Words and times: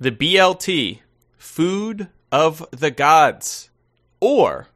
the 0.00 0.12
BLT, 0.12 1.00
food 1.36 2.08
of 2.30 2.64
the 2.70 2.90
gods, 2.90 3.68
or 4.20 4.68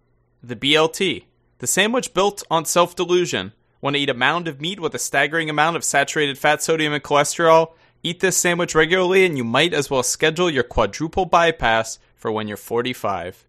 the 0.42 0.56
BLT, 0.56 1.24
the 1.58 1.66
sandwich 1.66 2.12
built 2.12 2.42
on 2.50 2.64
self 2.64 2.96
delusion. 2.96 3.52
Want 3.80 3.94
to 3.94 4.02
eat 4.02 4.10
a 4.10 4.14
mound 4.14 4.48
of 4.48 4.60
meat 4.60 4.80
with 4.80 4.94
a 4.94 4.98
staggering 4.98 5.48
amount 5.48 5.76
of 5.76 5.84
saturated 5.84 6.38
fat, 6.38 6.62
sodium, 6.62 6.92
and 6.92 7.02
cholesterol? 7.02 7.72
Eat 8.02 8.18
this 8.18 8.36
sandwich 8.36 8.74
regularly, 8.74 9.24
and 9.24 9.36
you 9.36 9.44
might 9.44 9.72
as 9.72 9.90
well 9.90 10.02
schedule 10.02 10.50
your 10.50 10.64
quadruple 10.64 11.24
bypass 11.24 12.00
for 12.16 12.32
when 12.32 12.48
you're 12.48 12.56
45. 12.56 13.44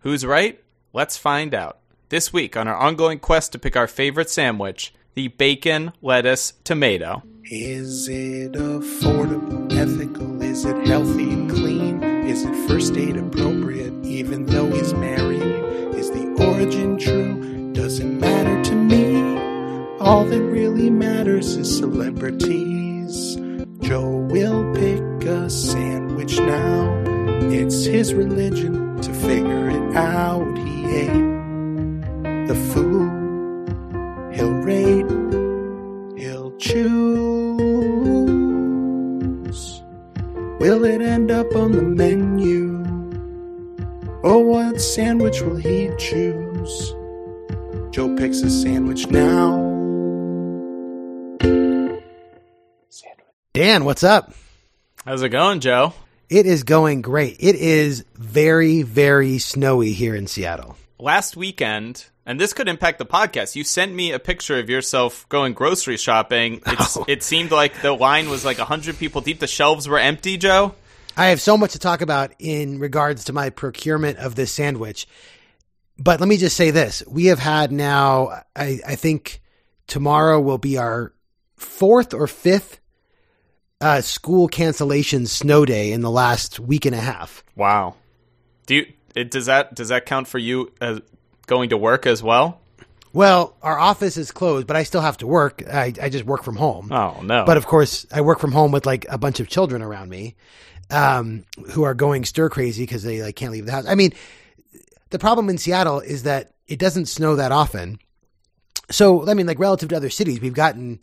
Who's 0.00 0.26
right? 0.26 0.60
Let's 0.92 1.16
find 1.16 1.54
out. 1.54 1.78
This 2.08 2.32
week 2.32 2.56
on 2.56 2.66
our 2.66 2.76
ongoing 2.76 3.20
quest 3.20 3.52
to 3.52 3.58
pick 3.60 3.76
our 3.76 3.86
favorite 3.86 4.28
sandwich, 4.28 4.92
the 5.14 5.28
bacon, 5.28 5.92
lettuce, 6.00 6.54
tomato. 6.64 7.22
Is 7.44 8.08
it 8.08 8.52
affordable, 8.52 9.70
ethical? 9.72 10.40
Is 10.42 10.64
it 10.64 10.86
healthy 10.86 11.30
and 11.30 11.50
clean? 11.50 12.02
Is 12.02 12.44
it 12.44 12.68
first 12.68 12.96
aid 12.96 13.16
appropriate, 13.16 13.92
even 14.04 14.46
though 14.46 14.70
he's 14.70 14.94
married? 14.94 15.42
Is 15.94 16.10
the 16.10 16.24
origin 16.38 16.98
true? 16.98 17.72
Doesn't 17.72 18.20
matter 18.20 18.62
to 18.70 18.74
me. 18.74 19.20
All 19.98 20.24
that 20.24 20.42
really 20.42 20.88
matters 20.88 21.56
is 21.56 21.76
celebrities. 21.76 23.36
Joe 23.80 24.08
will 24.08 24.72
pick 24.74 25.28
a 25.28 25.50
sandwich 25.50 26.38
now. 26.38 26.90
It's 27.50 27.84
his 27.84 28.14
religion 28.14 29.00
to 29.02 29.12
figure 29.12 29.68
it 29.68 29.96
out. 29.96 30.56
He 30.56 30.84
ate 30.86 32.46
the 32.48 32.54
food 32.72 33.21
he'll 34.34 34.52
rate, 34.52 35.06
he'll 36.18 36.56
choose. 36.58 37.62
Will 40.60 40.84
it 40.84 41.00
end 41.00 41.30
up 41.30 41.54
on 41.56 41.72
the 41.72 41.82
menu? 41.82 42.78
Or 44.22 44.44
what 44.44 44.80
sandwich 44.80 45.40
will 45.40 45.56
he 45.56 45.90
choose? 45.98 46.94
Joe 47.90 48.14
picks 48.16 48.40
a 48.42 48.50
sandwich 48.50 49.08
now. 49.08 49.70
Dan, 53.52 53.84
what's 53.84 54.02
up? 54.02 54.32
How's 55.04 55.22
it 55.22 55.28
going, 55.28 55.60
Joe? 55.60 55.92
It 56.30 56.46
is 56.46 56.62
going 56.62 57.02
great. 57.02 57.36
It 57.40 57.56
is 57.56 58.04
very, 58.14 58.82
very 58.82 59.38
snowy 59.38 59.92
here 59.92 60.14
in 60.14 60.26
Seattle. 60.26 60.76
Last 61.02 61.36
weekend, 61.36 62.06
and 62.24 62.38
this 62.38 62.52
could 62.52 62.68
impact 62.68 63.00
the 63.00 63.04
podcast, 63.04 63.56
you 63.56 63.64
sent 63.64 63.92
me 63.92 64.12
a 64.12 64.20
picture 64.20 64.60
of 64.60 64.70
yourself 64.70 65.28
going 65.28 65.52
grocery 65.52 65.96
shopping. 65.96 66.62
It's, 66.64 66.96
Oh. 66.96 67.04
It 67.08 67.24
seemed 67.24 67.50
like 67.50 67.82
the 67.82 67.92
line 67.92 68.30
was 68.30 68.44
like 68.44 68.58
100 68.58 68.96
people 68.98 69.20
deep. 69.20 69.40
The 69.40 69.48
shelves 69.48 69.88
were 69.88 69.98
empty, 69.98 70.36
Joe. 70.36 70.76
I 71.16 71.26
have 71.26 71.40
so 71.40 71.56
much 71.56 71.72
to 71.72 71.80
talk 71.80 72.02
about 72.02 72.34
in 72.38 72.78
regards 72.78 73.24
to 73.24 73.32
my 73.32 73.50
procurement 73.50 74.18
of 74.18 74.36
this 74.36 74.52
sandwich. 74.52 75.08
But 75.98 76.20
let 76.20 76.28
me 76.28 76.36
just 76.36 76.56
say 76.56 76.70
this. 76.70 77.02
We 77.08 77.26
have 77.26 77.40
had 77.40 77.72
now, 77.72 78.44
I, 78.54 78.78
I 78.86 78.94
think 78.94 79.42
tomorrow 79.88 80.40
will 80.40 80.58
be 80.58 80.78
our 80.78 81.12
fourth 81.56 82.14
or 82.14 82.28
fifth 82.28 82.78
uh, 83.80 84.02
school 84.02 84.46
cancellation 84.46 85.26
snow 85.26 85.64
day 85.64 85.90
in 85.90 86.00
the 86.00 86.12
last 86.12 86.60
week 86.60 86.86
and 86.86 86.94
a 86.94 87.00
half. 87.00 87.42
Wow. 87.56 87.96
Do 88.66 88.76
you 88.76 88.86
it, 89.14 89.30
does 89.30 89.46
that 89.46 89.74
does 89.74 89.88
that 89.88 90.06
count 90.06 90.28
for 90.28 90.38
you 90.38 90.72
as 90.80 91.00
going 91.46 91.70
to 91.70 91.76
work 91.76 92.06
as 92.06 92.22
well? 92.22 92.60
Well, 93.12 93.54
our 93.62 93.78
office 93.78 94.16
is 94.16 94.30
closed, 94.30 94.66
but 94.66 94.76
I 94.76 94.84
still 94.84 95.02
have 95.02 95.18
to 95.18 95.26
work. 95.26 95.62
I, 95.70 95.92
I 96.00 96.08
just 96.08 96.24
work 96.24 96.42
from 96.44 96.56
home. 96.56 96.90
Oh 96.90 97.20
no. 97.22 97.44
But 97.44 97.56
of 97.56 97.66
course, 97.66 98.06
I 98.10 98.22
work 98.22 98.38
from 98.38 98.52
home 98.52 98.72
with 98.72 98.86
like 98.86 99.04
a 99.08 99.18
bunch 99.18 99.38
of 99.40 99.48
children 99.48 99.82
around 99.82 100.08
me 100.08 100.34
um, 100.90 101.44
who 101.70 101.82
are 101.82 101.94
going 101.94 102.24
stir 102.24 102.48
crazy 102.48 102.84
because 102.84 103.02
they 103.02 103.22
like 103.22 103.36
can't 103.36 103.52
leave 103.52 103.66
the 103.66 103.72
house. 103.72 103.86
I 103.86 103.94
mean, 103.94 104.12
the 105.10 105.18
problem 105.18 105.48
in 105.48 105.58
Seattle 105.58 106.00
is 106.00 106.22
that 106.22 106.52
it 106.66 106.78
doesn't 106.78 107.06
snow 107.06 107.36
that 107.36 107.52
often. 107.52 107.98
So, 108.90 109.28
I 109.28 109.34
mean, 109.34 109.46
like 109.46 109.58
relative 109.58 109.88
to 109.90 109.96
other 109.96 110.10
cities, 110.10 110.40
we've 110.40 110.54
gotten 110.54 111.02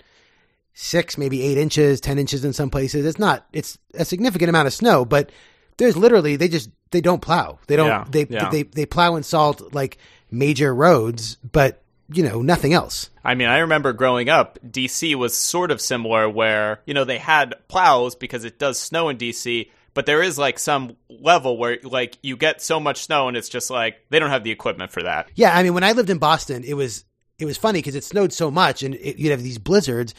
six, 0.74 1.18
maybe 1.18 1.42
eight 1.42 1.58
inches, 1.58 2.02
10 2.02 2.18
inches 2.18 2.46
in 2.46 2.54
some 2.54 2.70
places. 2.70 3.06
It's 3.06 3.20
not, 3.20 3.46
it's 3.54 3.78
a 3.94 4.06
significant 4.06 4.50
amount 4.50 4.68
of 4.68 4.74
snow, 4.74 5.06
but 5.06 5.32
there's 5.80 5.98
literally, 5.98 6.36
they 6.36 6.48
just, 6.48 6.70
they 6.92 7.02
don't 7.02 7.22
plow. 7.22 7.58
They 7.68 7.76
don't, 7.76 7.88
Yeah, 7.88 8.06
they, 8.08 8.28
yeah. 8.30 8.50
they, 8.50 8.64
they 8.64 8.86
plow 8.86 9.16
and 9.16 9.26
salt 9.26 9.74
like 9.74 9.98
major 10.30 10.74
roads, 10.74 11.38
but 11.38 11.82
you 12.12 12.24
know, 12.24 12.42
nothing 12.42 12.74
else. 12.74 13.10
I 13.24 13.36
mean, 13.36 13.48
I 13.48 13.60
remember 13.60 13.94
growing 13.94 14.30
up, 14.30 14.58
DC 14.68 15.16
was 15.16 15.36
sort 15.38 15.72
of 15.72 15.80
similar 15.80 16.28
where, 16.30 16.82
you 16.86 16.94
know, 16.94 17.04
they 17.06 17.20
had 17.20 17.56
plows 17.68 18.16
because 18.16 18.46
it 18.46 18.58
does 18.58 18.80
snow 18.80 19.10
in 19.10 19.18
DC, 19.18 19.70
but 19.94 20.06
there 20.06 20.24
is 20.24 20.38
like 20.38 20.58
some 20.58 20.96
level 21.10 21.58
where 21.58 21.78
like 21.84 22.18
you 22.24 22.36
get 22.36 22.62
so 22.62 22.80
much 22.80 23.04
snow 23.04 23.28
and 23.28 23.38
it's 23.38 23.50
just 23.50 23.70
like 23.70 23.98
they 24.10 24.20
don't 24.20 24.32
have 24.32 24.44
the 24.44 24.52
equipment 24.52 24.92
for 24.92 25.04
that. 25.04 25.30
Yeah, 25.36 25.56
I 25.56 25.62
mean, 25.64 25.74
when 25.74 25.84
I 25.84 25.92
lived 25.92 26.10
in 26.10 26.18
Boston, 26.18 26.64
it 26.64 26.74
was 26.74 27.06
it 27.38 27.46
was 27.46 27.58
funny 27.58 27.80
because 27.80 27.96
it 27.96 28.04
snowed 28.04 28.34
so 28.34 28.52
much, 28.52 28.84
and 28.84 28.96
it, 28.96 29.18
you'd 29.18 29.32
have 29.32 29.44
these 29.44 29.58
blizzards. 29.58 30.14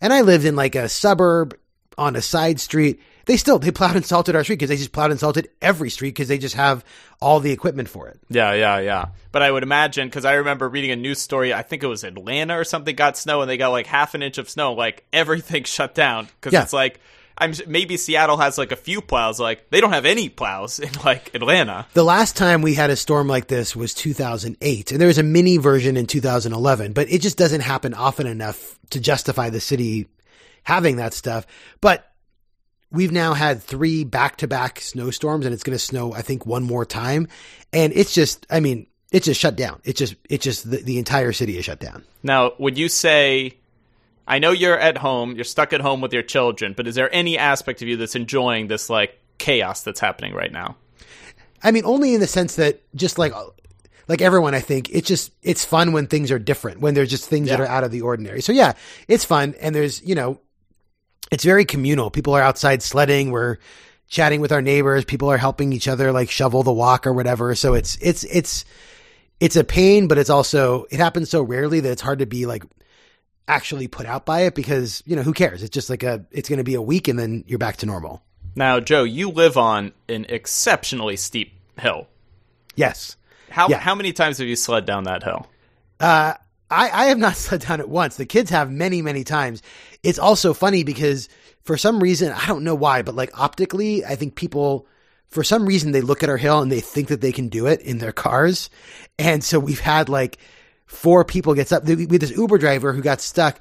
And 0.00 0.12
I 0.12 0.20
lived 0.20 0.44
in 0.44 0.56
like 0.56 0.74
a 0.74 0.88
suburb 0.88 1.56
on 1.96 2.16
a 2.16 2.22
side 2.22 2.60
street. 2.60 3.00
They 3.26 3.36
still 3.36 3.58
they 3.58 3.70
plowed 3.70 3.96
and 3.96 4.04
salted 4.04 4.34
our 4.36 4.42
street 4.44 4.56
because 4.56 4.68
they 4.70 4.76
just 4.76 4.92
plowed 4.92 5.10
and 5.10 5.20
salted 5.20 5.48
every 5.60 5.90
street 5.90 6.10
because 6.10 6.28
they 6.28 6.38
just 6.38 6.54
have 6.56 6.84
all 7.20 7.40
the 7.40 7.52
equipment 7.52 7.88
for 7.88 8.08
it. 8.08 8.18
Yeah, 8.28 8.52
yeah, 8.52 8.78
yeah. 8.80 9.06
But 9.30 9.42
I 9.42 9.50
would 9.50 9.62
imagine 9.62 10.08
because 10.08 10.24
I 10.24 10.34
remember 10.34 10.68
reading 10.68 10.90
a 10.90 10.96
news 10.96 11.18
story. 11.20 11.54
I 11.54 11.62
think 11.62 11.82
it 11.82 11.86
was 11.86 12.04
Atlanta 12.04 12.58
or 12.58 12.64
something 12.64 12.94
got 12.96 13.16
snow, 13.16 13.40
and 13.40 13.48
they 13.50 13.56
got 13.56 13.70
like 13.70 13.86
half 13.86 14.14
an 14.14 14.22
inch 14.22 14.38
of 14.38 14.50
snow. 14.50 14.72
Like 14.74 15.04
everything 15.12 15.64
shut 15.64 15.94
down 15.94 16.26
because 16.40 16.52
Yeah. 16.52 16.62
it's 16.62 16.72
like 16.72 17.00
I'm 17.38 17.54
maybe 17.66 17.96
Seattle 17.96 18.36
has 18.36 18.58
like 18.58 18.72
a 18.72 18.76
few 18.76 19.00
plows. 19.00 19.40
Like 19.40 19.70
they 19.70 19.80
don't 19.80 19.92
have 19.92 20.04
any 20.04 20.28
plows 20.28 20.78
in 20.78 20.90
like 21.04 21.34
Atlanta. 21.34 21.86
The 21.94 22.04
last 22.04 22.36
time 22.36 22.60
we 22.60 22.74
had 22.74 22.90
a 22.90 22.96
storm 22.96 23.26
like 23.28 23.46
this 23.48 23.74
was 23.74 23.94
2008, 23.94 24.92
and 24.92 25.00
there 25.00 25.08
was 25.08 25.18
a 25.18 25.22
mini 25.22 25.56
version 25.56 25.96
in 25.96 26.06
2011, 26.06 26.92
but 26.92 27.10
it 27.10 27.22
just 27.22 27.38
doesn't 27.38 27.62
happen 27.62 27.94
often 27.94 28.26
enough 28.26 28.78
to 28.90 29.00
justify 29.00 29.48
the 29.48 29.60
city 29.60 30.08
having 30.64 30.96
that 30.96 31.14
stuff. 31.14 31.46
But 31.80 32.06
we've 32.92 33.12
now 33.12 33.34
had 33.34 33.62
three 33.62 34.04
back 34.04 34.36
to 34.38 34.46
back 34.46 34.80
snowstorms, 34.80 35.44
and 35.44 35.52
it's 35.52 35.62
going 35.62 35.76
to 35.76 35.84
snow, 35.84 36.12
I 36.12 36.22
think, 36.22 36.46
one 36.46 36.62
more 36.62 36.84
time. 36.84 37.28
And 37.72 37.92
it's 37.92 38.14
just, 38.14 38.46
I 38.50 38.60
mean, 38.60 38.86
it's 39.10 39.26
just 39.26 39.40
shut 39.40 39.56
down. 39.56 39.80
It's 39.84 39.98
just, 39.98 40.14
it's 40.28 40.44
just 40.44 40.70
the, 40.70 40.76
the 40.78 40.98
entire 40.98 41.32
city 41.32 41.58
is 41.58 41.64
shut 41.64 41.80
down. 41.80 42.04
Now, 42.22 42.52
would 42.58 42.78
you 42.78 42.88
say? 42.88 43.56
I 44.26 44.38
know 44.38 44.52
you're 44.52 44.78
at 44.78 44.96
home, 44.96 45.34
you're 45.34 45.44
stuck 45.44 45.72
at 45.72 45.80
home 45.80 46.00
with 46.00 46.12
your 46.12 46.22
children, 46.22 46.74
but 46.76 46.86
is 46.86 46.94
there 46.94 47.12
any 47.12 47.36
aspect 47.36 47.82
of 47.82 47.88
you 47.88 47.96
that's 47.96 48.14
enjoying 48.14 48.68
this 48.68 48.88
like 48.88 49.18
chaos 49.38 49.82
that's 49.82 49.98
happening 49.98 50.32
right 50.32 50.52
now? 50.52 50.76
I 51.62 51.72
mean, 51.72 51.84
only 51.84 52.14
in 52.14 52.20
the 52.20 52.28
sense 52.28 52.56
that 52.56 52.80
just 52.94 53.18
like 53.18 53.32
like 54.08 54.20
everyone, 54.20 54.54
I 54.54 54.60
think 54.60 54.90
it's 54.90 55.08
just 55.08 55.32
it's 55.42 55.64
fun 55.64 55.92
when 55.92 56.06
things 56.06 56.30
are 56.30 56.38
different, 56.38 56.80
when 56.80 56.94
there's 56.94 57.10
just 57.10 57.28
things 57.28 57.48
that 57.48 57.60
are 57.60 57.66
out 57.66 57.84
of 57.84 57.90
the 57.90 58.02
ordinary. 58.02 58.42
So 58.42 58.52
yeah, 58.52 58.74
it's 59.08 59.24
fun, 59.24 59.54
and 59.60 59.74
there's 59.74 60.02
you 60.02 60.14
know, 60.14 60.40
it's 61.32 61.42
very 61.44 61.64
communal. 61.64 62.10
People 62.10 62.34
are 62.34 62.42
outside 62.42 62.82
sledding. 62.82 63.32
We're 63.32 63.56
chatting 64.08 64.40
with 64.40 64.52
our 64.52 64.62
neighbors. 64.62 65.04
People 65.04 65.28
are 65.30 65.38
helping 65.38 65.72
each 65.72 65.88
other 65.88 66.12
like 66.12 66.30
shovel 66.30 66.62
the 66.62 66.72
walk 66.72 67.06
or 67.06 67.12
whatever. 67.12 67.54
So 67.56 67.74
it's 67.74 67.96
it's 68.00 68.22
it's 68.24 68.64
it's 69.40 69.56
a 69.56 69.64
pain, 69.64 70.06
but 70.06 70.18
it's 70.18 70.30
also 70.30 70.84
it 70.90 71.00
happens 71.00 71.30
so 71.30 71.42
rarely 71.42 71.80
that 71.80 71.90
it's 71.90 72.02
hard 72.02 72.20
to 72.20 72.26
be 72.26 72.46
like 72.46 72.62
actually 73.48 73.88
put 73.88 74.06
out 74.06 74.24
by 74.24 74.42
it 74.42 74.54
because 74.54 75.02
you 75.06 75.16
know 75.16 75.22
who 75.22 75.32
cares? 75.32 75.62
It's 75.62 75.74
just 75.74 75.90
like 75.90 76.02
a 76.04 76.24
it's 76.30 76.48
going 76.48 76.58
to 76.58 76.64
be 76.64 76.74
a 76.74 76.82
week 76.82 77.08
and 77.08 77.18
then 77.18 77.42
you're 77.48 77.58
back 77.58 77.78
to 77.78 77.86
normal. 77.86 78.22
Now, 78.54 78.80
Joe, 78.80 79.02
you 79.04 79.30
live 79.30 79.56
on 79.56 79.92
an 80.10 80.26
exceptionally 80.28 81.16
steep 81.16 81.54
hill. 81.80 82.06
Yes. 82.76 83.16
How 83.50 83.68
Yeah. 83.68 83.78
how 83.78 83.94
many 83.94 84.12
times 84.12 84.38
have 84.38 84.46
you 84.46 84.56
sled 84.56 84.84
down 84.84 85.04
that 85.04 85.22
hill? 85.22 85.46
Uh, 85.98 86.34
I, 86.72 86.90
I 86.92 87.04
have 87.06 87.18
not 87.18 87.36
slid 87.36 87.62
down 87.62 87.80
at 87.80 87.88
once. 87.88 88.16
The 88.16 88.26
kids 88.26 88.50
have 88.50 88.70
many, 88.70 89.02
many 89.02 89.24
times. 89.24 89.62
It's 90.02 90.18
also 90.18 90.54
funny 90.54 90.84
because 90.84 91.28
for 91.62 91.76
some 91.76 92.02
reason, 92.02 92.32
I 92.32 92.46
don't 92.46 92.64
know 92.64 92.74
why, 92.74 93.02
but 93.02 93.14
like 93.14 93.38
optically, 93.38 94.04
I 94.04 94.16
think 94.16 94.34
people, 94.34 94.86
for 95.28 95.44
some 95.44 95.66
reason, 95.66 95.92
they 95.92 96.00
look 96.00 96.22
at 96.22 96.28
our 96.28 96.36
hill 96.36 96.60
and 96.60 96.72
they 96.72 96.80
think 96.80 97.08
that 97.08 97.20
they 97.20 97.32
can 97.32 97.48
do 97.48 97.66
it 97.66 97.80
in 97.80 97.98
their 97.98 98.12
cars. 98.12 98.70
And 99.18 99.44
so 99.44 99.58
we've 99.58 99.80
had 99.80 100.08
like 100.08 100.38
four 100.86 101.24
people 101.24 101.54
get. 101.54 101.70
We 101.84 102.06
we 102.06 102.14
had 102.14 102.22
this 102.22 102.36
Uber 102.36 102.58
driver 102.58 102.92
who 102.92 103.02
got 103.02 103.20
stuck 103.20 103.60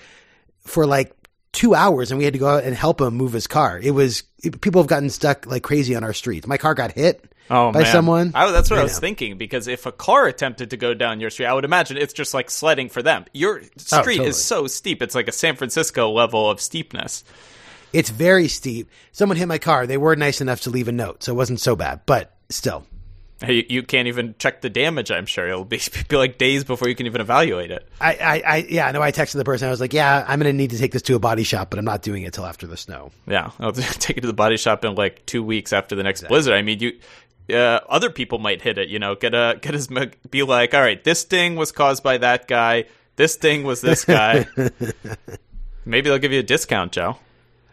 for 0.61 0.85
like 0.85 1.15
two 1.51 1.75
hours 1.75 2.11
and 2.11 2.17
we 2.17 2.23
had 2.23 2.33
to 2.33 2.39
go 2.39 2.47
out 2.47 2.63
and 2.63 2.75
help 2.75 3.01
him 3.01 3.13
move 3.13 3.33
his 3.33 3.47
car. 3.47 3.79
It 3.79 3.91
was, 3.91 4.23
people 4.61 4.81
have 4.81 4.87
gotten 4.87 5.09
stuck 5.09 5.45
like 5.45 5.63
crazy 5.63 5.95
on 5.95 6.03
our 6.03 6.13
streets. 6.13 6.47
My 6.47 6.57
car 6.57 6.73
got 6.73 6.93
hit 6.93 7.30
Oh, 7.49 7.71
by 7.71 7.81
man. 7.81 7.91
someone. 7.91 8.31
I, 8.33 8.49
that's 8.51 8.69
what 8.69 8.77
I, 8.77 8.81
I 8.81 8.83
was 8.83 8.93
know. 8.93 8.99
thinking 8.99 9.37
because 9.37 9.67
if 9.67 9.85
a 9.85 9.91
car 9.91 10.27
attempted 10.27 10.69
to 10.69 10.77
go 10.77 10.93
down 10.93 11.19
your 11.19 11.29
street, 11.29 11.47
I 11.47 11.53
would 11.53 11.65
imagine 11.65 11.97
it's 11.97 12.13
just 12.13 12.33
like 12.33 12.49
sledding 12.49 12.87
for 12.89 13.01
them. 13.01 13.25
Your 13.33 13.59
oh, 13.59 13.63
street 13.77 13.97
Oh, 13.97 14.03
totally. 14.03 14.27
is 14.27 14.41
so 14.43 14.67
steep; 14.67 15.01
it's 15.01 15.15
like 15.15 15.27
a 15.27 15.33
San 15.33 15.55
Francisco 15.55 16.09
level 16.11 16.49
of 16.49 16.61
steepness. 16.61 17.23
It's 17.93 18.09
very 18.09 18.47
steep. 18.47 18.89
Someone 19.11 19.37
hit 19.37 19.47
my 19.47 19.57
car. 19.57 19.85
They 19.85 19.97
were 19.97 20.15
nice 20.15 20.39
enough 20.39 20.61
to 20.61 20.69
leave 20.69 20.87
a 20.87 20.93
note, 20.93 21.23
so 21.23 21.33
it 21.33 21.35
wasn't 21.35 21.59
so 21.59 21.75
bad, 21.75 22.01
but 22.05 22.33
still. 22.49 22.85
You, 23.47 23.63
you 23.67 23.83
can't 23.83 24.07
even 24.07 24.35
check 24.37 24.61
the 24.61 24.69
damage. 24.69 25.09
I'm 25.09 25.25
sure 25.25 25.47
it'll 25.47 25.65
be, 25.65 25.81
be 26.07 26.15
like 26.15 26.37
days 26.37 26.63
before 26.63 26.87
you 26.87 26.95
can 26.95 27.05
even 27.07 27.21
evaluate 27.21 27.71
it. 27.71 27.87
I, 27.99 28.13
I, 28.13 28.43
I 28.45 28.57
yeah, 28.69 28.87
I 28.87 28.91
know. 28.91 29.01
I 29.01 29.11
texted 29.11 29.33
the 29.33 29.43
person. 29.43 29.67
I 29.67 29.71
was 29.71 29.81
like, 29.81 29.93
"Yeah, 29.93 30.23
I'm 30.27 30.39
going 30.39 30.53
to 30.53 30.57
need 30.57 30.69
to 30.71 30.77
take 30.77 30.91
this 30.91 31.01
to 31.03 31.15
a 31.15 31.19
body 31.19 31.43
shop, 31.43 31.69
but 31.69 31.79
I'm 31.79 31.85
not 31.85 32.01
doing 32.01 32.23
it 32.23 32.33
till 32.33 32.45
after 32.45 32.67
the 32.67 32.77
snow." 32.77 33.11
Yeah, 33.27 33.51
I'll 33.59 33.71
take 33.73 34.17
it 34.17 34.21
to 34.21 34.27
the 34.27 34.33
body 34.33 34.57
shop 34.57 34.85
in 34.85 34.95
like 34.95 35.25
two 35.25 35.43
weeks 35.43 35.73
after 35.73 35.95
the 35.95 36.03
next 36.03 36.27
blizzard. 36.27 36.53
I 36.53 36.61
mean, 36.61 36.79
you. 36.79 36.99
Uh, 37.53 37.79
other 37.89 38.09
people 38.09 38.39
might 38.39 38.61
hit 38.61 38.77
it, 38.77 38.89
you 38.89 38.99
know. 38.99 39.15
Get 39.15 39.33
a 39.33 39.59
get 39.61 39.73
his 39.73 39.87
be 40.29 40.43
like, 40.43 40.73
all 40.73 40.81
right, 40.81 41.03
this 41.03 41.23
thing 41.23 41.55
was 41.55 41.71
caused 41.71 42.03
by 42.03 42.17
that 42.19 42.47
guy. 42.47 42.85
This 43.15 43.35
thing 43.35 43.63
was 43.63 43.81
this 43.81 44.05
guy. 44.05 44.47
Maybe 45.85 46.09
they'll 46.09 46.19
give 46.19 46.31
you 46.31 46.39
a 46.39 46.43
discount, 46.43 46.91
Joe. 46.91 47.17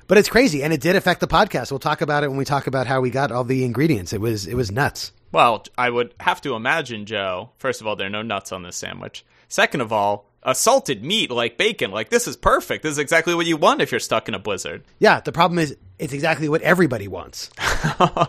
But 0.06 0.16
it's 0.16 0.28
crazy, 0.28 0.62
and 0.62 0.72
it 0.72 0.80
did 0.80 0.96
affect 0.96 1.20
the 1.20 1.28
podcast. 1.28 1.70
We'll 1.70 1.78
talk 1.78 2.00
about 2.00 2.24
it 2.24 2.28
when 2.28 2.38
we 2.38 2.46
talk 2.46 2.66
about 2.66 2.86
how 2.86 3.00
we 3.00 3.10
got 3.10 3.30
all 3.30 3.44
the 3.44 3.64
ingredients. 3.64 4.12
It 4.12 4.20
was 4.20 4.46
it 4.46 4.54
was 4.54 4.70
nuts. 4.70 5.12
Well, 5.30 5.64
I 5.76 5.90
would 5.90 6.14
have 6.20 6.40
to 6.42 6.54
imagine, 6.54 7.04
Joe. 7.04 7.50
First 7.58 7.80
of 7.80 7.86
all, 7.86 7.96
there 7.96 8.06
are 8.06 8.10
no 8.10 8.22
nuts 8.22 8.50
on 8.50 8.62
this 8.62 8.76
sandwich. 8.76 9.24
Second 9.48 9.82
of 9.82 9.92
all, 9.92 10.27
a 10.42 10.54
salted 10.54 11.02
meat 11.04 11.30
like 11.30 11.56
bacon, 11.58 11.90
like 11.90 12.10
this 12.10 12.26
is 12.26 12.36
perfect. 12.36 12.82
This 12.82 12.92
is 12.92 12.98
exactly 12.98 13.34
what 13.34 13.46
you 13.46 13.56
want 13.56 13.82
if 13.82 13.90
you're 13.90 14.00
stuck 14.00 14.28
in 14.28 14.34
a 14.34 14.38
blizzard. 14.38 14.84
Yeah, 14.98 15.20
the 15.20 15.32
problem 15.32 15.58
is 15.58 15.76
it's 15.98 16.12
exactly 16.12 16.48
what 16.48 16.62
everybody 16.62 17.08
wants. 17.08 17.50
uh, 17.98 18.28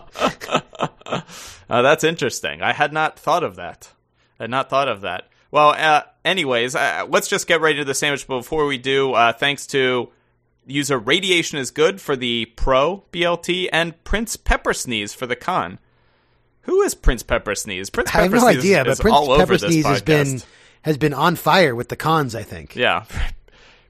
that's 1.68 2.04
interesting. 2.04 2.62
I 2.62 2.72
had 2.72 2.92
not 2.92 3.18
thought 3.18 3.44
of 3.44 3.56
that. 3.56 3.92
I 4.38 4.44
had 4.44 4.50
not 4.50 4.70
thought 4.70 4.88
of 4.88 5.02
that. 5.02 5.28
Well, 5.50 5.70
uh, 5.70 6.02
anyways, 6.24 6.74
uh, 6.74 7.06
let's 7.08 7.28
just 7.28 7.46
get 7.46 7.60
right 7.60 7.72
into 7.72 7.84
the 7.84 7.94
sandwich. 7.94 8.26
But 8.26 8.38
before 8.38 8.66
we 8.66 8.78
do, 8.78 9.12
uh, 9.12 9.32
thanks 9.32 9.66
to 9.68 10.10
user 10.66 10.98
Radiation 10.98 11.58
is 11.58 11.70
Good 11.70 12.00
for 12.00 12.16
the 12.16 12.46
Pro 12.56 13.04
BLT 13.12 13.68
and 13.72 14.02
Prince 14.04 14.36
Pepper 14.36 14.72
Sneeze 14.72 15.14
for 15.14 15.26
the 15.26 15.36
Con. 15.36 15.78
Who 16.62 16.82
is 16.82 16.94
Prince 16.94 17.22
Pepper 17.22 17.54
Sneeze? 17.54 17.90
Prince 17.90 18.10
Pepper 18.10 18.20
I 18.20 18.22
have 18.24 18.32
no 18.32 18.38
Sneeze 18.40 18.58
idea, 18.58 18.82
is 18.82 18.98
but 18.98 19.02
Prince 19.02 19.16
all 19.16 19.38
Pepper 19.38 19.58
Sneeze 19.58 19.86
has 19.86 20.02
podcast. 20.02 20.06
been 20.06 20.42
has 20.82 20.96
been 20.96 21.14
on 21.14 21.36
fire 21.36 21.74
with 21.74 21.88
the 21.88 21.96
cons. 21.96 22.34
I 22.34 22.42
think. 22.42 22.76
Yeah. 22.76 23.04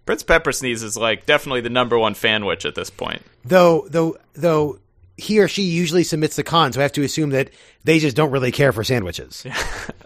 Prince 0.07 0.23
Pepper 0.23 0.51
Sneeze 0.51 0.83
is 0.83 0.97
like 0.97 1.27
definitely 1.27 1.61
the 1.61 1.71
number 1.71 1.99
one 1.99 2.15
fan 2.15 2.45
witch 2.45 2.65
at 2.65 2.75
this 2.75 2.91
point. 2.91 3.23
Though 3.45 3.87
though 3.89 4.17
though 4.35 4.79
he 5.17 5.39
or 5.39 5.49
she 5.49 5.63
usually 5.63 6.03
submits 6.03 6.37
the 6.37 6.43
cons. 6.43 6.75
so 6.75 6.81
I 6.81 6.83
have 6.83 6.93
to 6.93 7.03
assume 7.03 7.31
that 7.31 7.51
they 7.85 7.99
just 7.99 8.17
don't 8.17 8.31
really 8.31 8.53
care 8.53 8.73
for 8.73 8.83
sandwiches. 8.83 9.47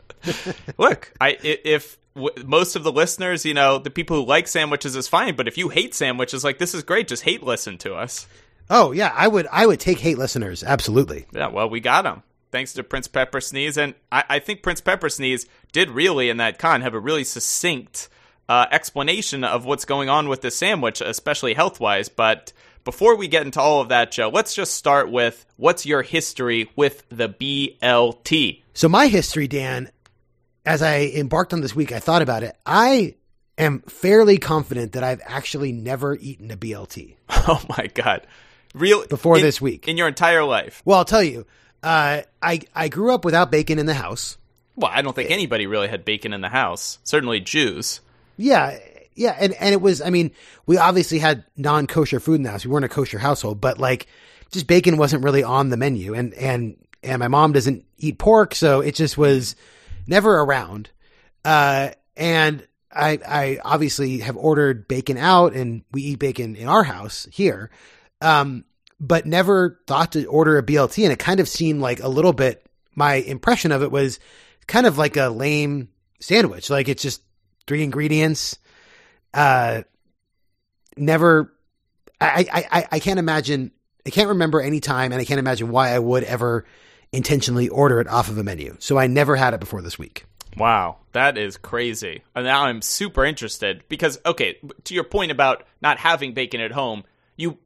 Look, 0.78 1.12
I 1.20 1.36
if 1.40 1.96
w- 2.14 2.44
most 2.44 2.76
of 2.76 2.82
the 2.82 2.92
listeners, 2.92 3.44
you 3.44 3.54
know, 3.54 3.78
the 3.78 3.90
people 3.90 4.16
who 4.16 4.26
like 4.26 4.48
sandwiches 4.48 4.96
is 4.96 5.08
fine, 5.08 5.36
but 5.36 5.48
if 5.48 5.56
you 5.56 5.68
hate 5.68 5.94
sandwiches, 5.94 6.44
like 6.44 6.58
this 6.58 6.74
is 6.74 6.82
great, 6.82 7.08
just 7.08 7.22
hate 7.22 7.42
listen 7.42 7.78
to 7.78 7.94
us. 7.94 8.26
Oh 8.70 8.92
yeah, 8.92 9.12
I 9.14 9.28
would 9.28 9.46
I 9.50 9.66
would 9.66 9.80
take 9.80 9.98
hate 9.98 10.18
listeners 10.18 10.64
absolutely. 10.64 11.26
Yeah, 11.32 11.48
well, 11.48 11.68
we 11.68 11.80
got 11.80 12.06
him. 12.06 12.22
Thanks 12.54 12.72
to 12.74 12.84
Prince 12.84 13.08
Pepper 13.08 13.40
Sneeze. 13.40 13.76
And 13.76 13.94
I, 14.12 14.22
I 14.28 14.38
think 14.38 14.62
Prince 14.62 14.80
Pepper 14.80 15.08
Sneeze 15.08 15.44
did 15.72 15.90
really, 15.90 16.30
in 16.30 16.36
that 16.36 16.56
con, 16.56 16.82
have 16.82 16.94
a 16.94 17.00
really 17.00 17.24
succinct 17.24 18.08
uh, 18.48 18.66
explanation 18.70 19.42
of 19.42 19.64
what's 19.64 19.84
going 19.84 20.08
on 20.08 20.28
with 20.28 20.40
this 20.40 20.54
sandwich, 20.54 21.00
especially 21.00 21.54
health 21.54 21.80
wise. 21.80 22.08
But 22.08 22.52
before 22.84 23.16
we 23.16 23.26
get 23.26 23.44
into 23.44 23.60
all 23.60 23.80
of 23.80 23.88
that, 23.88 24.12
Joe, 24.12 24.28
let's 24.28 24.54
just 24.54 24.76
start 24.76 25.10
with 25.10 25.44
what's 25.56 25.84
your 25.84 26.02
history 26.02 26.70
with 26.76 27.02
the 27.08 27.28
BLT? 27.28 28.62
So 28.72 28.88
my 28.88 29.08
history, 29.08 29.48
Dan, 29.48 29.90
as 30.64 30.80
I 30.80 31.06
embarked 31.12 31.52
on 31.52 31.60
this 31.60 31.74
week, 31.74 31.90
I 31.90 31.98
thought 31.98 32.22
about 32.22 32.44
it. 32.44 32.56
I 32.64 33.16
am 33.58 33.80
fairly 33.80 34.38
confident 34.38 34.92
that 34.92 35.02
I've 35.02 35.22
actually 35.24 35.72
never 35.72 36.14
eaten 36.14 36.52
a 36.52 36.56
BLT. 36.56 37.16
Oh 37.48 37.62
my 37.76 37.88
God. 37.88 38.26
Real 38.74 39.04
Before 39.06 39.36
in- 39.36 39.42
this 39.42 39.60
week. 39.60 39.88
In 39.88 39.96
your 39.96 40.06
entire 40.06 40.44
life. 40.44 40.82
Well, 40.84 40.98
I'll 40.98 41.04
tell 41.04 41.22
you, 41.22 41.44
uh, 41.84 42.22
I 42.42 42.60
I 42.74 42.88
grew 42.88 43.12
up 43.14 43.24
without 43.24 43.52
bacon 43.52 43.78
in 43.78 43.86
the 43.86 43.94
house. 43.94 44.38
Well, 44.74 44.90
I 44.92 45.02
don't 45.02 45.14
think 45.14 45.30
anybody 45.30 45.66
really 45.66 45.86
had 45.86 46.04
bacon 46.04 46.32
in 46.32 46.40
the 46.40 46.48
house. 46.48 46.98
Certainly 47.04 47.40
Jews. 47.40 48.00
Yeah, 48.36 48.78
yeah, 49.14 49.36
and 49.38 49.52
and 49.54 49.72
it 49.72 49.80
was. 49.80 50.00
I 50.00 50.10
mean, 50.10 50.32
we 50.66 50.78
obviously 50.78 51.18
had 51.18 51.44
non 51.56 51.86
kosher 51.86 52.20
food 52.20 52.36
in 52.36 52.42
the 52.42 52.50
house. 52.50 52.64
We 52.64 52.72
weren't 52.72 52.86
a 52.86 52.88
kosher 52.88 53.18
household, 53.18 53.60
but 53.60 53.78
like, 53.78 54.06
just 54.50 54.66
bacon 54.66 54.96
wasn't 54.96 55.22
really 55.22 55.44
on 55.44 55.68
the 55.68 55.76
menu, 55.76 56.14
and 56.14 56.32
and 56.34 56.76
and 57.02 57.20
my 57.20 57.28
mom 57.28 57.52
doesn't 57.52 57.84
eat 57.98 58.18
pork, 58.18 58.54
so 58.54 58.80
it 58.80 58.94
just 58.94 59.18
was 59.18 59.54
never 60.06 60.40
around. 60.40 60.88
Uh, 61.44 61.90
and 62.16 62.66
I 62.90 63.18
I 63.26 63.58
obviously 63.62 64.18
have 64.20 64.38
ordered 64.38 64.88
bacon 64.88 65.18
out, 65.18 65.52
and 65.52 65.84
we 65.92 66.00
eat 66.02 66.18
bacon 66.18 66.56
in 66.56 66.66
our 66.66 66.82
house 66.82 67.28
here. 67.30 67.70
Um, 68.22 68.64
but 69.00 69.26
never 69.26 69.80
thought 69.86 70.12
to 70.12 70.24
order 70.26 70.58
a 70.58 70.62
BLT, 70.62 71.04
and 71.04 71.12
it 71.12 71.18
kind 71.18 71.40
of 71.40 71.48
seemed 71.48 71.80
like 71.80 72.00
a 72.00 72.08
little 72.08 72.32
bit. 72.32 72.66
My 72.94 73.14
impression 73.14 73.72
of 73.72 73.82
it 73.82 73.90
was 73.90 74.20
kind 74.66 74.86
of 74.86 74.98
like 74.98 75.16
a 75.16 75.28
lame 75.28 75.88
sandwich, 76.20 76.70
like 76.70 76.88
it's 76.88 77.02
just 77.02 77.22
three 77.66 77.82
ingredients. 77.82 78.58
Uh, 79.32 79.82
never. 80.96 81.52
I, 82.20 82.46
I 82.52 82.86
I 82.92 82.98
can't 83.00 83.18
imagine. 83.18 83.72
I 84.06 84.10
can't 84.10 84.28
remember 84.28 84.60
any 84.60 84.80
time, 84.80 85.12
and 85.12 85.20
I 85.20 85.24
can't 85.24 85.40
imagine 85.40 85.70
why 85.70 85.90
I 85.90 85.98
would 85.98 86.24
ever 86.24 86.64
intentionally 87.12 87.68
order 87.68 88.00
it 88.00 88.08
off 88.08 88.28
of 88.28 88.38
a 88.38 88.44
menu. 88.44 88.76
So 88.80 88.98
I 88.98 89.06
never 89.06 89.36
had 89.36 89.54
it 89.54 89.60
before 89.60 89.82
this 89.82 89.98
week. 89.98 90.24
Wow, 90.56 90.98
that 91.12 91.36
is 91.36 91.56
crazy. 91.56 92.22
And 92.34 92.44
now 92.44 92.64
I'm 92.64 92.82
super 92.82 93.24
interested 93.24 93.82
because, 93.88 94.18
okay, 94.24 94.58
to 94.84 94.94
your 94.94 95.04
point 95.04 95.32
about 95.32 95.64
not 95.80 95.98
having 95.98 96.34
bacon 96.34 96.60
at 96.60 96.72
home, 96.72 97.04
you, 97.36 97.58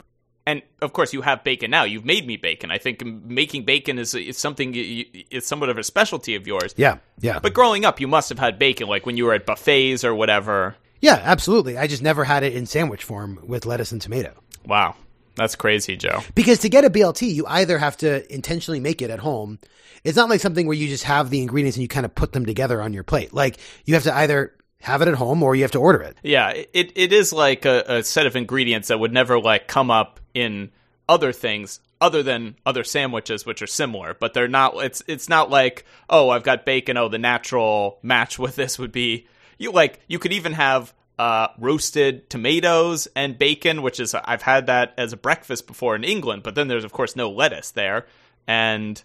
and 0.49 0.63
of 0.81 0.95
course 0.95 1.13
you 1.13 1.21
have 1.21 1.45
bacon 1.45 1.71
now. 1.71 1.85
You've 1.85 2.07
made 2.07 2.27
me 2.27 2.39
bacon. 2.39 2.71
I 2.71 2.79
think 2.79 3.05
making 3.05 3.65
bacon 3.67 3.99
is, 3.99 4.15
is 4.15 4.39
something 4.39 4.75
is 4.75 5.47
somewhat 5.47 5.69
of 5.69 5.77
a 5.77 5.85
specialty 5.85 6.35
of 6.35 6.47
yours. 6.47 6.75
Yeah, 6.77 6.99
yeah, 7.21 7.39
But 7.39 7.53
growing 7.53 7.85
up, 7.85 8.01
you 8.01 8.09
must 8.09 8.31
have 8.31 8.39
had 8.39 8.59
bacon, 8.59 8.89
like 8.89 9.05
when 9.05 9.17
you 9.19 9.27
were 9.27 9.35
at 9.35 9.45
buffets 9.45 10.05
or 10.05 10.15
whatever. 10.15 10.75
yeah, 11.01 11.21
absolutely. 11.23 11.77
I 11.77 11.87
just 11.87 12.03
never 12.03 12.25
had 12.25 12.43
it 12.45 12.55
in 12.55 12.65
sandwich 12.65 13.05
form 13.05 13.39
with 13.47 13.67
lettuce 13.67 13.93
and 13.93 14.01
tomato. 14.01 14.33
Wow, 14.65 14.95
that's 15.37 15.55
crazy, 15.55 15.97
Joe. 15.97 16.23
Because 16.35 16.59
to 16.61 16.71
get 16.71 16.85
a 16.85 16.91
BLT, 16.91 17.33
you 17.35 17.45
either 17.47 17.77
have 17.79 17.99
to 17.99 18.11
intentionally 18.33 18.81
make 18.81 19.03
it 19.03 19.11
at 19.11 19.19
home. 19.19 19.59
It's 20.03 20.17
not 20.17 20.31
like 20.31 20.41
something 20.41 20.67
where 20.67 20.77
you 20.77 20.89
just 20.89 21.05
have 21.05 21.29
the 21.29 21.43
ingredients 21.43 21.77
and 21.77 21.83
you 21.83 21.89
kind 21.89 22.07
of 22.07 22.15
put 22.15 22.33
them 22.33 22.47
together 22.47 22.81
on 22.81 22.95
your 22.95 23.05
plate. 23.05 23.35
Like 23.35 23.59
you 23.85 23.95
have 23.95 24.05
to 24.05 24.15
either 24.15 24.55
have 24.81 25.03
it 25.03 25.09
at 25.09 25.15
home 25.15 25.43
or 25.43 25.57
you 25.57 25.63
have 25.63 25.73
to 25.73 25.79
order 25.81 26.01
it. 26.01 26.17
Yeah, 26.23 26.51
it 26.51 26.93
it 26.95 27.13
is 27.13 27.33
like 27.33 27.65
a, 27.65 27.85
a 27.99 28.03
set 28.05 28.27
of 28.27 28.37
ingredients 28.37 28.89
that 28.89 28.99
would 29.01 29.13
never 29.13 29.41
like 29.41 29.67
come 29.67 29.91
up 29.91 30.21
in 30.41 30.71
other 31.09 31.33
things 31.33 31.81
other 32.01 32.23
than 32.23 32.55
other 32.65 32.85
sandwiches 32.85 33.45
which 33.45 33.63
are 33.63 33.67
similar, 33.67 34.15
but 34.15 34.35
they're 34.35 34.49
not 34.49 34.77
it's 34.85 35.03
it's 35.07 35.29
not 35.29 35.51
like, 35.51 35.85
oh, 36.09 36.31
I've 36.31 36.45
got 36.45 36.65
bacon, 36.65 36.97
oh, 36.97 37.09
the 37.09 37.19
natural 37.19 37.99
match 38.03 38.39
with 38.39 38.57
this 38.57 38.79
would 38.79 38.93
be 38.93 39.27
you 39.59 39.73
like 39.73 40.01
you 40.07 40.19
could 40.19 40.33
even 40.33 40.53
have 40.53 40.95
uh, 41.19 41.49
roasted 41.59 42.31
tomatoes 42.31 43.09
and 43.17 43.39
bacon, 43.39 43.83
which 43.83 43.99
is 43.99 44.15
I've 44.15 44.43
had 44.43 44.67
that 44.67 44.95
as 44.97 45.13
a 45.13 45.17
breakfast 45.17 45.67
before 45.67 45.97
in 45.97 46.05
England, 46.05 46.43
but 46.45 46.55
then 46.55 46.69
there's 46.69 46.85
of 46.85 46.93
course 46.93 47.17
no 47.17 47.31
lettuce 47.31 47.73
there. 47.73 48.07
And 48.47 49.03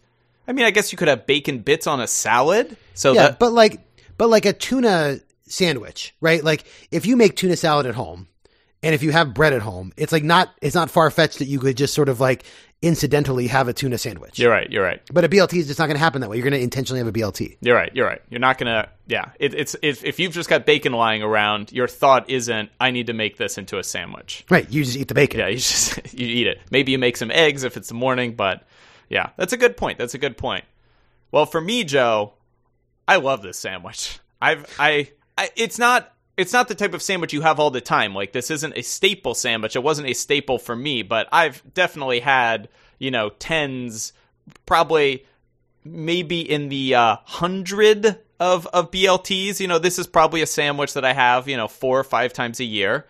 I 0.48 0.54
mean, 0.54 0.66
I 0.66 0.72
guess 0.72 0.92
you 0.92 0.98
could 0.98 1.08
have 1.08 1.26
bacon 1.26 1.60
bits 1.60 1.88
on 1.88 2.00
a 2.00 2.08
salad. 2.08 2.78
So 2.94 3.14
Yeah, 3.14 3.30
that 3.30 3.40
but 3.40 3.52
like, 3.52 3.80
but 4.18 4.30
like 4.30 4.46
a 4.46 4.54
tuna 4.54 5.20
sandwich, 5.48 6.14
right? 6.22 6.44
Like 6.44 6.66
if 6.92 7.06
you 7.06 7.18
make 7.18 7.36
tuna 7.36 7.56
salad 7.56 7.88
at 7.88 7.96
home, 7.96 8.28
and 8.84 8.94
if 8.94 9.02
you 9.02 9.12
have 9.12 9.34
bread 9.34 9.54
at 9.54 9.62
home, 9.62 9.94
it's 9.98 10.12
like 10.12 10.24
not 10.24 10.50
it's 10.62 10.76
not 10.76 10.92
far 10.92 11.10
fetched 11.10 11.40
that 11.40 11.46
you 11.46 11.60
could 11.60 11.78
just 11.78 11.94
sort 11.94 12.10
of 12.10 12.20
like 12.20 12.44
incidentally 12.82 13.48
have 13.48 13.70
a 13.70 13.74
tuna 13.74 13.98
sandwich. 13.98 14.38
you're 14.38 14.52
right, 14.52 14.70
you're 14.70 14.84
right. 14.84 15.02
But 15.12 15.24
a 15.24 15.30
BLT 15.30 15.54
is 15.54 15.68
just 15.68 15.80
not 15.80 15.86
going 15.86 15.96
to 15.96 16.04
happen 16.04 16.20
that 16.20 16.30
way. 16.30 16.36
You're 16.36 16.44
going 16.44 16.52
to 16.54 16.60
intentionally 16.60 17.00
have 17.00 17.08
a 17.08 17.14
BLT. 17.14 17.58
You're 17.62 17.76
right. 17.78 17.90
You're 17.96 18.06
right. 18.06 18.22
You're 18.30 18.42
not 18.42 18.58
gonna. 18.58 18.90
Yeah. 19.08 19.32
It, 19.40 19.54
it's 19.54 19.76
if 19.82 20.04
if 20.04 20.20
you've 20.20 20.34
just 20.34 20.50
got 20.50 20.66
bacon 20.66 20.92
lying 20.92 21.24
around, 21.24 21.72
your 21.72 21.88
thought 21.88 22.30
isn't, 22.30 22.70
"I 22.80 22.92
need 22.92 23.08
to 23.08 23.14
make 23.14 23.38
this 23.38 23.58
into 23.58 23.80
a 23.80 23.84
sandwich." 23.84 24.46
Right. 24.50 24.70
You 24.70 24.84
just 24.84 24.98
eat 24.98 25.08
the 25.08 25.16
bacon. 25.16 25.40
Yeah. 25.40 25.48
You 25.48 25.58
just 25.58 26.14
you 26.14 26.28
eat 26.28 26.48
it. 26.48 26.60
Maybe 26.70 26.92
you 26.92 27.00
make 27.00 27.18
some 27.18 27.32
eggs 27.32 27.64
if 27.64 27.78
it's 27.78 27.88
the 27.88 27.96
morning, 27.96 28.36
but 28.36 28.68
yeah, 29.10 29.30
that's 29.38 29.54
a 29.54 29.58
good 29.58 29.78
point. 29.78 29.98
That's 29.98 30.14
a 30.14 30.18
good 30.20 30.38
point. 30.38 30.66
Well, 31.32 31.46
for 31.46 31.62
me, 31.62 31.84
Joe, 31.84 32.34
I 33.08 33.16
love 33.16 33.42
this 33.42 33.58
sandwich. 33.58 34.20
I've 34.42 34.66
I, 34.78 35.10
I 35.38 35.50
it's 35.56 35.80
not 35.80 36.14
it's 36.38 36.54
not 36.54 36.68
the 36.68 36.76
type 36.76 36.94
of 36.94 37.02
sandwich 37.02 37.34
you 37.34 37.42
have 37.42 37.60
all 37.60 37.70
the 37.70 37.82
time. 37.82 38.16
Like 38.16 38.32
this 38.32 38.50
isn't 38.50 38.78
a 38.78 38.82
staple 38.82 39.36
sandwich. 39.36 39.76
It 39.76 39.84
wasn't 39.84 40.10
a 40.10 40.14
staple 40.14 40.58
for 40.58 40.76
me, 40.76 41.04
but 41.04 41.28
I've 41.32 41.62
definitely 41.74 42.22
had, 42.22 42.70
you 43.00 43.12
know, 43.12 43.30
tens 43.30 44.14
probably 44.66 45.26
maybe 45.84 46.42
in 46.42 46.70
the 46.70 46.96
uh, 46.96 47.18
hundred 47.24 48.20
of 48.40 48.68
of 48.68 48.92
BLTs. 48.92 49.60
You 49.60 49.68
know, 49.68 49.80
this 49.80 50.00
is 50.00 50.08
probably 50.08 50.42
a 50.42 50.48
sandwich 50.48 50.94
that 50.94 51.06
I 51.06 51.14
have, 51.14 51.48
you 51.48 51.58
know, 51.58 51.68
four 51.68 52.00
or 52.00 52.04
five 52.04 52.34
times 52.34 52.60
a 52.60 52.66
year. 52.66 53.06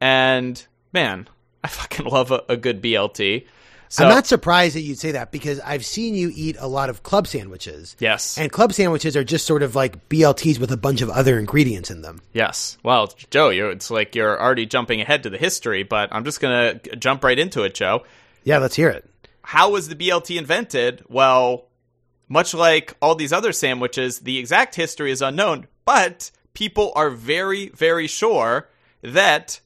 And 0.00 0.64
man, 0.92 1.28
I 1.64 1.68
fucking 1.68 2.06
love 2.06 2.30
a, 2.30 2.42
a 2.48 2.56
good 2.56 2.82
BLT. 2.82 3.46
So 3.92 4.04
I'm 4.04 4.10
not 4.10 4.24
surprised 4.24 4.76
that 4.76 4.82
you'd 4.82 5.00
say 5.00 5.10
that 5.12 5.32
because 5.32 5.58
I've 5.60 5.84
seen 5.84 6.14
you 6.14 6.30
eat 6.32 6.56
a 6.60 6.68
lot 6.68 6.90
of 6.90 7.02
club 7.02 7.26
sandwiches. 7.26 7.96
yes, 7.98 8.38
And 8.38 8.50
club 8.50 8.72
sandwiches 8.72 9.16
are 9.16 9.24
just 9.24 9.46
sort 9.46 9.64
of 9.64 9.74
like 9.74 10.08
BLTs 10.08 10.60
with 10.60 10.70
a 10.70 10.76
bunch 10.76 11.02
of 11.02 11.10
other 11.10 11.40
ingredients 11.40 11.90
in 11.90 12.00
them. 12.02 12.22
Yes. 12.32 12.78
Well, 12.84 13.12
Joe, 13.30 13.48
you're, 13.48 13.72
it's 13.72 13.90
like 13.90 14.14
you're 14.14 14.40
already 14.40 14.64
jumping 14.64 15.00
ahead 15.00 15.24
to 15.24 15.30
the 15.30 15.38
history, 15.38 15.82
but 15.82 16.08
I'm 16.12 16.24
just 16.24 16.40
going 16.40 16.78
to 16.78 16.96
jump 16.96 17.24
right 17.24 17.36
into 17.36 17.64
it, 17.64 17.74
Joe. 17.74 18.04
Yeah, 18.44 18.58
let's 18.58 18.76
hear 18.76 18.90
it. 18.90 19.10
How 19.42 19.70
was 19.72 19.88
the 19.88 19.96
BLT 19.96 20.38
invented? 20.38 21.02
Well, 21.08 21.66
much 22.28 22.54
like 22.54 22.96
all 23.02 23.16
these 23.16 23.32
other 23.32 23.52
sandwiches, 23.52 24.20
the 24.20 24.38
exact 24.38 24.76
history 24.76 25.10
is 25.10 25.20
unknown, 25.20 25.66
but 25.84 26.30
people 26.54 26.92
are 26.94 27.10
very, 27.10 27.70
very 27.70 28.06
sure 28.06 28.68
that 29.02 29.58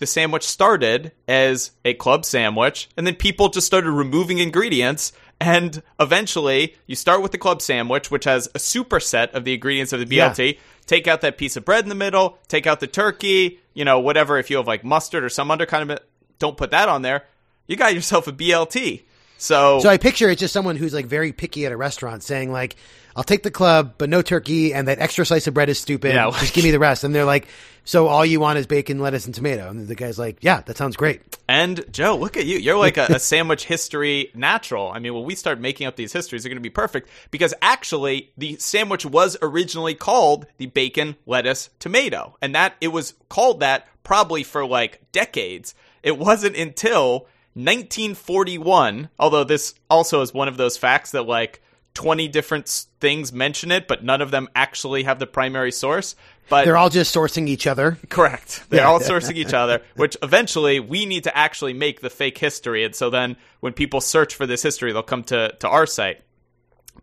the 0.00 0.06
sandwich 0.06 0.44
started 0.44 1.12
as 1.28 1.72
a 1.84 1.92
club 1.94 2.24
sandwich, 2.24 2.88
and 2.96 3.06
then 3.06 3.14
people 3.14 3.50
just 3.50 3.66
started 3.66 3.90
removing 3.90 4.38
ingredients. 4.38 5.12
And 5.38 5.82
eventually, 6.00 6.74
you 6.86 6.96
start 6.96 7.22
with 7.22 7.32
the 7.32 7.38
club 7.38 7.60
sandwich, 7.62 8.10
which 8.10 8.24
has 8.24 8.46
a 8.48 8.58
superset 8.58 9.32
of 9.32 9.44
the 9.44 9.54
ingredients 9.54 9.92
of 9.92 10.00
the 10.00 10.06
BLT. 10.06 10.58
Take 10.86 11.06
out 11.06 11.20
that 11.20 11.36
piece 11.38 11.56
of 11.56 11.66
bread 11.66 11.84
in 11.84 11.90
the 11.90 11.94
middle, 11.94 12.38
take 12.48 12.66
out 12.66 12.80
the 12.80 12.86
turkey, 12.86 13.60
you 13.74 13.84
know, 13.84 14.00
whatever. 14.00 14.38
If 14.38 14.50
you 14.50 14.56
have 14.56 14.66
like 14.66 14.84
mustard 14.84 15.22
or 15.22 15.28
some 15.28 15.50
other 15.50 15.66
kind 15.66 15.90
of, 15.90 15.98
don't 16.38 16.56
put 16.56 16.70
that 16.70 16.88
on 16.88 17.02
there. 17.02 17.26
You 17.66 17.76
got 17.76 17.94
yourself 17.94 18.26
a 18.26 18.32
BLT. 18.32 19.04
So, 19.40 19.80
So 19.80 19.88
I 19.88 19.96
picture 19.96 20.28
it's 20.28 20.40
just 20.40 20.52
someone 20.52 20.76
who's 20.76 20.92
like 20.92 21.06
very 21.06 21.32
picky 21.32 21.64
at 21.64 21.72
a 21.72 21.76
restaurant 21.76 22.22
saying 22.22 22.52
like, 22.52 22.76
I'll 23.16 23.24
take 23.24 23.42
the 23.42 23.50
club, 23.50 23.94
but 23.98 24.08
no 24.08 24.22
turkey, 24.22 24.72
and 24.72 24.86
that 24.86 24.98
extra 25.00 25.26
slice 25.26 25.46
of 25.46 25.54
bread 25.54 25.68
is 25.68 25.78
stupid. 25.80 26.14
Yeah, 26.14 26.30
just 26.38 26.54
give 26.54 26.62
me 26.62 26.70
the 26.70 26.78
rest. 26.78 27.02
And 27.02 27.14
they're 27.14 27.24
like, 27.24 27.48
so 27.84 28.06
all 28.06 28.24
you 28.24 28.38
want 28.38 28.58
is 28.58 28.66
bacon, 28.66 29.00
lettuce, 29.00 29.26
and 29.26 29.34
tomato. 29.34 29.68
And 29.68 29.88
the 29.88 29.94
guy's 29.94 30.18
like, 30.18 30.38
yeah, 30.42 30.60
that 30.60 30.76
sounds 30.76 30.96
great. 30.96 31.22
And 31.48 31.84
Joe, 31.90 32.16
look 32.16 32.36
at 32.36 32.46
you. 32.46 32.58
You're 32.58 32.78
like 32.78 32.98
a, 32.98 33.06
a 33.06 33.18
sandwich 33.18 33.64
history 33.64 34.30
natural. 34.34 34.92
I 34.92 35.00
mean, 35.00 35.14
when 35.14 35.24
we 35.24 35.34
start 35.34 35.58
making 35.58 35.86
up 35.86 35.96
these 35.96 36.12
histories, 36.12 36.42
they're 36.42 36.50
going 36.50 36.58
to 36.58 36.62
be 36.62 36.70
perfect 36.70 37.08
because 37.30 37.52
actually 37.62 38.30
the 38.38 38.56
sandwich 38.56 39.04
was 39.04 39.36
originally 39.42 39.94
called 39.94 40.46
the 40.58 40.66
bacon, 40.66 41.16
lettuce, 41.26 41.70
tomato. 41.78 42.36
And 42.40 42.54
that 42.54 42.74
it 42.80 42.88
was 42.88 43.14
called 43.28 43.60
that 43.60 43.88
probably 44.04 44.44
for 44.44 44.66
like 44.66 45.00
decades. 45.12 45.74
It 46.02 46.16
wasn't 46.16 46.56
until 46.56 47.26
1941, 47.64 49.08
although 49.18 49.44
this 49.44 49.74
also 49.88 50.20
is 50.22 50.34
one 50.34 50.48
of 50.48 50.56
those 50.56 50.76
facts 50.76 51.12
that 51.12 51.22
like 51.22 51.62
20 51.94 52.28
different 52.28 52.68
things 53.00 53.32
mention 53.32 53.70
it, 53.72 53.88
but 53.88 54.04
none 54.04 54.20
of 54.20 54.30
them 54.30 54.48
actually 54.54 55.02
have 55.04 55.18
the 55.18 55.26
primary 55.26 55.72
source. 55.72 56.14
But 56.48 56.64
They're 56.64 56.76
all 56.76 56.90
just 56.90 57.14
sourcing 57.14 57.48
each 57.48 57.66
other. 57.66 57.98
Correct. 58.08 58.64
They're 58.70 58.80
Yeah. 58.80 58.88
all 58.88 59.00
sourcing 59.00 59.36
each 59.36 59.54
other, 59.54 59.82
which 59.94 60.16
eventually 60.22 60.80
we 60.80 61.06
need 61.06 61.24
to 61.24 61.36
actually 61.36 61.72
make 61.74 62.00
the 62.00 62.10
fake 62.10 62.38
history. 62.38 62.84
And 62.84 62.94
so 62.94 63.08
then 63.10 63.36
when 63.60 63.72
people 63.72 64.00
search 64.00 64.34
for 64.34 64.46
this 64.46 64.62
history, 64.62 64.92
they'll 64.92 65.02
come 65.02 65.22
to, 65.24 65.54
to 65.60 65.68
our 65.68 65.86
site. 65.86 66.22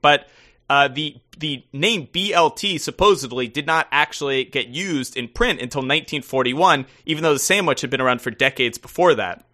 But 0.02 0.28
uh, 0.70 0.90
the 0.90 1.16
the 1.38 1.64
name 1.72 2.08
BLT 2.12 2.80
supposedly 2.80 3.48
did 3.48 3.68
not 3.68 3.88
actually 3.92 4.44
get 4.44 4.68
used 4.70 5.16
in 5.16 5.28
print 5.28 5.62
until 5.62 5.80
1941, 5.82 6.86
even 7.06 7.22
though 7.24 7.34
the 7.34 7.40
sandwich 7.40 7.82
had 7.82 7.92
been 7.92 8.02
around 8.02 8.22
for 8.22 8.32
decades 8.32 8.78
before 8.80 9.14
that. 9.16 9.46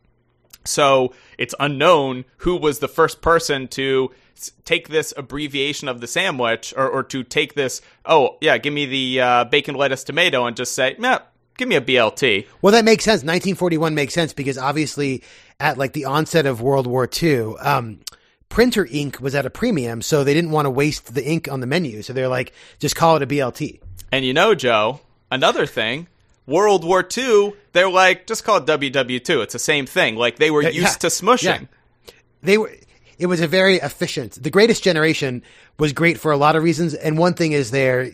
So 0.65 1.13
it's 1.37 1.55
unknown 1.59 2.25
who 2.37 2.55
was 2.55 2.79
the 2.79 2.87
first 2.87 3.21
person 3.21 3.67
to 3.69 4.11
take 4.65 4.89
this 4.89 5.13
abbreviation 5.15 5.87
of 5.87 6.01
the 6.01 6.07
sandwich 6.07 6.73
or, 6.75 6.87
or 6.87 7.03
to 7.03 7.23
take 7.23 7.53
this, 7.53 7.81
oh, 8.05 8.37
yeah, 8.41 8.57
give 8.57 8.73
me 8.73 8.85
the 8.85 9.21
uh, 9.21 9.43
bacon, 9.45 9.75
lettuce, 9.75 10.03
tomato, 10.03 10.45
and 10.45 10.55
just 10.55 10.73
say, 10.73 10.95
nah, 10.99 11.19
give 11.57 11.67
me 11.67 11.75
a 11.75 11.81
BLT. 11.81 12.47
Well, 12.61 12.71
that 12.73 12.85
makes 12.85 13.03
sense. 13.03 13.21
1941 13.21 13.95
makes 13.95 14.13
sense 14.13 14.33
because 14.33 14.57
obviously 14.57 15.23
at 15.59 15.77
like 15.77 15.93
the 15.93 16.05
onset 16.05 16.45
of 16.45 16.61
World 16.61 16.87
War 16.87 17.09
II, 17.21 17.55
um, 17.59 17.99
printer 18.49 18.87
ink 18.89 19.19
was 19.19 19.35
at 19.35 19.45
a 19.45 19.49
premium, 19.49 20.01
so 20.01 20.23
they 20.23 20.33
didn't 20.33 20.51
want 20.51 20.65
to 20.65 20.69
waste 20.69 21.13
the 21.13 21.25
ink 21.25 21.51
on 21.51 21.59
the 21.59 21.67
menu. 21.67 22.01
So 22.01 22.13
they're 22.13 22.27
like, 22.27 22.53
just 22.79 22.95
call 22.95 23.15
it 23.15 23.23
a 23.23 23.27
BLT. 23.27 23.79
And 24.11 24.25
you 24.25 24.33
know, 24.33 24.55
Joe, 24.55 25.01
another 25.31 25.65
thing, 25.65 26.07
World 26.45 26.83
War 26.83 27.07
II, 27.17 27.53
they're 27.71 27.89
like, 27.89 28.27
just 28.27 28.43
call 28.43 28.57
it 28.57 28.65
WW2. 28.65 29.43
It's 29.43 29.53
the 29.53 29.59
same 29.59 29.85
thing. 29.85 30.15
Like 30.15 30.37
they 30.37 30.51
were 30.51 30.61
Yeah, 30.63 30.69
used 30.69 31.01
to 31.01 31.07
smushing. 31.07 31.43
yeah. 31.61 32.13
They 32.41 32.57
were. 32.57 32.71
It 33.19 33.27
was 33.27 33.39
a 33.41 33.47
very 33.47 33.75
efficient. 33.77 34.41
The 34.41 34.49
Greatest 34.49 34.83
Generation 34.83 35.43
was 35.79 35.93
great 35.93 36.19
for 36.19 36.31
a 36.31 36.37
lot 36.37 36.55
of 36.55 36.63
reasons, 36.63 36.93
and 36.93 37.17
one 37.17 37.35
thing 37.35 37.51
is 37.53 37.71
their, 37.71 38.11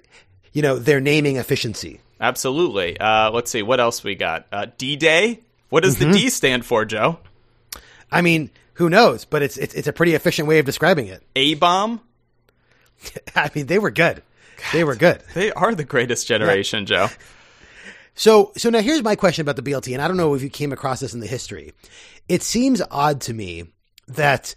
you 0.54 0.62
know, 0.62 0.78
their 0.78 1.00
naming 1.00 1.38
efficiency. 1.38 2.00
Absolutely. 2.22 3.00
Uh, 3.00 3.32
let's 3.32 3.50
see, 3.50 3.64
what 3.64 3.80
else 3.80 4.04
we 4.04 4.14
got? 4.16 4.46
Uh, 4.52 4.68
D 4.78 4.96
Day? 4.98 5.40
What 5.70 5.84
does 5.84 5.96
Mm-hmm. 5.98 6.12
the 6.12 6.18
D 6.20 6.30
stand 6.30 6.66
for, 6.66 6.84
Joe? 6.86 7.18
I 8.12 8.22
mean, 8.22 8.52
who 8.74 8.90
knows? 8.90 9.24
But 9.26 9.42
it's 9.42 9.58
it's, 9.58 9.74
it's 9.74 9.88
a 9.88 9.94
pretty 9.94 10.14
efficient 10.16 10.48
way 10.48 10.60
of 10.60 10.66
describing 10.66 11.08
it. 11.08 11.24
A 11.36 11.56
bomb? 11.56 12.02
I 13.36 13.50
mean, 13.56 13.66
they 13.68 13.80
were 13.80 13.92
good. 13.92 14.22
They 14.74 14.84
were 14.84 14.96
good. 14.96 15.24
They 15.34 15.52
are 15.54 15.74
the 15.74 15.86
greatest 15.86 16.28
generation, 16.28 16.86
Joe. 16.86 17.08
So, 18.20 18.52
so 18.58 18.70
now 18.70 18.82
here's 18.82 19.02
my 19.02 19.16
question 19.16 19.44
about 19.44 19.56
the 19.56 19.62
BLT, 19.62 19.94
and 19.94 20.02
I 20.02 20.08
don't 20.10 20.18
know 20.18 20.34
if 20.34 20.42
you 20.42 20.50
came 20.50 20.74
across 20.74 21.00
this 21.00 21.14
in 21.14 21.22
the 21.22 21.26
history. 21.26 21.72
It 22.28 22.44
seems 22.44 22.82
odd 22.92 23.22
to 23.22 23.34
me 23.34 23.68
that 24.10 24.56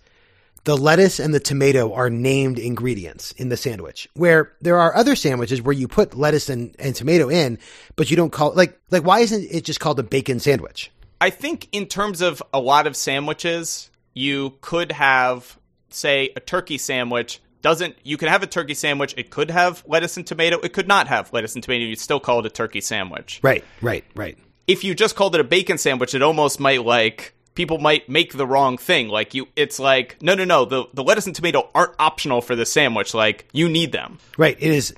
the 0.64 0.76
lettuce 0.76 1.20
and 1.20 1.32
the 1.32 1.38
tomato 1.38 1.92
are 1.94 2.10
named 2.10 2.58
ingredients 2.58 3.30
in 3.30 3.50
the 3.50 3.56
sandwich, 3.56 4.08
where 4.14 4.52
there 4.60 4.80
are 4.80 4.96
other 4.96 5.14
sandwiches 5.14 5.62
where 5.62 5.72
you 5.72 5.86
put 5.86 6.16
lettuce 6.16 6.48
and, 6.48 6.74
and 6.80 6.96
tomato 6.96 7.30
in, 7.30 7.56
but 7.94 8.10
you 8.10 8.16
don't 8.16 8.32
call 8.32 8.52
like 8.52 8.76
like 8.90 9.04
why 9.04 9.20
isn't 9.20 9.46
it 9.48 9.64
just 9.64 9.78
called 9.78 10.00
a 10.00 10.02
bacon 10.02 10.40
sandwich? 10.40 10.90
I 11.20 11.30
think 11.30 11.68
in 11.70 11.86
terms 11.86 12.20
of 12.20 12.42
a 12.52 12.58
lot 12.58 12.88
of 12.88 12.96
sandwiches, 12.96 13.92
you 14.12 14.54
could 14.60 14.90
have, 14.90 15.56
say, 15.88 16.32
a 16.34 16.40
turkey 16.40 16.78
sandwich. 16.78 17.40
Doesn't 17.62 17.96
you 18.02 18.16
can 18.16 18.28
have 18.28 18.42
a 18.42 18.46
turkey 18.46 18.74
sandwich? 18.74 19.14
It 19.16 19.30
could 19.30 19.50
have 19.50 19.84
lettuce 19.86 20.16
and 20.16 20.26
tomato. 20.26 20.58
It 20.58 20.72
could 20.72 20.88
not 20.88 21.06
have 21.06 21.32
lettuce 21.32 21.54
and 21.54 21.62
tomato. 21.62 21.84
You'd 21.84 22.00
still 22.00 22.20
call 22.20 22.40
it 22.40 22.46
a 22.46 22.50
turkey 22.50 22.80
sandwich. 22.80 23.40
Right, 23.42 23.64
right, 23.80 24.04
right. 24.14 24.36
If 24.66 24.84
you 24.84 24.94
just 24.94 25.16
called 25.16 25.34
it 25.34 25.40
a 25.40 25.44
bacon 25.44 25.78
sandwich, 25.78 26.14
it 26.14 26.22
almost 26.22 26.60
might 26.60 26.84
like 26.84 27.34
people 27.54 27.78
might 27.78 28.08
make 28.08 28.32
the 28.32 28.46
wrong 28.46 28.78
thing. 28.78 29.08
Like 29.08 29.34
you, 29.34 29.46
it's 29.54 29.78
like 29.78 30.20
no, 30.20 30.34
no, 30.34 30.44
no. 30.44 30.64
The 30.64 30.84
the 30.92 31.04
lettuce 31.04 31.26
and 31.26 31.36
tomato 31.36 31.70
aren't 31.74 31.94
optional 31.98 32.40
for 32.40 32.56
the 32.56 32.66
sandwich. 32.66 33.14
Like 33.14 33.48
you 33.52 33.68
need 33.68 33.92
them. 33.92 34.18
Right. 34.36 34.56
It 34.58 34.72
is 34.72 34.92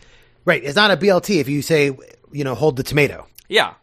right. 0.44 0.64
It's 0.64 0.76
not 0.76 0.90
a 0.90 0.96
BLT 0.96 1.40
if 1.40 1.48
you 1.48 1.60
say 1.60 1.96
you 2.32 2.44
know 2.44 2.54
hold 2.54 2.76
the 2.76 2.82
tomato. 2.82 3.26
Yeah. 3.48 3.74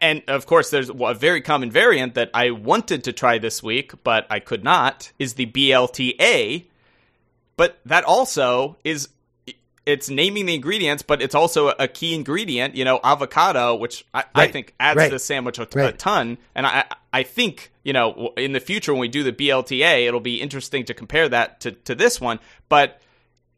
And 0.00 0.22
of 0.28 0.46
course, 0.46 0.70
there's 0.70 0.90
a 0.90 1.14
very 1.14 1.40
common 1.40 1.70
variant 1.70 2.14
that 2.14 2.30
I 2.34 2.50
wanted 2.50 3.04
to 3.04 3.12
try 3.12 3.38
this 3.38 3.62
week, 3.62 3.92
but 4.02 4.26
I 4.28 4.40
could 4.40 4.64
not, 4.64 5.12
is 5.18 5.34
the 5.34 5.46
BLTA. 5.46 6.64
But 7.56 7.78
that 7.86 8.04
also 8.04 8.76
is, 8.84 9.08
it's 9.86 10.08
naming 10.08 10.46
the 10.46 10.54
ingredients, 10.54 11.02
but 11.02 11.22
it's 11.22 11.34
also 11.34 11.68
a 11.68 11.86
key 11.86 12.14
ingredient, 12.14 12.74
you 12.74 12.84
know, 12.84 13.00
avocado, 13.04 13.74
which 13.74 14.04
I, 14.12 14.24
I 14.34 14.46
think 14.48 14.74
adds 14.80 14.96
Right. 14.96 15.06
to 15.06 15.14
the 15.14 15.18
sandwich 15.18 15.58
a, 15.58 15.86
a 15.86 15.92
ton. 15.92 16.38
And 16.54 16.66
I, 16.66 16.84
I 17.12 17.22
think, 17.22 17.70
you 17.84 17.92
know, 17.92 18.32
in 18.36 18.52
the 18.52 18.60
future 18.60 18.92
when 18.92 19.00
we 19.00 19.08
do 19.08 19.22
the 19.22 19.32
BLTA, 19.32 20.06
it'll 20.06 20.20
be 20.20 20.40
interesting 20.40 20.84
to 20.86 20.94
compare 20.94 21.28
that 21.28 21.60
to, 21.60 21.72
to 21.72 21.94
this 21.94 22.20
one. 22.20 22.40
But 22.68 23.00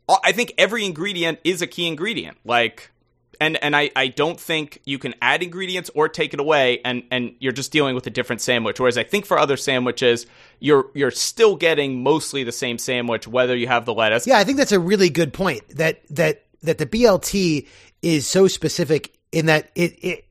uh, 0.08 0.16
I 0.24 0.32
think 0.32 0.52
every 0.58 0.84
ingredient 0.84 1.38
is 1.44 1.62
a 1.62 1.66
key 1.66 1.86
ingredient. 1.86 2.36
Like, 2.44 2.90
and 3.40 3.56
and 3.62 3.74
I, 3.76 3.90
I 3.94 4.08
don't 4.08 4.38
think 4.38 4.80
you 4.84 4.98
can 4.98 5.14
add 5.22 5.42
ingredients 5.42 5.90
or 5.94 6.08
take 6.08 6.34
it 6.34 6.40
away 6.40 6.80
and 6.84 7.04
and 7.10 7.34
you're 7.38 7.52
just 7.52 7.72
dealing 7.72 7.94
with 7.94 8.06
a 8.06 8.10
different 8.10 8.40
sandwich 8.40 8.80
whereas 8.80 8.98
i 8.98 9.02
think 9.02 9.26
for 9.26 9.38
other 9.38 9.56
sandwiches 9.56 10.26
you're 10.60 10.90
you're 10.94 11.10
still 11.10 11.56
getting 11.56 12.02
mostly 12.02 12.44
the 12.44 12.52
same 12.52 12.78
sandwich 12.78 13.26
whether 13.28 13.56
you 13.56 13.66
have 13.66 13.84
the 13.84 13.94
lettuce 13.94 14.26
Yeah, 14.26 14.38
I 14.38 14.44
think 14.44 14.58
that's 14.58 14.72
a 14.72 14.80
really 14.80 15.10
good 15.10 15.32
point. 15.32 15.68
That 15.76 16.02
that 16.10 16.44
that 16.62 16.78
the 16.78 16.86
BLT 16.86 17.66
is 18.02 18.26
so 18.26 18.48
specific 18.48 19.16
in 19.32 19.46
that 19.46 19.70
it 19.74 19.98
it 20.02 20.24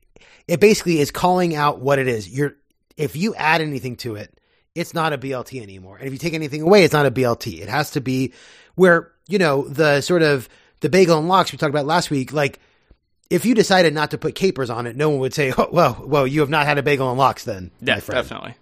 it 0.48 0.60
basically 0.60 1.00
is 1.00 1.10
calling 1.10 1.54
out 1.54 1.80
what 1.80 1.98
it 1.98 2.08
is. 2.08 2.28
You're 2.28 2.56
if 2.96 3.16
you 3.16 3.34
add 3.34 3.60
anything 3.60 3.96
to 3.96 4.16
it, 4.16 4.38
it's 4.74 4.94
not 4.94 5.12
a 5.12 5.18
BLT 5.18 5.62
anymore. 5.62 5.96
And 5.96 6.06
if 6.06 6.12
you 6.12 6.18
take 6.18 6.34
anything 6.34 6.62
away, 6.62 6.84
it's 6.84 6.92
not 6.92 7.06
a 7.06 7.10
BLT. 7.10 7.60
It 7.60 7.68
has 7.68 7.90
to 7.92 8.00
be 8.00 8.32
where, 8.74 9.12
you 9.28 9.38
know, 9.38 9.66
the 9.68 10.00
sort 10.00 10.22
of 10.22 10.48
the 10.80 10.88
bagel 10.88 11.18
and 11.18 11.28
lox 11.28 11.52
we 11.52 11.58
talked 11.58 11.70
about 11.70 11.86
last 11.86 12.10
week, 12.10 12.32
like 12.32 12.60
if 13.30 13.44
you 13.44 13.54
decided 13.54 13.94
not 13.94 14.10
to 14.12 14.18
put 14.18 14.34
capers 14.34 14.70
on 14.70 14.86
it, 14.86 14.96
no 14.96 15.10
one 15.10 15.18
would 15.20 15.34
say, 15.34 15.52
oh, 15.56 15.68
well, 15.72 16.02
well, 16.06 16.26
you 16.26 16.40
have 16.40 16.50
not 16.50 16.66
had 16.66 16.78
a 16.78 16.82
bagel 16.82 17.08
and 17.08 17.18
lox 17.18 17.44
then. 17.44 17.70
yeah 17.80 18.00
definitely. 18.00 18.54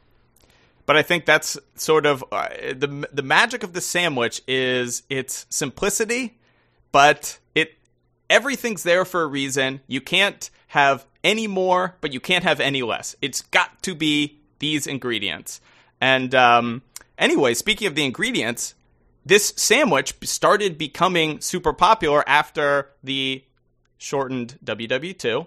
But 0.87 0.97
i 0.97 1.03
think 1.03 1.25
that's 1.25 1.59
sort 1.77 2.05
of 2.05 2.23
uh, 2.31 2.49
the 2.77 3.09
the 3.11 3.23
magic 3.23 3.63
of 3.63 3.73
the 3.73 3.81
sandwich 3.81 4.43
is 4.47 5.03
its 5.09 5.47
simplicity 5.49 6.37
but 6.93 7.39
it 7.55 7.75
everything's 8.29 8.83
there 8.83 9.05
for 9.05 9.23
a 9.23 9.27
reason. 9.27 9.81
You 9.87 10.01
can't 10.01 10.51
have 10.69 11.07
any 11.23 11.47
more 11.47 11.97
but 12.03 12.13
you 12.13 12.21
can't 12.21 12.45
have 12.45 12.61
any 12.61 12.83
less. 12.83 13.17
It's 13.23 13.41
got 13.43 13.83
to 13.85 13.95
be 13.95 14.39
these 14.59 14.87
ingredients. 14.87 15.61
And 16.03 16.35
um, 16.35 16.83
anyway 17.17 17.55
speaking 17.55 17.87
of 17.87 17.95
the 17.95 18.05
ingredients 18.05 18.75
this 19.25 19.55
sandwich 19.57 20.15
started 20.23 20.77
becoming 20.77 21.41
super 21.41 21.73
popular 21.73 22.29
after 22.29 22.91
the 23.03 23.43
shortened 23.99 24.59
WW2 24.65 25.47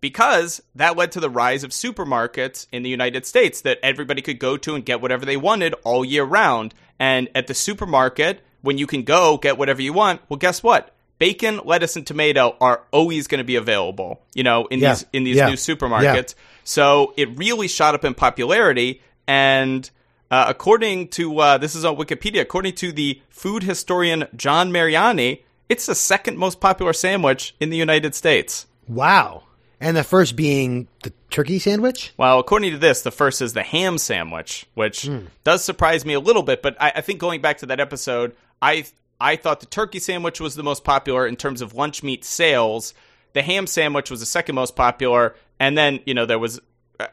because 0.00 0.62
that 0.74 0.96
led 0.96 1.10
to 1.12 1.20
the 1.20 1.30
rise 1.30 1.64
of 1.64 1.70
supermarkets 1.70 2.66
in 2.70 2.82
the 2.82 2.90
United 2.90 3.24
States 3.26 3.60
that 3.62 3.78
everybody 3.82 4.20
could 4.22 4.38
go 4.38 4.56
to 4.58 4.74
and 4.74 4.84
get 4.84 5.00
whatever 5.00 5.24
they 5.24 5.36
wanted 5.36 5.74
all 5.84 6.04
year 6.04 6.24
round. 6.24 6.74
And 6.98 7.28
at 7.34 7.46
the 7.46 7.54
supermarket, 7.54 8.40
when 8.62 8.78
you 8.78 8.86
can 8.86 9.02
go 9.02 9.38
get 9.38 9.58
whatever 9.58 9.80
you 9.82 9.92
want, 9.92 10.20
well, 10.28 10.38
guess 10.38 10.62
what? 10.62 10.92
Bacon, 11.18 11.60
lettuce, 11.64 11.96
and 11.96 12.06
tomato 12.06 12.56
are 12.60 12.82
always 12.92 13.26
going 13.26 13.38
to 13.38 13.44
be 13.44 13.56
available, 13.56 14.20
you 14.34 14.42
know, 14.42 14.66
in 14.66 14.80
Yeah. 14.80 14.92
these 14.94 15.06
in 15.14 15.24
these 15.24 15.36
Yeah. 15.36 15.46
new 15.48 15.54
supermarkets. 15.56 16.34
So 16.62 17.14
it 17.16 17.38
really 17.38 17.68
shot 17.68 17.94
up 17.94 18.04
in 18.04 18.14
popularity, 18.14 19.00
and 19.26 19.88
Uh, 20.28 20.44
according 20.48 21.06
to 21.06 21.38
uh, 21.38 21.56
this 21.56 21.76
is 21.76 21.84
on 21.84 21.94
Wikipedia. 21.96 22.40
According 22.40 22.74
to 22.74 22.90
the 22.90 23.22
food 23.30 23.62
historian 23.62 24.26
John 24.34 24.72
Mariani, 24.72 25.44
it's 25.68 25.86
the 25.86 25.94
second 25.94 26.38
most 26.38 26.60
popular 26.60 26.92
sandwich 26.92 27.54
in 27.60 27.70
the 27.70 27.76
United 27.76 28.14
States. 28.14 28.66
Wow. 28.88 29.44
And 29.80 29.96
the 29.96 30.04
first 30.04 30.36
being 30.36 30.88
the 31.02 31.12
turkey 31.30 31.58
sandwich? 31.58 32.12
Well, 32.16 32.38
according 32.38 32.72
to 32.72 32.78
this, 32.78 33.02
the 33.02 33.10
first 33.10 33.42
is 33.42 33.52
the 33.52 33.62
ham 33.62 33.98
sandwich, 33.98 34.66
which 34.74 35.06
hmm. 35.06 35.26
does 35.44 35.62
surprise 35.62 36.06
me 36.06 36.14
a 36.14 36.20
little 36.20 36.42
bit. 36.42 36.62
But 36.62 36.76
I, 36.80 36.92
I 36.96 37.00
think 37.02 37.20
going 37.20 37.42
back 37.42 37.58
to 37.58 37.66
that 37.66 37.80
episode, 37.80 38.34
I 38.62 38.86
I 39.20 39.36
thought 39.36 39.60
the 39.60 39.66
turkey 39.66 39.98
sandwich 39.98 40.40
was 40.40 40.54
the 40.54 40.62
most 40.62 40.84
popular 40.84 41.26
in 41.26 41.36
terms 41.36 41.60
of 41.60 41.74
lunch 41.74 42.02
meat 42.02 42.24
sales. 42.24 42.94
The 43.34 43.42
ham 43.42 43.66
sandwich 43.66 44.10
was 44.10 44.20
the 44.20 44.26
second 44.26 44.54
most 44.54 44.76
popular, 44.76 45.34
and 45.60 45.76
then 45.76 46.00
you 46.06 46.14
know 46.14 46.24
there 46.24 46.38
was. 46.38 46.60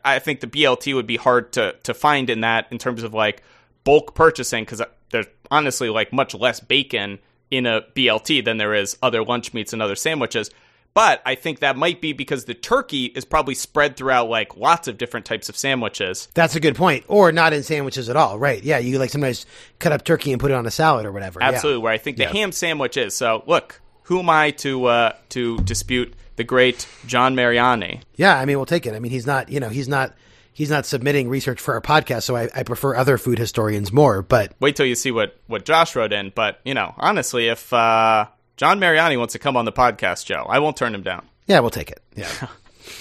I 0.05 0.19
think 0.19 0.39
the 0.39 0.48
BLT 0.48 0.95
would 0.95 1.07
be 1.07 1.17
hard 1.17 1.51
to 1.53 1.75
to 1.83 1.93
find 1.93 2.29
in 2.29 2.41
that 2.41 2.67
in 2.72 2.77
terms 2.77 3.03
of 3.03 3.13
like 3.13 3.43
bulk 3.83 4.15
purchasing 4.15 4.63
because 4.63 4.79
uh, 4.79 4.86
there's 5.12 5.25
honestly 5.51 5.89
like 5.89 6.13
much 6.13 6.33
less 6.33 6.62
bacon 6.62 7.19
in 7.52 7.66
a 7.66 7.82
BLT 7.96 8.44
than 8.44 8.58
there 8.58 8.74
is 8.74 8.98
other 9.02 9.24
lunch 9.24 9.54
meats 9.54 9.74
and 9.74 9.82
other 9.82 9.96
sandwiches. 9.96 10.50
But 10.94 11.22
I 11.26 11.34
think 11.36 11.60
that 11.60 11.76
might 11.76 12.02
be 12.02 12.14
because 12.14 12.46
the 12.46 12.54
turkey 12.54 13.06
is 13.06 13.26
probably 13.26 13.56
spread 13.56 13.98
throughout 13.98 14.30
like 14.30 14.58
lots 14.58 14.88
of 14.88 14.98
different 14.98 15.26
types 15.26 15.50
of 15.50 15.58
sandwiches. 15.58 16.28
That's 16.36 16.56
a 16.56 16.60
good 16.60 16.76
point. 16.76 17.06
Or 17.08 17.32
not 17.32 17.52
in 17.52 17.64
sandwiches 17.64 18.10
at 18.10 18.16
all. 18.16 18.38
Right. 18.38 18.64
Yeah. 18.64 18.78
You 18.78 19.00
like 19.00 19.10
sometimes 19.10 19.48
cut 19.80 19.92
up 19.92 20.04
turkey 20.04 20.32
and 20.32 20.40
put 20.40 20.52
it 20.52 20.54
on 20.54 20.68
a 20.68 20.72
salad 20.72 21.06
or 21.06 21.12
whatever. 21.12 21.40
Yeah. 21.40 21.50
Absolutely, 21.50 21.82
where 21.82 21.94
I 21.94 21.98
think 21.98 22.18
the 22.18 22.28
ham 22.28 22.52
sandwich 22.52 22.96
is. 22.98 23.16
So 23.16 23.44
look, 23.48 23.82
who 24.04 24.20
am 24.20 24.30
I 24.30 24.52
to 24.52 24.86
uh, 24.86 25.14
to 25.30 25.58
dispute 25.60 26.14
the 26.36 26.44
great 26.44 26.88
John 27.08 27.34
Mariani? 27.34 28.02
Yeah. 28.16 28.38
I 28.38 28.46
mean, 28.46 28.58
we'll 28.58 28.68
take 28.68 28.86
it. 28.86 28.94
I 28.94 29.00
mean, 29.00 29.12
he's 29.12 29.26
not, 29.26 29.50
you 29.50 29.60
know, 29.60 29.70
he's 29.70 29.88
not, 29.88 30.14
he's 30.53 30.69
not 30.69 30.86
submitting 30.86 31.29
research 31.29 31.60
for 31.60 31.74
our 31.74 31.81
podcast. 31.81 32.24
So 32.24 32.36
I, 32.36 32.50
I 32.55 32.63
prefer 32.63 32.95
other 32.95 33.17
food 33.17 33.39
historians 33.39 33.91
more. 33.91 34.22
But 34.22 34.53
Wait 34.60 34.75
till 34.75 34.86
you 34.86 34.95
see 34.95 35.12
what 35.12 35.38
what 35.48 35.65
Josh 35.65 35.95
wrote 35.95 36.13
in. 36.13 36.31
But 36.33 36.60
you 36.63 36.74
know, 36.74 36.93
honestly, 36.98 37.48
if 37.48 37.74
uh, 37.74 38.27
John 38.57 38.79
Mariani 38.79 39.17
wants 39.17 39.33
to 39.33 39.39
come 39.39 39.57
on 39.57 39.65
the 39.65 39.72
podcast, 39.72 40.25
Joe, 40.25 40.45
I 40.48 40.60
won't 40.60 40.77
turn 40.77 40.93
him 40.95 41.03
down. 41.03 41.27
yeah, 41.48 41.60
we'll 41.60 41.69
take 41.69 41.91
it. 41.91 42.01
Yeah. 42.15 42.48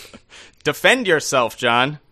Defend 0.64 1.06
yourself, 1.06 1.56
John. 1.56 1.98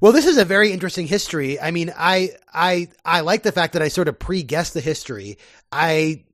Well, 0.00 0.12
this 0.12 0.24
is 0.24 0.38
a 0.38 0.46
very 0.46 0.72
interesting 0.72 1.06
history. 1.06 1.60
I 1.60 1.72
mean, 1.72 1.92
I 1.94 2.30
I 2.54 2.88
I 3.04 3.20
like 3.20 3.42
the 3.42 3.52
fact 3.52 3.74
that 3.74 3.82
I 3.82 3.88
sort 3.88 4.08
of 4.08 4.18
pre-guessed 4.18 4.72
the 4.72 4.80
history. 4.80 5.36
I 5.70 6.24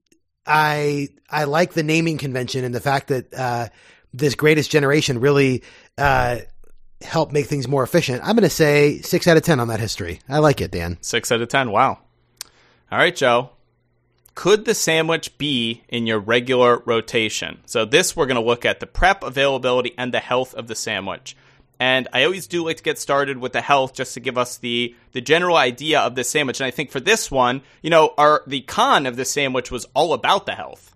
I 0.47 1.09
I 1.28 1.45
like 1.45 1.73
the 1.73 1.83
naming 1.83 2.16
convention 2.16 2.64
and 2.64 2.73
the 2.73 2.80
fact 2.80 3.09
that 3.09 3.35
uh, 3.35 3.68
this 4.14 4.37
greatest 4.37 4.71
generation 4.71 5.18
really 5.18 5.64
uh, 5.99 6.38
helped 7.00 7.33
make 7.33 7.47
things 7.47 7.69
more 7.69 7.83
efficient. 7.83 8.23
I'm 8.23 8.37
going 8.37 8.43
to 8.43 8.50
say 8.50 9.00
six 9.00 9.26
out 9.26 9.37
of 9.37 9.43
ten 9.43 9.61
on 9.61 9.69
that 9.69 9.81
history. 9.81 10.21
I 10.29 10.38
like 10.38 10.61
it, 10.61 10.71
Dan. 10.71 10.99
Six 11.00 11.31
out 11.33 11.41
of 11.41 11.49
ten. 11.49 11.71
Wow. 11.71 11.99
All 12.91 12.99
right, 12.99 13.15
Joe. 13.15 13.50
Could 14.35 14.67
the 14.67 14.75
sandwich 14.75 15.38
be 15.38 15.83
in 15.88 16.07
your 16.07 16.19
regular 16.19 16.83
rotation? 16.85 17.61
So 17.65 17.87
this 17.87 18.15
we're 18.15 18.26
going 18.26 18.41
to 18.41 18.47
look 18.47 18.67
at 18.67 18.81
the 18.81 18.87
prep 18.87 19.23
availability 19.23 19.95
and 19.97 20.12
the 20.12 20.21
health 20.21 20.55
of 20.55 20.67
the 20.67 20.75
sandwich. 20.75 21.35
And 21.81 22.09
I 22.12 22.25
always 22.25 22.47
do 22.47 22.65
like 22.65 22.79
to 22.79 22.83
get 22.83 22.99
started 22.99 23.38
with 23.38 23.53
the 23.53 23.61
health 23.61 23.95
just 23.95 24.15
to 24.15 24.21
give 24.21 24.38
us 24.38 24.59
the 24.59 24.95
the 25.12 25.21
general 25.21 25.57
idea 25.57 26.00
of 26.00 26.15
the 26.15 26.25
sandwich. 26.25 26.61
And 26.61 26.67
I 26.67 26.71
think 26.71 26.91
for 26.91 27.00
this 27.00 27.31
one, 27.31 27.62
you 27.83 27.91
know, 27.91 28.15
our 28.17 28.43
the 28.47 28.61
con 28.62 29.07
of 29.07 29.17
the 29.17 29.25
sandwich 29.25 29.71
was 29.71 29.87
all 29.95 30.12
about 30.12 30.47
the 30.47 30.55
health. 30.55 30.95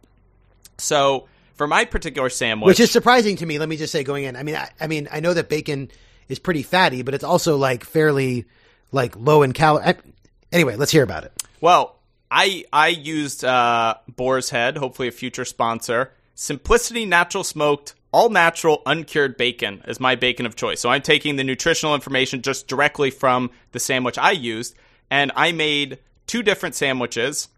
So 0.79 1.27
for 1.61 1.67
my 1.67 1.85
particular 1.85 2.31
sandwich, 2.31 2.69
Which 2.69 2.81
is 2.81 2.91
surprising 2.91 3.37
to 3.37 3.45
me. 3.45 3.59
Let 3.59 3.69
me 3.69 3.77
just 3.77 3.93
say, 3.93 4.03
going 4.03 4.25
in, 4.25 4.35
I 4.35 4.45
mean, 4.45 4.57
I, 4.57 4.71
I 4.81 4.87
mean, 4.87 5.11
I 5.13 5.21
know 5.21 5.35
that 5.35 5.51
bacon 5.51 5.91
is 6.31 6.39
pretty 6.39 6.63
fatty, 6.63 7.03
but 7.03 7.13
it's 7.13 7.23
also 7.23 7.59
like 7.59 7.85
fairly 7.85 8.47
like 8.93 9.15
low 9.15 9.43
in 9.43 9.53
calorie. 9.53 9.93
Anyway, 10.53 10.77
let's 10.77 10.91
hear 10.91 11.03
about 11.03 11.25
it. 11.25 11.35
Well, 11.61 11.99
I 12.31 12.65
I 12.73 12.89
used 12.89 13.45
uh, 13.45 13.97
Boar's 14.09 14.49
Head, 14.49 14.79
hopefully 14.79 15.09
a 15.09 15.13
future 15.13 15.45
sponsor. 15.45 16.15
Simplicity 16.35 17.05
Natural 17.05 17.45
Smoked, 17.45 17.95
all 18.11 18.31
natural, 18.31 18.81
uncured 18.87 19.37
bacon 19.37 19.83
is 19.87 20.01
my 20.01 20.15
bacon 20.15 20.47
of 20.47 20.57
choice. 20.57 20.81
So 20.81 20.89
I'm 20.89 21.03
taking 21.03 21.37
the 21.37 21.45
nutritional 21.45 21.95
information 21.95 22.41
just 22.41 22.69
directly 22.69 23.11
from 23.11 23.51
the 23.73 23.81
sandwich 23.81 24.17
I 24.17 24.31
used, 24.31 24.75
and 25.11 25.31
I 25.37 25.53
made 25.53 25.99
two 26.27 26.43
different 26.43 26.75
sandwiches. 26.75 27.49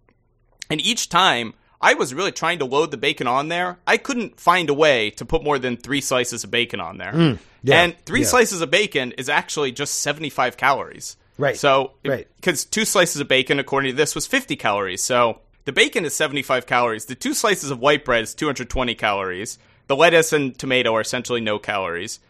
And 0.68 0.80
each 0.80 1.08
time 1.08 1.54
I 1.82 1.94
was 1.94 2.14
really 2.14 2.32
trying 2.32 2.60
to 2.60 2.64
load 2.64 2.90
the 2.92 2.96
bacon 2.96 3.26
on 3.26 3.48
there. 3.48 3.78
I 3.86 3.96
couldn't 3.96 4.38
find 4.38 4.70
a 4.70 4.74
way 4.74 5.10
to 5.10 5.24
put 5.24 5.42
more 5.42 5.58
than 5.58 5.76
three 5.76 6.00
slices 6.00 6.44
of 6.44 6.50
bacon 6.50 6.80
on 6.80 6.98
there. 6.98 7.12
Mm, 7.12 7.38
yeah, 7.62 7.82
and 7.82 7.96
three 8.06 8.20
yeah. 8.20 8.26
slices 8.26 8.60
of 8.60 8.70
bacon 8.70 9.12
is 9.12 9.28
actually 9.28 9.72
just 9.72 10.00
75 10.00 10.56
calories. 10.56 11.16
Right, 11.38 11.56
So, 11.56 11.92
right. 12.04 12.28
because 12.36 12.64
two 12.64 12.84
slices 12.84 13.20
of 13.20 13.26
bacon, 13.26 13.58
according 13.58 13.90
to 13.92 13.96
this, 13.96 14.14
was 14.14 14.26
50 14.26 14.54
calories. 14.56 15.02
So 15.02 15.40
the 15.64 15.72
bacon 15.72 16.04
is 16.04 16.14
75 16.14 16.66
calories. 16.66 17.06
The 17.06 17.14
two 17.14 17.34
slices 17.34 17.70
of 17.70 17.80
white 17.80 18.04
bread 18.04 18.22
is 18.22 18.34
220 18.34 18.94
calories. 18.94 19.58
The 19.88 19.96
lettuce 19.96 20.32
and 20.32 20.56
tomato 20.56 20.94
are 20.94 21.00
essentially 21.00 21.40
no 21.40 21.58
calories. 21.58 22.20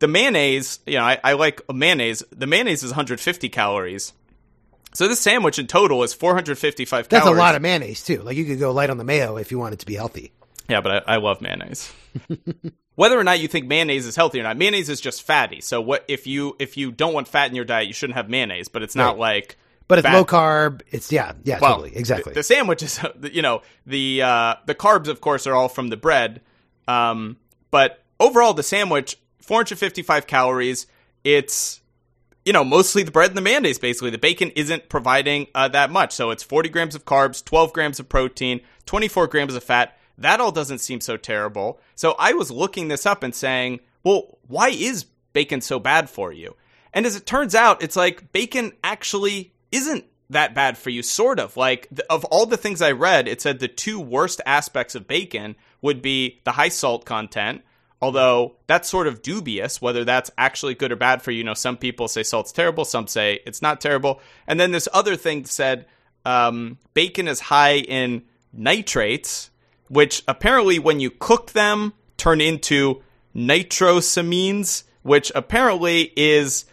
The 0.00 0.08
mayonnaise, 0.08 0.80
you 0.86 0.94
know, 0.98 1.04
I, 1.04 1.18
I 1.24 1.32
like 1.32 1.60
mayonnaise. 1.72 2.22
The 2.30 2.46
mayonnaise 2.46 2.82
is 2.82 2.90
150 2.90 3.48
calories. 3.48 4.12
So 4.94 5.06
this 5.08 5.20
sandwich 5.20 5.58
in 5.58 5.66
total 5.66 6.02
is 6.02 6.14
455 6.14 7.08
That's 7.08 7.22
calories. 7.22 7.36
a 7.38 7.40
lot 7.40 7.54
of 7.54 7.62
mayonnaise 7.62 8.02
too. 8.02 8.22
Like 8.22 8.36
you 8.36 8.44
could 8.44 8.58
go 8.58 8.72
light 8.72 8.90
on 8.90 8.96
the 8.98 9.04
mayo 9.04 9.36
if 9.36 9.50
you 9.50 9.58
want 9.58 9.74
it 9.74 9.80
to 9.80 9.86
be 9.86 9.94
healthy. 9.94 10.32
Yeah, 10.68 10.80
but 10.80 11.08
I, 11.08 11.14
I 11.14 11.16
love 11.18 11.40
mayonnaise. 11.40 11.92
Whether 12.94 13.18
or 13.18 13.22
not 13.24 13.38
you 13.38 13.46
think 13.48 13.66
mayonnaise 13.66 14.06
is 14.06 14.16
healthy 14.16 14.40
or 14.40 14.42
not, 14.42 14.56
mayonnaise 14.56 14.88
is 14.88 15.00
just 15.00 15.22
fatty. 15.22 15.60
So 15.60 15.80
what 15.80 16.04
if 16.08 16.26
you 16.26 16.56
if 16.58 16.76
you 16.76 16.90
don't 16.90 17.14
want 17.14 17.28
fat 17.28 17.48
in 17.48 17.54
your 17.54 17.64
diet, 17.64 17.86
you 17.86 17.92
shouldn't 17.94 18.16
have 18.16 18.28
mayonnaise. 18.28 18.68
But 18.68 18.82
it's 18.82 18.96
not 18.96 19.10
Right. 19.18 19.36
like 19.38 19.56
But 19.86 19.98
it's 20.00 20.06
fat- 20.06 20.14
low 20.14 20.24
carb. 20.24 20.80
It's 20.90 21.12
yeah, 21.12 21.32
yeah, 21.44 21.58
Well, 21.60 21.76
totally, 21.76 21.96
exactly. 21.96 22.32
The, 22.32 22.40
the 22.40 22.42
sandwich 22.42 22.82
is, 22.82 22.98
you 23.32 23.40
know, 23.42 23.62
the 23.86 24.22
uh, 24.22 24.54
the 24.66 24.74
carbs, 24.74 25.06
of 25.08 25.20
course, 25.20 25.46
are 25.46 25.54
all 25.54 25.68
from 25.68 25.88
the 25.88 25.96
bread. 25.96 26.40
Um, 26.88 27.36
but 27.70 28.02
overall, 28.18 28.52
the 28.54 28.62
sandwich, 28.64 29.16
455 29.42 30.26
calories. 30.26 30.86
It's, 31.22 31.80
you 32.48 32.54
know, 32.54 32.64
mostly 32.64 33.02
the 33.02 33.10
bread 33.10 33.28
and 33.28 33.36
the 33.36 33.42
mayonnaise. 33.42 33.78
Basically, 33.78 34.08
the 34.08 34.16
bacon 34.16 34.50
isn't 34.56 34.88
providing 34.88 35.48
uh, 35.54 35.68
that 35.68 35.90
much. 35.90 36.14
So 36.14 36.30
it's 36.30 36.42
40 36.42 36.70
grams 36.70 36.94
of 36.94 37.04
carbs, 37.04 37.44
12 37.44 37.74
grams 37.74 38.00
of 38.00 38.08
protein, 38.08 38.62
24 38.86 39.26
grams 39.26 39.54
of 39.54 39.62
fat. 39.62 39.98
That 40.16 40.40
all 40.40 40.50
doesn't 40.50 40.78
seem 40.78 41.02
so 41.02 41.18
terrible. 41.18 41.78
So 41.94 42.16
I 42.18 42.32
was 42.32 42.50
looking 42.50 42.88
this 42.88 43.04
up 43.04 43.22
and 43.22 43.34
saying, 43.34 43.80
well, 44.02 44.38
why 44.46 44.70
is 44.70 45.04
bacon 45.34 45.60
so 45.60 45.78
bad 45.78 46.08
for 46.08 46.32
you? 46.32 46.56
And 46.94 47.04
as 47.04 47.16
it 47.16 47.26
turns 47.26 47.54
out, 47.54 47.82
it's 47.82 47.96
like 47.96 48.32
bacon 48.32 48.72
actually 48.82 49.52
isn't 49.70 50.06
that 50.30 50.54
bad 50.54 50.78
for 50.78 50.88
you, 50.88 51.02
sort 51.02 51.38
of. 51.38 51.54
Like, 51.54 51.86
of 52.08 52.24
all 52.24 52.46
the 52.46 52.56
things 52.56 52.80
I 52.80 52.92
read, 52.92 53.28
it 53.28 53.42
said 53.42 53.58
the 53.58 53.68
two 53.68 54.00
worst 54.00 54.40
aspects 54.46 54.94
of 54.94 55.06
bacon 55.06 55.54
would 55.82 56.00
be 56.00 56.40
the 56.44 56.52
high 56.52 56.70
salt 56.70 57.04
content, 57.04 57.60
although 58.00 58.54
that's 58.66 58.88
sort 58.88 59.06
of 59.06 59.22
dubious 59.22 59.82
whether 59.82 60.04
that's 60.04 60.30
actually 60.38 60.74
good 60.74 60.92
or 60.92 60.96
bad 60.96 61.22
for 61.22 61.30
you. 61.30 61.38
You 61.38 61.44
know, 61.44 61.54
some 61.54 61.76
people 61.76 62.08
say 62.08 62.22
salt's 62.22 62.52
terrible, 62.52 62.84
some 62.84 63.06
say 63.06 63.40
it's 63.46 63.62
not 63.62 63.80
terrible. 63.80 64.20
And 64.46 64.58
then 64.58 64.70
this 64.70 64.88
other 64.92 65.16
thing 65.16 65.44
said 65.44 65.86
um, 66.24 66.78
bacon 66.94 67.28
is 67.28 67.40
high 67.40 67.78
in 67.78 68.22
nitrates, 68.52 69.50
which 69.88 70.22
apparently, 70.28 70.78
when 70.78 71.00
you 71.00 71.10
cook 71.10 71.52
them, 71.52 71.94
turn 72.16 72.40
into 72.40 73.02
nitrosamines, 73.34 74.82
which 75.02 75.32
apparently 75.34 76.12
is 76.16 76.66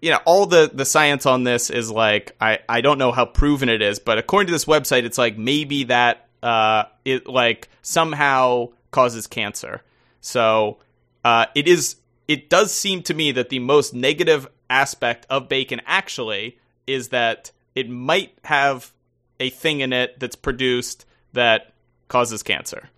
you 0.00 0.10
know 0.10 0.20
all 0.24 0.46
the 0.46 0.70
the 0.72 0.84
science 0.84 1.26
on 1.26 1.44
this 1.44 1.70
is 1.70 1.90
like 1.90 2.36
I 2.40 2.58
I 2.68 2.80
don't 2.80 2.98
know 2.98 3.12
how 3.12 3.24
proven 3.24 3.68
it 3.68 3.82
is, 3.82 3.98
but 3.98 4.18
according 4.18 4.48
to 4.48 4.52
this 4.52 4.66
website, 4.66 5.04
it's 5.04 5.18
like 5.18 5.38
maybe 5.38 5.84
that 5.84 6.28
uh 6.42 6.84
it 7.04 7.26
like 7.26 7.68
somehow 7.82 8.68
causes 8.90 9.26
cancer. 9.26 9.82
So 10.20 10.78
uh 11.24 11.46
it 11.54 11.66
is 11.68 11.96
it 12.26 12.50
does 12.50 12.72
seem 12.72 13.02
to 13.04 13.14
me 13.14 13.32
that 13.32 13.48
the 13.48 13.58
most 13.58 13.94
negative 13.94 14.46
aspect 14.70 15.26
of 15.30 15.48
bacon 15.48 15.80
actually 15.86 16.58
is 16.86 17.08
that 17.08 17.50
it 17.74 17.88
might 17.88 18.36
have 18.44 18.92
a 19.40 19.50
thing 19.50 19.80
in 19.80 19.92
it 19.92 20.18
that's 20.20 20.36
produced 20.36 21.06
that 21.32 21.72
causes 22.08 22.42
cancer. 22.42 22.88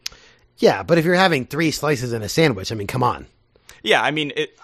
yeah, 0.58 0.82
but 0.82 0.98
if 0.98 1.04
you're 1.04 1.14
having 1.14 1.44
three 1.46 1.70
slices 1.70 2.12
in 2.12 2.22
a 2.22 2.28
sandwich, 2.28 2.70
I 2.72 2.74
mean, 2.74 2.86
come 2.86 3.02
on. 3.02 3.26
Yeah, 3.82 4.00
I 4.02 4.10
mean, 4.10 4.32
it, 4.36 4.56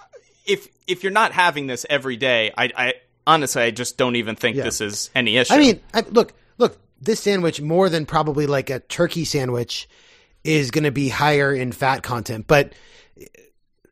if 0.46 0.68
if 0.86 1.02
you're 1.02 1.12
not 1.12 1.32
having 1.32 1.66
this 1.66 1.84
every 1.90 2.16
day, 2.16 2.52
I, 2.56 2.70
I 2.76 2.94
honestly 3.26 3.62
I 3.62 3.70
just 3.70 3.96
don't 3.98 4.16
even 4.16 4.36
think 4.36 4.56
Yeah. 4.56 4.64
this 4.64 4.80
is 4.80 5.10
any 5.14 5.36
issue. 5.36 5.54
I 5.54 5.58
mean, 5.58 5.80
I, 5.94 6.00
look, 6.10 6.32
look, 6.58 6.78
this 7.00 7.20
sandwich 7.20 7.60
more 7.60 7.88
than 7.88 8.06
probably 8.06 8.46
like 8.46 8.70
a 8.70 8.80
turkey 8.80 9.24
sandwich 9.24 9.88
is 10.46 10.70
going 10.70 10.84
to 10.84 10.90
be 10.90 11.08
higher 11.08 11.52
in 11.52 11.72
fat 11.72 12.02
content, 12.02 12.46
but 12.46 12.72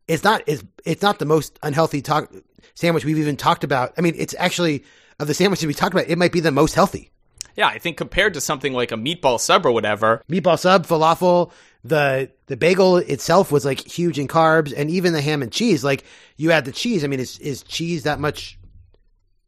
it's 0.07 0.25
not 0.25 0.43
it's, 0.47 0.63
it's 0.85 1.03
not 1.03 1.19
the 1.19 1.25
most 1.25 1.59
unhealthy 1.63 2.03
talk 2.03 2.33
sandwich 2.75 3.05
we've 3.05 3.19
even 3.19 3.37
talked 3.37 3.65
about. 3.65 3.95
I 3.99 4.01
mean, 4.01 4.15
it's 4.17 4.35
actually 4.39 4.85
of 5.19 5.27
the 5.27 5.35
sandwiches 5.35 5.67
we 5.67 5.75
talked 5.75 5.95
about, 5.95 6.09
it 6.09 6.19
might 6.19 6.33
be 6.33 6.41
the 6.41 6.51
most 6.51 6.75
healthy. 6.75 7.11
yeah, 7.57 7.69
I 7.69 7.79
think 7.79 7.97
compared 7.97 8.35
to 8.35 8.41
something 8.41 8.73
like 8.73 8.93
a 8.93 8.97
meatball 8.97 9.39
sub 9.39 9.65
or 9.65 9.73
whatever, 9.73 10.23
Meatball 10.29 10.59
sub, 10.59 10.87
falafel, 10.87 11.53
the 11.85 12.31
the 12.47 12.57
bagel 12.57 12.97
itself 12.99 13.53
was 13.53 13.65
like 13.65 13.81
huge 13.81 14.19
in 14.19 14.29
carbs, 14.29 14.73
and 14.77 14.91
even 14.91 15.13
the 15.13 15.21
ham 15.21 15.43
and 15.43 15.53
cheese. 15.53 15.85
Like 15.85 16.05
you 16.37 16.51
add 16.53 16.65
the 16.65 16.73
cheese, 16.73 17.05
I 17.05 17.07
mean, 17.07 17.21
is 17.21 17.39
is 17.39 17.63
cheese 17.63 18.05
that 18.05 18.19
much 18.21 18.59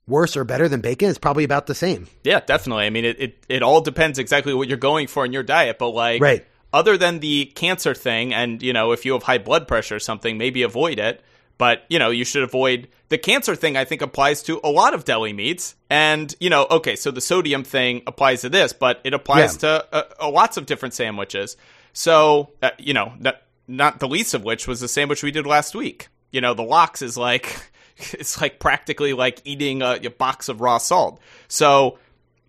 worse 0.06 0.36
or 0.36 0.44
better 0.44 0.68
than 0.68 0.80
bacon? 0.80 1.08
It's 1.08 1.18
probably 1.18 1.44
about 1.44 1.66
the 1.66 1.74
same. 1.74 2.06
Yeah, 2.22 2.40
definitely. 2.40 2.86
I 2.86 2.90
mean, 2.90 3.04
it, 3.04 3.20
it, 3.20 3.46
it 3.48 3.62
all 3.62 3.80
depends 3.80 4.18
exactly 4.20 4.54
what 4.54 4.68
you're 4.68 4.78
going 4.78 5.08
for 5.08 5.24
in 5.24 5.32
your 5.32 5.42
diet, 5.42 5.78
but 5.78 5.90
like, 5.90 6.22
Right. 6.22 6.46
Other 6.72 6.96
than 6.96 7.20
the 7.20 7.46
cancer 7.54 7.94
thing, 7.94 8.34
and 8.34 8.62
you 8.62 8.72
know, 8.72 8.92
if 8.92 9.04
you 9.04 9.12
have 9.14 9.22
high 9.22 9.38
blood 9.38 9.66
pressure 9.68 9.96
or 9.96 10.00
something, 10.00 10.36
maybe 10.38 10.62
avoid 10.62 10.98
it. 10.98 11.22
But 11.58 11.84
you 11.88 11.98
know, 11.98 12.10
you 12.10 12.24
should 12.26 12.42
avoid 12.42 12.88
the 13.08 13.16
cancer 13.16 13.54
thing. 13.56 13.76
I 13.78 13.84
think 13.86 14.02
applies 14.02 14.42
to 14.42 14.60
a 14.62 14.68
lot 14.70 14.92
of 14.92 15.04
deli 15.04 15.32
meats, 15.32 15.74
and 15.88 16.34
you 16.38 16.50
know, 16.50 16.66
okay, 16.70 16.96
so 16.96 17.10
the 17.10 17.20
sodium 17.22 17.64
thing 17.64 18.02
applies 18.06 18.42
to 18.42 18.50
this, 18.50 18.72
but 18.74 19.00
it 19.04 19.14
applies 19.14 19.54
Yeah. 19.54 19.58
to 19.80 19.86
uh, 19.92 20.02
uh, 20.20 20.30
lots 20.30 20.56
of 20.58 20.66
different 20.66 20.92
sandwiches. 20.94 21.56
So 21.94 22.50
uh, 22.62 22.70
you 22.78 22.92
know, 22.92 23.14
not, 23.18 23.40
not 23.66 24.00
the 24.00 24.08
least 24.08 24.34
of 24.34 24.44
which 24.44 24.68
was 24.68 24.80
the 24.80 24.88
sandwich 24.88 25.22
we 25.22 25.30
did 25.30 25.46
last 25.46 25.74
week. 25.74 26.08
You 26.30 26.42
know, 26.42 26.52
the 26.52 26.62
lox 26.62 27.00
is 27.00 27.16
like 27.16 27.56
it's 28.12 28.38
like 28.42 28.58
practically 28.60 29.14
like 29.14 29.40
eating 29.46 29.80
a, 29.80 29.98
a 30.04 30.10
box 30.10 30.50
of 30.50 30.60
raw 30.60 30.76
salt. 30.76 31.20
So 31.48 31.98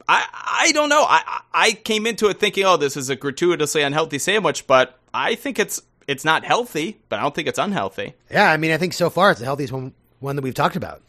I 0.08 0.26
I 0.68 0.72
don't 0.74 0.90
know. 0.90 1.04
I 1.08 1.42
I 1.54 1.72
came 1.74 2.06
into 2.08 2.28
it 2.30 2.40
thinking, 2.40 2.64
oh, 2.66 2.78
this 2.78 2.96
is 2.98 3.10
a 3.10 3.16
gratuitously 3.16 3.82
unhealthy 3.82 4.20
sandwich, 4.20 4.68
but 4.68 4.98
I 5.14 5.36
think 5.36 5.60
it's 5.60 5.82
it's 6.08 6.24
not 6.24 6.46
healthy, 6.46 7.00
but 7.10 7.20
I 7.20 7.24
don't 7.24 7.36
think 7.36 7.48
it's 7.48 7.60
unhealthy. 7.60 8.14
Yeah, 8.32 8.50
I 8.50 8.58
mean, 8.58 8.72
I 8.72 8.78
think 8.78 8.94
so 8.94 9.10
far 9.10 9.32
it's 9.32 9.40
the 9.40 9.46
healthiest 9.46 9.74
one, 9.74 9.94
one 10.20 10.36
that 10.38 10.42
we've 10.42 10.54
talked 10.54 10.76
about. 10.78 11.02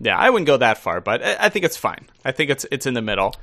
Yeah, 0.00 0.16
I 0.16 0.30
wouldn't 0.30 0.46
go 0.46 0.56
that 0.56 0.78
far, 0.78 1.00
but 1.00 1.22
I, 1.24 1.46
I 1.46 1.48
think 1.48 1.64
it's 1.64 1.76
fine. 1.76 2.08
I 2.24 2.32
think 2.32 2.50
it's 2.50 2.64
it's 2.70 2.86
in 2.86 2.94
the 2.94 3.02
middle. 3.02 3.34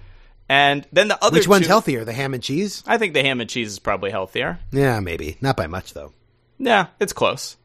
And 0.50 0.86
then 0.92 1.08
the 1.08 1.24
other 1.24 1.38
Which 1.38 1.48
one's 1.48 1.64
two- 1.66 1.70
healthier, 1.70 2.04
the 2.04 2.14
ham 2.14 2.34
and 2.34 2.44
cheese? 2.44 2.84
I 2.86 2.98
think 2.98 3.14
the 3.14 3.22
ham 3.22 3.40
and 3.42 3.50
cheese 3.50 3.70
is 3.70 3.80
probably 3.80 4.12
healthier. 4.12 4.60
Yeah, 4.72 5.00
maybe 5.00 5.38
not 5.42 5.56
by 5.58 5.68
much 5.68 5.94
though. 5.94 6.14
Yeah, 6.60 6.88
it's 7.00 7.14
close. 7.14 7.58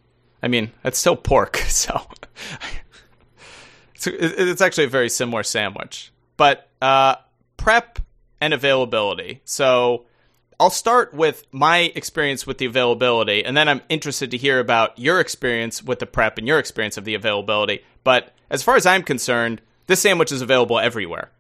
I 0.43 0.49
mean, 0.49 0.71
it's 0.85 0.99
still 0.99 1.17
pork, 1.17 1.57
so 1.69 2.01
it's, 3.95 4.07
it's 4.07 4.61
actually 4.61 4.85
a 4.85 4.89
very 4.89 5.09
similar 5.09 5.43
sandwich. 5.43 6.13
But 6.37 6.69
uh, 6.81 7.17
prep 7.57 7.99
and 8.41 8.55
availability. 8.55 9.41
So 9.45 10.07
I'll 10.59 10.71
start 10.71 11.13
with 11.13 11.47
my 11.53 11.93
experience 11.95 12.47
with 12.47 12.59
the 12.59 12.67
availability, 12.67 13.45
and 13.45 13.57
then 13.57 13.69
I'm 13.69 13.83
interested 13.89 14.31
to 14.31 14.37
hear 14.39 14.59
about 14.59 14.99
your 14.99 15.21
experience 15.21 15.83
with 15.83 15.99
the 15.99 16.07
prep 16.07 16.39
and 16.39 16.47
your 16.47 16.59
experience 16.59 16.97
of 16.97 17.05
the 17.05 17.15
availability. 17.15 17.85
But 18.05 18.33
as 18.49 18.63
far 18.63 18.77
as 18.77 18.87
I'm 18.87 19.03
concerned, 19.03 19.61
this 19.87 20.01
sandwich 20.01 20.33
is 20.33 20.41
available 20.41 20.79
everywhere. 20.79 21.31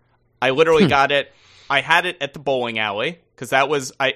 I 0.40 0.50
literally 0.50 0.86
got 0.86 1.12
it. 1.12 1.32
I 1.70 1.80
had 1.80 2.06
it 2.06 2.16
at 2.20 2.32
the 2.32 2.38
bowling 2.38 2.78
alley 2.78 3.20
because 3.34 3.50
that 3.50 3.68
was 3.68 3.92
I. 3.98 4.14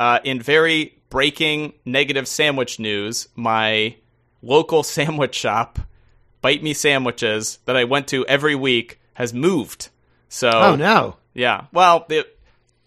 Uh, 0.00 0.20
in 0.22 0.40
very 0.40 0.96
breaking 1.10 1.72
negative 1.84 2.28
sandwich 2.28 2.78
news, 2.78 3.28
my 3.34 3.96
local 4.42 4.82
sandwich 4.84 5.34
shop, 5.34 5.80
Bite 6.40 6.62
Me 6.62 6.72
Sandwiches, 6.72 7.58
that 7.64 7.76
I 7.76 7.82
went 7.82 8.06
to 8.08 8.24
every 8.26 8.54
week, 8.54 9.00
has 9.14 9.34
moved. 9.34 9.88
So 10.28 10.50
Oh 10.50 10.76
no. 10.76 11.16
Yeah. 11.38 11.66
Well, 11.72 12.04
it, 12.10 12.38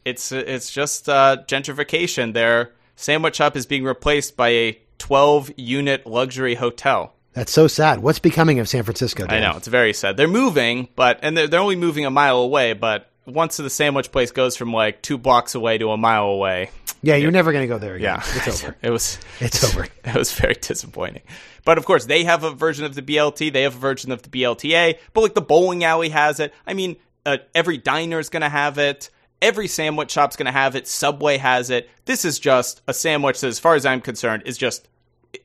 it's 0.05 0.31
it's 0.31 0.69
just 0.69 1.07
uh, 1.09 1.37
gentrification. 1.47 2.33
Their 2.33 2.71
sandwich 2.95 3.35
shop 3.37 3.55
is 3.55 3.65
being 3.65 3.83
replaced 3.83 4.35
by 4.35 4.49
a 4.49 4.79
12 4.99 5.51
unit 5.57 6.05
luxury 6.05 6.55
hotel. 6.55 7.13
That's 7.33 7.51
so 7.51 7.67
sad. 7.67 7.99
What's 7.99 8.19
becoming 8.19 8.59
of 8.59 8.67
San 8.67 8.83
Francisco? 8.83 9.25
I 9.27 9.39
know 9.39 9.55
it's 9.55 9.67
very 9.67 9.93
sad. 9.93 10.17
They're 10.17 10.27
moving, 10.27 10.89
but 10.95 11.19
and 11.23 11.37
they're, 11.37 11.47
they're 11.47 11.59
only 11.61 11.77
moving 11.77 12.05
a 12.05 12.11
mile 12.11 12.37
away. 12.39 12.73
But 12.73 13.09
once 13.25 13.57
the 13.57 13.69
sandwich 13.69 14.11
place 14.11 14.31
goes 14.31 14.57
from 14.57 14.73
like 14.73 15.01
two 15.01 15.17
blocks 15.17 15.55
away 15.55 15.77
to 15.77 15.91
a 15.91 15.97
mile 15.97 16.25
away, 16.25 16.71
Yeah, 17.01 17.15
you're 17.15 17.31
never 17.31 17.53
going 17.53 17.63
to 17.63 17.73
go 17.73 17.79
there 17.79 17.95
again. 17.95 18.21
yeah, 18.21 18.41
It's 18.45 18.63
over. 18.63 18.75
it 18.81 18.89
was 18.89 19.17
It's 19.39 19.63
over. 19.63 19.87
It 20.03 20.15
was 20.15 20.33
very 20.33 20.55
disappointing. 20.55 21.21
But 21.63 21.77
of 21.77 21.85
course, 21.85 22.05
they 22.05 22.25
have 22.25 22.43
a 22.43 22.51
version 22.51 22.83
of 22.85 22.95
the 22.95 23.01
BLT. 23.01 23.53
They 23.53 23.61
have 23.63 23.75
a 23.75 23.79
version 23.79 24.11
of 24.11 24.23
the 24.23 24.29
BLTA. 24.29 24.97
But 25.13 25.21
like 25.21 25.33
the 25.35 25.41
bowling 25.41 25.83
alley 25.85 26.09
has 26.09 26.39
it. 26.41 26.53
I 26.67 26.73
mean, 26.73 26.97
uh, 27.25 27.37
every 27.53 27.77
diner 27.77 28.19
is 28.19 28.29
going 28.29 28.41
to 28.41 28.49
have 28.49 28.77
it. 28.77 29.09
Every 29.41 29.67
sandwich 29.67 30.11
shop's 30.11 30.35
going 30.35 30.45
to 30.45 30.51
have 30.51 30.75
it. 30.75 30.87
Subway 30.87 31.37
has 31.37 31.69
it. 31.69 31.89
This 32.05 32.25
is 32.25 32.39
just 32.39 32.81
a 32.87 32.93
sandwich 32.93 33.41
that, 33.41 33.47
as 33.47 33.59
far 33.59 33.75
as 33.75 33.85
I'm 33.85 34.01
concerned, 34.01 34.43
is 34.45 34.57
just. 34.57 34.87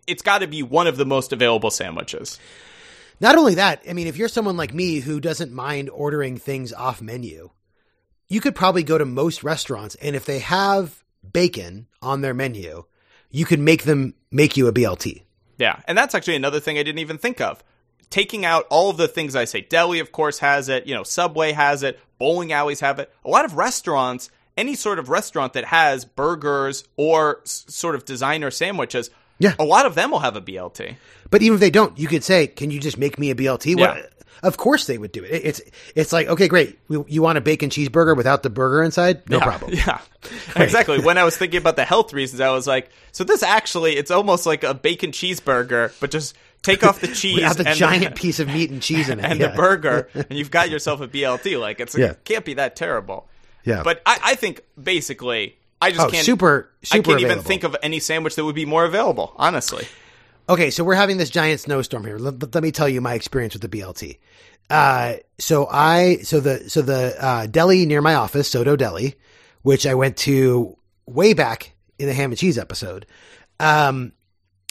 It's 0.06 0.22
got 0.22 0.38
to 0.38 0.48
be 0.48 0.64
one 0.64 0.88
of 0.88 0.96
the 0.96 1.06
most 1.06 1.32
available 1.32 1.70
sandwiches. 1.70 2.40
Not 3.20 3.36
only 3.38 3.54
that, 3.54 3.82
I 3.88 3.92
mean, 3.92 4.08
if 4.08 4.16
you're 4.16 4.28
someone 4.28 4.56
like 4.56 4.74
me 4.74 5.00
who 5.00 5.20
doesn't 5.20 5.52
mind 5.52 5.88
ordering 5.90 6.36
things 6.36 6.72
off 6.72 7.00
menu, 7.00 7.50
you 8.28 8.40
could 8.40 8.54
probably 8.54 8.82
go 8.82 8.98
to 8.98 9.06
most 9.06 9.44
restaurants, 9.44 9.94
and 9.96 10.16
if 10.16 10.24
they 10.24 10.40
have 10.40 11.04
bacon 11.32 11.86
on 12.02 12.20
their 12.20 12.34
menu, 12.34 12.84
you 13.30 13.44
could 13.44 13.60
make 13.60 13.84
them 13.84 14.14
make 14.30 14.56
you 14.56 14.66
a 14.66 14.72
BLT. 14.72 15.22
Yeah, 15.58 15.80
and 15.86 15.96
that's 15.96 16.14
actually 16.14 16.36
another 16.36 16.60
thing 16.60 16.78
I 16.78 16.82
didn't 16.82 16.98
even 16.98 17.18
think 17.18 17.40
of. 17.40 17.62
Taking 18.10 18.44
out 18.44 18.66
all 18.70 18.88
of 18.90 18.96
the 18.96 19.08
things 19.08 19.34
I 19.36 19.44
say, 19.44 19.60
deli 19.62 19.98
of 19.98 20.12
course 20.12 20.38
has 20.38 20.68
it, 20.68 20.86
you 20.86 20.94
know, 20.94 21.02
Subway 21.02 21.52
has 21.52 21.82
it, 21.82 21.98
bowling 22.18 22.52
alleys 22.52 22.80
have 22.80 22.98
it. 22.98 23.12
A 23.24 23.28
lot 23.28 23.44
of 23.44 23.54
restaurants, 23.56 24.30
any 24.56 24.74
sort 24.74 24.98
of 24.98 25.08
restaurant 25.08 25.52
that 25.54 25.64
has 25.66 26.04
burgers 26.04 26.84
or 26.96 27.40
s- 27.44 27.64
sort 27.68 27.94
of 27.94 28.04
designer 28.04 28.50
sandwiches, 28.50 29.10
Yeah. 29.38 29.54
a 29.58 29.64
lot 29.64 29.86
of 29.86 29.94
them 29.94 30.10
will 30.12 30.20
have 30.20 30.36
a 30.36 30.40
BLT. 30.40 30.96
But 31.30 31.42
even 31.42 31.54
if 31.56 31.60
they 31.60 31.70
don't, 31.70 31.98
you 31.98 32.06
could 32.08 32.22
say, 32.24 32.46
"Can 32.46 32.70
you 32.70 32.78
just 32.80 32.96
make 32.96 33.18
me 33.18 33.30
a 33.30 33.34
BLT?" 33.34 33.74
What- 33.74 34.12
Of 34.42 34.58
course 34.58 34.86
they 34.86 34.98
would 34.98 35.12
do 35.12 35.24
it. 35.24 35.30
It's 35.44 35.60
it's 35.94 36.12
like 36.12 36.28
okay, 36.28 36.46
great. 36.46 36.78
You 36.90 37.04
you 37.08 37.22
want 37.22 37.38
a 37.38 37.40
bacon 37.40 37.70
cheeseburger 37.70 38.14
without 38.16 38.42
the 38.42 38.50
burger 38.50 38.82
inside? 38.82 39.28
No 39.28 39.38
yeah, 39.38 39.44
problem. 39.44 39.72
Yeah, 39.86 39.98
exactly. 40.54 41.00
When 41.00 41.16
I 41.18 41.24
was 41.24 41.36
thinking 41.36 41.58
about 41.58 41.76
the 41.76 41.84
health 41.86 42.12
reasons, 42.12 42.40
I 42.42 42.50
was 42.50 42.66
like, 42.66 42.90
so 43.12 43.24
this 43.24 43.42
actually, 43.42 43.96
it's 43.96 44.10
almost 44.10 44.44
like 44.46 44.62
a 44.62 44.74
bacon 44.74 45.10
cheeseburger, 45.10 45.92
but 46.00 46.10
just 46.10 46.34
take 46.62 46.84
off 46.84 47.00
the 47.00 47.08
cheese 47.08 47.36
Without 47.36 47.56
the 47.56 47.68
and 47.68 47.78
giant 47.78 48.14
piece 48.16 48.40
of 48.40 48.48
meat 48.48 48.70
and 48.70 48.82
cheese 48.82 49.08
in 49.08 49.18
it, 49.20 49.24
and 49.28 49.38
yeah. 49.40 49.48
the 49.48 49.56
burger, 49.56 50.08
and 50.14 50.32
you've 50.32 50.50
got 50.50 50.70
yourself 50.70 51.00
a 51.00 51.08
BLT. 51.08 51.58
Like 51.60 51.80
it's 51.80 51.96
Yeah. 51.96 52.12
it 52.12 52.24
can't 52.24 52.44
be 52.44 52.54
that 52.54 52.76
terrible. 52.76 53.28
Yeah. 53.64 53.82
But 53.82 54.00
I, 54.06 54.18
I 54.22 54.34
think 54.36 54.62
basically, 54.80 55.56
I 55.82 55.90
just 55.90 56.06
Oh, 56.06 56.10
can't 56.10 56.24
super- 56.24 56.70
I 56.82 56.86
super 56.96 57.10
can't 57.10 57.20
even 57.22 57.40
think 57.40 57.64
of 57.64 57.76
any 57.82 57.98
sandwich 58.00 58.36
that 58.36 58.44
would 58.44 58.54
be 58.54 58.64
more 58.64 58.84
available. 58.84 59.32
Honestly, 59.36 59.86
Okay, 60.48 60.70
so 60.70 60.84
we're 60.84 60.94
having 60.94 61.16
this 61.16 61.28
giant 61.30 61.58
snowstorm 61.58 62.04
here. 62.04 62.18
Let, 62.18 62.54
let 62.54 62.62
me 62.62 62.70
tell 62.70 62.88
you 62.88 63.00
my 63.00 63.14
experience 63.14 63.54
with 63.54 63.62
the 63.62 63.68
BLT. 63.68 64.18
Uh, 64.70 65.14
so 65.38 65.66
I, 65.68 66.18
so 66.18 66.38
the, 66.38 66.70
so 66.70 66.82
the, 66.82 67.16
uh, 67.20 67.46
deli 67.46 67.84
near 67.84 68.00
my 68.00 68.14
office, 68.14 68.48
Soto 68.48 68.76
Deli, 68.76 69.16
which 69.62 69.86
I 69.86 69.94
went 69.94 70.16
to 70.18 70.76
way 71.06 71.32
back 71.34 71.72
in 71.98 72.06
the 72.06 72.14
ham 72.14 72.30
and 72.30 72.38
cheese 72.38 72.58
episode. 72.58 73.06
Um, 73.58 74.12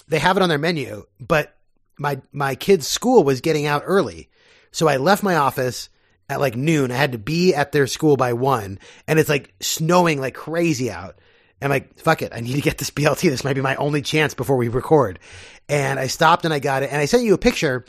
they 0.08 0.20
have 0.20 0.38
it 0.38 0.44
on 0.44 0.48
their 0.50 0.58
menu, 0.58 1.06
but 1.20 1.55
my, 1.98 2.22
my 2.32 2.56
kid's 2.56 2.88
school 2.88 3.24
was 3.24 3.42
getting 3.42 3.66
out 3.66 3.84
early. 3.86 4.30
So 4.72 4.88
I 4.88 4.98
left 4.98 5.24
my 5.24 5.36
office 5.36 5.90
at 6.30 6.40
like 6.40 6.56
noon. 6.56 6.92
I 6.92 6.96
had 6.96 7.14
to 7.14 7.18
be 7.18 7.54
at 7.54 7.72
their 7.72 7.88
school 7.88 8.18
by 8.18 8.34
one 8.34 8.80
and 9.08 9.20
it's 9.20 9.30
like 9.30 9.54
snowing 9.60 10.20
like 10.20 10.34
crazy 10.34 10.92
out. 10.92 11.20
I'm 11.62 11.70
like, 11.70 11.98
fuck 12.00 12.22
it. 12.22 12.34
I 12.36 12.42
need 12.42 12.56
to 12.56 12.62
get 12.62 12.78
this 12.78 12.92
BLT. 12.92 13.22
This 13.30 13.44
might 13.44 13.54
be 13.54 13.62
my 13.62 13.76
only 13.78 14.02
chance 14.02 14.34
before 14.34 14.58
we 14.58 14.68
record. 14.68 15.20
And 15.70 16.00
I 16.00 16.08
stopped 16.08 16.46
and 16.46 16.54
I 16.54 16.60
got 16.60 16.84
it. 16.84 16.92
And 16.92 17.02
I 17.02 17.06
sent 17.06 17.24
you 17.24 17.34
a 17.34 17.40
picture. 17.40 17.86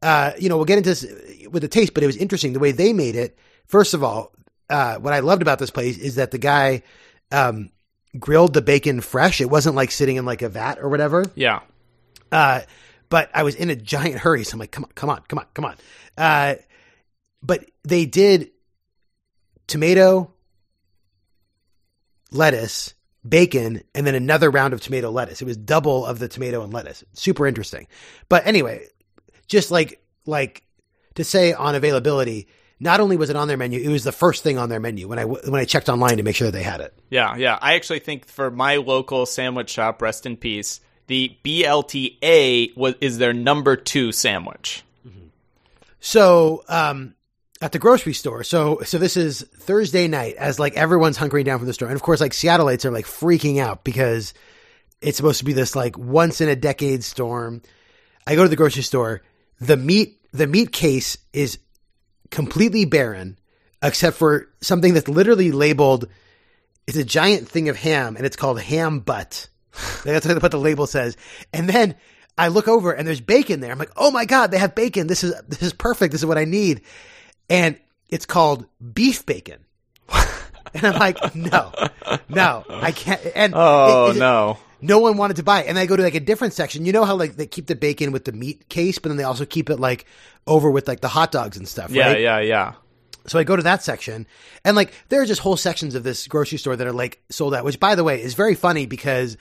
Uh, 0.00 0.32
you 0.38 0.48
know, 0.48 0.56
we'll 0.56 0.64
get 0.64 0.78
into 0.78 0.90
this 0.90 1.04
with 1.50 1.62
the 1.62 1.68
taste, 1.68 1.92
but 1.94 2.02
it 2.02 2.06
was 2.06 2.16
interesting 2.16 2.52
the 2.52 2.58
way 2.60 2.72
they 2.72 2.92
made 2.92 3.16
it. 3.16 3.36
First 3.66 3.92
of 3.94 4.04
all, 4.04 4.32
uh, 4.70 4.96
what 4.96 5.12
I 5.12 5.20
loved 5.20 5.42
about 5.42 5.58
this 5.58 5.70
place 5.70 5.98
is 5.98 6.14
that 6.14 6.30
the 6.30 6.38
guy, 6.38 6.82
um, 7.32 7.70
grilled 8.18 8.54
the 8.54 8.62
bacon 8.62 9.00
fresh. 9.00 9.40
It 9.40 9.50
wasn't 9.50 9.76
like 9.76 9.90
sitting 9.90 10.16
in 10.16 10.24
like 10.24 10.40
a 10.42 10.48
vat 10.48 10.78
or 10.80 10.88
whatever. 10.88 11.24
yeah, 11.34 11.60
Uh, 12.32 12.60
but 13.08 13.30
I 13.34 13.42
was 13.42 13.54
in 13.54 13.70
a 13.70 13.76
giant 13.76 14.16
hurry, 14.16 14.44
so 14.44 14.54
I'm 14.54 14.60
like, 14.60 14.70
come 14.70 14.84
on, 14.84 14.90
come 14.94 15.10
on, 15.10 15.22
come 15.28 15.38
on, 15.38 15.46
come 15.54 15.64
on. 15.64 15.76
Uh, 16.16 16.54
but 17.42 17.64
they 17.84 18.06
did 18.06 18.50
tomato, 19.66 20.32
lettuce, 22.30 22.94
bacon, 23.26 23.82
and 23.94 24.06
then 24.06 24.14
another 24.14 24.50
round 24.50 24.74
of 24.74 24.80
tomato 24.80 25.10
lettuce. 25.10 25.40
It 25.40 25.44
was 25.44 25.56
double 25.56 26.04
of 26.06 26.18
the 26.18 26.28
tomato 26.28 26.62
and 26.62 26.72
lettuce. 26.72 27.04
Super 27.12 27.46
interesting. 27.46 27.86
But 28.28 28.46
anyway, 28.46 28.86
just 29.46 29.70
like 29.70 30.02
like 30.26 30.62
to 31.14 31.24
say 31.24 31.52
on 31.52 31.74
availability, 31.74 32.48
not 32.80 33.00
only 33.00 33.16
was 33.16 33.30
it 33.30 33.36
on 33.36 33.48
their 33.48 33.56
menu, 33.56 33.80
it 33.80 33.88
was 33.88 34.04
the 34.04 34.12
first 34.12 34.42
thing 34.42 34.58
on 34.58 34.68
their 34.68 34.80
menu 34.80 35.08
when 35.08 35.18
I 35.18 35.24
when 35.24 35.60
I 35.60 35.64
checked 35.64 35.88
online 35.88 36.18
to 36.18 36.22
make 36.22 36.36
sure 36.36 36.50
they 36.50 36.62
had 36.62 36.80
it. 36.80 36.98
yeah, 37.10 37.36
yeah. 37.36 37.58
I 37.60 37.74
actually 37.74 38.00
think 38.00 38.26
for 38.26 38.50
my 38.50 38.76
local 38.76 39.26
sandwich 39.26 39.70
shop, 39.70 40.02
rest 40.02 40.26
in 40.26 40.36
peace, 40.36 40.80
the 41.08 41.36
BLTA 41.44 42.76
was 42.76 42.94
is 43.00 43.18
their 43.18 43.32
number 43.32 43.76
two 43.76 44.12
sandwich. 44.12 44.84
So, 46.00 46.62
um, 46.68 47.14
at 47.60 47.72
the 47.72 47.78
grocery 47.78 48.12
store. 48.12 48.44
So, 48.44 48.80
so 48.84 48.98
this 48.98 49.16
is 49.16 49.42
Thursday 49.42 50.06
night 50.06 50.36
as 50.36 50.60
like 50.60 50.76
everyone's 50.76 51.18
hunkering 51.18 51.44
down 51.44 51.58
from 51.58 51.66
the 51.66 51.72
store. 51.72 51.88
And 51.88 51.96
of 51.96 52.02
course, 52.02 52.20
like 52.20 52.32
Seattleites 52.32 52.84
are 52.84 52.90
like 52.90 53.06
freaking 53.06 53.58
out 53.58 53.82
because 53.84 54.32
it's 55.00 55.16
supposed 55.16 55.40
to 55.40 55.44
be 55.44 55.52
this 55.52 55.74
like 55.74 55.98
once 55.98 56.40
in 56.40 56.48
a 56.48 56.56
decade 56.56 57.02
storm. 57.02 57.62
I 58.26 58.36
go 58.36 58.44
to 58.44 58.48
the 58.48 58.56
grocery 58.56 58.82
store. 58.82 59.22
The 59.60 59.76
meat, 59.76 60.20
the 60.32 60.46
meat 60.46 60.72
case 60.72 61.18
is 61.32 61.58
completely 62.30 62.84
barren 62.84 63.38
except 63.82 64.16
for 64.16 64.48
something 64.60 64.94
that's 64.94 65.08
literally 65.08 65.50
labeled. 65.50 66.08
It's 66.86 66.96
a 66.96 67.04
giant 67.04 67.48
thing 67.48 67.68
of 67.68 67.76
ham 67.76 68.16
and 68.16 68.24
it's 68.24 68.36
called 68.36 68.60
ham 68.60 69.00
butt. 69.00 69.48
That's 70.04 70.26
what 70.26 70.50
the 70.50 70.58
label 70.58 70.86
says. 70.86 71.16
And 71.52 71.68
then 71.68 71.94
I 72.36 72.48
look 72.48 72.68
over 72.68 72.92
and 72.92 73.06
there's 73.06 73.20
bacon 73.20 73.60
there. 73.60 73.72
I'm 73.72 73.78
like, 73.78 73.92
oh 73.96 74.10
my 74.10 74.24
god, 74.24 74.50
they 74.50 74.58
have 74.58 74.74
bacon. 74.74 75.06
This 75.06 75.24
is 75.24 75.34
this 75.48 75.62
is 75.62 75.72
perfect. 75.72 76.12
This 76.12 76.22
is 76.22 76.26
what 76.26 76.38
I 76.38 76.44
need. 76.44 76.82
and 77.50 77.78
it's 78.08 78.24
called 78.26 78.64
beef 78.94 79.26
bacon. 79.26 79.64
and 80.74 80.86
I'm 80.86 80.98
like, 80.98 81.34
no, 81.34 81.72
no, 82.28 82.64
I 82.68 82.92
can't. 82.92 83.20
And 83.34 83.52
Oh 83.54 84.10
it- 84.10 84.16
it- 84.16 84.18
no. 84.18 84.56
no 84.80 84.98
one 85.00 85.16
wanted 85.18 85.36
to 85.36 85.42
buy 85.42 85.62
it. 85.64 85.68
And 85.68 85.78
I 85.78 85.84
go 85.86 85.94
to 85.96 86.02
like 86.02 86.14
a 86.14 86.20
different 86.20 86.54
section. 86.54 86.86
You 86.86 86.92
know 86.92 87.04
how 87.04 87.16
like 87.16 87.36
they 87.36 87.46
keep 87.46 87.66
the 87.66 87.74
bacon 87.76 88.10
with 88.12 88.24
the 88.24 88.32
meat 88.32 88.68
case, 88.70 88.98
but 88.98 89.10
then 89.10 89.18
they 89.18 89.24
also 89.24 89.44
keep 89.44 89.68
it 89.70 89.78
like 89.78 90.06
over 90.46 90.70
with 90.70 90.88
like 90.88 91.00
the 91.00 91.08
hot 91.08 91.32
dogs 91.32 91.56
and 91.58 91.68
stuff. 91.68 91.90
Yeah, 91.90 92.08
right? 92.12 92.20
yeah, 92.20 92.38
yeah. 92.40 92.72
So 93.28 93.38
I 93.38 93.44
go 93.44 93.56
to 93.56 93.62
that 93.62 93.82
section, 93.82 94.26
and 94.64 94.76
like 94.76 94.92
there 95.08 95.22
are 95.22 95.26
just 95.26 95.40
whole 95.40 95.56
sections 95.56 95.94
of 95.94 96.02
this 96.02 96.26
grocery 96.26 96.58
store 96.58 96.76
that 96.76 96.86
are 96.86 96.92
like 96.92 97.22
sold 97.30 97.54
out. 97.54 97.64
Which, 97.64 97.80
by 97.80 97.94
the 97.94 98.04
way, 98.04 98.22
is 98.22 98.34
very 98.34 98.54
funny 98.54 98.86
because 98.86 99.36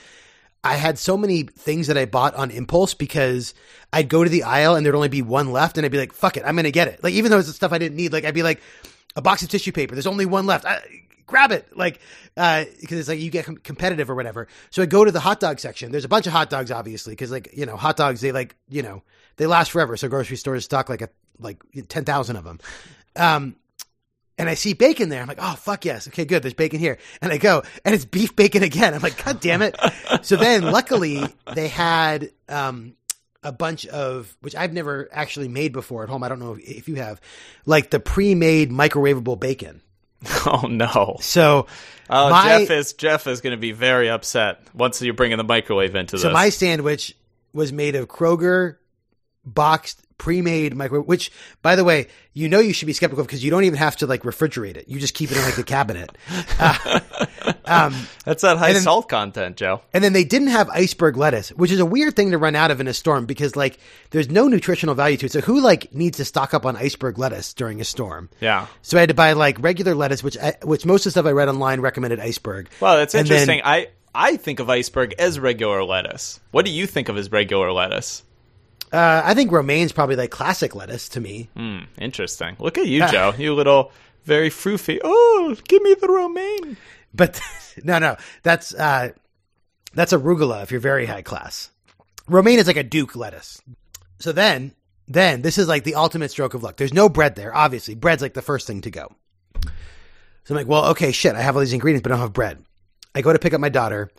I 0.64 0.76
had 0.76 1.00
so 1.00 1.18
many 1.18 1.44
things 1.44 1.88
that 1.88 1.98
I 1.98 2.06
bought 2.06 2.36
on 2.36 2.52
impulse 2.52 2.94
because 2.94 3.54
I'd 3.94 4.10
go 4.10 4.24
to 4.24 4.30
the 4.30 4.44
aisle 4.44 4.76
and 4.76 4.86
there'd 4.86 4.96
only 4.96 5.10
be 5.10 5.22
one 5.22 5.52
left, 5.52 5.78
and 5.78 5.86
I'd 5.86 5.92
be 5.92 5.98
like, 5.98 6.14
"Fuck 6.14 6.38
it, 6.38 6.44
I'm 6.46 6.56
gonna 6.56 6.72
get 6.72 6.88
it." 6.88 7.04
Like 7.04 7.14
even 7.14 7.32
though 7.32 7.40
it's 7.40 7.54
stuff 7.54 7.72
I 7.72 7.78
didn't 7.78 7.96
need, 7.96 8.14
like 8.14 8.26
I'd 8.26 8.34
be 8.34 8.44
like, 8.44 8.62
"A 9.16 9.22
box 9.22 9.42
of 9.44 9.50
tissue 9.50 9.72
paper, 9.72 9.96
there's 9.96 10.08
only 10.08 10.26
one 10.26 10.46
left." 10.46 10.66
I, 10.66 10.82
grab 11.28 11.52
it 11.52 11.68
like 11.76 12.00
uh 12.38 12.64
because 12.80 12.98
it's 12.98 13.10
like 13.10 13.20
you 13.20 13.30
get 13.30 13.46
com- 13.46 13.58
competitive 13.58 14.10
or 14.10 14.16
whatever 14.16 14.48
so 14.70 14.82
i 14.82 14.86
go 14.86 15.04
to 15.04 15.12
the 15.12 15.20
hot 15.20 15.42
dog 15.42 15.60
section 15.60 15.92
there's 15.92 16.06
a 16.06 16.08
bunch 16.08 16.26
of 16.26 16.32
hot 16.32 16.50
dogs 16.50 16.72
obviously 16.72 17.12
because 17.12 17.30
like 17.30 17.50
you 17.54 17.66
know 17.66 17.76
hot 17.76 17.98
dogs 17.98 18.22
they 18.22 18.32
like 18.32 18.56
you 18.70 18.82
know 18.82 19.04
they 19.36 19.46
last 19.46 19.72
forever 19.72 19.98
so 19.98 20.08
grocery 20.08 20.38
stores 20.38 20.64
stock 20.64 20.88
like 20.88 21.02
a 21.02 21.10
like 21.40 21.62
10,000 21.90 22.36
of 22.38 22.46
them 22.46 22.60
um 23.18 23.58
and 24.38 24.48
I 24.50 24.54
see 24.54 24.74
bacon 24.74 25.10
there. 25.10 25.22
I'm 25.22 25.28
like, 25.28 25.40
oh 25.42 25.56
fuck 25.56 25.86
yes, 25.86 26.08
okay, 26.08 26.26
good. 26.26 26.44
There's 26.44 26.54
bacon 26.54 26.80
here, 26.80 26.98
and 27.22 27.32
I 27.32 27.38
go, 27.38 27.64
and 27.84 27.96
it's 27.96 28.06
beef 28.06 28.36
bacon 28.36 28.64
again. 28.64 28.94
I'm 28.94 29.02
like, 29.02 29.24
god 29.24 29.40
damn 29.40 29.62
it. 29.62 29.76
so 30.22 30.36
then, 30.36 30.64
luckily, 30.64 31.24
they 31.54 31.68
had 31.68 32.32
um, 32.50 32.96
a 33.44 33.52
bunch 33.52 33.86
of 33.88 34.36
which 34.42 34.56
I've 34.56 34.74
never 34.74 35.10
actually 35.12 35.48
made 35.48 35.74
before 35.74 36.04
at 36.04 36.10
home. 36.10 36.24
I 36.24 36.30
don't 36.30 36.40
know 36.40 36.54
if, 36.54 36.60
if 36.60 36.90
you 36.90 36.96
have, 36.96 37.20
like 37.66 37.90
the 37.90 38.00
pre-made 38.00 38.72
microwavable 38.72 39.40
bacon. 39.40 39.82
Oh 40.50 40.66
no. 40.68 41.18
So, 41.20 41.68
Oh, 42.10 42.30
my 42.30 42.60
Jeff 42.60 42.72
is 42.72 42.94
Jeff 42.94 43.28
is 43.28 43.42
going 43.42 43.52
to 43.52 43.60
be 43.60 43.74
very 43.74 44.10
upset 44.10 44.62
once 44.74 45.02
you're 45.02 45.14
bringing 45.14 45.38
the 45.38 45.44
microwave 45.44 45.94
into 45.94 46.18
so 46.18 46.18
this. 46.18 46.24
So 46.24 46.32
my 46.32 46.50
sandwich 46.50 47.16
was 47.54 47.74
made 47.74 47.96
of 47.96 48.08
Kroger 48.08 48.78
boxed 49.46 50.02
pre-made 50.18 50.76
microwave 50.76 51.08
which 51.08 51.32
by 51.62 51.76
the 51.76 51.84
way 51.84 52.08
you 52.34 52.50
know 52.50 52.60
you 52.60 52.74
should 52.74 52.86
be 52.88 52.94
skeptical 52.94 53.24
because 53.24 53.44
you 53.44 53.52
don't 53.52 53.64
even 53.66 53.78
have 53.78 53.96
to 53.96 54.08
like 54.08 54.24
refrigerate 54.24 54.76
it 54.76 54.88
you 54.88 55.00
just 55.00 55.14
keep 55.14 55.30
it 55.32 55.38
in 55.38 55.44
like 55.44 55.56
the 55.56 55.64
cabinet 55.64 56.12
Uh, 56.60 57.54
um, 57.66 58.08
That's 58.26 58.42
that 58.44 58.58
high 58.58 58.74
then- 58.74 58.82
salt 58.82 59.10
content, 59.10 59.58
Joe. 59.58 59.82
And 59.94 60.02
then 60.04 60.14
they 60.14 60.24
didn't 60.24 60.48
have 60.50 60.70
iceberg 60.70 61.18
lettuce, 61.18 61.50
which 61.50 61.70
is 61.72 61.80
a 61.80 61.86
weird 61.86 62.16
thing 62.16 62.32
to 62.32 62.38
run 62.38 62.56
out 62.56 62.72
of 62.72 62.80
in 62.80 62.88
a 62.88 62.94
storm 62.94 63.26
because 63.26 63.56
like 63.56 63.78
there's 64.12 64.30
no 64.30 64.48
nutritional 64.48 64.96
value 64.96 65.18
to 65.18 65.26
it. 65.26 65.32
So 65.34 65.42
who 65.42 65.60
like 65.62 65.94
needs 65.94 66.18
to 66.18 66.26
stock 66.26 66.54
up 66.54 66.66
on 66.66 66.76
iceberg 66.78 67.18
lettuce 67.18 67.54
during 67.54 67.80
a 67.82 67.84
storm? 67.84 68.30
Yeah. 68.40 68.68
So 68.82 68.98
I 68.98 69.02
had 69.02 69.10
to 69.10 69.16
buy 69.16 69.34
like 69.34 69.62
regular 69.62 69.96
lettuce, 69.96 70.24
which 70.24 70.38
I, 70.38 70.56
which 70.64 70.86
most 70.86 71.02
of 71.02 71.06
the 71.06 71.12
stuff 71.12 71.26
I 71.26 71.32
read 71.32 71.50
online 71.50 71.82
recommended 71.82 72.20
iceberg. 72.22 72.70
Well, 72.80 72.98
that's 72.98 73.14
And 73.14 73.28
then- 73.28 73.42
interesting. 73.42 73.62
I 73.66 73.88
I 74.16 74.38
think 74.38 74.60
of 74.60 74.70
iceberg 74.70 75.14
as 75.20 75.38
regular 75.40 75.84
lettuce. 75.84 76.40
What 76.52 76.66
do 76.66 76.72
you 76.72 76.88
think 76.88 77.10
of 77.10 77.18
as 77.18 77.32
regular 77.32 77.72
lettuce? 77.72 78.24
Uh, 78.92 79.22
I 79.24 79.34
think 79.34 79.52
romaine's 79.52 79.92
probably 79.92 80.16
like 80.16 80.32
classic 80.32 80.74
lettuce 80.76 81.10
to 81.10 81.20
me. 81.20 81.50
Hmm, 81.56 81.80
interesting. 81.98 82.56
Look 82.60 82.78
at 82.78 82.88
you, 82.88 83.06
Joe. 83.08 83.34
You 83.38 83.54
little 83.54 83.92
very 84.24 84.50
froofy. 84.50 85.00
Oh, 85.04 85.56
give 85.68 85.82
me 85.82 85.94
the 85.94 86.08
romaine. 86.08 86.78
But 87.14 87.42
no, 87.84 88.00
no, 88.00 88.18
that's 88.44 88.74
uh, 88.74 89.12
that's 89.94 90.14
arugula 90.14 90.64
if 90.64 90.72
you're 90.72 90.80
very 90.80 91.06
high 91.06 91.22
class. 91.22 91.72
Romaine 92.28 92.60
is 92.60 92.68
like 92.68 92.78
a 92.78 92.84
Duke 92.84 93.16
lettuce. 93.16 93.62
So 94.20 94.32
then, 94.32 94.74
then 95.08 95.42
this 95.42 95.58
is 95.58 95.68
like 95.68 95.84
the 95.84 95.96
ultimate 95.96 96.32
stroke 96.32 96.54
of 96.54 96.64
luck. 96.64 96.78
There's 96.78 96.94
no 96.94 97.10
bread 97.10 97.36
there. 97.36 97.56
Obviously, 97.56 97.96
bread's 97.96 98.22
like 98.22 98.34
the 98.34 98.42
first 98.42 98.68
thing 98.68 98.82
to 98.82 98.92
go. 98.92 99.14
So 99.64 100.54
I'm 100.54 100.56
like, 100.56 100.68
well, 100.68 100.86
okay, 100.92 101.12
shit. 101.12 101.36
I 101.36 101.42
have 101.42 101.56
all 101.56 101.60
these 101.60 101.74
ingredients, 101.74 102.04
but 102.04 102.12
I 102.12 102.16
don't 102.16 102.22
have 102.22 102.34
bread. 102.34 102.64
I 103.14 103.22
go 103.22 103.34
to 103.34 103.40
pick 103.40 103.54
up 103.54 103.62
my 103.62 103.70
daughter. 103.70 104.10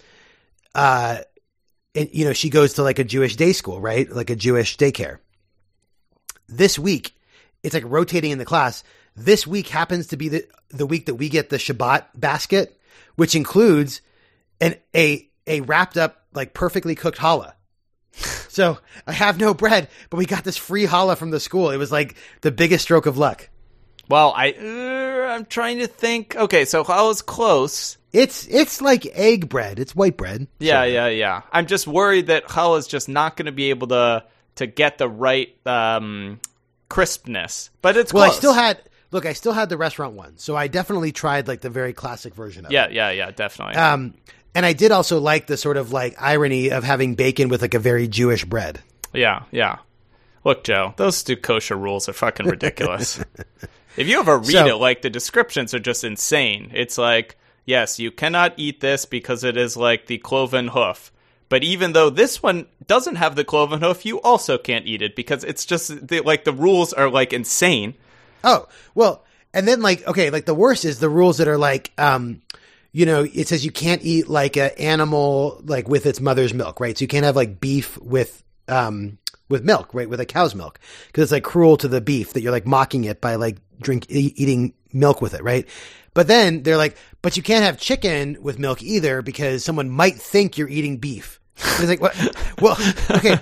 Uh, 0.74 1.18
and 1.94 2.08
you 2.12 2.24
know, 2.24 2.32
she 2.32 2.50
goes 2.50 2.74
to 2.74 2.82
like 2.82 2.98
a 2.98 3.04
Jewish 3.04 3.36
day 3.36 3.52
school, 3.52 3.80
right? 3.80 4.10
Like 4.10 4.30
a 4.30 4.36
Jewish 4.36 4.76
daycare. 4.76 5.18
This 6.48 6.78
week, 6.78 7.14
it's 7.62 7.74
like 7.74 7.84
rotating 7.86 8.30
in 8.30 8.38
the 8.38 8.44
class. 8.44 8.84
This 9.16 9.46
week 9.46 9.68
happens 9.68 10.08
to 10.08 10.16
be 10.16 10.28
the 10.28 10.46
the 10.70 10.86
week 10.86 11.06
that 11.06 11.14
we 11.14 11.28
get 11.28 11.50
the 11.50 11.56
Shabbat 11.56 12.06
basket, 12.14 12.78
which 13.16 13.34
includes 13.34 14.00
an 14.60 14.76
a 14.94 15.28
a 15.46 15.60
wrapped 15.62 15.96
up 15.96 16.24
like 16.32 16.54
perfectly 16.54 16.94
cooked 16.94 17.18
challah. 17.18 17.54
So 18.48 18.78
I 19.06 19.12
have 19.12 19.38
no 19.38 19.54
bread, 19.54 19.88
but 20.10 20.16
we 20.16 20.26
got 20.26 20.42
this 20.42 20.56
free 20.56 20.86
challah 20.86 21.16
from 21.16 21.30
the 21.30 21.38
school. 21.38 21.70
It 21.70 21.76
was 21.76 21.92
like 21.92 22.16
the 22.40 22.50
biggest 22.50 22.82
stroke 22.82 23.06
of 23.06 23.16
luck. 23.16 23.48
Well, 24.08 24.32
I 24.36 24.52
uh, 24.52 25.34
I'm 25.34 25.44
trying 25.44 25.78
to 25.78 25.86
think. 25.86 26.34
Okay, 26.36 26.64
so 26.64 26.84
I 26.84 27.02
was 27.02 27.22
close. 27.22 27.98
It's 28.12 28.46
it's 28.46 28.80
like 28.80 29.06
egg 29.12 29.48
bread. 29.48 29.78
It's 29.78 29.94
white 29.94 30.16
bread. 30.16 30.46
Yeah, 30.58 30.84
yeah, 30.84 31.08
yeah. 31.08 31.42
I'm 31.52 31.66
just 31.66 31.86
worried 31.86 32.28
that 32.28 32.48
challah 32.48 32.78
is 32.78 32.86
just 32.86 33.08
not 33.08 33.36
going 33.36 33.46
to 33.46 33.52
be 33.52 33.70
able 33.70 33.88
to 33.88 34.24
to 34.56 34.66
get 34.66 34.98
the 34.98 35.08
right 35.08 35.54
um, 35.66 36.40
crispness. 36.88 37.70
But 37.82 37.96
it's 37.96 38.12
Well, 38.12 38.24
close. 38.24 38.36
I 38.36 38.38
still 38.38 38.54
had 38.54 38.80
look. 39.10 39.26
I 39.26 39.34
still 39.34 39.52
had 39.52 39.68
the 39.68 39.76
restaurant 39.76 40.14
one, 40.14 40.38
so 40.38 40.56
I 40.56 40.68
definitely 40.68 41.12
tried 41.12 41.46
like 41.48 41.60
the 41.60 41.70
very 41.70 41.92
classic 41.92 42.34
version 42.34 42.64
of 42.64 42.70
it. 42.70 42.74
Yeah, 42.74 42.88
yeah, 42.90 43.10
yeah, 43.10 43.30
definitely. 43.30 43.74
Um, 43.76 44.14
and 44.54 44.64
I 44.64 44.72
did 44.72 44.90
also 44.90 45.20
like 45.20 45.46
the 45.46 45.58
sort 45.58 45.76
of 45.76 45.92
like 45.92 46.16
irony 46.18 46.70
of 46.70 46.82
having 46.84 47.14
bacon 47.14 47.48
with 47.50 47.60
like 47.60 47.74
a 47.74 47.78
very 47.78 48.08
Jewish 48.08 48.44
bread. 48.44 48.80
Yeah, 49.12 49.42
yeah. 49.50 49.78
Look, 50.44 50.64
Joe, 50.64 50.94
those 50.96 51.16
stu 51.18 51.36
kosher 51.36 51.76
rules 51.76 52.08
are 52.08 52.14
fucking 52.14 52.46
ridiculous. 52.46 53.22
if 53.96 54.06
you 54.08 54.18
ever 54.20 54.38
read 54.38 54.50
So- 54.50 54.66
it, 54.66 54.74
like 54.76 55.02
the 55.02 55.10
descriptions 55.10 55.74
are 55.74 55.78
just 55.80 56.04
insane. 56.04 56.70
It's 56.74 56.98
like, 56.98 57.36
yes, 57.64 57.98
you 57.98 58.10
cannot 58.10 58.54
eat 58.56 58.80
this 58.80 59.04
because 59.04 59.44
it 59.44 59.56
is 59.56 59.76
like 59.76 60.06
the 60.06 60.18
cloven 60.18 60.68
hoof. 60.68 61.12
But 61.48 61.64
even 61.64 61.92
though 61.94 62.10
this 62.10 62.42
one 62.42 62.66
doesn't 62.86 63.16
have 63.16 63.34
the 63.34 63.44
cloven 63.44 63.80
hoof, 63.80 64.04
you 64.04 64.20
also 64.20 64.58
can't 64.58 64.86
eat 64.86 65.00
it 65.00 65.16
because 65.16 65.44
it's 65.44 65.64
just 65.64 66.06
the, 66.08 66.20
like 66.20 66.44
the 66.44 66.52
rules 66.52 66.92
are 66.92 67.08
like 67.10 67.32
insane. 67.32 67.94
Oh, 68.44 68.68
well, 68.94 69.24
and 69.54 69.66
then 69.66 69.80
like 69.80 70.06
okay, 70.06 70.28
like 70.30 70.44
the 70.44 70.54
worst 70.54 70.84
is 70.84 71.00
the 71.00 71.08
rules 71.08 71.38
that 71.38 71.48
are 71.48 71.56
like 71.58 71.90
um 71.96 72.42
you 72.92 73.04
know, 73.06 73.22
it 73.22 73.48
says 73.48 73.64
you 73.64 73.70
can't 73.70 74.02
eat 74.02 74.28
like 74.28 74.56
an 74.56 74.70
animal 74.78 75.60
like 75.64 75.88
with 75.88 76.04
its 76.06 76.20
mother's 76.20 76.52
milk, 76.54 76.80
right? 76.80 76.96
So 76.96 77.02
you 77.02 77.08
can't 77.08 77.24
have 77.24 77.36
like 77.36 77.60
beef 77.60 77.96
with 77.98 78.42
um 78.68 79.16
with 79.48 79.64
milk, 79.64 79.94
right? 79.94 80.08
With 80.08 80.20
a 80.20 80.26
cow's 80.26 80.54
milk 80.54 80.78
because 81.06 81.22
it's 81.24 81.32
like 81.32 81.44
cruel 81.44 81.78
to 81.78 81.88
the 81.88 82.02
beef 82.02 82.34
that 82.34 82.42
you're 82.42 82.52
like 82.52 82.66
mocking 82.66 83.04
it 83.04 83.22
by 83.22 83.36
like 83.36 83.56
drink 83.80 84.10
e- 84.10 84.32
eating 84.36 84.74
milk 84.92 85.20
with 85.20 85.34
it, 85.34 85.42
right? 85.42 85.66
But 86.14 86.26
then 86.26 86.62
they're 86.62 86.76
like, 86.76 86.96
but 87.22 87.36
you 87.36 87.42
can't 87.42 87.64
have 87.64 87.78
chicken 87.78 88.38
with 88.40 88.58
milk 88.58 88.82
either 88.82 89.22
because 89.22 89.64
someone 89.64 89.88
might 89.90 90.16
think 90.16 90.58
you're 90.58 90.68
eating 90.68 90.96
beef. 90.96 91.40
And 91.58 91.88
it's 91.88 92.00
like, 92.00 92.00
what? 92.00 92.36
Well, 92.60 92.76
okay 93.10 93.38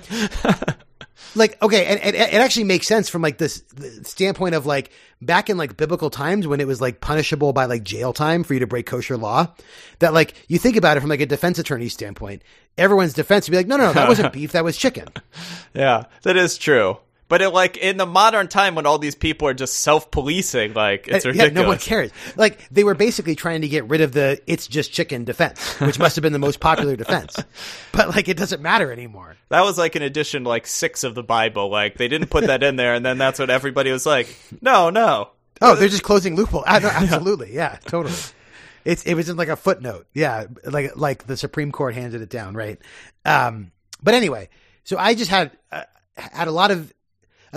like 1.35 1.61
okay 1.61 1.85
and, 1.85 1.99
and 1.99 2.15
it 2.15 2.33
actually 2.33 2.63
makes 2.63 2.87
sense 2.87 3.09
from 3.09 3.21
like 3.21 3.37
this 3.37 3.61
the 3.75 4.03
standpoint 4.03 4.55
of 4.55 4.65
like 4.65 4.91
back 5.21 5.49
in 5.49 5.57
like 5.57 5.77
biblical 5.77 6.09
times 6.09 6.47
when 6.47 6.59
it 6.59 6.67
was 6.67 6.81
like 6.81 7.01
punishable 7.01 7.53
by 7.53 7.65
like 7.65 7.83
jail 7.83 8.13
time 8.13 8.43
for 8.43 8.53
you 8.53 8.59
to 8.59 8.67
break 8.67 8.85
kosher 8.85 9.17
law 9.17 9.47
that 9.99 10.13
like 10.13 10.33
you 10.47 10.57
think 10.57 10.75
about 10.75 10.97
it 10.97 11.01
from 11.01 11.09
like 11.09 11.21
a 11.21 11.25
defense 11.25 11.59
attorney 11.59 11.89
standpoint 11.89 12.41
everyone's 12.77 13.13
defense 13.13 13.47
would 13.47 13.51
be 13.51 13.57
like 13.57 13.67
no 13.67 13.77
no 13.77 13.87
no 13.87 13.93
that 13.93 14.07
wasn't 14.07 14.31
beef 14.33 14.51
that 14.51 14.63
was 14.63 14.77
chicken 14.77 15.07
Yeah, 15.73 16.05
that 16.23 16.37
is 16.37 16.57
true. 16.57 16.97
But 17.29 17.41
it, 17.41 17.49
like 17.49 17.75
in 17.77 17.97
the 17.97 18.05
modern 18.05 18.47
time 18.47 18.75
when 18.75 18.85
all 18.85 18.97
these 18.99 19.15
people 19.15 19.47
are 19.49 19.53
just 19.53 19.79
self-policing, 19.79 20.73
like 20.73 21.07
it's 21.07 21.25
Uh, 21.25 21.29
ridiculous. 21.29 21.53
yeah 21.55 21.61
no 21.61 21.67
one 21.67 21.77
cares 21.77 22.11
like 22.37 22.67
they 22.69 22.83
were 22.85 22.95
basically 22.95 23.35
trying 23.35 23.61
to 23.61 23.67
get 23.67 23.85
rid 23.89 23.99
of 24.01 24.13
the 24.13 24.39
it's 24.47 24.65
just 24.67 24.93
chicken 24.93 25.25
defense 25.25 25.59
which 25.81 25.99
must 25.99 26.15
have 26.15 26.23
been 26.23 26.31
the 26.33 26.39
most 26.39 26.59
popular 26.61 26.95
defense 26.95 27.35
but 27.91 28.09
like 28.09 28.29
it 28.29 28.37
doesn't 28.37 28.61
matter 28.61 28.91
anymore 28.91 29.35
That 29.49 29.61
was 29.65 29.77
like 29.77 29.95
an 29.95 30.03
edition 30.03 30.43
like 30.45 30.65
six 30.67 31.03
of 31.03 31.15
the 31.15 31.23
Bible. 31.23 31.69
Like 31.69 31.97
they 31.97 32.07
didn't 32.07 32.29
put 32.29 32.47
that 32.47 32.63
in 32.63 32.75
there, 32.77 32.93
and 32.93 33.05
then 33.05 33.17
that's 33.17 33.39
what 33.39 33.49
everybody 33.49 33.91
was 33.91 34.05
like. 34.05 34.27
No, 34.61 34.89
no. 34.89 35.29
Oh, 35.61 35.75
they're 35.75 35.87
just 35.89 36.03
closing 36.03 36.35
loophole. 36.35 36.63
Ah, 36.67 36.79
no, 36.83 36.87
absolutely, 36.89 37.53
yeah, 37.53 37.77
totally. 37.85 38.15
It's 38.85 39.03
it 39.03 39.15
was 39.15 39.27
in 39.27 39.35
like 39.37 39.49
a 39.49 39.55
footnote, 39.55 40.07
yeah, 40.13 40.45
like 40.63 40.95
like 40.95 41.25
the 41.27 41.35
Supreme 41.35 41.71
Court 41.71 41.93
handed 41.95 42.21
it 42.21 42.29
down, 42.29 42.55
right? 42.55 42.79
Um, 43.25 43.71
but 44.01 44.13
anyway, 44.13 44.47
so 44.83 44.97
I 44.97 45.13
just 45.15 45.29
had 45.29 45.51
uh, 45.71 45.83
had 46.15 46.47
a 46.47 46.51
lot 46.51 46.71
of 46.71 46.93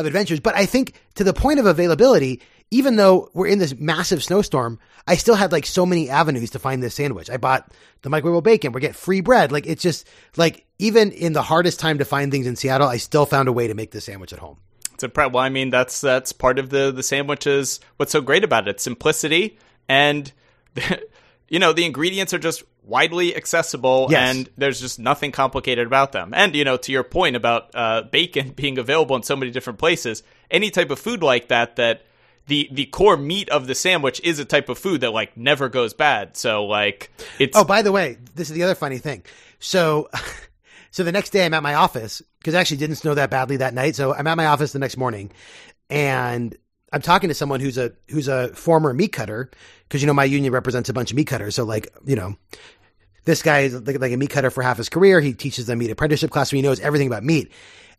of 0.00 0.06
adventures, 0.06 0.40
but 0.40 0.56
I 0.56 0.66
think 0.66 0.94
to 1.16 1.24
the 1.24 1.32
point 1.32 1.60
of 1.60 1.66
availability, 1.66 2.40
even 2.70 2.96
though 2.96 3.30
we're 3.34 3.48
in 3.48 3.58
this 3.58 3.74
massive 3.76 4.22
snowstorm, 4.22 4.78
I 5.06 5.16
still 5.16 5.34
had 5.34 5.52
like 5.52 5.66
so 5.66 5.84
many 5.84 6.08
avenues 6.08 6.50
to 6.50 6.58
find 6.58 6.82
this 6.82 6.94
sandwich. 6.94 7.28
I 7.30 7.36
bought 7.36 7.70
the 8.02 8.10
microwave 8.10 8.44
bacon, 8.44 8.72
we 8.72 8.80
get 8.80 8.94
free 8.94 9.20
bread. 9.20 9.52
Like 9.52 9.66
it's 9.66 9.82
just 9.82 10.06
like 10.36 10.66
even 10.78 11.12
in 11.12 11.32
the 11.32 11.42
hardest 11.42 11.80
time 11.80 11.98
to 11.98 12.04
find 12.04 12.30
things 12.30 12.46
in 12.46 12.56
Seattle, 12.56 12.88
I 12.88 12.96
still 12.96 13.26
found 13.26 13.48
a 13.48 13.52
way 13.52 13.68
to 13.68 13.74
make 13.74 13.90
the 13.90 14.00
sandwich 14.00 14.32
at 14.32 14.38
home. 14.38 14.58
It's 14.94 15.04
pre- 15.12 15.26
well, 15.26 15.42
I 15.42 15.48
mean, 15.48 15.70
that's 15.70 16.00
that's 16.00 16.32
part 16.32 16.58
of 16.58 16.70
the 16.70 16.92
the 16.92 17.02
sandwiches. 17.02 17.80
What's 17.96 18.12
so 18.12 18.20
great 18.20 18.44
about 18.44 18.68
it? 18.68 18.80
Simplicity, 18.80 19.58
and 19.88 20.30
you 21.50 21.58
know 21.58 21.74
the 21.74 21.84
ingredients 21.84 22.32
are 22.32 22.38
just 22.38 22.62
widely 22.82 23.36
accessible, 23.36 24.06
Yes. 24.10 24.36
and 24.36 24.48
there's 24.56 24.80
just 24.80 24.98
nothing 24.98 25.30
complicated 25.32 25.86
about 25.86 26.12
them. 26.12 26.32
And 26.34 26.54
you 26.56 26.64
know, 26.64 26.78
to 26.78 26.90
your 26.92 27.04
point 27.04 27.36
about 27.36 27.70
uh, 27.74 28.02
bacon 28.02 28.50
being 28.56 28.78
available 28.78 29.14
in 29.16 29.22
so 29.22 29.36
many 29.36 29.50
different 29.52 29.78
places, 29.78 30.22
any 30.50 30.70
type 30.70 30.90
of 30.90 30.98
food 30.98 31.22
like 31.22 31.48
that 31.48 31.76
that 31.76 32.06
the 32.46 32.68
the 32.72 32.86
core 32.86 33.16
meat 33.16 33.48
of 33.50 33.66
the 33.66 33.74
sandwich 33.74 34.20
is 34.24 34.38
a 34.38 34.44
type 34.44 34.68
of 34.70 34.78
food 34.78 35.02
that 35.02 35.12
like 35.12 35.36
never 35.36 35.68
goes 35.68 35.92
bad. 35.92 36.36
So 36.36 36.64
like 36.64 37.10
it's 37.38 37.56
Oh, 37.56 37.64
by 37.64 37.82
the 37.82 37.92
way, 37.92 38.16
this 38.34 38.48
is 38.48 38.56
the 38.56 38.62
other 38.62 38.74
funny 38.74 38.98
thing. 38.98 39.22
So, 39.58 40.08
so 40.90 41.04
the 41.04 41.12
next 41.12 41.30
day 41.30 41.44
I'm 41.44 41.54
at 41.54 41.62
my 41.62 41.74
office 41.74 42.22
because 42.38 42.54
it 42.54 42.56
actually 42.56 42.78
didn't 42.78 42.96
snow 42.96 43.14
that 43.14 43.30
badly 43.30 43.58
that 43.58 43.74
night. 43.74 43.94
So 43.94 44.14
I'm 44.14 44.26
at 44.26 44.36
my 44.36 44.46
office 44.46 44.72
the 44.72 44.78
next 44.78 44.96
morning 44.96 45.30
and 45.90 46.56
I'm 46.92 47.02
talking 47.02 47.28
to 47.28 47.34
someone 47.34 47.60
who's 47.60 47.78
a, 47.78 47.92
who's 48.08 48.28
a 48.28 48.48
former 48.54 48.92
meat 48.92 49.12
cutter 49.12 49.50
because, 49.88 50.02
you 50.02 50.06
know, 50.06 50.14
my 50.14 50.24
union 50.24 50.52
represents 50.52 50.88
a 50.88 50.92
bunch 50.92 51.10
of 51.10 51.16
meat 51.16 51.26
cutters. 51.26 51.54
So 51.54 51.64
like, 51.64 51.88
you 52.04 52.16
know, 52.16 52.36
this 53.24 53.42
guy 53.42 53.60
is 53.60 53.80
like, 53.82 54.00
like 54.00 54.12
a 54.12 54.16
meat 54.16 54.30
cutter 54.30 54.50
for 54.50 54.62
half 54.62 54.78
his 54.78 54.88
career. 54.88 55.20
He 55.20 55.34
teaches 55.34 55.66
them 55.66 55.78
meat 55.78 55.90
apprenticeship 55.90 56.30
class. 56.30 56.50
So 56.50 56.56
he 56.56 56.62
knows 56.62 56.80
everything 56.80 57.06
about 57.06 57.22
meat. 57.22 57.52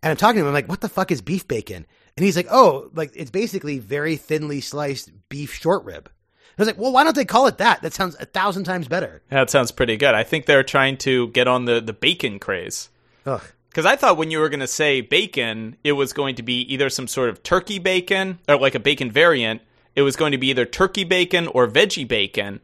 And 0.04 0.12
I'm 0.12 0.17
talking 0.17 0.38
to 0.38 0.41
him. 0.41 0.47
I'm 0.47 0.54
like, 0.54 0.67
what 0.67 0.82
the 0.82 0.89
fuck 0.89 1.12
is 1.12 1.21
beef 1.21 1.47
bacon? 1.47 1.86
And 2.17 2.25
he's 2.25 2.36
like, 2.36 2.47
oh, 2.51 2.89
like 2.93 3.12
it's 3.15 3.32
basically 3.32 3.80
very 3.80 4.17
thinly 4.17 4.62
sliced 4.62 5.12
beef 5.30 5.54
short 5.54 5.86
rib. 5.86 6.10
I 6.58 6.62
was 6.62 6.67
like, 6.67 6.77
well, 6.77 6.91
why 6.91 7.04
don't 7.04 7.15
they 7.15 7.25
call 7.25 7.47
it 7.47 7.60
that? 7.60 7.82
That 7.82 7.93
sounds 7.93 8.15
a 8.19 8.25
thousand 8.25 8.65
times 8.65 8.88
better. 8.88 9.21
that 9.30 9.49
sounds 9.49 9.71
pretty 9.71 9.95
good. 9.95 10.13
I 10.13 10.23
think 10.23 10.45
they're 10.45 10.63
trying 10.63 10.97
to 10.97 11.30
get 11.30 11.47
on 11.47 11.65
the 11.65 11.80
the 11.80 11.93
bacon 11.93 12.39
craze. 12.39 12.89
Ugh. 13.25 13.41
Because 13.71 13.86
I 13.86 13.95
thought 13.95 14.17
when 14.17 14.31
you 14.31 14.39
were 14.39 14.49
going 14.49 14.60
to 14.60 14.67
say 14.67 14.99
bacon, 14.99 15.77
it 15.81 15.93
was 15.93 16.12
going 16.12 16.36
to 16.36 16.43
be 16.43 16.60
either 16.73 16.89
some 16.89 17.07
sort 17.07 17.29
of 17.29 17.41
turkey 17.41 17.79
bacon 17.79 18.39
or 18.49 18.57
like 18.57 18.75
a 18.75 18.81
bacon 18.81 19.10
variant. 19.10 19.62
It 19.95 20.01
was 20.01 20.17
going 20.17 20.34
to 20.34 20.38
be 20.38 20.49
either 20.49 20.65
turkey 20.65 21.05
bacon 21.05 21.47
or 21.47 21.69
veggie 21.69 22.05
bacon. 22.05 22.60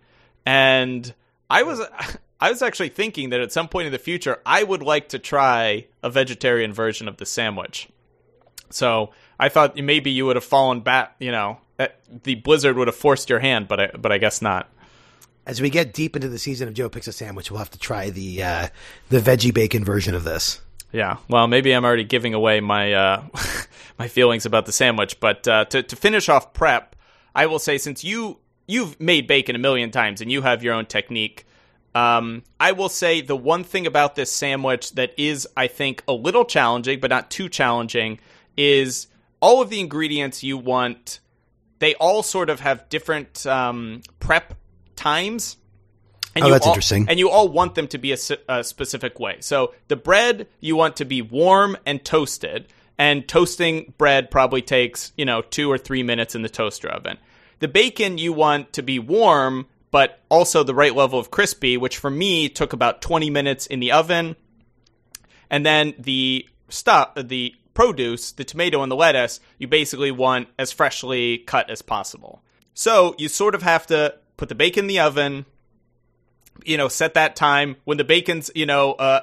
And 0.45 1.13
I 1.49 1.63
was 1.63 1.79
I 2.41 2.51
was 2.51 2.61
actually 2.61 2.89
thinking 2.89 3.29
that 3.29 3.39
at 3.39 3.53
some 3.53 3.69
point 3.69 3.85
in 3.85 3.93
the 3.93 3.99
future 3.99 4.41
I 4.45 4.63
would 4.63 4.83
like 4.83 5.07
to 5.09 5.19
try 5.19 5.87
a 6.03 6.09
vegetarian 6.09 6.73
version 6.73 7.07
of 7.07 7.15
the 7.15 7.25
sandwich. 7.25 7.87
So 8.69 9.11
I 9.39 9.47
thought 9.47 9.77
maybe 9.77 10.11
you 10.11 10.25
would 10.25 10.35
have 10.35 10.43
fallen 10.43 10.81
back, 10.81 11.15
you 11.19 11.31
know, 11.31 11.59
the 12.23 12.35
blizzard 12.35 12.75
would 12.75 12.89
have 12.89 12.97
forced 12.97 13.29
your 13.29 13.39
hand, 13.39 13.69
but 13.69 13.79
I, 13.79 13.87
but 13.97 14.11
I 14.11 14.17
guess 14.17 14.41
not. 14.41 14.69
As 15.45 15.61
we 15.61 15.69
get 15.69 15.93
deep 15.93 16.17
into 16.17 16.27
the 16.27 16.37
season 16.37 16.67
of 16.67 16.73
Joe 16.73 16.89
Picks 16.89 17.07
a 17.07 17.13
Sandwich, 17.13 17.49
we'll 17.49 17.59
have 17.59 17.71
to 17.71 17.79
try 17.79 18.09
the 18.09 18.43
uh, 18.43 18.67
the 19.07 19.19
veggie 19.19 19.53
bacon 19.53 19.85
version 19.85 20.13
of 20.13 20.25
this. 20.25 20.59
Yeah, 20.91 21.17
well, 21.29 21.47
maybe 21.47 21.73
I'm 21.73 21.85
already 21.85 22.05
giving 22.05 22.33
away 22.33 22.59
my 22.59 22.93
uh, 22.93 23.23
my 23.99 24.07
feelings 24.07 24.45
about 24.45 24.65
the 24.65 24.71
sandwich. 24.71 25.19
But 25.19 25.47
uh, 25.47 25.65
to 25.65 25.83
to 25.83 25.95
finish 25.95 26.29
off 26.29 26.53
prep, 26.53 26.95
I 27.35 27.45
will 27.45 27.59
say 27.59 27.77
since 27.77 28.03
you 28.03 28.39
you've 28.67 28.99
made 28.99 29.27
bacon 29.27 29.55
a 29.55 29.59
million 29.59 29.91
times 29.91 30.21
and 30.21 30.31
you 30.31 30.41
have 30.41 30.63
your 30.63 30.73
own 30.73 30.85
technique, 30.85 31.45
um, 31.95 32.43
I 32.59 32.73
will 32.73 32.89
say 32.89 33.21
the 33.21 33.35
one 33.35 33.63
thing 33.63 33.87
about 33.87 34.15
this 34.15 34.31
sandwich 34.31 34.93
that 34.93 35.13
is, 35.17 35.47
I 35.57 35.67
think, 35.67 36.03
a 36.07 36.13
little 36.13 36.45
challenging, 36.45 36.99
but 36.99 37.09
not 37.09 37.31
too 37.31 37.49
challenging, 37.49 38.19
is 38.55 39.07
all 39.39 39.61
of 39.61 39.69
the 39.69 39.79
ingredients 39.79 40.43
you 40.43 40.57
want. 40.57 41.19
They 41.79 41.95
all 41.95 42.23
sort 42.23 42.49
of 42.49 42.59
have 42.59 42.87
different 42.89 43.45
um, 43.45 44.01
prep 44.19 44.53
times. 44.95 45.57
And 46.37 46.45
Oh, 46.45 46.47
you 46.47 46.53
that's 46.53 46.65
all- 46.65 46.73
interesting. 46.73 47.05
And 47.09 47.19
you 47.19 47.29
all 47.29 47.49
want 47.49 47.75
them 47.75 47.87
to 47.89 47.97
be 47.97 48.11
a 48.11 48.63
specific 48.63 49.19
way. 49.19 49.37
So 49.41 49.73
the 49.87 49.95
bread 49.95 50.47
you 50.59 50.75
want 50.75 50.95
to 50.97 51.05
be 51.05 51.21
warm 51.21 51.77
and 51.85 52.03
toasted, 52.03 52.67
and 52.97 53.27
toasting 53.27 53.93
bread 53.97 54.31
probably 54.31 54.61
takes 54.61 55.11
you 55.17 55.25
know 55.25 55.41
two 55.41 55.71
or 55.71 55.77
three 55.77 56.03
minutes 56.03 56.35
in 56.35 56.41
the 56.41 56.49
toaster 56.49 56.87
oven. 56.89 57.17
The 57.59 57.67
bacon 57.67 58.17
you 58.17 58.33
want 58.33 58.73
to 58.73 58.83
be 58.83 58.99
warm, 58.99 59.65
but 59.91 60.19
also 60.29 60.63
the 60.63 60.75
right 60.75 60.95
level 60.95 61.17
of 61.19 61.31
crispy, 61.31 61.75
which 61.77 61.97
for 61.97 62.09
me 62.09 62.49
took 62.49 62.71
about 62.73 63.01
twenty 63.01 63.29
minutes 63.29 63.65
in 63.65 63.79
the 63.79 63.91
oven. 63.91 64.35
And 65.49 65.65
then 65.65 65.93
the 65.97 66.45
stuff, 66.69 67.11
the 67.15 67.55
produce, 67.73 68.31
the 68.31 68.43
tomato 68.43 68.81
and 68.83 68.91
the 68.91 68.95
lettuce, 68.95 69.39
you 69.57 69.67
basically 69.67 70.11
want 70.11 70.49
as 70.59 70.71
freshly 70.71 71.37
cut 71.39 71.69
as 71.69 71.81
possible. 71.81 72.41
So 72.73 73.15
you 73.17 73.27
sort 73.29 73.55
of 73.55 73.63
have 73.63 73.87
to 73.87 74.15
put 74.35 74.49
the 74.49 74.55
bacon 74.55 74.85
in 74.85 74.87
the 74.87 74.99
oven, 74.99 75.45
you 76.65 76.77
know, 76.77 76.87
set 76.87 77.13
that 77.15 77.35
time 77.35 77.75
when 77.85 77.97
the 77.97 78.03
bacon's, 78.03 78.49
you 78.55 78.65
know, 78.65 78.93
uh, 78.93 79.21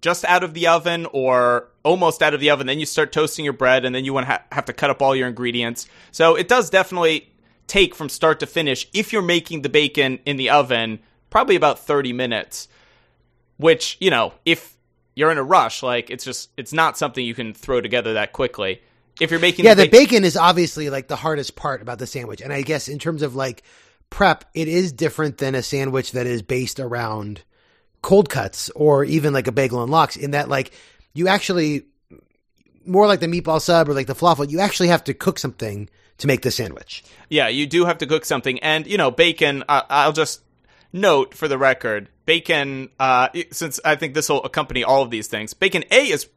just 0.00 0.24
out 0.24 0.44
of 0.44 0.54
the 0.54 0.66
oven 0.66 1.06
or 1.06 1.68
almost 1.82 2.22
out 2.22 2.34
of 2.34 2.40
the 2.40 2.50
oven. 2.50 2.66
Then 2.66 2.78
you 2.78 2.86
start 2.86 3.12
toasting 3.12 3.44
your 3.44 3.54
bread, 3.54 3.84
and 3.84 3.94
then 3.94 4.04
you 4.04 4.12
want 4.12 4.26
to 4.26 4.32
ha- 4.32 4.42
have 4.52 4.66
to 4.66 4.72
cut 4.72 4.90
up 4.90 5.00
all 5.02 5.16
your 5.16 5.28
ingredients. 5.28 5.86
So 6.10 6.36
it 6.36 6.48
does 6.48 6.70
definitely 6.70 7.30
take 7.66 7.94
from 7.94 8.08
start 8.08 8.40
to 8.40 8.46
finish 8.46 8.88
if 8.92 9.12
you're 9.12 9.22
making 9.22 9.62
the 9.62 9.68
bacon 9.68 10.18
in 10.26 10.36
the 10.36 10.50
oven, 10.50 10.98
probably 11.30 11.56
about 11.56 11.78
30 11.78 12.12
minutes. 12.12 12.68
Which 13.56 13.96
you 14.00 14.10
know, 14.10 14.32
if 14.44 14.76
you're 15.14 15.30
in 15.30 15.38
a 15.38 15.42
rush, 15.42 15.82
like 15.82 16.10
it's 16.10 16.24
just 16.24 16.50
it's 16.56 16.72
not 16.72 16.96
something 16.96 17.24
you 17.24 17.34
can 17.34 17.52
throw 17.52 17.80
together 17.80 18.14
that 18.14 18.32
quickly. 18.32 18.80
If 19.20 19.30
you're 19.30 19.40
making 19.40 19.66
Yeah, 19.66 19.74
the 19.74 19.84
ba- 19.84 19.90
bacon 19.90 20.24
is 20.24 20.36
obviously 20.36 20.88
like 20.88 21.08
the 21.08 21.16
hardest 21.16 21.56
part 21.56 21.82
about 21.82 21.98
the 21.98 22.06
sandwich. 22.06 22.40
And 22.40 22.52
I 22.52 22.62
guess 22.62 22.88
in 22.88 22.98
terms 22.98 23.20
of 23.22 23.34
like 23.34 23.62
prep, 24.10 24.44
it 24.54 24.68
is 24.68 24.92
different 24.92 25.38
than 25.38 25.54
a 25.54 25.62
sandwich 25.62 26.12
that 26.12 26.26
is 26.26 26.42
based 26.42 26.80
around 26.80 27.42
cold 28.02 28.28
cuts 28.28 28.70
or 28.70 29.04
even 29.04 29.32
like 29.32 29.46
a 29.46 29.52
bagel 29.52 29.82
and 29.82 29.90
lox 29.92 30.16
in 30.16 30.30
that 30.30 30.48
like 30.48 30.72
you 31.12 31.28
actually 31.28 31.84
more 32.86 33.06
like 33.06 33.20
the 33.20 33.26
meatball 33.26 33.60
sub 33.60 33.88
or 33.88 33.94
like 33.94 34.06
the 34.06 34.14
falafel, 34.14 34.50
you 34.50 34.60
actually 34.60 34.88
have 34.88 35.04
to 35.04 35.14
cook 35.14 35.38
something 35.38 35.88
to 36.18 36.26
make 36.26 36.42
the 36.42 36.50
sandwich. 36.50 37.04
Yeah, 37.28 37.48
you 37.48 37.66
do 37.66 37.84
have 37.84 37.98
to 37.98 38.06
cook 38.06 38.24
something, 38.24 38.58
and 38.60 38.86
you 38.86 38.96
know, 38.96 39.10
bacon. 39.10 39.64
I'll 39.68 40.12
just 40.12 40.42
note 40.92 41.34
for 41.34 41.48
the 41.48 41.58
record, 41.58 42.08
bacon. 42.26 42.90
Uh, 42.98 43.28
since 43.50 43.80
I 43.84 43.96
think 43.96 44.14
this 44.14 44.28
will 44.28 44.42
accompany 44.42 44.84
all 44.84 45.02
of 45.02 45.10
these 45.10 45.28
things, 45.28 45.54
bacon 45.54 45.84
A 45.90 46.10
is, 46.10 46.28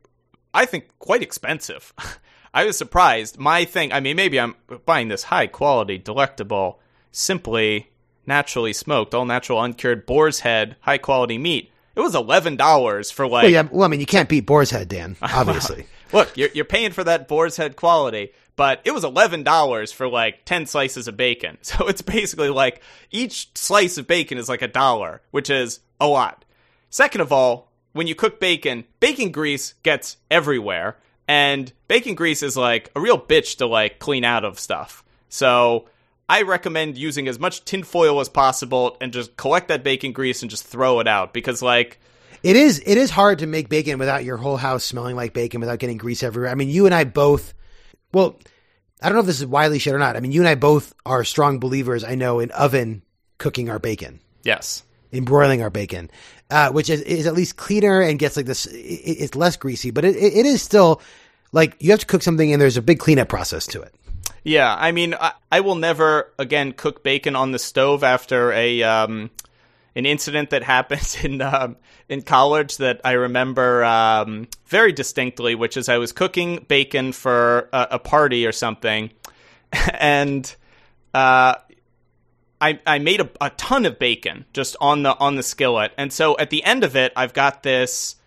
I 0.54 0.66
think, 0.66 0.88
quite 1.00 1.22
expensive. 1.22 1.94
I 2.54 2.66
was 2.66 2.78
surprised. 2.78 3.40
My 3.40 3.66
thing. 3.66 3.92
I 3.92 4.00
mean, 4.00 4.16
maybe 4.16 4.40
I'm 4.40 4.56
buying 4.86 5.08
this 5.08 5.24
high 5.24 5.48
quality, 5.48 5.98
delectable, 5.98 6.80
simply 7.14 7.90
naturally 8.26 8.74
smoked, 8.74 9.14
all 9.14 9.26
natural, 9.26 9.62
uncured 9.62 10.06
boar's 10.06 10.42
head, 10.42 10.76
high 10.82 10.98
quality 10.98 11.38
meat. 11.38 11.72
It 11.96 12.02
was 12.02 12.16
eleven 12.16 12.58
dollars 12.58 13.12
for 13.12 13.28
like 13.28 13.44
Well, 13.44 13.52
yeah, 13.52 13.68
well, 13.72 13.86
I 13.86 13.88
mean, 13.88 14.02
you 14.02 14.06
can't 14.06 14.28
beat 14.28 14.46
boar's 14.46 14.72
head, 14.72 14.90
Dan, 14.90 15.16
obviously. 15.22 15.86
Look, 16.12 16.36
you're, 16.38 16.50
you're 16.54 16.66
paying 16.66 16.92
for 16.92 17.04
that 17.04 17.28
boar's 17.28 17.58
head 17.58 17.76
quality, 17.76 18.34
but 18.56 18.82
it 18.86 18.92
was 18.92 19.04
$11 19.04 19.94
for 19.94 20.08
like 20.08 20.46
10 20.46 20.68
slices 20.68 21.08
of 21.08 21.18
bacon. 21.18 21.58
So 21.64 21.88
it's 21.88 22.04
basically 22.04 22.50
like 22.50 22.82
each 23.10 23.50
slice 23.56 23.98
of 23.98 24.06
bacon 24.06 24.38
is 24.38 24.50
like 24.50 24.62
a 24.62 24.68
dollar, 24.68 25.22
which 25.32 25.50
is 25.50 25.80
a 26.00 26.08
lot. 26.08 26.46
Second 26.92 27.22
of 27.22 27.32
all, 27.32 27.72
when 27.94 28.06
you 28.06 28.14
cook 28.14 28.40
bacon, 28.40 28.86
bacon 29.00 29.32
grease 29.32 29.74
gets 29.82 30.18
everywhere, 30.30 30.98
and 31.28 31.72
bacon 31.88 32.14
grease 32.16 32.44
is 32.44 32.58
like 32.58 32.92
a 32.96 33.02
real 33.02 33.20
bitch 33.20 33.58
to 33.58 33.66
like 33.66 34.00
clean 34.00 34.24
out 34.24 34.46
of 34.46 34.60
stuff. 34.60 35.04
So 35.30 35.88
I 36.34 36.42
recommend 36.42 36.98
using 36.98 37.28
as 37.28 37.38
much 37.38 37.64
tinfoil 37.64 38.20
as 38.20 38.28
possible 38.28 38.98
and 39.00 39.14
just 39.14 39.38
collect 39.38 39.68
that 39.68 39.84
bacon 39.84 40.14
grease 40.14 40.42
and 40.42 40.50
just 40.50 40.66
throw 40.66 41.00
it 41.00 41.08
out 41.08 41.32
because 41.32 41.62
like 41.62 42.00
It 42.42 42.56
is 42.56 42.82
it 42.84 42.98
is 42.98 43.12
hard 43.12 43.38
to 43.40 43.46
make 43.46 43.70
bacon 43.70 44.00
without 44.00 44.24
your 44.24 44.38
whole 44.38 44.58
house 44.58 44.84
smelling 44.84 45.16
like 45.16 45.34
bacon 45.34 45.60
without 45.60 45.78
getting 45.78 45.98
grease 45.98 46.24
everywhere. 46.24 46.50
I 46.50 46.56
mean, 46.56 46.70
you 46.70 46.88
and 46.88 46.96
I 46.96 47.04
both 47.04 47.54
well, 48.12 48.40
I 49.00 49.10
don't 49.10 49.14
know 49.14 49.20
if 49.20 49.28
this 49.28 49.42
is 49.42 49.46
widely 49.46 49.78
shared 49.78 49.96
or 49.96 50.00
not. 50.00 50.18
I 50.18 50.22
mean, 50.22 50.32
you 50.32 50.42
and 50.42 50.48
I 50.48 50.56
both 50.56 50.96
are 51.06 51.24
strong 51.24 51.60
believers, 51.60 52.04
I 52.04 52.16
know, 52.16 52.40
in 52.40 52.50
oven 52.50 53.04
cooking 53.38 53.70
our 53.70 53.78
bacon, 53.78 54.20
yes. 54.42 54.82
in 55.12 55.26
broiling 55.26 55.62
our 55.62 55.70
bacon, 55.70 56.10
uh, 56.50 56.72
which 56.72 56.90
is, 56.90 57.02
is 57.02 57.28
at 57.28 57.36
least 57.36 57.58
cleaner 57.58 58.02
and 58.02 58.18
gets 58.18 58.38
like 58.38 58.48
this. 58.48 58.66
It, 58.66 58.74
it's 58.80 59.36
less 59.36 59.56
greasy, 59.56 59.92
but 59.92 60.04
it, 60.04 60.16
it 60.16 60.48
is 60.48 60.64
still 60.64 61.00
like 61.52 61.76
you 61.80 61.92
have 61.92 62.00
to 62.00 62.08
cook 62.08 62.24
something 62.24 62.52
and 62.52 62.60
there's 62.60 62.78
a 62.78 62.82
big 62.82 62.98
cleanup 62.98 63.30
process 63.30 63.68
to 63.68 63.84
it. 63.84 63.94
Yeah, 64.44 64.76
I 64.78 64.92
mean, 64.92 65.14
I, 65.14 65.34
I 65.52 65.62
will 65.62 65.76
never 65.76 66.32
again 66.38 66.74
cook 66.74 67.04
bacon 67.04 67.36
on 67.36 67.52
the 67.52 67.60
stove 67.60 68.04
after 68.04 68.52
a 68.52 68.84
um, 68.84 69.32
an 69.96 70.06
incident 70.06 70.50
that 70.50 70.64
happened 70.76 71.18
in 71.24 71.42
um, 71.42 71.78
in 72.10 72.22
college 72.22 72.78
that 72.78 73.02
I 73.04 73.14
remember 73.14 73.84
um, 73.84 74.48
very 74.66 74.92
distinctly, 74.92 75.56
which 75.56 75.78
is 75.78 75.90
I 75.90 75.98
was 75.98 76.12
cooking 76.12 76.66
bacon 76.68 77.12
for 77.14 77.70
a, 77.72 77.88
a 77.92 78.00
party 78.00 78.46
or 78.46 78.52
something, 78.52 79.12
and 79.94 80.54
uh, 81.14 81.56
I 82.60 82.80
I 82.86 83.00
made 83.00 83.22
a, 83.22 83.30
a 83.40 83.50
ton 83.52 83.86
of 83.86 83.98
bacon 83.98 84.46
just 84.54 84.76
on 84.82 85.04
the 85.04 85.18
on 85.18 85.36
the 85.36 85.44
skillet, 85.44 85.94
and 85.98 86.12
so 86.12 86.38
at 86.38 86.50
the 86.50 86.64
end 86.64 86.84
of 86.84 86.96
it, 86.96 87.14
I've 87.16 87.34
got 87.34 87.64
this 87.64 88.18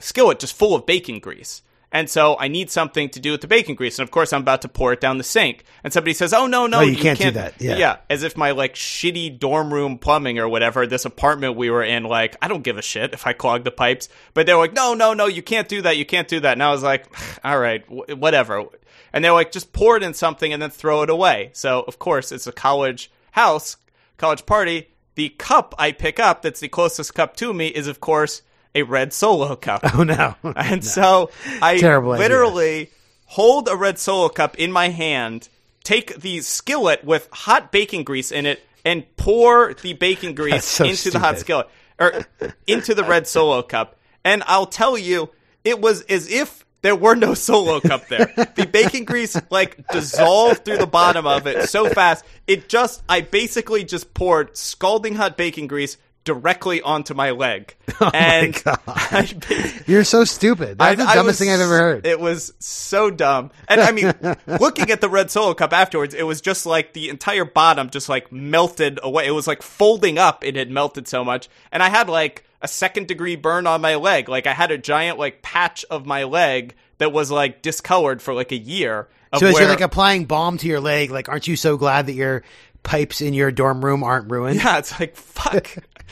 skillet 0.00 0.38
just 0.38 0.56
full 0.56 0.74
of 0.74 0.86
bacon 0.86 1.18
grease. 1.18 1.62
And 1.94 2.10
so 2.10 2.36
I 2.38 2.48
need 2.48 2.70
something 2.72 3.08
to 3.10 3.20
do 3.20 3.30
with 3.30 3.40
the 3.40 3.46
bacon 3.46 3.76
grease. 3.76 4.00
And 4.00 4.06
of 4.06 4.10
course, 4.10 4.32
I'm 4.32 4.40
about 4.42 4.62
to 4.62 4.68
pour 4.68 4.92
it 4.92 5.00
down 5.00 5.16
the 5.16 5.24
sink. 5.24 5.62
And 5.84 5.92
somebody 5.92 6.12
says, 6.12 6.34
Oh, 6.34 6.46
no, 6.48 6.66
no, 6.66 6.78
Oh, 6.78 6.82
you 6.82 6.96
can't 6.96 7.18
do 7.18 7.30
that. 7.30 7.54
Yeah. 7.60 7.76
yeah. 7.76 7.96
As 8.10 8.24
if 8.24 8.36
my 8.36 8.50
like 8.50 8.74
shitty 8.74 9.38
dorm 9.38 9.72
room 9.72 9.98
plumbing 9.98 10.40
or 10.40 10.48
whatever, 10.48 10.86
this 10.88 11.04
apartment 11.04 11.54
we 11.56 11.70
were 11.70 11.84
in, 11.84 12.02
like, 12.02 12.36
I 12.42 12.48
don't 12.48 12.64
give 12.64 12.76
a 12.78 12.82
shit 12.82 13.14
if 13.14 13.26
I 13.28 13.32
clog 13.32 13.62
the 13.62 13.70
pipes. 13.70 14.08
But 14.34 14.46
they're 14.46 14.56
like, 14.58 14.72
No, 14.72 14.94
no, 14.94 15.14
no, 15.14 15.26
you 15.26 15.40
can't 15.40 15.68
do 15.68 15.82
that. 15.82 15.96
You 15.96 16.04
can't 16.04 16.26
do 16.26 16.40
that. 16.40 16.54
And 16.54 16.62
I 16.64 16.72
was 16.72 16.82
like, 16.82 17.06
All 17.44 17.58
right, 17.60 17.84
wh- 17.86 18.18
whatever. 18.18 18.64
And 19.12 19.24
they're 19.24 19.32
like, 19.32 19.52
Just 19.52 19.72
pour 19.72 19.96
it 19.96 20.02
in 20.02 20.14
something 20.14 20.52
and 20.52 20.60
then 20.60 20.70
throw 20.70 21.02
it 21.02 21.10
away. 21.10 21.50
So, 21.52 21.82
of 21.86 22.00
course, 22.00 22.32
it's 22.32 22.48
a 22.48 22.52
college 22.52 23.08
house, 23.30 23.76
college 24.18 24.46
party. 24.46 24.88
The 25.14 25.28
cup 25.28 25.76
I 25.78 25.92
pick 25.92 26.18
up 26.18 26.42
that's 26.42 26.58
the 26.58 26.66
closest 26.68 27.14
cup 27.14 27.36
to 27.36 27.54
me 27.54 27.68
is, 27.68 27.86
of 27.86 28.00
course, 28.00 28.42
a 28.74 28.82
red 28.82 29.12
solo 29.12 29.56
cup. 29.56 29.82
Oh 29.94 30.02
no! 30.02 30.34
And 30.56 30.84
so 30.84 31.30
I 31.62 31.78
Terrible 31.78 32.12
idea. 32.12 32.22
literally 32.22 32.90
hold 33.26 33.68
a 33.68 33.76
red 33.76 33.98
solo 33.98 34.28
cup 34.28 34.56
in 34.56 34.70
my 34.72 34.88
hand 34.88 35.48
take 35.84 36.16
the 36.16 36.40
skillet 36.40 37.04
with 37.04 37.28
hot 37.30 37.70
bacon 37.70 38.02
grease 38.02 38.32
in 38.32 38.46
it 38.46 38.60
and 38.84 39.04
pour 39.16 39.74
the 39.74 39.92
bacon 39.92 40.34
grease 40.34 40.64
so 40.64 40.84
into 40.84 41.10
the 41.10 41.18
hot 41.18 41.38
skillet 41.38 41.68
or 42.00 42.24
into 42.66 42.94
the 42.94 43.04
red 43.04 43.26
solo 43.28 43.62
cup. 43.62 43.96
And 44.24 44.42
I'll 44.46 44.66
tell 44.66 44.98
you, 44.98 45.30
it 45.62 45.80
was 45.80 46.02
as 46.02 46.30
if 46.30 46.64
there 46.82 46.96
were 46.96 47.14
no 47.14 47.34
solo 47.34 47.80
cup 47.80 48.08
there. 48.08 48.32
The 48.56 48.66
bacon 48.72 49.04
grease 49.04 49.40
like 49.50 49.86
dissolved 49.88 50.64
through 50.64 50.78
the 50.78 50.86
bottom 50.86 51.26
of 51.26 51.46
it 51.46 51.68
so 51.68 51.88
fast. 51.88 52.24
It 52.46 52.68
just, 52.68 53.02
I 53.08 53.20
basically 53.20 53.84
just 53.84 54.12
poured 54.12 54.56
scalding 54.56 55.14
hot 55.14 55.36
bacon 55.36 55.66
grease 55.66 55.96
directly 56.24 56.80
onto 56.82 57.14
my 57.14 57.30
leg. 57.30 57.74
Oh 58.00 58.10
and 58.12 58.60
God. 58.64 58.80
I 58.88 59.82
You're 59.86 60.02
so 60.02 60.24
stupid. 60.24 60.78
That's 60.78 61.00
I- 61.00 61.04
the 61.04 61.04
dumbest 61.14 61.26
was- 61.26 61.38
thing 61.38 61.50
I've 61.50 61.60
ever 61.60 61.78
heard. 61.78 62.06
It 62.06 62.18
was 62.18 62.52
so 62.58 63.08
dumb. 63.08 63.52
And 63.68 63.80
I 63.80 63.92
mean, 63.92 64.12
looking 64.60 64.90
at 64.90 65.00
the 65.00 65.08
red 65.08 65.30
solo 65.30 65.54
cup 65.54 65.72
afterwards, 65.72 66.12
it 66.12 66.24
was 66.24 66.40
just 66.40 66.66
like 66.66 66.92
the 66.92 67.08
entire 67.08 67.44
bottom 67.44 67.90
just 67.90 68.08
like 68.08 68.32
melted 68.32 68.98
away. 69.02 69.26
It 69.26 69.30
was 69.30 69.46
like 69.46 69.62
folding 69.62 70.18
up. 70.18 70.44
It 70.44 70.56
had 70.56 70.72
melted 70.72 71.06
so 71.06 71.24
much. 71.24 71.48
And 71.70 71.84
I 71.84 71.88
had 71.88 72.08
like 72.08 72.42
a 72.62 72.66
second 72.66 73.06
degree 73.06 73.36
burn 73.36 73.68
on 73.68 73.80
my 73.80 73.94
leg. 73.94 74.28
Like 74.28 74.48
I 74.48 74.54
had 74.54 74.72
a 74.72 74.78
giant 74.78 75.16
like 75.20 75.40
patch 75.42 75.84
of 75.88 76.04
my 76.04 76.24
leg 76.24 76.74
that 76.98 77.12
was 77.12 77.30
like 77.30 77.62
discolored 77.62 78.20
for 78.20 78.34
like 78.34 78.50
a 78.50 78.56
year. 78.58 79.08
So 79.38 79.46
as 79.46 79.52
where, 79.54 79.62
you're 79.62 79.70
like 79.70 79.80
applying 79.82 80.24
balm 80.24 80.58
to 80.58 80.66
your 80.66 80.80
leg, 80.80 81.12
like, 81.12 81.28
aren't 81.28 81.46
you 81.46 81.54
so 81.54 81.76
glad 81.76 82.06
that 82.06 82.14
your 82.14 82.42
pipes 82.82 83.20
in 83.20 83.34
your 83.34 83.52
dorm 83.52 83.84
room 83.84 84.02
aren't 84.02 84.30
ruined? 84.30 84.56
Yeah, 84.56 84.78
it's 84.78 84.98
like 84.98 85.14
fuck. 85.16 85.68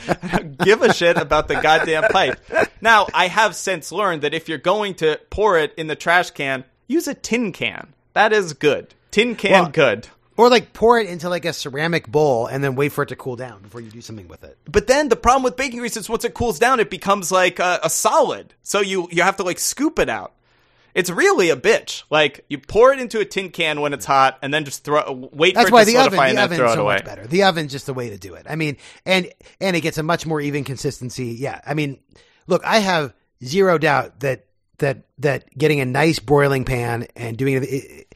I 0.07 0.13
don't 0.37 0.57
give 0.57 0.81
a 0.81 0.93
shit 0.93 1.17
about 1.17 1.47
the 1.47 1.55
goddamn 1.55 2.03
pipe. 2.11 2.39
Now, 2.81 3.07
I 3.13 3.27
have 3.27 3.55
since 3.55 3.91
learned 3.91 4.21
that 4.23 4.33
if 4.33 4.49
you're 4.49 4.57
going 4.57 4.95
to 4.95 5.19
pour 5.29 5.57
it 5.57 5.73
in 5.77 5.87
the 5.87 5.95
trash 5.95 6.31
can, 6.31 6.63
use 6.87 7.07
a 7.07 7.13
tin 7.13 7.51
can. 7.51 7.93
That 8.13 8.33
is 8.33 8.53
good. 8.53 8.93
Tin 9.11 9.35
can 9.35 9.51
Well- 9.51 9.69
good. 9.71 10.07
Or 10.35 10.49
like 10.49 10.73
pour 10.73 10.97
it 10.99 11.07
into 11.07 11.29
like 11.29 11.45
a 11.45 11.53
ceramic 11.53 12.07
bowl 12.07 12.47
and 12.47 12.63
then 12.63 12.73
wait 12.73 12.91
for 12.91 13.03
it 13.03 13.09
to 13.09 13.15
cool 13.15 13.35
down 13.35 13.61
before 13.61 13.81
you 13.81 13.91
do 13.91 14.01
something 14.01 14.27
with 14.27 14.43
it. 14.43 14.57
But 14.65 14.87
then 14.87 15.09
the 15.09 15.15
problem 15.15 15.43
with 15.43 15.55
baking 15.55 15.77
grease 15.77 15.95
is 15.95 16.09
once 16.09 16.25
it 16.25 16.33
cools 16.33 16.57
down, 16.57 16.79
it 16.79 16.89
becomes 16.89 17.31
like 17.31 17.59
a, 17.59 17.79
a 17.83 17.89
solid. 17.91 18.55
So 18.63 18.81
you 18.81 19.07
you 19.11 19.21
have 19.21 19.37
to 19.37 19.43
like 19.43 19.59
scoop 19.59 19.99
it 19.99 20.09
out. 20.09 20.33
It's 20.95 21.09
really 21.09 21.49
a 21.49 21.55
bitch. 21.55 22.03
Like 22.09 22.45
you 22.49 22.57
pour 22.59 22.93
it 22.93 22.99
into 22.99 23.19
a 23.19 23.25
tin 23.25 23.49
can 23.49 23.81
when 23.81 23.93
it's 23.93 24.05
hot, 24.05 24.37
and 24.41 24.53
then 24.53 24.65
just 24.65 24.83
throw 24.83 25.29
wait 25.31 25.55
That's 25.55 25.69
for 25.69 25.69
it 25.69 25.73
why 25.73 25.83
to 25.85 25.89
oven, 25.89 25.93
solidify 26.01 26.33
the 26.33 26.41
and 26.41 26.51
then 26.51 26.57
throw 26.59 26.71
it 26.71 26.75
so 26.75 26.81
away. 26.83 26.95
much 26.95 27.05
better. 27.05 27.27
The 27.27 27.43
oven's 27.43 27.71
just 27.71 27.85
the 27.85 27.93
way 27.93 28.09
to 28.09 28.17
do 28.17 28.35
it. 28.35 28.45
I 28.49 28.55
mean, 28.55 28.77
and 29.05 29.29
and 29.59 29.75
it 29.75 29.81
gets 29.81 29.97
a 29.97 30.03
much 30.03 30.25
more 30.25 30.39
even 30.39 30.63
consistency. 30.63 31.35
Yeah, 31.39 31.61
I 31.65 31.73
mean, 31.73 31.99
look, 32.47 32.63
I 32.65 32.79
have 32.79 33.13
zero 33.43 33.77
doubt 33.77 34.19
that 34.19 34.45
that 34.79 35.03
that 35.19 35.55
getting 35.57 35.79
a 35.79 35.85
nice 35.85 36.19
broiling 36.19 36.65
pan 36.65 37.07
and 37.15 37.37
doing 37.37 37.55
it, 37.55 37.63
it 37.63 38.15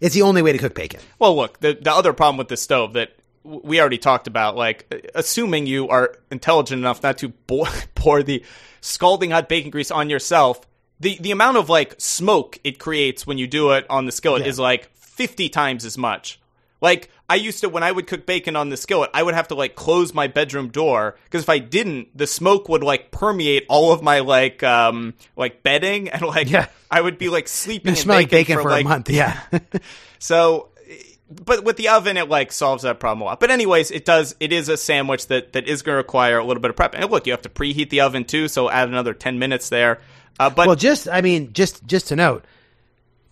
it's 0.00 0.14
the 0.14 0.22
only 0.22 0.42
way 0.42 0.52
to 0.52 0.58
cook 0.58 0.74
bacon. 0.74 1.00
Well, 1.18 1.36
look, 1.36 1.60
the 1.60 1.78
the 1.80 1.92
other 1.92 2.12
problem 2.12 2.36
with 2.38 2.48
the 2.48 2.56
stove 2.56 2.94
that 2.94 3.10
we 3.44 3.80
already 3.80 3.98
talked 3.98 4.26
about, 4.26 4.56
like 4.56 5.10
assuming 5.14 5.66
you 5.66 5.88
are 5.88 6.14
intelligent 6.30 6.80
enough 6.80 7.02
not 7.02 7.18
to 7.18 7.28
bo- 7.28 7.66
pour 7.94 8.22
the 8.22 8.44
scalding 8.80 9.30
hot 9.30 9.48
bacon 9.48 9.70
grease 9.70 9.90
on 9.90 10.10
yourself, 10.10 10.60
the 11.00 11.16
the 11.20 11.30
amount 11.30 11.56
of 11.56 11.68
like 11.68 11.94
smoke 11.98 12.58
it 12.64 12.78
creates 12.78 13.26
when 13.26 13.38
you 13.38 13.46
do 13.46 13.70
it 13.72 13.86
on 13.88 14.06
the 14.06 14.12
skillet 14.12 14.42
Yeah. 14.42 14.48
is 14.48 14.58
like 14.58 14.90
fifty 14.94 15.48
times 15.48 15.84
as 15.84 15.96
much. 15.98 16.40
Like 16.80 17.10
I 17.28 17.34
used 17.34 17.60
to 17.60 17.68
when 17.68 17.82
I 17.82 17.90
would 17.92 18.06
cook 18.06 18.24
bacon 18.24 18.56
on 18.56 18.68
the 18.70 18.76
skillet, 18.76 19.10
I 19.12 19.22
would 19.22 19.34
have 19.34 19.48
to 19.48 19.54
like 19.54 19.74
close 19.74 20.14
my 20.14 20.28
bedroom 20.28 20.68
door 20.68 21.16
because 21.24 21.42
if 21.42 21.48
I 21.48 21.58
didn't, 21.58 22.16
the 22.16 22.26
smoke 22.26 22.68
would 22.68 22.82
like 22.82 23.10
permeate 23.10 23.66
all 23.68 23.92
of 23.92 24.02
my 24.02 24.20
like 24.20 24.62
um 24.62 25.14
like 25.36 25.62
bedding 25.62 26.08
and 26.08 26.22
like 26.22 26.48
Yeah. 26.50 26.68
I 26.90 27.00
would 27.00 27.18
be 27.18 27.28
like 27.28 27.48
sleeping. 27.48 27.94
Smell 27.96 28.16
like 28.16 28.30
bacon 28.30 28.58
for, 28.60 28.70
like, 28.70 28.84
a 28.84 28.88
month. 28.88 29.10
Yeah, 29.10 29.40
so, 30.18 30.68
but 31.30 31.64
with 31.64 31.76
the 31.76 31.88
oven, 31.88 32.16
it 32.16 32.28
like 32.28 32.50
solves 32.52 32.82
that 32.84 32.98
problem 32.98 33.22
a 33.22 33.24
lot. 33.26 33.40
But 33.40 33.50
anyways, 33.50 33.90
it 33.90 34.04
does. 34.06 34.34
It 34.40 34.52
is 34.52 34.68
a 34.70 34.76
sandwich 34.78 35.26
that 35.26 35.52
that 35.52 35.68
is 35.68 35.82
going 35.82 35.94
to 35.94 35.98
require 35.98 36.38
a 36.38 36.44
little 36.44 36.60
bit 36.62 36.70
of 36.70 36.76
prep. 36.76 36.94
And 36.94 37.10
look, 37.10 37.26
you 37.26 37.32
have 37.32 37.42
to 37.42 37.48
preheat 37.50 37.90
the 37.90 38.00
oven 38.00 38.24
too, 38.24 38.48
so 38.48 38.70
add 38.70 38.88
another 38.88 39.12
ten 39.12 39.38
minutes 39.38 39.68
there. 39.68 40.00
Uh, 40.38 40.50
but 40.50 40.66
well, 40.66 40.76
just 40.76 41.08
I 41.08 41.20
mean, 41.20 41.52
just 41.52 41.86
just 41.86 42.08
to 42.08 42.16
note, 42.16 42.44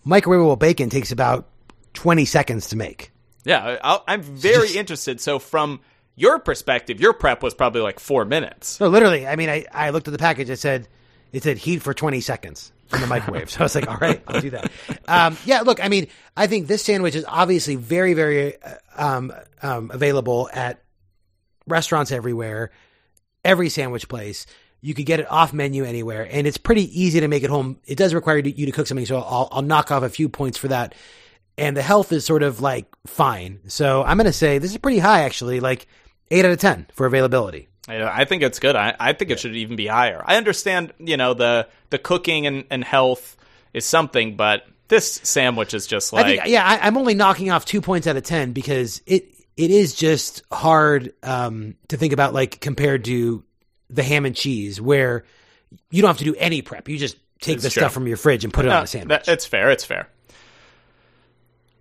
microwavable 0.05 0.59
bacon 0.59 0.89
takes 0.89 1.11
about 1.11 1.47
twenty 1.93 2.25
seconds 2.25 2.69
to 2.69 2.75
make. 2.75 3.11
yeah, 3.45 3.77
I'll, 3.83 4.03
I'm 4.07 4.21
very 4.21 4.75
interested. 4.75 5.21
So 5.21 5.39
from 5.39 5.79
your 6.15 6.39
perspective, 6.39 6.99
your 6.99 7.13
prep 7.13 7.43
was 7.43 7.53
probably 7.53 7.81
like 7.81 7.99
four 7.99 8.25
minutes. 8.25 8.79
No, 8.79 8.89
literally. 8.89 9.27
I 9.27 9.35
mean, 9.35 9.49
I, 9.49 9.65
I 9.71 9.91
looked 9.91 10.07
at 10.07 10.11
the 10.11 10.17
package. 10.17 10.49
It 10.49 10.59
said 10.59 10.87
it 11.31 11.43
said 11.43 11.57
heat 11.57 11.81
for 11.81 11.93
20 11.93 12.21
seconds 12.21 12.71
in 12.93 13.01
the 13.01 13.07
microwave. 13.07 13.49
so 13.51 13.59
I 13.59 13.63
was 13.63 13.75
like, 13.75 13.87
all 13.87 13.97
right, 13.97 14.21
I'll 14.27 14.41
do 14.41 14.49
that. 14.51 14.71
Um, 15.07 15.37
yeah, 15.45 15.61
look, 15.61 15.83
I 15.83 15.89
mean, 15.89 16.07
I 16.35 16.47
think 16.47 16.67
this 16.67 16.83
sandwich 16.83 17.15
is 17.15 17.25
obviously 17.27 17.75
very, 17.75 18.13
very 18.13 18.61
uh, 18.61 18.75
um, 18.95 19.33
um, 19.61 19.91
available 19.93 20.49
at 20.53 20.81
restaurants 21.67 22.11
everywhere, 22.11 22.71
every 23.43 23.69
sandwich 23.69 24.07
place. 24.07 24.45
You 24.87 24.93
could 24.93 25.05
get 25.05 25.19
it 25.19 25.29
off 25.29 25.51
menu 25.53 25.83
anywhere, 25.83 26.27
and 26.31 26.47
it's 26.47 26.57
pretty 26.57 27.01
easy 27.01 27.19
to 27.19 27.27
make 27.27 27.43
at 27.43 27.49
home. 27.49 27.77
It 27.85 27.97
does 27.97 28.13
require 28.13 28.37
you 28.37 28.65
to 28.65 28.71
cook 28.71 28.87
something, 28.87 29.05
so 29.05 29.17
I'll, 29.17 29.49
I'll 29.51 29.61
knock 29.61 29.91
off 29.91 30.03
a 30.03 30.09
few 30.09 30.29
points 30.29 30.57
for 30.57 30.69
that. 30.69 30.95
And 31.57 31.75
the 31.75 31.81
health 31.81 32.11
is 32.11 32.23
sort 32.23 32.43
of 32.43 32.61
like 32.61 32.87
fine. 33.05 33.59
So 33.67 34.03
I'm 34.03 34.17
going 34.17 34.25
to 34.25 34.33
say 34.33 34.59
this 34.59 34.71
is 34.71 34.77
pretty 34.77 34.99
high, 34.99 35.23
actually, 35.23 35.59
like 35.59 35.87
eight 36.31 36.45
out 36.45 36.51
of 36.51 36.59
10 36.59 36.87
for 36.93 37.05
availability. 37.05 37.67
I 37.87 38.25
think 38.25 38.43
it's 38.43 38.59
good. 38.59 38.75
I, 38.75 38.95
I 38.99 39.13
think 39.13 39.31
it 39.31 39.39
should 39.39 39.55
even 39.55 39.75
be 39.75 39.87
higher. 39.87 40.21
I 40.25 40.37
understand, 40.37 40.93
you 40.99 41.17
know, 41.17 41.33
the 41.33 41.67
the 41.89 41.97
cooking 41.97 42.45
and, 42.45 42.65
and 42.69 42.83
health 42.83 43.37
is 43.73 43.85
something, 43.85 44.35
but 44.35 44.67
this 44.89 45.19
sandwich 45.23 45.73
is 45.73 45.87
just 45.87 46.11
like 46.11 46.25
I 46.25 46.29
think, 46.29 46.47
yeah, 46.47 46.65
I, 46.65 46.85
I'm 46.85 46.97
only 46.97 47.13
knocking 47.13 47.49
off 47.49 47.65
two 47.65 47.81
points 47.81 48.05
out 48.07 48.17
of 48.17 48.23
ten 48.23 48.51
because 48.51 49.01
it 49.05 49.33
it 49.55 49.71
is 49.71 49.95
just 49.95 50.43
hard 50.51 51.13
um, 51.23 51.75
to 51.87 51.97
think 51.97 52.13
about, 52.13 52.33
like 52.33 52.59
compared 52.59 53.05
to 53.05 53.43
the 53.89 54.03
ham 54.03 54.25
and 54.25 54.35
cheese, 54.35 54.79
where 54.81 55.23
you 55.91 56.01
don't 56.01 56.09
have 56.09 56.17
to 56.17 56.23
do 56.23 56.35
any 56.37 56.61
prep. 56.61 56.87
You 56.89 56.97
just 56.97 57.17
take 57.39 57.55
It's 57.55 57.63
the 57.63 57.69
true. 57.69 57.81
stuff 57.81 57.93
from 57.93 58.07
your 58.07 58.17
fridge 58.17 58.43
and 58.43 58.53
put 58.53 58.65
it 58.65 58.69
No, 58.69 58.75
on 58.77 58.81
the 58.83 58.87
sandwich. 58.87 59.25
that- 59.25 59.31
it's 59.31 59.45
fair. 59.45 59.69
It's 59.71 59.85
fair. 59.85 60.07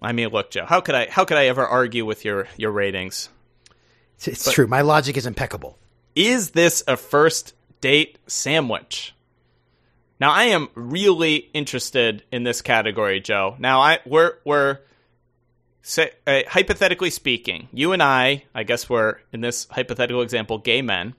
I 0.03 0.13
mean, 0.13 0.29
look, 0.29 0.51
Joe. 0.51 0.67
How 0.67 0.81
could 0.81 0.95
I? 0.95 1.09
How 1.11 1.25
could 1.25 1.37
I 1.39 1.47
ever 1.47 1.67
argue 1.67 2.05
with 2.05 2.25
your 2.25 2.49
your 2.57 2.71
ratings? 2.71 3.29
it's 4.17 4.29
it's 4.29 4.53
true. 4.53 4.67
My 4.67 4.83
logic 4.83 5.17
is 5.17 5.27
impeccable. 5.27 5.79
Is 6.15 6.51
this 6.51 6.83
a 6.87 6.97
first 6.97 7.55
date 7.81 8.19
sandwich? 8.27 9.15
Now, 10.19 10.31
I 10.33 10.45
am 10.45 10.69
really 10.75 11.37
interested 11.53 12.23
in 12.33 12.43
this 12.43 12.63
category, 12.63 13.21
Joe. 13.21 13.57
Now, 13.59 13.81
I 13.81 13.99
we're 14.07 14.35
we're 14.45 14.79
say, 15.83 16.11
uh, 16.27 16.41
hypothetically 16.49 17.11
speaking, 17.11 17.69
you 17.73 17.93
and 17.93 18.03
I, 18.03 18.45
I 18.55 18.63
guess 18.65 18.89
we're 18.89 19.17
in 19.33 19.41
this 19.41 19.67
hypothetical 19.71 20.23
example, 20.23 20.59
gay 20.59 20.83
men. 20.83 21.15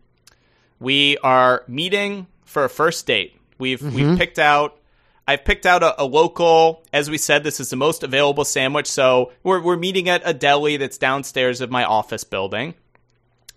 We 0.80 1.18
are 1.24 1.64
meeting 1.68 2.28
for 2.46 2.64
a 2.64 2.70
first 2.70 3.06
date. 3.06 3.40
We've 3.58 3.82
we've 3.82 4.18
picked 4.18 4.40
out. 4.40 4.80
I've 5.28 5.44
picked 5.44 5.66
out 5.66 5.84
a, 5.84 6.02
a 6.02 6.06
local. 6.06 6.84
As 6.94 7.10
we 7.10 7.18
said, 7.18 7.44
this 7.44 7.60
is 7.60 7.70
the 7.70 7.76
most 7.76 8.04
available 8.04 8.46
sandwich. 8.46 8.88
So 8.88 9.32
we're 9.44 9.62
we're 9.62 9.78
meeting 9.78 10.10
at 10.10 10.22
a 10.24 10.34
deli 10.34 10.78
that's 10.78 10.98
downstairs 10.98 11.62
of 11.62 11.72
my 11.72 11.84
office 11.84 12.24
building. 12.24 12.76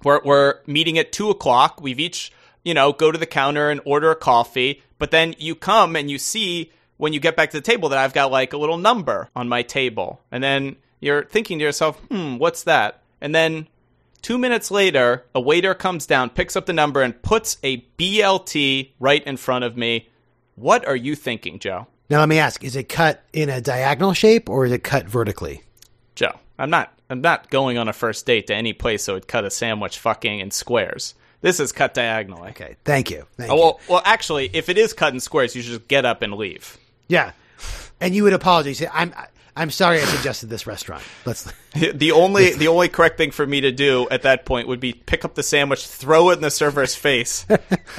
We're 0.03 0.21
we're 0.25 0.61
meeting 0.67 0.99
at 0.99 1.13
two 1.13 1.31
o'clock. 1.31 1.81
We've 1.81 2.01
each 2.01 2.33
you 2.65 2.75
know 2.75 2.93
go 2.93 3.13
to 3.13 3.19
the 3.19 3.27
counter 3.27 3.71
and 3.71 3.81
order 3.85 4.11
a 4.11 4.17
coffee. 4.17 4.83
But 4.99 5.11
then 5.11 5.35
you 5.39 5.55
come 5.55 5.97
and 5.97 6.11
you 6.11 6.19
see 6.19 6.73
when 6.97 7.13
you 7.13 7.21
get 7.21 7.37
back 7.37 7.51
to 7.51 7.57
the 7.57 7.63
table 7.63 7.89
that 7.91 7.99
I've 7.99 8.13
got 8.13 8.31
like 8.31 8.53
a 8.53 8.59
little 8.59 8.77
number 8.77 9.31
on 9.35 9.49
my 9.49 9.63
table, 9.63 10.21
and 10.31 10.43
then 10.43 10.77
you're 11.01 11.25
thinking 11.25 11.59
to 11.59 11.65
yourself, 11.65 11.99
hmm, 12.11 12.37
what's 12.37 12.65
that? 12.65 13.03
And 13.21 13.35
then 13.35 13.69
Two 14.23 14.39
minutes 14.39 14.71
later, 14.71 15.25
a 15.35 15.41
waiter 15.41 15.75
comes 15.75 16.07
down, 16.07 16.31
picks 16.31 16.57
up 16.57 16.67
the 16.67 16.73
number, 16.73 17.03
and 17.03 17.21
puts 17.23 17.57
a 17.63 17.79
BLT 17.99 18.91
right 19.01 19.23
in 19.25 19.37
front 19.37 19.65
of 19.65 19.77
me. 19.77 20.09
What 20.57 20.87
are 20.87 20.97
you 20.97 21.15
thinking, 21.17 21.59
Joe? 21.59 21.87
Now 22.11 22.21
let 22.21 22.29
me 22.29 22.39
ask: 22.39 22.63
Is 22.65 22.77
it 22.77 22.89
cut 22.89 23.23
in 23.33 23.49
a 23.49 23.61
diagonal 23.61 24.13
shape 24.13 24.49
or 24.51 24.67
is 24.67 24.73
it 24.73 24.83
cut 24.85 25.07
vertically? 25.07 25.63
Joe, 26.15 26.39
I'm 26.59 26.71
not. 26.71 26.93
I'm 27.09 27.21
not 27.23 27.51
going 27.51 27.77
on 27.79 27.89
a 27.89 27.93
first 27.93 28.25
date 28.27 28.47
to 28.49 28.55
any 28.55 28.73
place 28.73 29.07
that 29.07 29.13
would 29.15 29.27
cut 29.27 29.45
a 29.45 29.51
sandwich 29.51 29.99
fucking 29.99 30.39
in 30.41 30.51
squares. 30.51 31.15
This 31.41 31.59
is 31.59 31.73
cut 31.73 31.95
diagonally. 31.95 32.51
Okay, 32.51 32.77
thank 32.85 33.11
you. 33.11 33.27
Thank 33.37 33.51
Oh, 33.51 33.55
you. 33.55 33.61
well, 33.63 33.81
well, 33.89 34.03
actually, 34.05 34.51
if 34.53 34.69
it 34.69 34.77
is 34.77 34.93
cut 34.93 35.15
in 35.15 35.21
squares, 35.21 35.57
you 35.57 35.63
should 35.63 35.73
just 35.73 35.89
get 35.89 36.05
up 36.05 36.21
and 36.23 36.35
leave. 36.35 36.77
Yeah, 37.09 37.33
and 38.01 38.15
you 38.15 38.25
would 38.25 38.33
apologize. 38.35 38.85
I'm 38.93 39.15
I'm 39.57 39.71
sorry 39.71 40.01
I 40.01 40.05
suggested 40.05 40.49
this 40.49 40.67
restaurant. 40.67 41.03
Let's. 41.25 41.53
The 41.75 42.13
only 42.13 42.53
the 42.55 42.69
only 42.69 42.89
correct 42.89 43.17
thing 43.17 43.31
for 43.31 43.47
me 43.47 43.61
to 43.63 43.73
do 43.73 44.09
at 44.11 44.23
that 44.23 44.45
point 44.45 44.69
would 44.69 44.81
be 44.81 44.93
pick 44.93 45.25
up 45.25 45.35
the 45.35 45.43
sandwich, 45.43 45.87
throw 45.87 46.31
it 46.31 46.35
in 46.35 46.41
the 46.41 46.51
server's 46.51 46.95
face, 46.95 47.47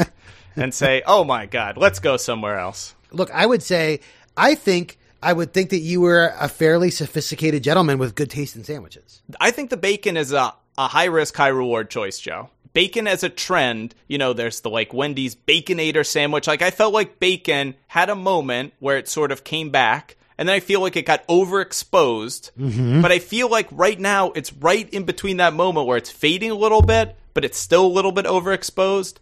and 0.55 0.73
say, 0.73 1.03
"Oh 1.05 1.23
my 1.23 1.45
god, 1.45 1.77
let's 1.77 1.99
go 1.99 2.17
somewhere 2.17 2.57
else." 2.57 2.95
Look, 3.11 3.29
I 3.31 3.45
would 3.45 3.61
say 3.61 3.99
I 4.37 4.55
think 4.55 4.97
I 5.21 5.33
would 5.33 5.53
think 5.53 5.69
that 5.69 5.79
you 5.79 6.01
were 6.01 6.33
a 6.39 6.47
fairly 6.47 6.89
sophisticated 6.89 7.63
gentleman 7.63 7.99
with 7.99 8.15
good 8.15 8.29
taste 8.29 8.55
in 8.55 8.63
sandwiches. 8.63 9.21
I 9.39 9.51
think 9.51 9.69
the 9.69 9.77
bacon 9.77 10.17
is 10.17 10.31
a, 10.31 10.53
a 10.77 10.87
high 10.87 11.05
risk, 11.05 11.35
high 11.35 11.49
reward 11.49 11.89
choice, 11.89 12.19
Joe. 12.19 12.49
Bacon 12.73 13.05
as 13.05 13.23
a 13.23 13.29
trend, 13.29 13.93
you 14.07 14.17
know, 14.17 14.33
there's 14.33 14.61
the 14.61 14.69
like 14.69 14.93
Wendy's 14.93 15.35
Baconator 15.35 16.05
sandwich. 16.05 16.47
Like, 16.47 16.61
I 16.61 16.71
felt 16.71 16.93
like 16.93 17.19
bacon 17.19 17.75
had 17.87 18.09
a 18.09 18.15
moment 18.15 18.73
where 18.79 18.97
it 18.97 19.09
sort 19.09 19.31
of 19.31 19.43
came 19.43 19.69
back. 19.69 20.15
And 20.37 20.47
then 20.47 20.55
I 20.55 20.59
feel 20.59 20.81
like 20.81 20.95
it 20.95 21.05
got 21.05 21.27
overexposed. 21.27 22.51
Mm-hmm. 22.59 23.01
But 23.01 23.11
I 23.11 23.19
feel 23.19 23.49
like 23.49 23.67
right 23.71 23.99
now 23.99 24.31
it's 24.31 24.53
right 24.53 24.89
in 24.89 25.03
between 25.03 25.37
that 25.37 25.53
moment 25.53 25.87
where 25.87 25.97
it's 25.97 26.11
fading 26.11 26.51
a 26.51 26.55
little 26.55 26.81
bit, 26.81 27.15
but 27.33 27.45
it's 27.45 27.57
still 27.57 27.85
a 27.85 27.87
little 27.87 28.11
bit 28.11 28.25
overexposed. 28.25 29.15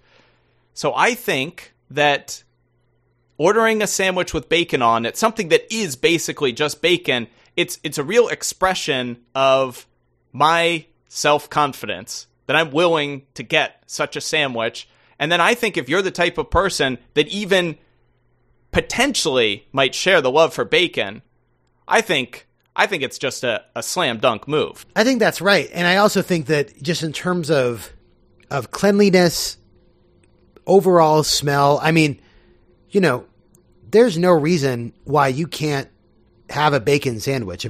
So 0.74 0.94
I 0.96 1.14
think 1.14 1.74
that 1.90 2.44
ordering 3.38 3.82
a 3.82 3.88
sandwich 3.88 4.34
with 4.34 4.50
bacon 4.50 4.82
on 4.82 5.06
it, 5.06 5.18
something 5.18 5.50
that 5.50 5.74
is 5.74 5.96
basically 5.96 6.54
just 6.54 6.82
bacon, 6.82 7.28
it's 7.56 7.80
it's 7.84 7.98
a 7.98 8.04
real 8.04 8.28
expression 8.28 9.18
of 9.36 9.88
my 10.32 10.86
self-confidence 11.08 12.28
that 12.46 12.56
I'm 12.56 12.72
willing 12.72 13.24
to 13.34 13.44
get 13.44 13.84
such 13.88 14.16
a 14.16 14.22
sandwich. 14.22 14.88
And 15.18 15.32
then 15.32 15.42
I 15.42 15.54
think 15.54 15.76
if 15.76 15.90
you're 15.90 16.02
the 16.02 16.12
type 16.12 16.38
of 16.38 16.50
person 16.50 16.98
that 17.16 17.28
even 17.28 17.78
potentially 18.72 19.68
might 19.72 19.96
share 19.96 20.22
the 20.22 20.32
love 20.32 20.54
for 20.54 20.66
bacon, 20.66 21.22
I 21.88 22.02
think 22.02 22.48
I 22.76 22.88
think 22.88 23.04
it's 23.04 23.18
just 23.18 23.44
a, 23.44 23.64
a 23.76 23.84
slam 23.84 24.20
dunk 24.20 24.48
move. 24.48 24.86
I 24.96 25.04
think 25.04 25.20
that's 25.20 25.42
right, 25.42 25.70
and 25.74 25.86
I 25.88 25.98
also 25.98 26.22
think 26.22 26.46
that 26.48 26.82
just 26.82 27.04
in 27.04 27.12
terms 27.14 27.50
of 27.52 27.92
of 28.52 28.72
cleanliness, 28.72 29.58
overall 30.66 31.24
smell. 31.24 31.80
I 31.82 31.92
mean, 31.92 32.20
you 32.90 33.02
know, 33.02 33.26
there's 33.92 34.18
no 34.18 34.32
reason 34.32 34.94
why 35.04 35.28
you 35.28 35.48
can't 35.48 35.90
have 36.50 36.74
a 36.74 36.80
bacon 36.80 37.20
sandwich, 37.20 37.66
a, 37.66 37.70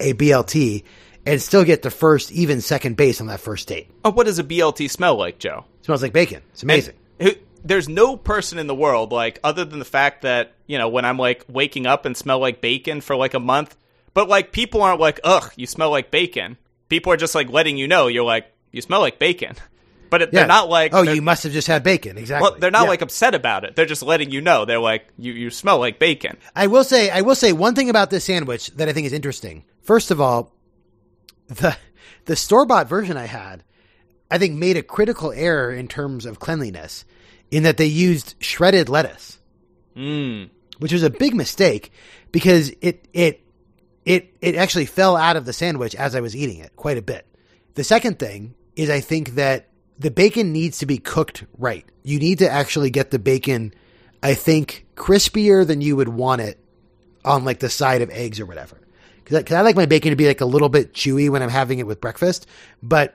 a 0.00 0.12
BLT, 0.14 0.84
and 1.24 1.40
still 1.40 1.64
get 1.64 1.82
the 1.82 1.90
first, 1.90 2.30
even 2.32 2.60
second 2.60 2.96
base 2.96 3.20
on 3.20 3.26
that 3.28 3.40
first 3.40 3.68
date. 3.68 3.90
Oh, 4.04 4.10
what 4.10 4.26
does 4.26 4.38
a 4.38 4.44
BLT 4.44 4.90
smell 4.90 5.14
like, 5.16 5.38
Joe? 5.38 5.64
It 5.80 5.86
smells 5.86 6.02
like 6.02 6.12
bacon. 6.12 6.42
It's 6.52 6.62
amazing. 6.62 6.94
who- 7.20 7.32
there's 7.64 7.88
no 7.88 8.16
person 8.16 8.58
in 8.58 8.66
the 8.66 8.74
world 8.74 9.12
like 9.12 9.38
other 9.44 9.64
than 9.64 9.78
the 9.78 9.84
fact 9.84 10.22
that 10.22 10.52
you 10.66 10.78
know 10.78 10.88
when 10.88 11.04
I'm 11.04 11.18
like 11.18 11.44
waking 11.48 11.86
up 11.86 12.04
and 12.04 12.16
smell 12.16 12.38
like 12.38 12.60
bacon 12.60 13.00
for 13.00 13.16
like 13.16 13.34
a 13.34 13.40
month, 13.40 13.76
but 14.14 14.28
like 14.28 14.52
people 14.52 14.82
aren't 14.82 15.00
like 15.00 15.20
ugh 15.24 15.52
you 15.56 15.66
smell 15.66 15.90
like 15.90 16.10
bacon. 16.10 16.56
People 16.88 17.12
are 17.12 17.16
just 17.16 17.34
like 17.34 17.48
letting 17.50 17.76
you 17.76 17.88
know 17.88 18.06
you're 18.08 18.24
like 18.24 18.46
you 18.70 18.80
smell 18.82 19.00
like 19.00 19.18
bacon, 19.18 19.54
but 20.10 20.22
it, 20.22 20.30
Yeah. 20.32 20.40
they're 20.40 20.48
not 20.48 20.68
like 20.68 20.92
oh, 20.94 21.02
you 21.02 21.22
must 21.22 21.42
have 21.44 21.52
just 21.52 21.68
had 21.68 21.82
bacon. 21.82 22.18
Exactly. 22.18 22.50
well 22.50 22.58
they're 22.58 22.70
not 22.70 22.82
Yeah. 22.84 22.88
like 22.90 23.02
upset 23.02 23.34
about 23.34 23.64
it. 23.64 23.76
They're 23.76 23.86
just 23.86 24.02
letting 24.02 24.30
you 24.30 24.40
know 24.40 24.64
they're 24.64 24.78
like 24.78 25.06
you 25.16 25.32
you 25.32 25.50
smell 25.50 25.78
like 25.78 25.98
bacon. 25.98 26.36
I 26.56 26.66
will 26.66 26.84
say, 26.84 27.10
I 27.10 27.20
will 27.22 27.34
say 27.34 27.52
one 27.52 27.74
thing 27.74 27.88
about 27.90 28.10
this 28.10 28.24
sandwich 28.24 28.68
that 28.76 28.88
I 28.88 28.92
think 28.92 29.06
is 29.06 29.12
interesting. 29.12 29.64
First 29.82 30.10
of 30.10 30.20
all, 30.20 30.52
the 31.48 31.76
the 32.24 32.36
store 32.36 32.66
bought 32.66 32.88
version 32.88 33.16
I 33.16 33.26
had, 33.26 33.64
I 34.30 34.38
think 34.38 34.54
made 34.54 34.76
a 34.76 34.82
critical 34.82 35.32
error 35.32 35.72
in 35.72 35.88
terms 35.88 36.24
of 36.26 36.38
cleanliness, 36.38 37.04
in 37.52 37.62
that 37.62 37.76
they 37.76 37.86
used 37.86 38.34
shredded 38.40 38.88
lettuce, 38.88 39.38
Mm. 39.96 40.48
which 40.78 40.92
was 40.92 41.02
a 41.04 41.10
big 41.10 41.34
mistake 41.34 41.92
because 42.32 42.72
it 42.80 43.06
it 43.12 43.40
it 44.04 44.34
it 44.40 44.56
actually 44.56 44.86
fell 44.86 45.16
out 45.16 45.36
of 45.36 45.44
the 45.44 45.52
sandwich 45.52 45.94
as 45.94 46.14
I 46.16 46.20
was 46.20 46.34
eating 46.34 46.58
it 46.58 46.74
quite 46.74 46.96
a 46.98 47.02
bit. 47.02 47.26
The 47.74 47.84
second 47.84 48.18
thing 48.18 48.54
is 48.74 48.88
I 48.90 49.00
think 49.00 49.34
that 49.34 49.68
the 49.98 50.10
bacon 50.10 50.50
needs 50.52 50.78
to 50.78 50.86
be 50.86 50.96
cooked 50.98 51.44
right. 51.58 51.84
You 52.02 52.18
need 52.18 52.38
to 52.38 52.50
actually 52.50 52.90
get 52.90 53.10
the 53.10 53.18
bacon, 53.18 53.74
I 54.22 54.34
think, 54.34 54.86
crispier 54.96 55.64
than 55.66 55.80
you 55.82 55.94
would 55.94 56.08
want 56.08 56.40
it 56.40 56.58
on 57.24 57.44
like 57.44 57.60
the 57.60 57.68
side 57.68 58.02
of 58.02 58.10
eggs 58.10 58.40
or 58.40 58.46
whatever. 58.46 58.78
Because 59.24 59.52
I, 59.52 59.60
like 59.60 59.76
my 59.76 59.86
bacon 59.86 60.10
to 60.10 60.16
be 60.16 60.26
like 60.26 60.40
a 60.40 60.46
little 60.46 60.68
bit 60.70 60.94
chewy 60.94 61.28
when 61.30 61.42
I'm 61.42 61.50
having 61.50 61.78
it 61.78 61.86
with 61.86 62.00
breakfast, 62.00 62.46
but 62.82 63.14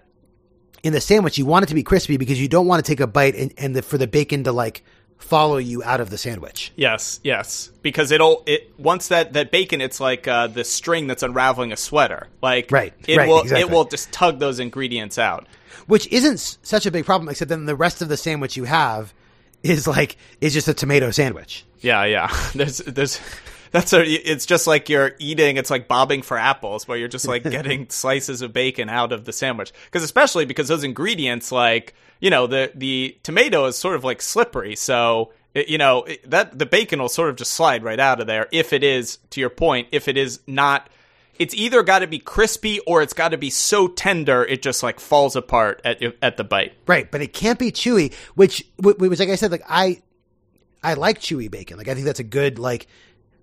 in 0.84 0.94
the 0.94 1.02
sandwich 1.02 1.38
you 1.38 1.46
want 1.46 1.64
it 1.64 1.68
to 1.68 1.76
be 1.76 1.84
crispy 1.84 2.18
because 2.18 2.40
you 2.42 2.48
don't 2.48 2.68
want 2.68 2.84
to 2.86 2.90
take 2.90 3.00
a 3.00 3.08
bite 3.08 3.36
and, 3.36 3.54
and 3.58 3.76
the, 3.76 3.82
for 3.82 3.98
the 3.98 4.08
bacon 4.08 4.44
to 4.46 4.52
like 4.52 4.84
follow 5.18 5.58
you 5.58 5.82
out 5.84 6.00
of 6.00 6.10
the 6.12 6.18
sandwich. 6.18 6.72
Yes, 6.76 7.20
yes, 7.24 7.72
because 7.82 8.12
it'll 8.12 8.44
it 8.46 8.72
once 8.78 9.08
that 9.08 9.34
that 9.34 9.52
bacon, 9.52 9.82
it's 9.82 10.00
like 10.00 10.28
uh, 10.28 10.48
the 10.48 10.64
string 10.64 11.08
that's 11.08 11.24
unraveling 11.24 11.72
a 11.72 11.78
sweater. 11.78 12.28
Like 12.42 12.72
Right, 12.72 12.94
it 13.08 13.18
right, 13.18 13.28
will 13.28 13.42
exactly. 13.42 13.62
it 13.62 13.70
will 13.72 13.86
just 13.86 14.12
tug 14.12 14.40
those 14.40 14.60
ingredients 14.60 15.18
out. 15.18 15.48
which 15.88 16.08
isn't 16.12 16.34
s- 16.36 16.58
such 16.62 16.86
a 16.86 16.92
big 16.92 17.06
problem, 17.06 17.30
except 17.30 17.50
then 17.50 17.66
the 17.66 17.76
rest 17.76 18.02
of 18.02 18.10
the 18.10 18.18
sandwich 18.18 18.56
you 18.58 18.66
have 18.66 19.14
is 19.64 19.88
like 19.88 20.18
is 20.40 20.54
just 20.54 20.68
a 20.68 20.74
tomato 20.74 21.10
sandwich. 21.12 21.66
Yeah, 21.82 22.06
yeah. 22.06 22.28
There's 22.56 22.78
there's 22.78 23.20
that's 23.72 23.94
a 23.94 24.04
it's 24.04 24.46
just 24.46 24.68
like 24.68 24.90
you're 24.90 25.12
eating 25.20 25.58
it's 25.58 25.70
like 25.70 25.88
bobbing 25.88 26.22
for 26.22 26.38
apples 26.38 26.88
where 26.88 26.98
you're 26.98 27.08
just 27.08 27.28
like 27.28 27.44
getting 27.50 27.90
slices 27.90 28.42
of 28.42 28.54
bacon 28.54 28.90
out 28.90 29.12
of 29.12 29.26
the 29.26 29.34
sandwich. 29.34 29.72
Cuz 29.92 30.04
especially 30.04 30.46
because 30.46 30.68
those 30.68 30.84
ingredients 30.84 31.52
like, 31.52 31.94
you 32.20 32.30
know, 32.30 32.48
the 32.48 32.72
the 32.76 33.18
tomato 33.24 33.66
is 33.66 33.78
sort 33.78 33.96
of 33.96 34.04
like 34.04 34.22
slippery, 34.22 34.76
so 34.76 35.34
it, 35.54 35.70
you 35.70 35.78
know, 35.78 36.04
it, 36.04 36.30
that 36.30 36.58
the 36.58 36.66
bacon 36.66 37.00
will 37.00 37.10
sort 37.10 37.30
of 37.30 37.36
just 37.36 37.54
slide 37.54 37.84
right 37.84 38.00
out 38.00 38.20
of 38.20 38.28
there 38.28 38.48
if 38.52 38.74
it 38.74 38.84
is 38.84 39.18
to 39.32 39.40
your 39.40 39.50
point, 39.50 39.88
if 39.92 40.08
it 40.08 40.18
is 40.18 40.40
not 40.48 40.90
it's 41.40 41.54
either 41.54 41.84
got 41.84 42.00
to 42.00 42.08
be 42.08 42.20
crispy 42.20 42.80
or 42.82 43.02
it's 43.02 43.14
got 43.14 43.30
to 43.30 43.38
be 43.38 43.50
so 43.50 43.88
tender 43.88 44.44
it 44.44 44.62
just 44.62 44.84
like 44.84 45.00
falls 45.00 45.36
apart 45.36 45.82
at 45.84 46.02
at 46.22 46.38
the 46.38 46.44
bite. 46.44 46.74
Right, 46.88 47.10
but 47.10 47.22
it 47.22 47.34
can't 47.34 47.60
be 47.60 47.72
chewy. 47.72 48.14
Which, 48.36 48.66
wh- 48.78 49.00
which, 49.00 49.20
like 49.20 49.30
I 49.30 49.36
said, 49.36 49.52
like 49.52 49.64
I, 49.68 50.02
I 50.84 50.96
like 50.96 51.20
chewy 51.20 51.50
bacon. 51.50 51.78
Like 51.78 51.88
I 51.88 51.94
think 51.94 52.06
that's 52.06 52.20
a 52.20 52.26
good 52.26 52.60
like. 52.60 52.88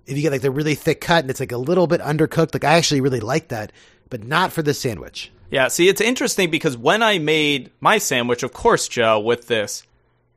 If 0.06 0.16
you 0.16 0.22
get 0.22 0.32
like 0.32 0.42
the 0.42 0.50
really 0.50 0.74
thick 0.74 1.00
cut 1.00 1.24
and 1.24 1.30
it's 1.30 1.40
like 1.40 1.52
a 1.52 1.56
little 1.56 1.86
bit 1.86 2.00
undercooked, 2.00 2.54
like 2.54 2.64
I 2.64 2.74
actually 2.74 3.00
really 3.00 3.20
like 3.20 3.48
that, 3.48 3.72
but 4.10 4.24
not 4.24 4.52
for 4.52 4.62
this 4.62 4.78
sandwich. 4.80 5.30
Yeah, 5.50 5.68
see, 5.68 5.88
it's 5.88 6.00
interesting 6.00 6.50
because 6.50 6.76
when 6.76 7.02
I 7.02 7.18
made 7.18 7.70
my 7.80 7.98
sandwich, 7.98 8.42
of 8.42 8.52
course, 8.52 8.88
Joe, 8.88 9.20
with 9.20 9.46
this 9.46 9.84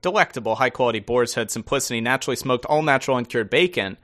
delectable, 0.02 0.56
high 0.56 0.70
quality 0.70 1.00
boar's 1.00 1.34
head 1.34 1.50
simplicity, 1.52 2.02
naturally 2.02 2.36
smoked, 2.36 2.66
all 2.66 2.82
natural 2.84 3.18
uncured 3.18 3.50
bacon, 3.50 3.98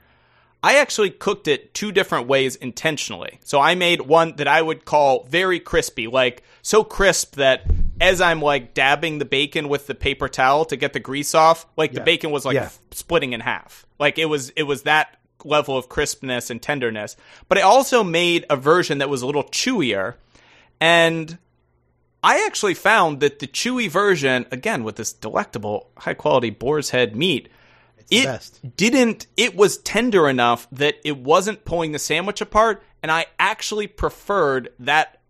I 0.62 0.76
actually 0.78 1.10
cooked 1.10 1.46
it 1.46 1.74
two 1.74 1.92
different 1.92 2.26
ways 2.26 2.56
intentionally. 2.56 3.38
So 3.44 3.60
I 3.60 3.74
made 3.74 4.00
one 4.02 4.36
that 4.36 4.48
I 4.48 4.60
would 4.62 4.84
call 4.84 5.24
very 5.24 5.60
crispy, 5.60 6.06
like 6.08 6.42
so 6.62 6.82
crisp 6.82 7.36
that 7.36 7.64
as 8.00 8.20
I'm 8.20 8.40
like 8.40 8.74
dabbing 8.74 9.18
the 9.18 9.24
bacon 9.26 9.68
with 9.68 9.86
the 9.86 9.94
paper 9.94 10.28
towel 10.28 10.64
to 10.66 10.76
get 10.76 10.94
the 10.94 11.00
grease 11.00 11.34
off, 11.34 11.66
like 11.76 11.92
the 11.92 12.00
bacon 12.00 12.30
was 12.32 12.44
like 12.44 12.54
Yeah. 12.54 12.64
f- 12.64 12.80
splitting 12.90 13.34
in 13.34 13.40
half. 13.40 13.86
Like 14.00 14.18
it 14.18 14.24
was 14.24 14.50
it 14.56 14.64
was 14.64 14.82
that 14.82 15.16
level 15.44 15.76
of 15.76 15.88
crispness 15.88 16.50
and 16.50 16.60
tenderness. 16.60 17.16
But 17.48 17.58
I 17.58 17.62
also 17.62 18.02
made 18.02 18.46
a 18.50 18.56
version 18.56 18.98
that 18.98 19.08
was 19.08 19.22
a 19.22 19.26
little 19.26 19.44
chewier 19.44 20.14
and 20.80 21.38
I 22.22 22.44
actually 22.46 22.74
found 22.74 23.20
that 23.20 23.38
the 23.38 23.46
chewy 23.46 23.88
version, 23.90 24.46
again 24.50 24.82
with 24.82 24.96
this 24.96 25.12
delectable 25.12 25.90
high 25.98 26.14
quality 26.14 26.50
boar's 26.50 26.90
head 26.90 27.14
meat, 27.14 27.48
it 28.10 28.24
best. 28.24 28.76
didn't 28.76 29.26
it 29.36 29.54
was 29.54 29.78
tender 29.78 30.28
enough 30.28 30.66
that 30.72 30.96
it 31.04 31.18
wasn't 31.18 31.64
pulling 31.64 31.92
the 31.92 31.98
sandwich 31.98 32.40
apart, 32.40 32.82
and 33.02 33.12
I 33.12 33.26
actually 33.38 33.86
preferred 33.86 34.70
that 34.78 35.20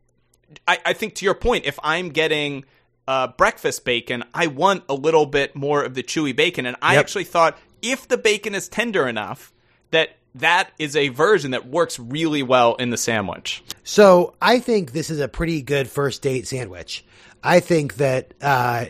I, 0.68 0.78
I 0.86 0.92
think 0.92 1.14
to 1.16 1.24
your 1.24 1.34
point, 1.34 1.64
if 1.66 1.78
I'm 1.82 2.10
getting 2.10 2.64
uh, 3.08 3.28
breakfast 3.28 3.84
bacon, 3.84 4.24
I 4.32 4.46
want 4.46 4.84
a 4.88 4.94
little 4.94 5.26
bit 5.26 5.54
more 5.56 5.82
of 5.82 5.94
the 5.94 6.02
chewy 6.02 6.34
bacon, 6.34 6.64
and 6.64 6.76
I 6.80 6.94
Yep. 6.94 7.00
actually 7.00 7.24
thought 7.24 7.58
if 7.82 8.06
the 8.08 8.18
bacon 8.18 8.54
is 8.54 8.68
tender 8.68 9.06
enough, 9.08 9.52
that 9.94 10.10
that 10.36 10.70
is 10.78 10.96
a 10.96 11.08
version 11.08 11.52
that 11.52 11.66
works 11.66 11.98
really 11.98 12.42
well 12.42 12.74
in 12.74 12.90
the 12.90 12.96
sandwich. 12.96 13.62
So 13.84 14.34
I 14.42 14.58
think 14.58 14.92
this 14.92 15.08
is 15.10 15.20
a 15.20 15.28
pretty 15.28 15.62
good 15.62 15.88
first 15.88 16.22
date 16.22 16.46
sandwich. 16.48 17.04
I 17.42 17.60
think 17.60 17.96
that, 17.96 18.34
uh, 18.40 18.86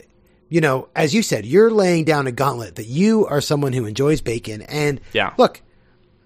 you 0.48 0.60
know, 0.60 0.88
as 0.96 1.14
you 1.14 1.22
said, 1.22 1.44
you're 1.44 1.70
laying 1.70 2.04
down 2.04 2.26
a 2.26 2.32
gauntlet 2.32 2.76
that 2.76 2.86
you 2.86 3.26
are 3.26 3.40
someone 3.40 3.72
who 3.72 3.84
enjoys 3.84 4.20
bacon. 4.20 4.62
And 4.62 5.00
Yeah. 5.12 5.34
look, 5.36 5.60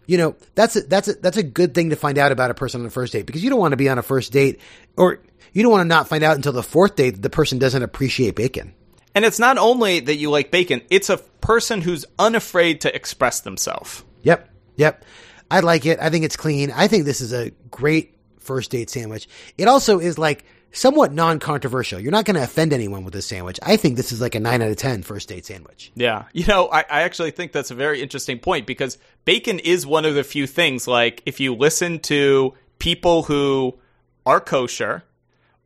you 0.07 0.19
know, 0.19 0.37
that's 0.55 0.77
a, 0.77 0.83
that's 0.83 1.09
a, 1.09 1.15
that's 1.15 1.37
a 1.37 1.43
good 1.43 1.75
thing 1.75 1.91
to 1.91 1.97
find 1.97 2.17
out 2.17 2.31
about 2.31 2.51
a 2.51 2.55
person 2.55 2.83
on 2.83 2.87
a 2.87 2.91
first 2.91 3.13
date 3.13 3.27
because 3.27 3.43
you 3.43 3.51
don't 3.51 3.59
want 3.59 3.73
to 3.73 3.77
be 3.77 3.89
on 3.89 3.99
a 3.99 4.03
first 4.03 4.33
date 4.33 4.61
or 4.97 5.21
you 5.53 5.63
don't 5.63 5.73
want 5.73 5.83
to 5.83 5.89
not 5.89 6.07
find 6.09 6.23
out 6.23 6.37
until 6.37 6.53
the 6.53 6.63
fourth 6.63 6.95
date 6.95 7.11
that 7.17 7.23
the 7.23 7.31
person 7.31 7.59
doesn't 7.59 7.83
appreciate 7.83 8.37
bacon. 8.37 8.75
And 9.15 9.25
it's 9.25 9.39
not 9.41 9.59
only 9.59 9.99
that 10.01 10.15
you 10.17 10.31
like 10.31 10.53
bacon; 10.53 10.83
it's 10.91 11.11
a 11.11 11.17
person 11.17 11.81
who's 11.81 12.05
unafraid 12.19 12.83
to 12.83 12.95
express 12.95 13.41
themselves. 13.41 14.05
Yep. 14.23 14.49
Yep. 14.79 15.05
I 15.51 15.61
like 15.61 15.87
it. 15.87 15.99
I 16.01 16.11
think 16.11 16.25
it's 16.25 16.37
clean. 16.37 16.71
I 16.71 16.89
think 16.89 17.05
this 17.05 17.21
is 17.21 17.33
a 17.33 17.51
great 17.71 18.17
first 18.39 18.71
date 18.71 18.91
sandwich. 18.91 19.29
It 19.59 19.69
also 19.69 19.99
is 19.99 20.19
like 20.19 20.45
somewhat 20.73 21.13
non-controversial. 21.13 22.01
You're 22.01 22.13
not 22.13 22.25
going 22.25 22.37
to 22.37 22.43
offend 22.43 22.73
anyone 22.73 23.05
with 23.05 23.15
this 23.15 23.27
sandwich. 23.27 23.59
I 23.63 23.77
think 23.77 23.97
this 23.97 24.13
is 24.13 24.21
like 24.21 24.35
a 24.35 24.41
9 24.41 24.63
out 24.63 24.71
of 24.71 24.77
10 24.77 25.03
first 25.03 25.29
date 25.29 25.47
sandwich. 25.47 25.93
Yeah. 25.95 26.25
You 26.33 26.47
know, 26.47 26.69
I, 26.71 26.81
I 26.81 27.03
actually 27.03 27.31
think 27.31 27.53
that's 27.53 27.71
a 27.71 27.75
very 27.75 28.03
interesting 28.03 28.39
point 28.39 28.67
because 28.67 28.99
bacon 29.25 29.59
is 29.59 29.87
one 29.87 30.05
of 30.05 30.15
the 30.15 30.25
few 30.25 30.47
things, 30.47 30.87
like, 30.87 31.23
if 31.27 31.41
you 31.41 31.55
listen 31.55 31.99
to 32.01 32.55
people 32.79 33.25
who 33.25 33.79
are 34.27 34.41
kosher 34.41 35.05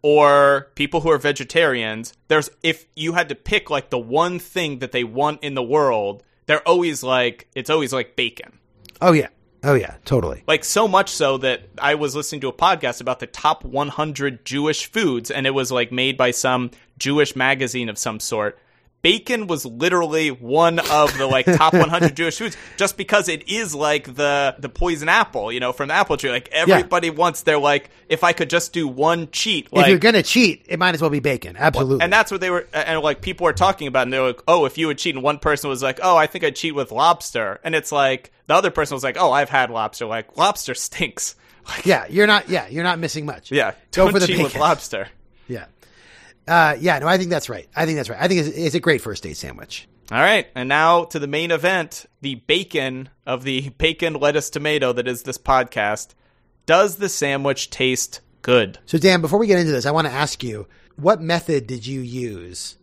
or 0.03 0.69
people 0.77 1.01
who 1.01 1.11
are 1.11 1.19
vegetarians, 1.19 2.13
there's, 2.29 2.51
if 2.63 2.87
you 2.95 3.15
had 3.15 3.29
to 3.29 3.35
pick, 3.35 3.71
like, 3.71 3.91
the 3.91 3.99
one 3.99 4.39
thing 4.39 4.79
that 4.79 4.93
they 4.93 5.05
want 5.05 5.43
in 5.43 5.55
the 5.55 5.63
world, 5.63 6.23
they're 6.47 6.67
always 6.67 7.03
like, 7.03 7.49
it's 7.55 7.71
always 7.71 7.93
like 7.93 8.17
bacon. 8.17 8.59
Oh 9.03 9.13
yeah. 9.13 9.29
Oh 9.65 9.75
yeah, 9.75 9.97
totally. 10.05 10.43
Like, 10.47 10.65
so 10.65 10.89
much 10.89 11.11
so 11.11 11.39
that 11.39 11.63
I 11.79 11.95
was 11.95 12.17
listening 12.17 12.41
to 12.43 12.49
a 12.49 12.53
podcast 12.53 13.01
about 13.01 13.21
the 13.21 13.27
top 13.27 13.65
100 13.65 14.45
Jewish 14.45 14.87
foods, 14.87 15.31
and 15.31 15.47
it 15.47 15.51
was 15.51 15.71
like 15.71 15.93
made 15.93 16.17
by 16.17 16.31
some 16.31 16.71
Jewish 16.99 17.37
magazine 17.37 17.89
of 17.89 17.99
some 17.99 18.19
sort. 18.19 18.59
Bacon 19.03 19.47
was 19.49 19.67
literally 19.67 20.31
one 20.31 20.79
of 20.79 21.17
the 21.19 21.27
like 21.27 21.45
top 21.47 21.73
100 21.75 22.17
Jewish 22.17 22.39
foods 22.39 22.57
just 22.77 22.97
because 22.97 23.29
it 23.29 23.49
is 23.49 23.75
like 23.75 24.15
the 24.15 24.55
the 24.59 24.69
poison 24.69 25.09
apple, 25.09 25.53
you 25.53 25.61
know, 25.61 25.73
from 25.73 25.89
the 25.89 25.95
apple 25.95 26.17
tree. 26.17 26.31
Like 26.31 26.49
everybody 26.53 27.11
wants 27.11 27.43
their 27.43 27.59
like 27.59 27.91
if 28.09 28.25
I 28.25 28.33
could 28.33 28.49
just 28.49 28.73
do 28.73 28.87
one 28.89 29.29
cheat, 29.31 29.73
like 29.73 29.85
if 29.87 29.91
you're 29.91 29.99
gonna 29.99 30.23
cheat, 30.23 30.65
it 30.69 30.79
might 30.79 30.95
as 30.95 31.01
well 31.01 31.11
be 31.11 31.21
bacon. 31.21 31.57
Absolutely. 31.59 32.03
and 32.03 32.13
that's 32.13 32.31
what 32.31 32.41
they 32.41 32.51
were 32.51 32.67
and 32.73 33.01
like 33.01 33.21
people 33.21 33.45
were 33.45 33.53
talking 33.53 33.89
about 33.89 34.05
and 34.05 34.13
they're 34.13 34.23
like, 34.23 34.43
"Oh, 34.47 34.65
if 34.65 34.79
you 34.79 34.87
would 34.87 34.99
cheat." 34.99 35.15
And 35.15 35.23
one 35.25 35.39
person 35.39 35.69
was 35.69 35.83
like, 35.83 36.01
"Oh, 36.03 36.17
I 36.17 36.27
think 36.27 36.45
I'd 36.45 36.57
cheat 36.57 36.75
with 36.75 36.93
lobster." 36.93 37.61
And 37.65 37.75
it's 37.75 37.93
like 37.93 38.31
the 38.47 38.55
other 38.55 38.71
person 38.71 38.95
was 38.95 39.03
like, 39.05 39.17
"Oh, 39.19 39.33
I've 39.33 39.51
had 39.51 39.71
lobster. 39.71 40.07
Like 40.07 40.37
lobster 40.37 40.75
stinks." 40.75 41.35
Like 41.69 41.87
yeah, 41.87 42.07
you're 42.09 42.27
not. 42.27 42.49
Yeah, 42.49 42.67
you're 42.69 42.83
not 42.85 42.99
missing 42.99 43.25
much. 43.27 43.51
yeah, 43.53 43.73
go 43.93 44.05
don't 44.05 44.13
for 44.13 44.19
the 44.21 44.27
cheat 44.27 44.37
bacon. 44.37 44.45
with 44.45 44.57
lobster. 44.57 45.09
Yeah. 45.49 45.67
Uh, 46.47 46.77
yeah, 46.81 46.99
no, 46.99 47.07
I 47.07 47.19
think 47.19 47.31
that's 47.31 47.49
right. 47.49 47.69
I 47.75 47.87
think 47.87 47.97
that's 47.97 48.11
right. 48.11 48.21
I 48.21 48.29
think 48.29 48.41
it's, 48.41 48.57
it's 48.57 48.75
a 48.75 48.81
great 48.81 49.01
first 49.01 49.23
date 49.23 49.37
sandwich. 49.37 49.89
All 50.11 50.19
right, 50.19 50.47
and 50.55 50.69
now 50.69 51.05
to 51.05 51.19
the 51.19 51.27
main 51.27 51.51
event, 51.51 52.07
the 52.21 52.35
bacon 52.35 53.09
of 53.25 53.45
the 53.45 53.69
bacon 53.79 54.15
lettuce 54.15 54.51
tomato 54.51 54.93
that 54.93 55.09
is 55.09 55.23
this 55.23 55.39
podcast. 55.39 56.15
Does 56.67 56.97
the 56.97 57.09
sandwich 57.09 57.71
taste 57.71 58.21
good? 58.43 58.79
So, 58.87 58.99
Dan, 58.99 59.21
before 59.21 59.39
we 59.39 59.47
get 59.47 59.59
into 59.59 59.73
this, 59.73 59.87
I 59.87 59.91
want 59.91 60.07
to 60.07 60.13
ask 60.13 60.43
you 60.43 60.67
what 60.97 61.21
method 61.21 61.67
did 61.67 61.87
you 61.87 62.01
use? 62.01 62.77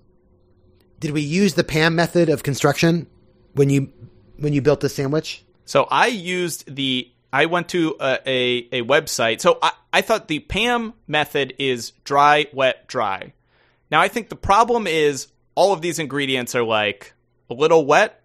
Did 0.99 1.11
we 1.11 1.21
use 1.21 1.53
the 1.53 1.63
Pam 1.63 1.95
method 1.95 2.29
of 2.29 2.43
construction 2.43 3.07
when 3.53 3.69
you 3.69 3.91
when 4.37 4.53
you 4.53 4.61
built 4.61 4.81
the 4.81 4.89
sandwich? 4.89 5.43
So 5.65 5.83
I 5.83 6.07
used 6.07 6.75
the 6.75 7.11
I 7.31 7.45
went 7.45 7.69
to 7.69 7.95
a, 7.99 8.19
a, 8.25 8.67
a 8.71 8.81
website. 8.81 9.39
So 9.39 9.59
I, 9.61 9.71
I 9.93 10.01
thought 10.01 10.27
the 10.27 10.39
PAM 10.39 10.93
method 11.07 11.53
is 11.59 11.91
dry, 12.03 12.47
wet, 12.53 12.87
dry. 12.87 13.33
Now 13.91 14.01
I 14.01 14.07
think 14.07 14.29
the 14.29 14.35
problem 14.35 14.87
is 14.87 15.27
all 15.55 15.73
of 15.73 15.81
these 15.81 15.99
ingredients 15.99 16.55
are 16.55 16.63
like 16.63 17.13
a 17.49 17.53
little 17.53 17.85
wet. 17.85 18.21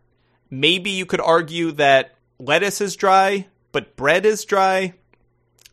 Maybe 0.51 0.91
you 0.91 1.07
could 1.07 1.21
argue 1.21 1.73
that 1.73 2.15
lettuce 2.39 2.81
is 2.81 2.97
dry, 2.97 3.47
but 3.73 3.97
bread 3.97 4.27
is 4.27 4.45
dry. 4.45 4.95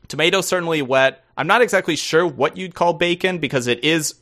Tomato 0.07 0.41
certainly 0.41 0.81
wet. 0.81 1.23
I'm 1.37 1.47
not 1.47 1.61
exactly 1.61 1.95
sure 1.95 2.25
what 2.25 2.57
you'd 2.57 2.75
call 2.75 2.93
bacon 2.93 3.37
because 3.39 3.67
it 3.67 3.83
is 3.83 4.15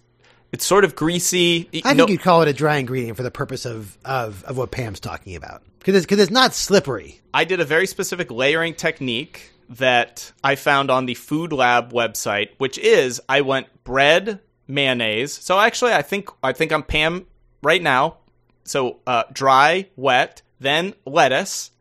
it's 0.52 0.66
sort 0.66 0.84
of 0.84 0.96
greasy. 0.96 1.70
I 1.86 1.94
No- 1.94 2.06
think 2.06 2.10
you'd 2.12 2.22
call 2.22 2.42
it 2.42 2.48
a 2.48 2.54
dry 2.54 2.78
ingredient 2.78 3.18
for 3.18 3.24
the 3.24 3.32
purpose 3.32 3.66
of 3.66 3.98
of, 4.06 4.44
of 4.46 4.58
what 4.58 4.72
Pam's 4.72 5.00
talking 5.00 5.36
about 5.36 5.64
because 5.80 5.96
it's, 5.96 6.06
'cause 6.06 6.20
it's 6.20 6.32
not 6.32 6.54
slippery. 6.54 7.20
I 7.34 7.44
did 7.44 7.60
a 7.60 7.66
very 7.66 7.88
specific 7.88 8.32
layering 8.32 8.74
technique 8.74 9.52
that 9.70 10.32
I 10.44 10.56
found 10.56 10.90
on 10.90 11.06
the 11.06 11.14
Food 11.14 11.54
Lab 11.54 11.94
website, 11.94 12.50
which 12.58 12.78
is 12.80 13.22
I 13.30 13.42
went 13.42 13.68
bread, 13.84 14.40
mayonnaise. 14.70 15.34
So 15.34 15.60
actually, 15.60 15.94
I 15.94 16.02
think 16.02 16.30
I 16.42 16.54
think 16.54 16.72
I'm 16.72 16.84
Pam 16.84 17.26
right 17.62 17.82
now. 17.82 18.18
So 18.64 19.00
uh, 19.06 19.24
dry, 19.34 19.88
wet, 19.98 20.42
then 20.60 20.94
lettuce. 21.06 21.72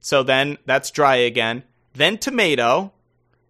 So 0.00 0.22
then 0.22 0.58
that's 0.66 0.90
dry 0.90 1.16
again. 1.16 1.64
Then 1.94 2.18
tomato, 2.18 2.92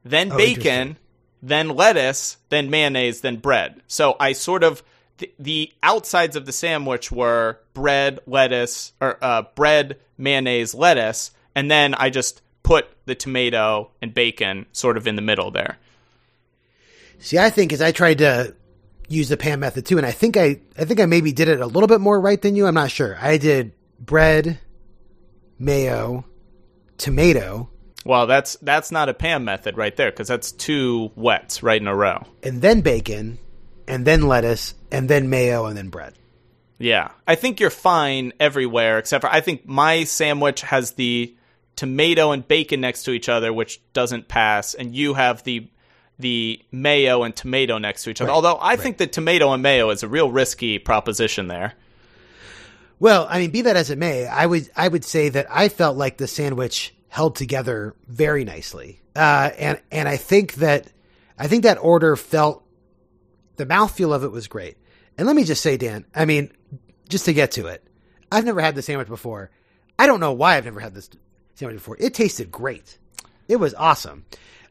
then 0.05 0.33
Oh, 0.33 0.37
bacon, 0.37 0.97
then 1.43 1.69
lettuce, 1.69 2.39
then 2.49 2.71
mayonnaise, 2.71 3.21
then 3.21 3.37
bread. 3.37 3.83
So 3.89 4.17
I 4.21 4.33
sort 4.33 4.63
of 4.63 4.83
the, 5.19 5.33
the 5.39 5.73
outsides 5.83 6.37
of 6.37 6.47
the 6.47 6.53
sandwich 6.53 7.11
were 7.11 7.59
bread, 7.75 8.21
lettuce, 8.27 8.93
or 9.01 9.19
uh, 9.21 9.43
bread, 9.55 9.99
mayonnaise, 10.17 10.75
lettuce, 10.75 11.33
and 11.55 11.71
then 11.71 11.95
I 11.95 12.11
just 12.11 12.41
put 12.63 12.87
the 13.07 13.15
tomato 13.15 13.91
and 14.01 14.15
bacon 14.15 14.67
sort 14.73 14.97
of 14.97 15.07
in 15.07 15.17
the 15.17 15.23
middle 15.23 15.51
there. 15.51 15.79
See, 17.19 17.39
I 17.39 17.51
think 17.51 17.73
as 17.73 17.81
I 17.81 17.93
tried 17.93 18.19
to 18.19 18.55
use 19.09 19.29
the 19.29 19.37
Pam 19.37 19.61
method 19.61 19.87
too, 19.87 19.97
and 19.99 20.07
I 20.07 20.11
think 20.13 20.37
I 20.37 20.61
I 20.79 20.85
think 20.85 21.01
I 21.01 21.07
maybe 21.07 21.33
did 21.33 21.49
it 21.49 21.61
a 21.61 21.67
little 21.67 21.87
bit 21.89 22.01
more 22.01 22.21
right 22.21 22.41
than 22.41 22.57
you. 22.57 22.67
I'm 22.67 22.75
not 22.75 22.91
sure. 22.91 23.17
I 23.21 23.39
did 23.39 23.73
bread, 23.99 24.59
mayo, 25.59 26.25
tomato, 26.99 27.69
Well, 28.05 28.27
that's 28.27 28.57
that's 28.63 28.91
not 28.91 29.09
a 29.09 29.15
Pam 29.15 29.45
method 29.45 29.77
right 29.77 29.95
there 29.97 30.11
because 30.11 30.29
that's 30.29 30.53
two 30.53 31.11
wets 31.17 31.63
right 31.63 31.81
in 31.81 31.89
a 31.89 31.95
row. 31.95 32.25
and 32.43 32.63
then 32.63 32.81
bacon, 32.81 33.39
and 33.89 34.07
then 34.07 34.23
lettuce, 34.29 34.75
and 34.91 35.09
then 35.09 35.29
mayo, 35.31 35.67
and 35.67 35.77
then 35.77 35.89
bread. 35.89 36.15
Yeah. 36.79 37.13
I 37.27 37.37
think 37.37 37.59
you're 37.59 37.71
fine 37.71 38.33
everywhere 38.39 38.99
except 38.99 39.23
for 39.23 39.31
I 39.33 39.41
think 39.41 39.67
my 39.67 40.05
sandwich 40.05 40.61
has 40.61 40.93
the 40.93 41.35
tomato 41.75 42.33
and 42.33 42.47
bacon 42.47 42.81
next 42.83 43.05
to 43.05 43.13
each 43.13 43.29
other 43.31 43.53
which 43.53 43.81
doesn't 43.93 44.29
pass 44.29 44.73
and 44.75 44.95
you 44.95 45.13
have 45.15 45.43
the 45.45 45.69
the 46.19 46.61
mayo 46.73 47.23
and 47.23 47.35
tomato 47.35 47.79
next 47.79 48.05
to 48.05 48.11
each 48.11 48.21
other. 48.21 48.29
Right, 48.29 48.35
Although 48.35 48.59
I 48.61 48.77
think 48.77 48.99
that 48.99 49.13
tomato 49.13 49.53
and 49.53 49.63
mayo 49.63 49.91
is 49.91 50.03
a 50.03 50.09
real 50.09 50.31
risky 50.31 50.79
proposition 50.79 51.49
there. 51.49 51.75
Well, 52.99 53.27
I 53.29 53.41
mean, 53.41 53.51
be 53.51 53.63
that 53.63 53.77
as 53.77 53.91
it 53.91 53.99
may, 53.99 54.27
I 54.27 54.47
would 54.47 54.71
I 54.75 54.89
would 54.89 55.05
say 55.05 55.29
that 55.29 55.47
I 55.51 55.69
felt 55.69 55.97
like 55.97 56.17
the 56.17 56.27
sandwich 56.27 56.95
held 57.09 57.37
together 57.37 57.95
very 58.07 58.45
nicely, 58.45 59.03
uh, 59.15 59.51
and 59.59 59.81
and 59.93 60.09
I 60.09 60.17
think 60.17 60.55
that 60.55 60.91
I 61.39 61.47
think 61.47 61.65
that 61.65 61.79
order 61.83 62.17
felt 62.17 62.65
the 63.57 63.67
mouthfeel 63.67 64.15
of 64.15 64.25
it 64.25 64.33
was 64.33 64.49
great. 64.49 64.79
And 65.19 65.27
let 65.27 65.37
me 65.37 65.45
just 65.45 65.63
say, 65.63 65.77
Dan, 65.77 66.07
I 66.15 66.25
mean, 66.25 66.53
just 67.09 67.27
to 67.27 67.33
get 67.33 67.53
to 67.53 67.67
it, 67.67 67.87
I've 68.31 68.45
never 68.45 68.61
had 68.61 68.75
the 68.75 68.83
sandwich 68.83 69.09
before. 69.09 69.51
I 69.99 70.07
don't 70.07 70.21
know 70.21 70.33
why 70.33 70.57
I've 70.57 70.65
never 70.65 70.81
had 70.81 70.95
this 70.95 71.11
sandwich 71.55 71.79
before. 71.79 71.97
It 71.99 72.15
tasted 72.15 72.51
great. 72.51 72.99
It 73.49 73.57
was 73.57 73.75
awesome. 73.75 74.25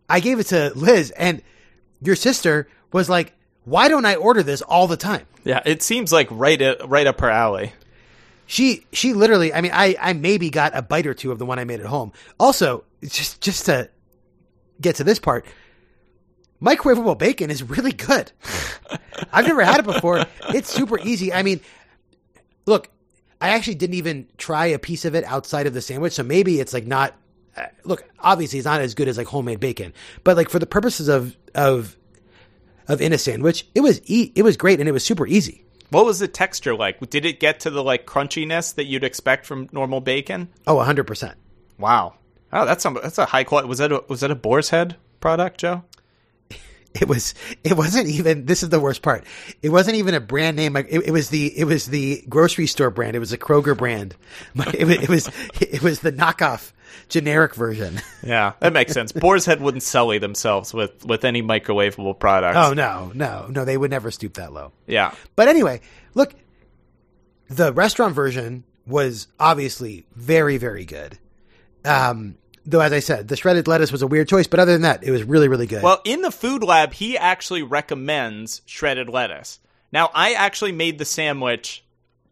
I 0.10 0.20
gave 0.20 0.40
it 0.40 0.48
to 0.48 0.72
Liz, 0.76 1.12
and 1.12 1.42
your 2.02 2.16
sister 2.16 2.68
was 2.92 3.10
like, 3.10 3.34
"Why 3.64 3.88
don't 3.88 4.06
I 4.06 4.16
order 4.16 4.44
this 4.44 4.62
all 4.62 4.88
the 4.88 4.98
time?" 4.98 5.26
Yeah, 5.44 5.62
it 5.66 5.82
seems 5.84 6.12
like 6.12 6.28
right 6.32 6.62
at, 6.62 6.88
right 6.88 7.08
up 7.08 7.22
her 7.22 7.30
alley. 7.30 7.74
She 8.48 8.86
she 8.92 9.14
literally 9.14 9.54
I 9.54 9.62
mean 9.62 9.72
I 9.74 9.96
I 10.00 10.14
maybe 10.14 10.50
got 10.50 10.76
a 10.76 10.82
bite 10.82 11.08
or 11.08 11.14
two 11.14 11.32
of 11.32 11.40
the 11.40 11.46
one 11.46 11.58
I 11.58 11.64
made 11.64 11.80
at 11.80 11.88
home. 11.88 12.12
Also, 12.40 12.84
just 13.04 13.42
just 13.42 13.66
to 13.66 13.90
get 14.80 14.98
to 14.98 15.04
this 15.04 15.20
part, 15.20 15.46
microwavable 16.62 17.18
bacon 17.18 17.50
is 17.50 17.64
really 17.64 17.92
good. 17.92 18.32
I've 19.34 19.48
never 19.48 19.64
had 19.64 19.80
it 19.80 19.86
before. 19.86 20.26
It's 20.50 20.70
super 20.70 21.00
easy. 21.00 21.34
I 21.34 21.42
mean, 21.42 21.62
look, 22.66 22.90
I 23.42 23.50
actually 23.50 23.76
didn't 23.76 23.96
even 23.96 24.28
try 24.38 24.68
a 24.68 24.80
piece 24.80 25.06
of 25.06 25.16
it 25.16 25.24
outside 25.24 25.68
of 25.68 25.74
the 25.74 25.82
sandwich, 25.82 26.14
so 26.14 26.24
maybe 26.24 26.60
it's 26.60 26.74
like 26.74 26.86
not 26.86 27.16
Uh, 27.56 27.68
look, 27.84 28.04
obviously 28.20 28.60
it's 28.60 28.66
not 28.66 28.82
as 28.82 28.94
good 28.96 29.08
as 29.08 29.18
like 29.18 29.28
homemade 29.28 29.60
bacon, 29.60 29.94
but 30.24 30.36
like 30.38 30.50
for 30.50 30.60
the 30.60 30.66
purposes 30.66 31.08
of 31.08 31.36
of 31.54 31.96
of 32.88 33.02
in 33.02 33.14
a 33.14 33.18
sandwich, 33.18 33.68
it 33.74 33.82
was 33.82 34.02
e- 34.06 34.32
it 34.36 34.44
was 34.44 34.58
great 34.58 34.80
and 34.80 34.90
it 34.90 34.92
was 34.92 35.04
super 35.04 35.26
easy. 35.26 35.64
What 35.90 36.06
was 36.06 36.20
the 36.20 36.28
texture 36.28 36.76
like? 36.76 37.00
Did 37.10 37.26
it 37.26 37.40
get 37.40 37.62
to 37.62 37.70
the 37.70 37.84
like 37.84 38.06
crunchiness 38.06 38.76
that 38.76 38.86
you'd 38.86 39.04
expect 39.04 39.46
from 39.46 39.70
normal 39.72 40.02
bacon? 40.02 40.50
Oh, 40.68 40.76
100%. 40.78 41.36
Wow. 41.78 42.16
Oh, 42.52 42.66
that's 42.66 42.84
some 42.84 42.98
that's 43.02 43.18
a 43.18 43.26
high 43.26 43.44
quality. 43.44 43.68
Was 43.68 43.78
that 43.80 43.92
a, 43.92 44.04
was 44.08 44.22
that 44.22 44.32
a 44.32 44.36
boar's 44.36 44.70
head 44.70 44.98
product, 45.20 45.60
Joe? 45.60 45.84
It 46.96 47.08
was 47.08 47.34
it 47.64 47.76
wasn't 47.78 48.08
even 48.08 48.46
this 48.46 48.64
is 48.64 48.70
the 48.70 48.80
worst 48.80 49.02
part. 49.02 49.24
It 49.62 49.70
wasn't 49.70 49.98
even 49.98 50.14
a 50.14 50.20
brand 50.20 50.56
name. 50.58 50.76
It, 50.76 50.88
it 50.90 51.12
was 51.12 51.30
the 51.30 51.48
it 51.58 51.66
was 51.66 51.88
the 51.88 52.24
grocery 52.30 52.68
store 52.68 52.90
brand. 52.90 53.16
It 53.16 53.20
was 53.20 53.34
a 53.34 53.38
kroger 53.38 53.78
brand. 53.78 54.16
It 54.56 54.86
was 54.88 54.98
it 54.98 55.10
was, 55.10 55.30
it 55.62 55.84
was 55.84 56.00
the 56.00 56.12
knockoff 56.12 56.72
generic 57.10 57.54
version. 57.56 58.02
Yeah, 58.24 58.54
that 58.60 58.74
makes 58.74 58.92
sense. 58.94 59.12
Boar's 59.12 59.46
Head 59.46 59.62
wouldn't 59.62 59.84
sully 59.84 60.18
themselves 60.18 60.74
with 60.74 61.06
with 61.06 61.24
any 61.26 61.44
microwavable 61.44 62.18
products. 62.18 62.58
oh 62.58 62.74
no 62.74 63.12
no 63.14 63.48
no 63.50 63.66
they 63.66 63.78
would 63.78 63.92
never 63.92 64.10
stoop 64.10 64.34
that 64.36 64.52
low. 64.54 64.72
Yeah. 64.88 65.14
but 65.36 65.48
anyway 65.48 65.82
look 66.16 66.34
the 67.50 67.72
restaurant 67.74 68.16
version 68.16 68.64
was 68.88 69.28
obviously 69.40 70.06
very 70.16 70.58
very 70.58 70.86
good. 70.86 71.20
Um 71.84 72.38
though 72.66 72.80
as 72.80 72.92
i 72.92 73.00
said 73.00 73.28
the 73.28 73.36
shredded 73.36 73.68
lettuce 73.68 73.92
was 73.92 74.02
a 74.02 74.08
weird 74.08 74.28
choice 74.28 74.48
but 74.48 74.60
other 74.60 74.74
than 74.74 74.82
that 74.82 75.04
it 75.04 75.12
was 75.12 75.24
really 75.24 75.48
really 75.48 75.68
good 75.68 75.84
Well, 75.84 76.02
in 76.04 76.22
the 76.22 76.32
food 76.32 76.64
lab, 76.64 76.94
he 76.94 77.18
actually 77.18 77.64
recommends 77.64 78.62
shredded 78.66 79.10
lettuce. 79.10 79.60
Now, 79.92 80.10
I 80.14 80.34
actually 80.34 80.72
made 80.74 80.98
the 80.98 81.06
sandwich 81.06 81.84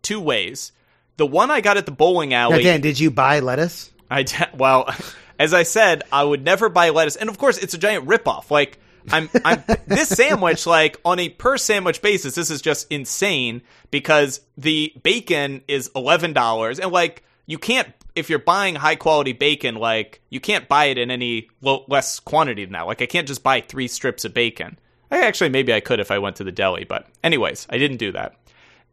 two 0.01 0.19
ways. 0.19 0.71
The 1.17 1.25
one 1.25 1.49
I 1.51 1.61
got 1.61 1.77
at 1.77 1.85
the 1.85 1.91
bowling 1.91 2.29
now 2.29 2.51
alley. 2.51 2.63
dan 2.63 2.81
did 2.81 2.99
you 2.99 3.11
buy 3.11 3.39
lettuce 3.39 3.91
I 4.09 4.23
d- 4.23 4.35
well, 4.55 4.93
as 5.39 5.53
I 5.53 5.63
said, 5.63 6.03
I 6.11 6.23
would 6.23 6.43
never 6.43 6.69
buy 6.69 6.89
lettuce, 6.89 7.15
and 7.15 7.29
of 7.29 7.37
course, 7.37 7.57
it's 7.57 7.73
a 7.73 7.77
giant 7.77 8.05
ripoff. 8.07 8.51
Like 8.51 8.79
I'm, 9.11 9.29
I'm 9.45 9.63
this 9.87 10.09
sandwich, 10.09 10.65
like 10.65 10.99
on 11.05 11.19
a 11.19 11.29
per 11.29 11.57
sandwich 11.57 12.01
basis, 12.01 12.35
this 12.35 12.49
is 12.49 12.61
just 12.61 12.91
insane 12.91 13.61
because 13.91 14.41
the 14.57 14.93
bacon 15.03 15.61
is 15.67 15.89
eleven 15.95 16.33
dollars, 16.33 16.79
and 16.79 16.91
like 16.91 17.23
you 17.45 17.57
can't 17.57 17.87
if 18.15 18.29
you're 18.29 18.39
buying 18.39 18.75
high 18.75 18.95
quality 18.95 19.33
bacon, 19.33 19.75
like 19.75 20.21
you 20.29 20.39
can't 20.39 20.67
buy 20.67 20.85
it 20.85 20.97
in 20.97 21.11
any 21.11 21.49
lo- 21.61 21.85
less 21.87 22.19
quantity 22.19 22.65
than 22.65 22.73
that. 22.73 22.87
Like 22.87 23.01
I 23.01 23.05
can't 23.05 23.27
just 23.27 23.43
buy 23.43 23.61
three 23.61 23.87
strips 23.87 24.25
of 24.25 24.33
bacon. 24.33 24.79
I 25.11 25.21
actually 25.25 25.49
maybe 25.49 25.73
I 25.73 25.79
could 25.79 25.99
if 25.99 26.11
I 26.11 26.19
went 26.19 26.37
to 26.37 26.43
the 26.43 26.51
deli, 26.51 26.83
but 26.83 27.07
anyways, 27.23 27.67
I 27.69 27.77
didn't 27.77 27.97
do 27.97 28.11
that 28.13 28.35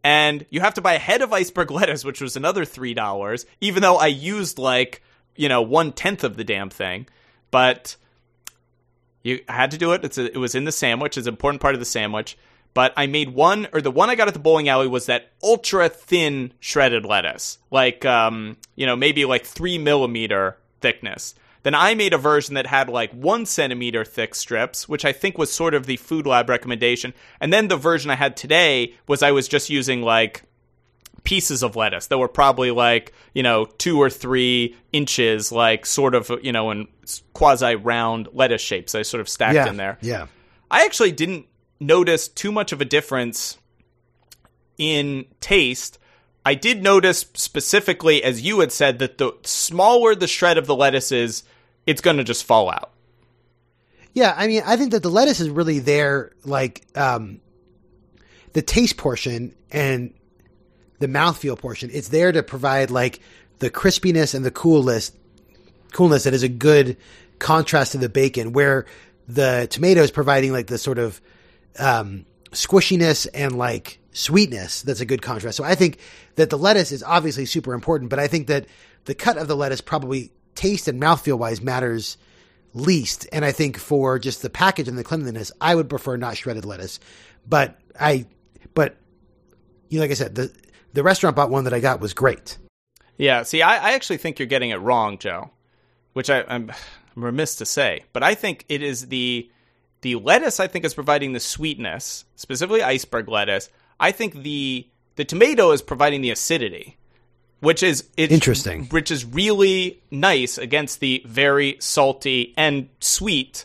and 0.02 0.46
you 0.50 0.60
have 0.60 0.74
to 0.74 0.80
buy 0.80 0.94
a 0.94 0.98
head 0.98 1.22
of 1.22 1.32
iceberg 1.32 1.70
lettuce, 1.70 2.04
which 2.04 2.20
was 2.20 2.36
another 2.36 2.64
three 2.64 2.94
dollars. 2.94 3.46
Even 3.60 3.82
though 3.82 3.96
I 3.96 4.06
used 4.06 4.58
like 4.58 5.02
you 5.36 5.48
know 5.48 5.62
one 5.62 5.92
tenth 5.92 6.24
of 6.24 6.36
the 6.36 6.44
damn 6.44 6.70
thing, 6.70 7.06
but 7.50 7.96
you 9.22 9.40
had 9.48 9.70
to 9.72 9.78
do 9.78 9.92
it. 9.92 10.04
It's 10.04 10.18
a, 10.18 10.32
it 10.32 10.38
was 10.38 10.54
in 10.54 10.64
the 10.64 10.72
sandwich. 10.72 11.18
It's 11.18 11.26
an 11.26 11.34
important 11.34 11.60
part 11.60 11.74
of 11.74 11.80
the 11.80 11.86
sandwich. 11.86 12.38
But 12.74 12.92
I 12.96 13.06
made 13.06 13.30
one, 13.30 13.68
or 13.72 13.80
the 13.80 13.90
one 13.90 14.10
I 14.10 14.14
got 14.14 14.28
at 14.28 14.34
the 14.34 14.40
bowling 14.40 14.68
alley 14.68 14.86
was 14.88 15.06
that 15.06 15.32
ultra 15.42 15.88
thin 15.88 16.52
shredded 16.60 17.04
lettuce, 17.04 17.58
like 17.70 18.04
um, 18.04 18.56
you 18.76 18.86
know 18.86 18.96
maybe 18.96 19.24
like 19.24 19.44
three 19.44 19.78
millimeter 19.78 20.56
thickness. 20.80 21.34
Then 21.62 21.74
I 21.74 21.94
made 21.94 22.14
a 22.14 22.18
version 22.18 22.54
that 22.54 22.66
had 22.66 22.88
like 22.88 23.12
one 23.12 23.44
centimeter 23.44 24.02
thick 24.04 24.34
strips, 24.34 24.88
which 24.88 25.04
I 25.04 25.12
think 25.12 25.36
was 25.36 25.52
sort 25.52 25.74
of 25.74 25.84
the 25.84 25.96
food 25.98 26.26
lab 26.26 26.48
recommendation. 26.48 27.12
And 27.38 27.52
then 27.52 27.68
the 27.68 27.76
version 27.76 28.10
I 28.10 28.14
had 28.14 28.34
today 28.34 28.94
was 29.06 29.22
I 29.22 29.32
was 29.32 29.46
just 29.46 29.68
using 29.68 30.00
like 30.00 30.44
pieces 31.22 31.62
of 31.62 31.76
lettuce 31.76 32.06
that 32.06 32.16
were 32.16 32.28
probably 32.28 32.70
like 32.70 33.12
you 33.34 33.42
know 33.42 33.66
two 33.66 34.00
or 34.00 34.08
three 34.08 34.74
inches 34.90 35.52
like 35.52 35.84
sort 35.84 36.14
of 36.14 36.30
you 36.42 36.50
know 36.50 36.70
in 36.70 36.88
quasi 37.34 37.74
round 37.74 38.26
lettuce 38.32 38.62
shapes 38.62 38.94
i 38.94 39.02
sort 39.02 39.20
of 39.20 39.28
stacked 39.28 39.54
yeah, 39.54 39.68
in 39.68 39.76
there 39.76 39.98
Yeah. 40.00 40.28
i 40.70 40.86
actually 40.86 41.12
didn't 41.12 41.44
notice 41.80 42.28
too 42.28 42.52
much 42.52 42.72
of 42.72 42.80
a 42.80 42.84
difference 42.84 43.58
in 44.78 45.24
taste 45.40 45.98
i 46.44 46.54
did 46.54 46.82
notice 46.82 47.26
specifically 47.34 48.22
as 48.22 48.40
you 48.42 48.60
had 48.60 48.70
said 48.70 48.98
that 48.98 49.18
the 49.18 49.32
smaller 49.42 50.14
the 50.14 50.26
shred 50.26 50.56
of 50.58 50.66
the 50.66 50.76
lettuce 50.76 51.10
is 51.10 51.42
it's 51.86 52.00
going 52.00 52.16
to 52.16 52.24
just 52.24 52.44
fall 52.44 52.70
out 52.70 52.92
Yeah, 54.12 54.34
I 54.36 54.46
mean, 54.48 54.62
I 54.66 54.76
think 54.76 54.90
that 54.90 55.02
the 55.02 55.10
lettuce 55.10 55.40
is 55.40 55.48
really 55.48 55.78
there, 55.78 56.32
like 56.44 56.84
um, 56.96 57.40
the 58.52 58.62
taste 58.62 58.96
portion 58.96 59.54
and 59.70 60.12
the 60.98 61.06
mouthfeel 61.06 61.56
portion. 61.56 61.90
It's 61.92 62.08
there 62.08 62.32
to 62.32 62.42
provide 62.42 62.90
like 62.90 63.20
the 63.60 63.70
crispiness 63.70 64.34
and 64.34 64.44
the 64.44 64.50
coolness, 64.50 65.12
coolness 65.92 66.24
that 66.24 66.34
is 66.34 66.42
a 66.42 66.48
good 66.48 66.96
contrast 67.38 67.92
to 67.92 67.98
the 67.98 68.08
bacon. 68.08 68.52
Where 68.52 68.84
the 69.28 69.68
tomato 69.70 70.02
is 70.02 70.10
providing 70.10 70.52
like 70.52 70.66
the 70.66 70.78
sort 70.78 70.98
of 70.98 71.20
um, 71.78 72.26
squishiness 72.50 73.26
and 73.32 73.56
like 73.56 73.98
sweetness 74.12 74.82
that's 74.82 75.00
a 75.00 75.06
good 75.06 75.22
contrast. 75.22 75.56
So 75.56 75.64
I 75.64 75.74
think 75.74 75.98
that 76.34 76.50
the 76.50 76.58
lettuce 76.58 76.92
is 76.92 77.02
obviously 77.02 77.46
super 77.46 77.74
important, 77.74 78.10
but 78.10 78.18
I 78.18 78.26
think 78.26 78.48
that 78.48 78.66
the 79.04 79.14
cut 79.14 79.36
of 79.36 79.48
the 79.48 79.56
lettuce 79.56 79.80
probably 79.80 80.32
taste 80.54 80.88
and 80.88 81.00
mouthfeel 81.00 81.38
wise 81.38 81.60
matters 81.60 82.16
least. 82.74 83.26
And 83.32 83.44
I 83.44 83.52
think 83.52 83.78
for 83.78 84.18
just 84.18 84.42
the 84.42 84.50
package 84.50 84.88
and 84.88 84.98
the 84.98 85.04
cleanliness, 85.04 85.52
I 85.60 85.74
would 85.74 85.88
prefer 85.88 86.16
not 86.16 86.36
shredded 86.36 86.64
lettuce. 86.64 87.00
But 87.48 87.78
I, 87.98 88.26
but 88.74 88.96
you 89.88 89.98
know, 89.98 90.04
like 90.04 90.10
I 90.10 90.14
said, 90.14 90.34
the 90.34 90.52
the 90.92 91.02
restaurant 91.02 91.36
bought 91.36 91.50
one 91.50 91.64
that 91.64 91.74
I 91.74 91.80
got 91.80 92.00
was 92.00 92.14
great. 92.14 92.58
Yeah, 93.16 93.42
see, 93.42 93.62
I, 93.62 93.90
I 93.90 93.92
actually 93.92 94.16
think 94.16 94.38
you're 94.38 94.46
getting 94.46 94.70
it 94.70 94.80
wrong, 94.80 95.18
Joe, 95.18 95.50
which 96.14 96.30
I, 96.30 96.42
I'm, 96.48 96.72
I'm 97.14 97.24
remiss 97.24 97.56
to 97.56 97.66
say, 97.66 98.04
but 98.12 98.22
I 98.22 98.34
think 98.34 98.64
it 98.68 98.82
is 98.82 99.08
the 99.08 99.50
the 100.02 100.16
lettuce. 100.16 100.60
I 100.60 100.66
think 100.66 100.84
is 100.84 100.94
providing 100.94 101.32
the 101.32 101.40
sweetness, 101.40 102.24
specifically 102.36 102.82
iceberg 102.82 103.28
lettuce. 103.28 103.68
I 103.98 104.12
think 104.12 104.42
the 104.42 104.86
the 105.16 105.24
tomato 105.24 105.72
is 105.72 105.82
providing 105.82 106.22
the 106.22 106.30
acidity, 106.30 106.96
which 107.60 107.82
is 107.82 108.08
it's, 108.16 108.32
Interesting. 108.32 108.86
which 108.86 109.10
is 109.10 109.24
really 109.24 110.02
nice 110.10 110.56
against 110.58 111.00
the 111.00 111.22
very 111.26 111.76
salty 111.80 112.54
and 112.56 112.88
sweet 113.00 113.64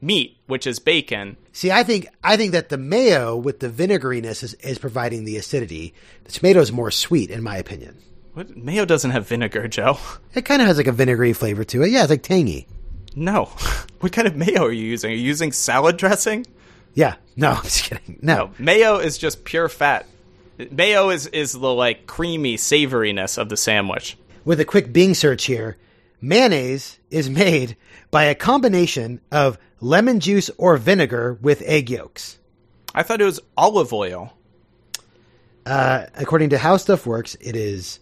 meat, 0.00 0.38
which 0.46 0.66
is 0.66 0.78
bacon. 0.78 1.36
See, 1.52 1.70
I 1.70 1.82
think 1.82 2.08
I 2.24 2.36
think 2.36 2.52
that 2.52 2.68
the 2.68 2.78
mayo 2.78 3.36
with 3.36 3.60
the 3.60 3.68
vinegariness 3.68 4.42
is, 4.42 4.54
is 4.54 4.78
providing 4.78 5.24
the 5.24 5.36
acidity. 5.36 5.94
The 6.24 6.32
tomato 6.32 6.60
is 6.60 6.72
more 6.72 6.90
sweet, 6.90 7.30
in 7.30 7.42
my 7.42 7.56
opinion. 7.56 7.98
What 8.32 8.56
mayo 8.56 8.84
doesn't 8.84 9.10
have 9.10 9.26
vinegar, 9.28 9.66
Joe? 9.68 9.98
It 10.34 10.44
kind 10.44 10.62
of 10.62 10.68
has 10.68 10.76
like 10.76 10.86
a 10.86 10.92
vinegary 10.92 11.32
flavor 11.32 11.64
to 11.64 11.82
it. 11.82 11.90
Yeah, 11.90 12.02
it's 12.02 12.10
like 12.10 12.22
tangy. 12.22 12.68
No. 13.14 13.48
What 14.00 14.12
kind 14.12 14.26
of 14.26 14.34
mayo 14.34 14.64
are 14.64 14.72
you 14.72 14.86
using? 14.86 15.10
Are 15.10 15.14
you 15.14 15.20
using 15.20 15.52
salad 15.52 15.98
dressing? 15.98 16.46
Yeah, 16.94 17.16
no, 17.36 17.50
I'm 17.58 17.62
just 17.64 17.84
kidding. 17.84 18.18
No, 18.22 18.50
Mayo 18.58 18.96
is 18.96 19.18
just 19.18 19.44
pure 19.44 19.68
fat. 19.68 20.06
Mayo 20.70 21.10
is 21.10 21.26
is 21.26 21.52
the 21.52 21.58
like 21.74 22.06
creamy 22.06 22.56
savoriness 22.56 23.36
of 23.36 23.50
the 23.50 23.58
sandwich. 23.58 24.16
with 24.46 24.58
a 24.58 24.64
quick 24.64 24.90
Bing 24.90 25.12
search 25.12 25.44
here, 25.44 25.76
mayonnaise 26.22 26.98
is 27.10 27.28
made 27.28 27.76
by 28.10 28.24
a 28.24 28.34
combination 28.34 29.20
of 29.30 29.58
lemon 29.82 30.18
juice 30.18 30.48
or 30.56 30.78
vinegar 30.78 31.36
with 31.42 31.60
egg 31.66 31.90
yolks. 31.90 32.38
I 32.94 33.02
thought 33.02 33.20
it 33.20 33.26
was 33.26 33.40
olive 33.54 33.92
oil. 33.92 34.32
Uh, 35.66 36.06
according 36.14 36.48
to 36.50 36.58
How 36.58 36.78
Stuff 36.78 37.04
Works, 37.04 37.34
it 37.40 37.54
is 37.54 38.00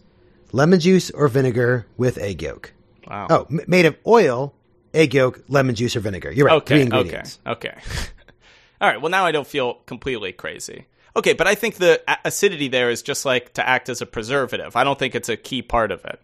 lemon 0.52 0.78
juice 0.78 1.10
or 1.10 1.26
vinegar 1.26 1.86
with 1.96 2.18
egg 2.18 2.40
yolk. 2.40 2.72
Wow. 3.08 3.26
Oh, 3.30 3.46
m- 3.50 3.60
made 3.66 3.84
of 3.84 3.96
oil, 4.06 4.54
egg 4.94 5.14
yolk, 5.14 5.40
lemon 5.48 5.74
juice, 5.74 5.96
or 5.96 6.00
vinegar. 6.00 6.30
You're 6.32 6.46
right. 6.46 6.56
Okay. 6.56 6.88
Okay. 6.90 7.22
Okay. 7.46 7.74
All 8.80 8.88
right. 8.88 9.00
Well, 9.00 9.10
now 9.10 9.26
I 9.26 9.32
don't 9.32 9.46
feel 9.46 9.74
completely 9.86 10.32
crazy. 10.32 10.86
Okay, 11.16 11.32
but 11.32 11.46
I 11.48 11.54
think 11.56 11.76
the 11.76 12.00
acidity 12.24 12.68
there 12.68 12.90
is 12.90 13.02
just 13.02 13.24
like 13.24 13.54
to 13.54 13.68
act 13.68 13.88
as 13.88 14.00
a 14.00 14.06
preservative. 14.06 14.76
I 14.76 14.84
don't 14.84 14.98
think 14.98 15.14
it's 15.16 15.28
a 15.28 15.36
key 15.36 15.62
part 15.62 15.90
of 15.90 16.04
it. 16.04 16.20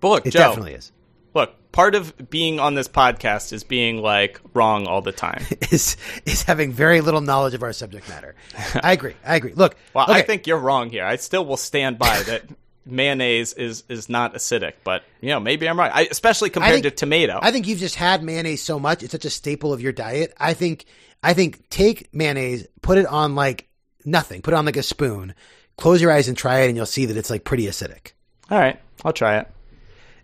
But 0.00 0.08
look, 0.08 0.26
It 0.26 0.30
Joe. 0.30 0.40
definitely 0.40 0.74
is. 0.74 0.90
Look, 1.32 1.54
part 1.70 1.94
of 1.94 2.28
being 2.28 2.58
on 2.58 2.74
this 2.74 2.88
podcast 2.88 3.52
is 3.52 3.62
being 3.62 4.02
like 4.02 4.40
wrong 4.52 4.88
all 4.88 5.00
the 5.00 5.12
time. 5.12 5.44
Is 5.70 5.96
is 6.26 6.42
having 6.42 6.72
very 6.72 7.00
little 7.00 7.20
knowledge 7.20 7.54
of 7.54 7.62
our 7.62 7.72
subject 7.72 8.08
matter. 8.08 8.34
I 8.82 8.92
agree. 8.92 9.14
I 9.24 9.36
agree. 9.36 9.52
Look, 9.54 9.76
Well, 9.94 10.06
I 10.10 10.22
think 10.22 10.48
you're 10.48 10.58
wrong 10.58 10.90
here. 10.90 11.04
I 11.04 11.14
still 11.16 11.46
will 11.46 11.56
stand 11.56 11.98
by 12.00 12.20
that 12.22 12.42
mayonnaise 12.86 13.52
is 13.52 13.84
is 13.88 14.08
not 14.08 14.34
acidic, 14.34 14.74
but 14.84 15.02
you 15.20 15.28
know 15.30 15.40
maybe 15.40 15.68
I'm 15.68 15.78
right. 15.78 15.90
I, 15.94 16.02
especially 16.10 16.50
compared 16.50 16.74
think- 16.74 16.84
to 16.84 16.90
tomato. 16.90 17.38
I 17.40 17.50
think 17.52 17.66
you've 17.66 17.78
just 17.78 17.96
had 17.96 18.22
mayonnaise 18.22 18.62
so 18.62 18.78
much; 18.78 19.02
it's 19.02 19.12
such 19.12 19.24
a 19.24 19.30
staple 19.30 19.72
of 19.72 19.80
your 19.80 19.92
diet. 19.92 20.32
I 20.38 20.54
think, 20.54 20.84
I 21.22 21.34
think, 21.34 21.68
take 21.70 22.12
mayonnaise, 22.14 22.66
put 22.82 22.98
it 22.98 23.06
on 23.06 23.34
like 23.34 23.68
nothing, 24.04 24.42
put 24.42 24.54
it 24.54 24.56
on 24.56 24.64
like 24.64 24.76
a 24.76 24.82
spoon, 24.82 25.34
close 25.76 26.00
your 26.00 26.10
eyes 26.12 26.28
and 26.28 26.36
try 26.36 26.60
it, 26.60 26.68
and 26.68 26.76
you'll 26.76 26.86
see 26.86 27.06
that 27.06 27.16
it's 27.16 27.30
like 27.30 27.44
pretty 27.44 27.64
acidic. 27.66 28.12
All 28.50 28.58
right, 28.58 28.80
I'll 29.04 29.12
try 29.12 29.38
it. 29.38 29.48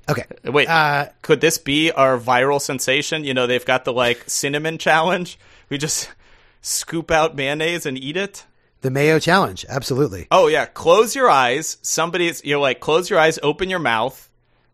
Okay, 0.08 0.24
Wait, 0.44 0.68
Uh, 0.68 1.06
could 1.22 1.40
this 1.40 1.58
be 1.58 1.90
our 1.90 2.16
viral 2.16 2.60
sensation? 2.60 3.24
You 3.24 3.34
know, 3.34 3.48
they've 3.48 3.64
got 3.64 3.84
the 3.84 3.92
like 3.92 4.22
cinnamon 4.30 4.78
challenge. 4.78 5.36
We 5.68 5.78
just 5.78 6.08
scoop 6.60 7.10
out 7.10 7.34
mayonnaise 7.34 7.86
and 7.86 7.98
eat 7.98 8.16
it. 8.16 8.44
The 8.82 8.90
mayo 8.90 9.18
challenge, 9.18 9.64
absolutely. 9.68 10.26
Oh 10.30 10.46
yeah, 10.48 10.66
close 10.66 11.14
your 11.14 11.28
eyes. 11.30 11.78
Somebody's 11.82 12.44
you're 12.44 12.58
like 12.60 12.80
close 12.80 13.08
your 13.10 13.18
eyes, 13.18 13.38
open 13.42 13.70
your 13.70 13.78
mouth. 13.78 14.22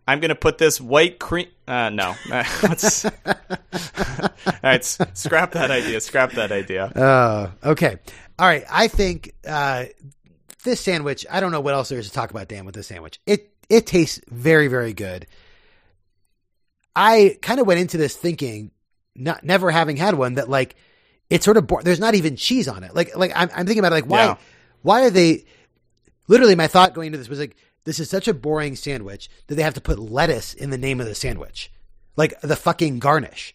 I'm 0.06 0.18
gonna 0.20 0.34
put 0.34 0.58
this 0.58 0.80
white 0.80 1.18
cream. 1.18 1.46
Uh, 1.66 1.88
no, 1.90 2.14
Let's- 2.30 3.04
all 3.04 3.12
right, 4.62 4.84
scrap 4.84 5.52
that 5.52 5.70
idea. 5.70 6.00
Scrap 6.00 6.32
that 6.32 6.50
idea. 6.52 6.86
Uh, 6.86 7.50
okay, 7.64 7.98
all 8.38 8.46
right. 8.46 8.64
I 8.70 8.88
think 8.88 9.32
uh, 9.46 9.84
this 10.64 10.80
sandwich. 10.80 11.24
I 11.30 11.40
don't 11.40 11.52
know 11.52 11.60
what 11.60 11.74
else 11.74 11.88
there 11.88 11.98
is 11.98 12.08
to 12.08 12.12
talk 12.12 12.30
about, 12.30 12.48
Dan, 12.48 12.64
with 12.64 12.74
this 12.74 12.88
sandwich. 12.88 13.20
It 13.26 13.52
it 13.68 13.86
tastes 13.86 14.20
very 14.28 14.66
very 14.68 14.92
good. 14.92 15.26
I 16.94 17.38
kind 17.40 17.60
of 17.60 17.66
went 17.66 17.80
into 17.80 17.96
this 17.96 18.16
thinking, 18.16 18.70
not 19.14 19.44
never 19.44 19.70
having 19.70 19.96
had 19.96 20.14
one, 20.14 20.34
that 20.34 20.48
like 20.50 20.74
it's 21.32 21.44
sort 21.44 21.56
of 21.56 21.66
bo- 21.66 21.80
there's 21.82 22.00
not 22.00 22.14
even 22.14 22.36
cheese 22.36 22.68
on 22.68 22.84
it. 22.84 22.94
Like 22.94 23.16
like 23.16 23.32
I'm, 23.34 23.48
I'm 23.54 23.66
thinking 23.66 23.78
about 23.80 23.92
it, 23.92 23.96
like 23.96 24.06
why 24.06 24.24
Yeah. 24.24 24.36
why 24.82 25.04
are 25.04 25.10
they? 25.10 25.44
Literally, 26.28 26.54
my 26.54 26.66
thought 26.68 26.94
going 26.94 27.06
into 27.08 27.18
this 27.18 27.28
was 27.28 27.38
like 27.40 27.56
this 27.84 27.98
is 27.98 28.08
such 28.08 28.28
a 28.28 28.34
boring 28.34 28.76
sandwich 28.76 29.28
that 29.48 29.56
they 29.56 29.62
have 29.62 29.74
to 29.74 29.80
put 29.80 29.98
lettuce 29.98 30.54
in 30.54 30.70
the 30.70 30.78
name 30.78 31.00
of 31.00 31.06
the 31.06 31.14
sandwich, 31.14 31.70
like 32.16 32.40
the 32.42 32.54
fucking 32.56 32.98
garnish. 33.00 33.54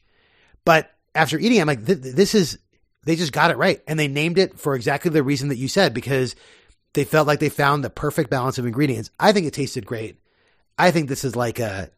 But 0.65 0.91
after 1.15 1.37
eating, 1.39 1.57
it, 1.59 1.61
I'm 1.61 1.67
like, 1.67 1.85
th- 1.85 2.01
th- 2.01 2.15
this 2.15 2.35
is 2.35 2.59
they 3.05 3.15
just 3.15 3.31
got 3.31 3.51
it 3.51 3.57
right, 3.57 3.81
and 3.87 3.97
they 3.97 4.07
named 4.09 4.37
it 4.37 4.59
for 4.59 4.75
exactly 4.75 5.09
the 5.11 5.23
reason 5.23 5.49
that 5.49 5.57
you 5.57 5.67
said 5.69 5.93
because 5.93 6.35
they 6.93 7.05
felt 7.05 7.25
like 7.27 7.39
they 7.39 7.49
found 7.49 7.83
the 7.83 7.89
perfect 7.89 8.29
balance 8.29 8.57
of 8.57 8.65
ingredients. 8.65 9.11
I 9.19 9.31
think 9.31 9.45
it 9.47 9.53
tasted 9.53 9.85
great. 9.85 10.19
I 10.77 10.91
think 10.91 11.07
this 11.09 11.23
is 11.23 11.35
like 11.35 11.59
a 11.59 11.89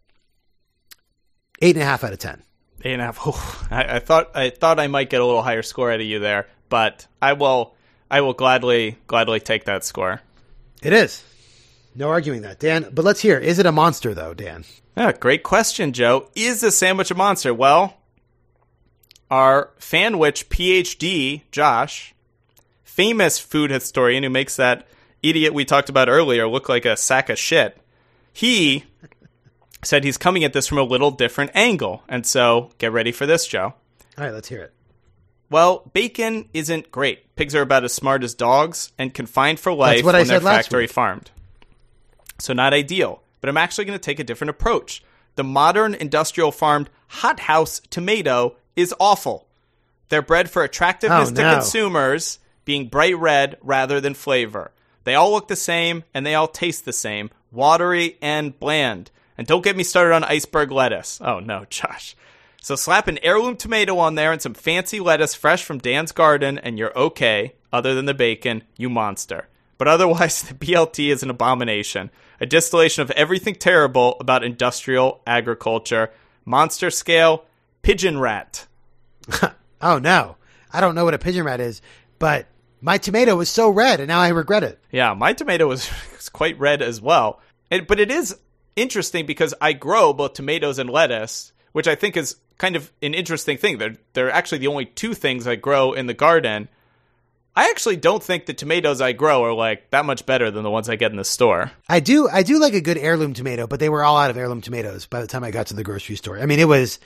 eight 1.62 1.76
and 1.76 1.84
a 1.84 1.86
half 1.86 2.04
out 2.04 2.14
of 2.14 2.20
ten. 2.20 2.44
Eight 2.84 2.94
and 2.94 3.02
a 3.02 3.06
half. 3.06 3.28
Oof. 3.28 3.72
I, 3.72 3.96
I 3.96 4.00
thought 4.00 4.36
I 4.36 4.50
thought 4.50 4.80
I 4.80 4.88
might 4.88 5.10
get 5.10 5.22
a 5.22 5.26
little 5.26 5.44
higher 5.44 5.64
score 5.64 5.92
out 5.92 6.00
of 6.00 6.06
you 6.06 6.20
there, 6.20 6.48
but 6.70 7.08
I 7.22 7.34
will 7.34 7.76
I 8.10 8.22
will 8.22 8.34
gladly 8.34 8.98
gladly 9.08 9.40
take 9.40 9.66
that 9.66 9.84
score. 9.84 10.22
It 10.82 10.94
is. 10.94 11.24
No 11.96 12.10
arguing 12.10 12.44
that, 12.44 12.60
Dan. 12.60 12.90
But 12.94 13.04
let's 13.04 13.20
hear. 13.20 13.38
Is 13.38 13.60
it 13.60 13.66
a 13.66 13.72
monster 13.72 14.14
though, 14.14 14.34
Dan? 14.34 14.64
Yeah, 14.96 15.12
great 15.12 15.44
question, 15.44 15.94
Joe. 15.94 16.30
Is 16.36 16.62
the 16.62 16.72
sandwich 16.72 17.12
a 17.12 17.16
monster? 17.16 17.54
Well, 17.54 17.96
our 19.32 19.72
Fanwich 19.80 20.48
PhD, 20.48 21.44
Josh, 21.52 22.14
famous 22.84 23.40
food 23.40 23.72
historian 23.72 24.24
who 24.24 24.30
makes 24.30 24.56
that 24.56 24.88
idiot 25.22 25.54
we 25.54 25.66
talked 25.66 25.90
about 25.90 26.10
earlier 26.10 26.48
look 26.48 26.70
like 26.70 26.86
a 26.86 26.98
sack 26.98 27.30
of 27.30 27.38
shit, 27.38 27.78
he 28.34 28.86
said 29.84 30.04
he's 30.04 30.18
coming 30.18 30.44
at 30.44 30.54
this 30.54 30.68
from 30.68 30.78
a 30.78 30.84
little 30.84 31.12
different 31.12 31.52
angle. 31.56 32.04
And 32.10 32.26
so 32.26 32.72
get 32.78 32.92
ready 32.92 33.12
for 33.12 33.26
this, 33.26 33.48
Joe. 33.48 33.74
All 34.18 34.24
right, 34.26 34.34
let's 34.34 34.50
hear 34.50 34.62
it. 34.62 34.74
Well, 35.50 35.90
bacon 35.94 36.48
isn't 36.54 36.92
great. 36.92 37.36
Pigs 37.36 37.56
are 37.56 37.62
about 37.62 37.84
as 37.84 37.94
smart 37.94 38.24
as 38.24 38.34
dogs 38.36 38.92
and 38.98 39.14
confined 39.14 39.60
for 39.60 39.74
life 39.74 40.04
what 40.06 40.14
I 40.16 40.20
when 40.20 40.28
they're 40.28 40.42
factory 40.42 40.84
week. 40.84 40.92
farmed. 40.92 41.32
So 42.40 42.54
not 42.54 42.74
ideal. 42.74 43.24
But 43.42 43.50
I'm 43.50 43.58
actually 43.58 43.86
going 43.86 43.98
to 43.98 44.04
take 44.04 44.20
a 44.20 44.24
different 44.24 44.50
approach. 44.50 45.02
The 45.36 45.44
modern 45.44 45.94
industrial 45.96 46.52
farmed 46.52 46.90
hothouse 47.08 47.80
tomato 47.90 48.58
is 48.76 48.94
awful. 49.00 49.48
They're 50.10 50.22
bred 50.22 50.50
for 50.50 50.64
attractiveness 50.64 51.30
Oh, 51.32 51.36
to 51.36 51.42
no. 51.42 51.54
consumers, 51.54 52.40
being 52.66 52.88
bright 52.90 53.18
red 53.18 53.58
rather 53.62 54.02
than 54.02 54.14
flavor. 54.14 54.72
They 55.06 55.16
all 55.16 55.32
look 55.32 55.48
the 55.48 55.56
same 55.56 56.04
and 56.14 56.26
they 56.26 56.36
all 56.36 56.48
taste 56.48 56.84
the 56.86 56.94
same, 56.94 57.30
watery 57.52 58.18
and 58.22 58.60
bland. 58.60 59.10
And 59.40 59.48
don't 59.48 59.64
get 59.64 59.78
me 59.78 59.86
started 59.86 60.14
on 60.14 60.26
iceberg 60.26 60.70
lettuce. 60.70 61.22
Oh 61.24 61.40
no, 61.40 61.64
Josh. 61.70 62.14
So 62.62 62.76
slap 62.76 63.08
an 63.08 63.20
heirloom 63.24 63.56
tomato 63.56 63.98
on 63.98 64.16
there 64.16 64.34
and 64.34 64.42
some 64.42 64.54
fancy 64.54 65.00
lettuce 65.00 65.34
fresh 65.34 65.64
from 65.64 65.78
Dan's 65.78 66.12
garden, 66.12 66.58
and 66.58 66.78
you're 66.78 66.96
okay, 67.00 67.54
other 67.72 67.96
than 67.96 68.04
the 68.04 68.14
bacon, 68.14 68.64
you 68.76 68.90
monster. 68.90 69.48
But 69.78 69.88
otherwise, 69.88 70.42
the 70.50 70.54
BLT 70.54 71.10
is 71.10 71.24
an 71.24 71.30
abomination. 71.30 72.12
A 72.42 72.46
distillation 72.46 73.02
of 73.02 73.12
everything 73.12 73.56
terrible 73.56 74.18
about 74.20 74.44
industrial 74.44 75.22
agriculture. 75.26 76.12
Monster 76.44 76.90
scale, 76.90 77.46
pigeon 77.82 78.20
rat. 78.20 78.68
Oh 79.82 79.98
no, 79.98 80.36
I 80.74 80.82
don't 80.82 80.94
know 80.94 81.06
what 81.06 81.14
a 81.14 81.18
pigeon 81.18 81.46
rat 81.46 81.62
is, 81.62 81.82
but 82.18 82.48
my 82.82 82.98
tomato 82.98 83.38
was 83.38 83.48
so 83.50 83.70
red, 83.70 84.02
and 84.02 84.10
now 84.10 84.20
I 84.20 84.28
regret 84.28 84.62
it. 84.62 84.78
Yeah, 84.92 85.14
my 85.14 85.32
tomato 85.32 85.68
was, 85.68 85.90
was 86.14 86.28
quite 86.28 86.60
red 86.60 86.82
as 86.82 87.00
well. 87.00 87.40
It, 87.72 87.88
but 87.88 88.02
it 88.02 88.12
is 88.12 88.36
interesting 88.82 89.26
because 89.26 89.54
I 89.62 89.74
grow 89.74 90.14
both 90.14 90.34
tomatoes 90.34 90.80
and 90.80 90.90
lettuce, 90.90 91.52
which 91.72 91.88
I 91.88 91.96
think 91.96 92.18
is 92.18 92.36
kind 92.58 92.76
of 92.76 92.92
an 93.02 93.14
interesting 93.14 93.58
thing. 93.58 93.78
They're 93.78 93.98
they're 94.14 94.32
actually 94.32 94.60
the 94.60 94.68
only 94.68 94.86
two 94.86 95.14
things 95.14 95.48
I 95.48 95.56
grow 95.56 95.94
in 95.94 96.08
the 96.08 96.14
garden. 96.14 96.70
I 97.56 97.70
actually 97.72 97.98
don't 97.98 98.24
think 98.24 98.46
the 98.46 98.54
tomatoes 98.54 99.02
I 99.02 99.12
grow 99.12 99.44
are 99.44 99.54
like 99.54 99.90
that 99.90 100.06
much 100.06 100.26
better 100.26 100.50
than 100.50 100.64
the 100.64 100.70
ones 100.70 100.88
I 100.88 100.96
get 100.96 101.12
in 101.12 101.18
the 101.18 101.26
store. 101.26 101.72
I 101.90 102.00
do, 102.00 102.30
I 102.30 102.44
do 102.44 102.58
like 102.58 102.74
a 102.74 102.80
good 102.80 102.98
heirloom 102.98 103.34
tomato, 103.34 103.68
but 103.68 103.82
they 103.82 103.90
were 103.90 104.04
all 104.04 104.18
out 104.18 104.30
of 104.30 104.38
heirloom 104.38 104.62
tomatoes 104.62 105.08
by 105.08 105.20
the 105.20 105.28
time 105.28 105.44
I 105.44 105.52
got 105.52 105.68
to 105.68 105.74
the 105.74 105.84
grocery 105.84 106.16
store. 106.16 106.40
I 106.40 106.46
mean, 106.46 106.60
it 106.60 106.68
was, 106.70 107.00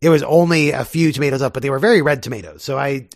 it 0.00 0.08
was 0.08 0.22
only 0.22 0.70
a 0.70 0.84
few 0.84 1.12
tomatoes 1.12 1.42
up, 1.42 1.54
but 1.54 1.62
they 1.62 1.70
were 1.70 1.80
very 1.80 2.02
red 2.02 2.22
tomatoes. 2.22 2.62
So 2.62 2.78
I, 2.78 3.08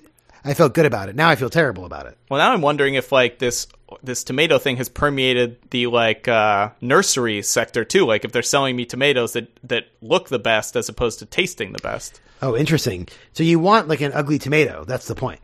I 0.45 0.55
felt 0.55 0.74
good 0.74 0.84
about 0.84 1.09
it. 1.09 1.16
Now 1.16 1.30
I 1.30 1.36
feel 1.36 1.49
terrible 1.49 1.86
about 1.86 2.07
it. 2.07 2.18
Well, 2.28 2.38
now 2.38 2.53
I'm 2.53 2.61
wondering 2.61 2.95
if 2.95 3.11
like 3.11 3.38
this 3.38 3.66
this 4.03 4.24
tomato 4.24 4.59
thing 4.59 4.76
has 4.76 4.88
permeated 4.88 5.57
the 5.70 5.86
like 5.86 6.28
uh, 6.28 6.70
nursery 6.80 7.42
sector 7.42 7.84
too. 7.84 8.05
Like 8.05 8.24
if 8.24 8.32
they're 8.32 8.42
selling 8.42 8.76
me 8.76 8.84
tomatoes 8.84 9.32
that 9.32 9.49
that 9.64 9.86
look 10.03 10.28
the 10.28 10.38
best 10.38 10.76
as 10.76 10.88
opposed 10.88 11.20
to 11.20 11.26
tasting 11.26 11.72
the 11.72 11.82
best. 11.82 12.20
Oh, 12.42 12.57
interesting. 12.57 13.09
So 13.32 13.42
you 13.42 13.59
want 13.59 13.88
like 13.88 14.03
an 14.03 14.12
ugly 14.12 14.38
tomato? 14.38 14.84
That's 14.84 15.07
the 15.07 15.14
point. 15.14 15.40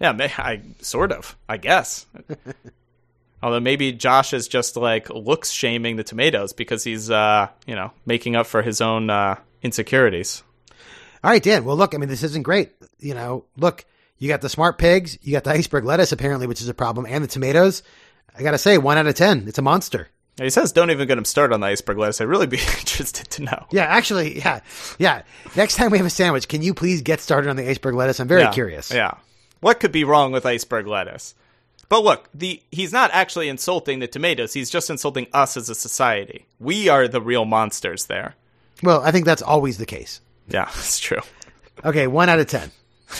Yeah, 0.00 0.12
I 0.38 0.62
sort 0.80 1.12
of, 1.12 1.36
I 1.48 1.56
guess. 1.56 2.06
Although 3.42 3.60
maybe 3.60 3.92
Josh 3.92 4.32
is 4.32 4.48
just 4.48 4.76
like 4.76 5.10
looks 5.10 5.50
shaming 5.50 5.96
the 5.96 6.04
tomatoes 6.04 6.52
because 6.52 6.84
he's 6.84 7.10
uh, 7.10 7.48
you 7.66 7.74
know, 7.74 7.92
making 8.06 8.34
up 8.34 8.46
for 8.46 8.62
his 8.62 8.80
own 8.80 9.10
uh, 9.10 9.36
insecurities. 9.62 10.42
All 11.22 11.30
right, 11.30 11.42
Dan. 11.42 11.64
Well, 11.64 11.76
look, 11.76 11.94
I 11.94 11.98
mean, 11.98 12.08
this 12.08 12.22
isn't 12.22 12.44
great. 12.44 12.72
You 13.00 13.14
know, 13.14 13.44
look, 13.56 13.84
you 14.18 14.28
got 14.28 14.40
the 14.40 14.48
smart 14.48 14.78
pigs, 14.78 15.18
you 15.22 15.32
got 15.32 15.44
the 15.44 15.50
iceberg 15.50 15.84
lettuce, 15.84 16.12
apparently, 16.12 16.46
which 16.46 16.60
is 16.60 16.68
a 16.68 16.74
problem, 16.74 17.06
and 17.08 17.22
the 17.24 17.28
tomatoes. 17.28 17.82
I 18.36 18.42
gotta 18.42 18.58
say, 18.58 18.78
one 18.78 18.98
out 18.98 19.06
of 19.06 19.14
ten. 19.14 19.46
It's 19.48 19.58
a 19.58 19.62
monster. 19.62 20.08
He 20.40 20.50
says 20.50 20.70
don't 20.70 20.92
even 20.92 21.08
get 21.08 21.18
him 21.18 21.24
started 21.24 21.52
on 21.54 21.60
the 21.60 21.66
iceberg 21.66 21.98
lettuce. 21.98 22.20
I'd 22.20 22.28
really 22.28 22.46
be 22.46 22.58
interested 22.78 23.28
to 23.30 23.42
know. 23.42 23.66
Yeah, 23.72 23.84
actually, 23.84 24.38
yeah, 24.38 24.60
yeah. 24.98 25.22
Next 25.56 25.74
time 25.74 25.90
we 25.90 25.98
have 25.98 26.06
a 26.06 26.10
sandwich, 26.10 26.46
can 26.46 26.62
you 26.62 26.74
please 26.74 27.02
get 27.02 27.20
started 27.20 27.50
on 27.50 27.56
the 27.56 27.68
iceberg 27.68 27.94
lettuce? 27.96 28.20
I'm 28.20 28.28
very 28.28 28.42
Yeah, 28.42 28.52
curious. 28.52 28.92
Yeah. 28.92 29.14
What 29.60 29.80
could 29.80 29.90
be 29.90 30.04
wrong 30.04 30.30
with 30.30 30.46
iceberg 30.46 30.86
lettuce? 30.86 31.34
But 31.88 32.04
look, 32.04 32.28
the 32.32 32.62
he's 32.70 32.92
not 32.92 33.10
actually 33.12 33.48
insulting 33.48 33.98
the 33.98 34.06
tomatoes. 34.06 34.52
He's 34.52 34.70
just 34.70 34.90
insulting 34.90 35.26
us 35.32 35.56
as 35.56 35.68
a 35.68 35.74
society. 35.74 36.46
We 36.60 36.88
are 36.88 37.08
the 37.08 37.20
real 37.20 37.44
monsters 37.44 38.06
there. 38.06 38.36
Well, 38.82 39.00
I 39.02 39.10
think 39.10 39.24
that's 39.24 39.42
always 39.42 39.78
the 39.78 39.86
case. 39.86 40.20
Yeah, 40.46 40.68
it's 40.78 41.00
true. 41.00 41.22
Okay, 41.84 42.06
one 42.06 42.28
out 42.28 42.38
of 42.38 42.46
ten. 42.46 42.70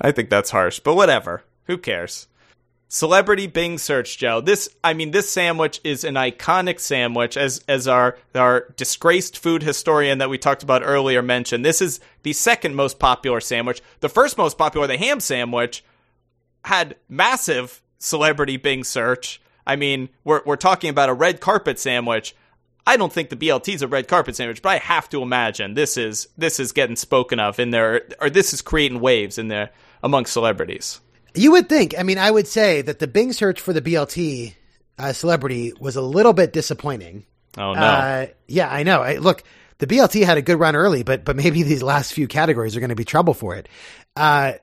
I 0.00 0.12
think 0.12 0.30
that's 0.30 0.50
harsh, 0.50 0.80
but 0.80 0.94
whatever. 0.94 1.44
Who 1.64 1.78
cares? 1.78 2.28
Celebrity 2.88 3.48
Bing 3.48 3.78
search, 3.78 4.18
Joe. 4.18 4.40
This, 4.40 4.68
I 4.84 4.94
mean, 4.94 5.10
this 5.10 5.28
sandwich 5.28 5.80
is 5.82 6.04
an 6.04 6.14
iconic 6.14 6.78
sandwich, 6.78 7.36
as 7.36 7.64
as 7.66 7.88
our 7.88 8.16
our 8.34 8.72
disgraced 8.76 9.36
food 9.36 9.64
historian 9.64 10.18
that 10.18 10.30
we 10.30 10.38
talked 10.38 10.62
about 10.62 10.82
earlier 10.84 11.20
mentioned. 11.20 11.64
This 11.64 11.82
is 11.82 11.98
the 12.22 12.32
second 12.32 12.76
most 12.76 13.00
popular 13.00 13.40
sandwich. 13.40 13.82
The 13.98 14.08
first 14.08 14.38
most 14.38 14.56
popular, 14.58 14.86
the 14.86 14.96
ham 14.96 15.18
sandwich, 15.18 15.82
had 16.66 16.94
massive 17.08 17.82
celebrity 17.98 18.58
Bing 18.58 18.84
search. 18.84 19.40
I 19.66 19.74
mean, 19.74 20.10
we're 20.22 20.42
we're 20.44 20.56
talking 20.56 20.90
about 20.90 21.08
a 21.08 21.14
red 21.14 21.40
carpet 21.40 21.80
sandwich. 21.80 22.36
I 22.86 22.96
don't 22.96 23.12
think 23.12 23.30
the 23.30 23.36
BLT 23.36 23.74
is 23.74 23.82
a 23.82 23.88
red 23.88 24.08
carpet 24.08 24.36
sandwich, 24.36 24.62
but 24.62 24.70
I 24.70 24.78
have 24.78 25.08
to 25.10 25.22
imagine 25.22 25.74
this 25.74 25.96
is 25.96 26.28
this 26.36 26.60
is 26.60 26.72
getting 26.72 26.96
spoken 26.96 27.40
of 27.40 27.58
in 27.58 27.70
there, 27.70 28.02
or 28.20 28.30
this 28.30 28.52
is 28.52 28.62
creating 28.62 29.00
waves 29.00 29.38
in 29.38 29.48
there 29.48 29.70
among 30.02 30.26
celebrities. 30.26 31.00
You 31.34 31.52
would 31.52 31.68
think. 31.68 31.94
I 31.98 32.02
mean, 32.02 32.18
I 32.18 32.30
would 32.30 32.46
say 32.46 32.82
that 32.82 32.98
the 32.98 33.06
Bing 33.06 33.32
search 33.32 33.60
for 33.60 33.72
the 33.72 33.80
BLT 33.80 34.54
uh, 34.98 35.12
celebrity 35.12 35.72
was 35.80 35.96
a 35.96 36.02
little 36.02 36.32
bit 36.32 36.52
disappointing. 36.52 37.24
Oh 37.56 37.72
no! 37.72 37.80
Uh, 37.80 38.26
yeah, 38.46 38.68
I 38.68 38.82
know. 38.82 39.00
I, 39.00 39.16
look, 39.16 39.42
the 39.78 39.86
BLT 39.86 40.24
had 40.24 40.38
a 40.38 40.42
good 40.42 40.58
run 40.58 40.76
early, 40.76 41.02
but 41.02 41.24
but 41.24 41.36
maybe 41.36 41.62
these 41.62 41.82
last 41.82 42.12
few 42.12 42.28
categories 42.28 42.76
are 42.76 42.80
going 42.80 42.90
to 42.90 42.96
be 42.96 43.04
trouble 43.04 43.34
for 43.34 43.56
it. 43.56 43.68
Uh, 44.14 44.54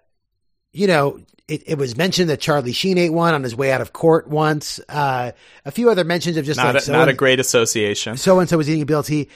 you 0.72 0.88
know, 0.88 1.20
it, 1.48 1.64
it 1.68 1.78
was 1.78 1.98
mentioned 1.98 2.30
that 2.30 2.40
Charlie 2.40 2.72
Sheen 2.72 2.98
ate 2.98 3.12
one 3.12 3.34
on 3.34 3.44
his 3.44 3.56
way 3.56 3.72
out 3.72 3.82
of 3.82 3.92
court 3.92 4.28
once. 4.28 4.80
Uh, 4.88 5.32
a 5.66 5.72
few 5.72 5.90
other 5.90 6.04
mentions 6.04 6.38
of 6.38 6.46
just 6.46 6.58
not 6.58 6.76
like 6.76 6.88
a, 6.88 6.92
not 6.92 7.10
a 7.10 7.14
great 7.14 7.40
association. 7.40 8.18
so 8.18 8.40
and 8.40 8.50
so 8.50 8.58
was 8.58 8.70
eating 8.70 8.84
a 8.84 8.86
BLT. 8.86 9.28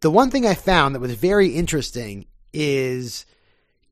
The 0.00 0.10
one 0.10 0.30
thing 0.30 0.46
I 0.46 0.54
found 0.54 0.94
that 0.94 1.00
was 1.00 1.14
very 1.14 1.48
interesting 1.48 2.26
is 2.52 3.26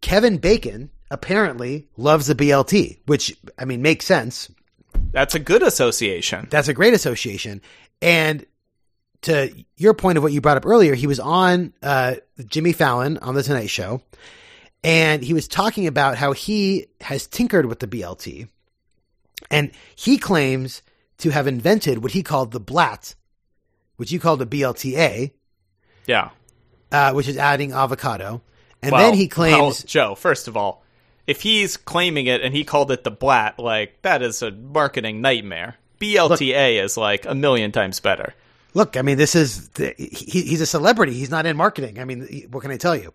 Kevin 0.00 0.36
Bacon 0.36 0.90
apparently 1.10 1.88
loves 1.96 2.26
the 2.26 2.34
BLT, 2.34 2.98
which 3.06 3.36
I 3.58 3.64
mean 3.64 3.82
makes 3.82 4.06
sense. 4.06 4.50
That's 5.10 5.34
a 5.34 5.38
good 5.38 5.62
association. 5.62 6.48
That's 6.50 6.68
a 6.68 6.74
great 6.74 6.94
association. 6.94 7.62
And 8.00 8.46
to 9.22 9.52
your 9.76 9.94
point 9.94 10.18
of 10.18 10.24
what 10.24 10.32
you 10.32 10.40
brought 10.40 10.56
up 10.56 10.66
earlier, 10.66 10.94
he 10.94 11.06
was 11.06 11.20
on 11.20 11.72
uh, 11.82 12.16
Jimmy 12.46 12.72
Fallon 12.72 13.18
on 13.18 13.34
the 13.34 13.42
Tonight 13.42 13.70
Show, 13.70 14.02
and 14.84 15.22
he 15.22 15.34
was 15.34 15.48
talking 15.48 15.86
about 15.86 16.16
how 16.16 16.32
he 16.32 16.86
has 17.00 17.26
tinkered 17.26 17.66
with 17.66 17.78
the 17.80 17.86
BLT, 17.86 18.48
and 19.50 19.70
he 19.94 20.18
claims 20.18 20.82
to 21.18 21.30
have 21.30 21.46
invented 21.46 22.02
what 22.02 22.12
he 22.12 22.22
called 22.22 22.52
the 22.52 22.60
Blat, 22.60 23.14
which 23.96 24.10
you 24.12 24.18
called 24.18 24.42
a 24.42 24.46
BLTA, 24.46 25.32
Yeah. 26.06 26.30
uh, 26.90 27.12
which 27.12 27.28
is 27.28 27.36
adding 27.36 27.72
avocado, 27.72 28.42
and 28.82 28.92
Well, 28.92 29.00
then 29.00 29.14
he 29.14 29.24
well, 29.24 29.30
claims 29.34 29.84
Joe. 29.84 30.14
First 30.14 30.48
of 30.48 30.56
all, 30.56 30.82
if 31.26 31.42
he's 31.42 31.76
claiming 31.76 32.26
it 32.26 32.40
and 32.40 32.52
he 32.54 32.64
called 32.64 32.90
it 32.90 33.04
the 33.04 33.10
blat, 33.12 33.58
like 33.58 34.02
that 34.02 34.22
is 34.22 34.42
a 34.42 34.50
marketing 34.50 35.20
nightmare. 35.20 35.76
BLTA 36.00 36.82
is 36.82 36.96
like 36.96 37.24
a 37.26 37.34
million 37.34 37.70
times 37.70 38.00
better. 38.00 38.34
Look, 38.74 38.96
I 38.96 39.02
mean, 39.02 39.18
this 39.18 39.36
is 39.36 39.68
the, 39.70 39.94
he, 39.98 40.42
he's 40.42 40.60
a 40.60 40.66
celebrity. 40.66 41.12
He's 41.12 41.30
not 41.30 41.46
in 41.46 41.56
marketing. 41.56 42.00
I 42.00 42.04
mean, 42.04 42.48
what 42.50 42.62
can 42.62 42.72
I 42.72 42.76
tell 42.76 42.96
you? 42.96 43.14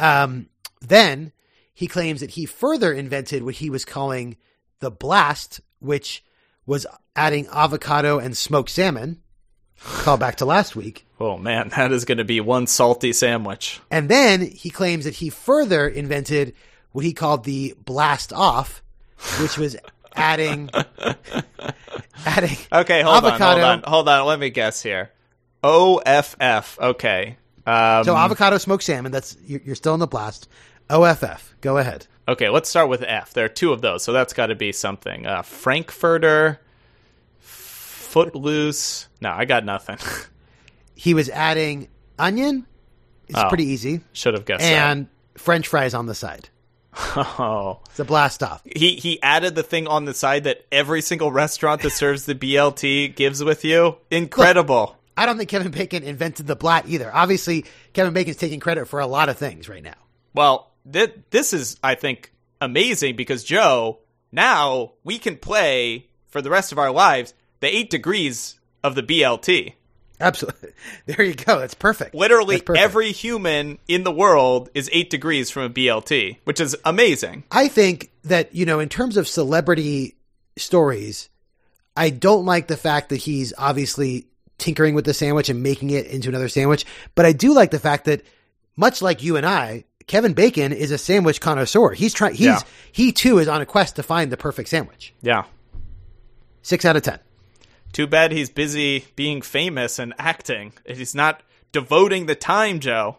Um, 0.00 0.48
then 0.88 1.32
he 1.74 1.86
claims 1.86 2.20
that 2.20 2.30
he 2.30 2.46
further 2.46 2.92
invented 2.92 3.42
what 3.42 3.54
he 3.56 3.70
was 3.70 3.84
calling 3.84 4.36
the 4.80 4.90
blast, 4.90 5.60
which 5.78 6.24
was 6.66 6.86
adding 7.14 7.46
avocado 7.52 8.18
and 8.18 8.36
smoked 8.36 8.70
salmon. 8.70 9.20
Call 9.78 10.16
back 10.16 10.36
to 10.36 10.44
last 10.46 10.74
week. 10.74 11.06
Oh 11.20 11.36
man, 11.36 11.68
that 11.76 11.92
is 11.92 12.04
going 12.06 12.18
to 12.18 12.24
be 12.24 12.40
one 12.40 12.66
salty 12.66 13.12
sandwich. 13.12 13.80
And 13.90 14.08
then 14.08 14.40
he 14.40 14.70
claims 14.70 15.04
that 15.04 15.14
he 15.14 15.28
further 15.28 15.86
invented 15.86 16.54
what 16.92 17.04
he 17.04 17.12
called 17.12 17.44
the 17.44 17.74
blast 17.84 18.32
off, 18.32 18.82
which 19.40 19.58
was 19.58 19.76
adding 20.14 20.70
adding 22.26 22.56
Okay, 22.72 23.02
hold 23.02 23.24
avocado. 23.24 23.60
on, 23.62 23.82
hold 23.82 23.84
on, 23.84 23.90
hold 23.90 24.08
on. 24.08 24.26
Let 24.26 24.40
me 24.40 24.50
guess 24.50 24.82
here. 24.82 25.10
OFF. 25.62 26.78
Okay. 26.80 27.36
Um, 27.66 28.04
So 28.04 28.16
avocado 28.16 28.58
smoked 28.58 28.84
salmon. 28.84 29.12
That's 29.12 29.36
you're 29.44 29.60
you're 29.64 29.74
still 29.74 29.94
in 29.94 30.00
the 30.00 30.06
blast. 30.06 30.48
OFF. 30.90 31.54
Go 31.60 31.78
ahead. 31.78 32.06
okay, 32.28 32.48
let's 32.48 32.68
start 32.68 32.88
with 32.88 33.02
F. 33.02 33.32
There 33.32 33.44
are 33.44 33.48
two 33.48 33.72
of 33.72 33.80
those, 33.80 34.02
so 34.02 34.12
that's 34.12 34.32
got 34.32 34.46
to 34.46 34.54
be 34.54 34.72
something. 34.72 35.26
Uh, 35.26 35.42
Frankfurter, 35.42 36.60
Footloose. 37.40 39.08
No, 39.20 39.30
I 39.30 39.44
got 39.44 39.64
nothing. 39.64 39.98
He 40.98 41.12
was 41.12 41.28
adding 41.28 41.88
onion. 42.18 42.64
It's 43.28 43.38
Oh. 43.38 43.48
pretty 43.50 43.66
easy. 43.66 44.00
Should 44.14 44.32
have 44.32 44.46
guessed 44.46 44.64
And 44.64 45.08
French 45.36 45.68
fries 45.68 45.92
on 45.92 46.06
the 46.06 46.14
side. 46.14 46.48
Oh. 46.96 47.80
It's 47.90 47.98
a 48.00 48.04
blast 48.06 48.42
off. 48.42 48.62
He 48.64 48.96
he 48.96 49.20
added 49.22 49.54
the 49.54 49.62
thing 49.62 49.86
on 49.88 50.06
the 50.06 50.14
side 50.14 50.44
that 50.44 50.64
every 50.72 51.02
single 51.02 51.30
restaurant 51.30 51.82
that 51.82 51.90
serves 51.90 52.24
the 52.24 52.34
BLT 52.34 53.14
gives 53.14 53.44
with 53.44 53.62
you. 53.62 53.98
Incredible. 54.10 54.96
I 55.18 55.26
don't 55.26 55.36
think 55.36 55.50
Kevin 55.50 55.70
Bacon 55.70 56.02
invented 56.02 56.46
the 56.46 56.56
blat 56.56 56.86
either. 56.88 57.14
Obviously, 57.14 57.66
Kevin 57.92 58.14
Bacon's 58.14 58.38
taking 58.38 58.58
credit 58.58 58.86
for 58.88 58.98
a 59.00 59.06
lot 59.06 59.28
of 59.28 59.36
things 59.36 59.68
right 59.68 59.82
now. 59.82 59.96
Well, 60.32 60.72
th- 60.90 61.14
this 61.30 61.52
is 61.52 61.76
I 61.82 61.94
think 61.94 62.32
amazing 62.60 63.16
because 63.16 63.44
Joe, 63.44 63.98
now 64.32 64.92
we 65.04 65.18
can 65.18 65.36
play 65.36 66.06
for 66.28 66.42
the 66.42 66.50
rest 66.50 66.72
of 66.72 66.78
our 66.78 66.90
lives 66.90 67.34
the 67.60 67.74
8 67.74 67.90
degrees 67.90 68.58
of 68.84 68.94
the 68.94 69.02
BLT. 69.02 69.74
Absolutely. 70.20 70.70
There 71.06 71.24
you 71.24 71.34
go. 71.34 71.58
That's 71.58 71.74
perfect. 71.74 72.14
Literally 72.14 72.56
That's 72.56 72.64
perfect. 72.64 72.84
every 72.84 73.12
human 73.12 73.78
in 73.86 74.02
the 74.04 74.12
world 74.12 74.70
is 74.74 74.88
eight 74.92 75.10
degrees 75.10 75.50
from 75.50 75.62
a 75.64 75.70
BLT, 75.70 76.38
which 76.44 76.60
is 76.60 76.76
amazing. 76.84 77.44
I 77.50 77.68
think 77.68 78.10
that, 78.24 78.54
you 78.54 78.66
know, 78.66 78.80
in 78.80 78.88
terms 78.88 79.16
of 79.16 79.28
celebrity 79.28 80.16
stories, 80.56 81.28
I 81.96 82.10
don't 82.10 82.44
like 82.46 82.66
the 82.66 82.76
fact 82.76 83.10
that 83.10 83.16
he's 83.16 83.52
obviously 83.58 84.26
tinkering 84.58 84.94
with 84.94 85.04
the 85.04 85.14
sandwich 85.14 85.48
and 85.48 85.62
making 85.62 85.90
it 85.90 86.06
into 86.06 86.28
another 86.28 86.48
sandwich. 86.48 86.84
But 87.14 87.26
I 87.26 87.32
do 87.32 87.52
like 87.52 87.70
the 87.70 87.78
fact 87.78 88.06
that, 88.06 88.22
much 88.76 89.00
like 89.02 89.22
you 89.22 89.36
and 89.36 89.46
I, 89.46 89.84
Kevin 90.06 90.34
Bacon 90.34 90.72
is 90.72 90.90
a 90.92 90.98
sandwich 90.98 91.40
connoisseur. 91.40 91.90
He's 91.92 92.14
trying, 92.14 92.34
he's, 92.34 92.46
Yeah. 92.46 92.60
he 92.92 93.10
too 93.12 93.38
is 93.38 93.48
on 93.48 93.60
a 93.60 93.66
quest 93.66 93.96
to 93.96 94.02
find 94.02 94.30
the 94.30 94.36
perfect 94.36 94.68
sandwich. 94.68 95.12
Yeah. 95.20 95.44
Six 96.62 96.84
out 96.84 96.96
of 96.96 97.02
10. 97.02 97.18
Too 97.92 98.06
bad 98.06 98.30
he's 98.30 98.50
busy 98.50 99.06
being 99.16 99.42
famous 99.42 99.98
and 99.98 100.14
acting. 100.18 100.72
He's 100.86 101.14
not 101.14 101.42
devoting 101.72 102.26
the 102.26 102.34
time, 102.34 102.78
Joe. 102.78 103.18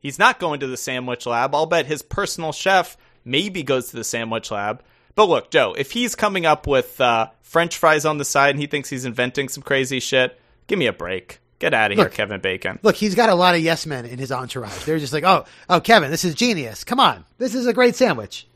He's 0.00 0.18
not 0.18 0.38
going 0.40 0.60
to 0.60 0.66
the 0.66 0.76
sandwich 0.76 1.26
lab. 1.26 1.54
I'll 1.54 1.66
bet 1.66 1.86
his 1.86 2.02
personal 2.02 2.52
chef 2.52 2.96
maybe 3.24 3.62
goes 3.62 3.88
to 3.90 3.96
the 3.96 4.04
sandwich 4.04 4.50
lab. 4.50 4.82
But 5.14 5.28
look, 5.28 5.50
Joe, 5.50 5.74
if 5.76 5.90
he's 5.92 6.14
coming 6.14 6.46
up 6.46 6.66
with 6.66 7.00
uh, 7.00 7.28
French 7.42 7.76
fries 7.76 8.04
on 8.04 8.18
the 8.18 8.24
side 8.24 8.50
and 8.50 8.60
he 8.60 8.66
thinks 8.68 8.88
he's 8.88 9.04
inventing 9.04 9.48
some 9.48 9.62
crazy 9.62 10.00
shit, 10.00 10.40
give 10.68 10.78
me 10.78 10.86
a 10.86 10.92
break. 10.92 11.40
Get 11.58 11.74
out 11.74 11.90
of 11.90 11.98
here, 11.98 12.08
Kevin 12.08 12.40
Bacon. 12.40 12.78
Look, 12.82 12.94
he's 12.96 13.14
got 13.16 13.30
a 13.30 13.34
lot 13.34 13.54
of 13.56 13.60
yes 13.60 13.84
men 13.86 14.04
in 14.06 14.18
his 14.18 14.30
entourage. 14.30 14.84
They're 14.84 14.98
just 15.00 15.12
like, 15.12 15.24
oh, 15.24 15.44
oh, 15.68 15.80
Kevin, 15.80 16.10
this 16.10 16.24
is 16.24 16.34
genius. 16.34 16.84
Come 16.84 17.00
on. 17.00 17.24
This 17.38 17.54
is 17.54 17.66
a 17.66 17.72
great 17.72 17.96
sandwich. 17.96 18.46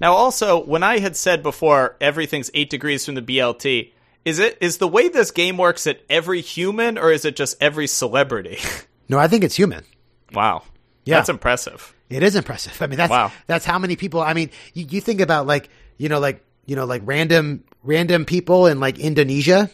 Now, 0.00 0.12
also, 0.14 0.62
when 0.62 0.82
I 0.82 0.98
had 0.98 1.16
said 1.16 1.42
before 1.42 1.96
everything's 2.00 2.50
eight 2.54 2.68
degrees 2.68 3.06
from 3.06 3.14
the 3.14 3.22
BLT, 3.22 3.92
is 4.24 4.38
it 4.38 4.58
is 4.60 4.78
the 4.78 4.86
way 4.88 5.08
this 5.08 5.30
game 5.30 5.56
works 5.56 5.86
at 5.86 6.00
every 6.10 6.40
human 6.42 6.98
or 6.98 7.10
is 7.10 7.24
it 7.24 7.36
just 7.36 7.56
every 7.60 7.86
celebrity? 7.86 8.58
No, 9.08 9.18
I 9.18 9.28
think 9.28 9.44
it's 9.44 9.56
human. 9.56 9.84
wow, 10.32 10.62
Yeah. 11.04 11.16
that's 11.16 11.28
impressive. 11.28 11.92
It 12.08 12.22
is 12.22 12.34
impressive. 12.34 12.80
I 12.80 12.86
mean, 12.86 12.96
that's 12.96 13.10
Wow. 13.10 13.30
that's 13.46 13.64
how 13.66 13.78
many 13.78 13.94
people. 13.96 14.20
I 14.22 14.32
mean, 14.32 14.48
you, 14.72 14.86
you 14.88 15.00
think 15.02 15.20
about 15.20 15.46
like 15.46 15.68
you 15.98 16.08
know, 16.08 16.18
like 16.18 16.42
you 16.64 16.76
know, 16.76 16.86
like 16.86 17.02
random 17.04 17.64
random 17.82 18.24
people 18.24 18.68
in 18.68 18.80
like 18.80 18.98
Indonesia. 18.98 19.68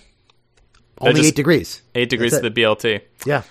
Only 1.00 1.28
eight 1.28 1.34
degrees. 1.34 1.82
Eight 1.94 2.08
degrees 2.08 2.32
That's 2.32 2.42
to 2.42 2.50
the 2.50 2.62
BLT. 2.62 3.02
Yeah. 3.24 3.42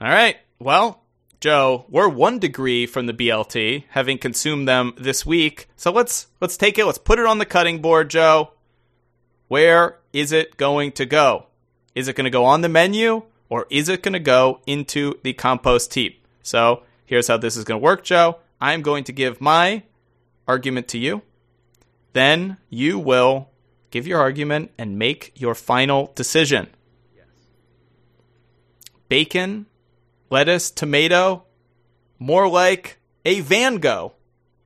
All 0.00 0.08
right. 0.08 0.36
Well, 0.58 1.02
Joe, 1.40 1.84
we're 1.90 2.08
one 2.08 2.38
degree 2.38 2.86
from 2.86 3.06
the 3.06 3.12
BLT, 3.12 3.84
having 3.90 4.16
consumed 4.16 4.66
them 4.66 4.94
this 4.96 5.26
week. 5.26 5.68
So 5.76 5.92
let's 5.92 6.28
let's 6.40 6.56
take 6.56 6.78
it. 6.78 6.86
Let's 6.86 6.98
put 6.98 7.18
it 7.18 7.26
on 7.26 7.38
the 7.38 7.44
cutting 7.44 7.82
board, 7.82 8.08
Joe. 8.08 8.52
Where 9.48 9.98
is 10.12 10.32
it 10.32 10.56
going 10.56 10.92
to 10.92 11.04
go? 11.04 11.46
Is 11.94 12.08
it 12.08 12.16
going 12.16 12.24
to 12.24 12.30
go 12.30 12.44
on 12.44 12.62
the 12.62 12.68
menu, 12.68 13.24
or 13.48 13.66
is 13.68 13.88
it 13.88 14.02
going 14.02 14.14
to 14.14 14.20
go 14.20 14.60
into 14.66 15.18
the 15.22 15.34
compost 15.34 15.92
heap? 15.92 16.24
So 16.42 16.82
here's 17.04 17.28
how 17.28 17.36
this 17.36 17.56
is 17.56 17.64
going 17.64 17.78
to 17.78 17.84
work, 17.84 18.04
Joe. 18.04 18.38
I'm 18.60 18.80
going 18.80 19.04
to 19.04 19.12
give 19.12 19.40
my 19.40 19.82
argument 20.48 20.88
to 20.88 20.98
you. 20.98 21.22
Then 22.14 22.56
you 22.70 22.98
will 22.98 23.50
give 23.90 24.06
your 24.06 24.18
argument 24.20 24.70
and 24.78 24.98
make 24.98 25.32
your 25.34 25.54
final 25.54 26.10
decision. 26.14 26.68
Bacon, 29.14 29.66
lettuce, 30.28 30.72
tomato, 30.72 31.44
more 32.18 32.48
like 32.48 32.98
a 33.24 33.42
Van 33.42 33.76
Gogh, 33.76 34.14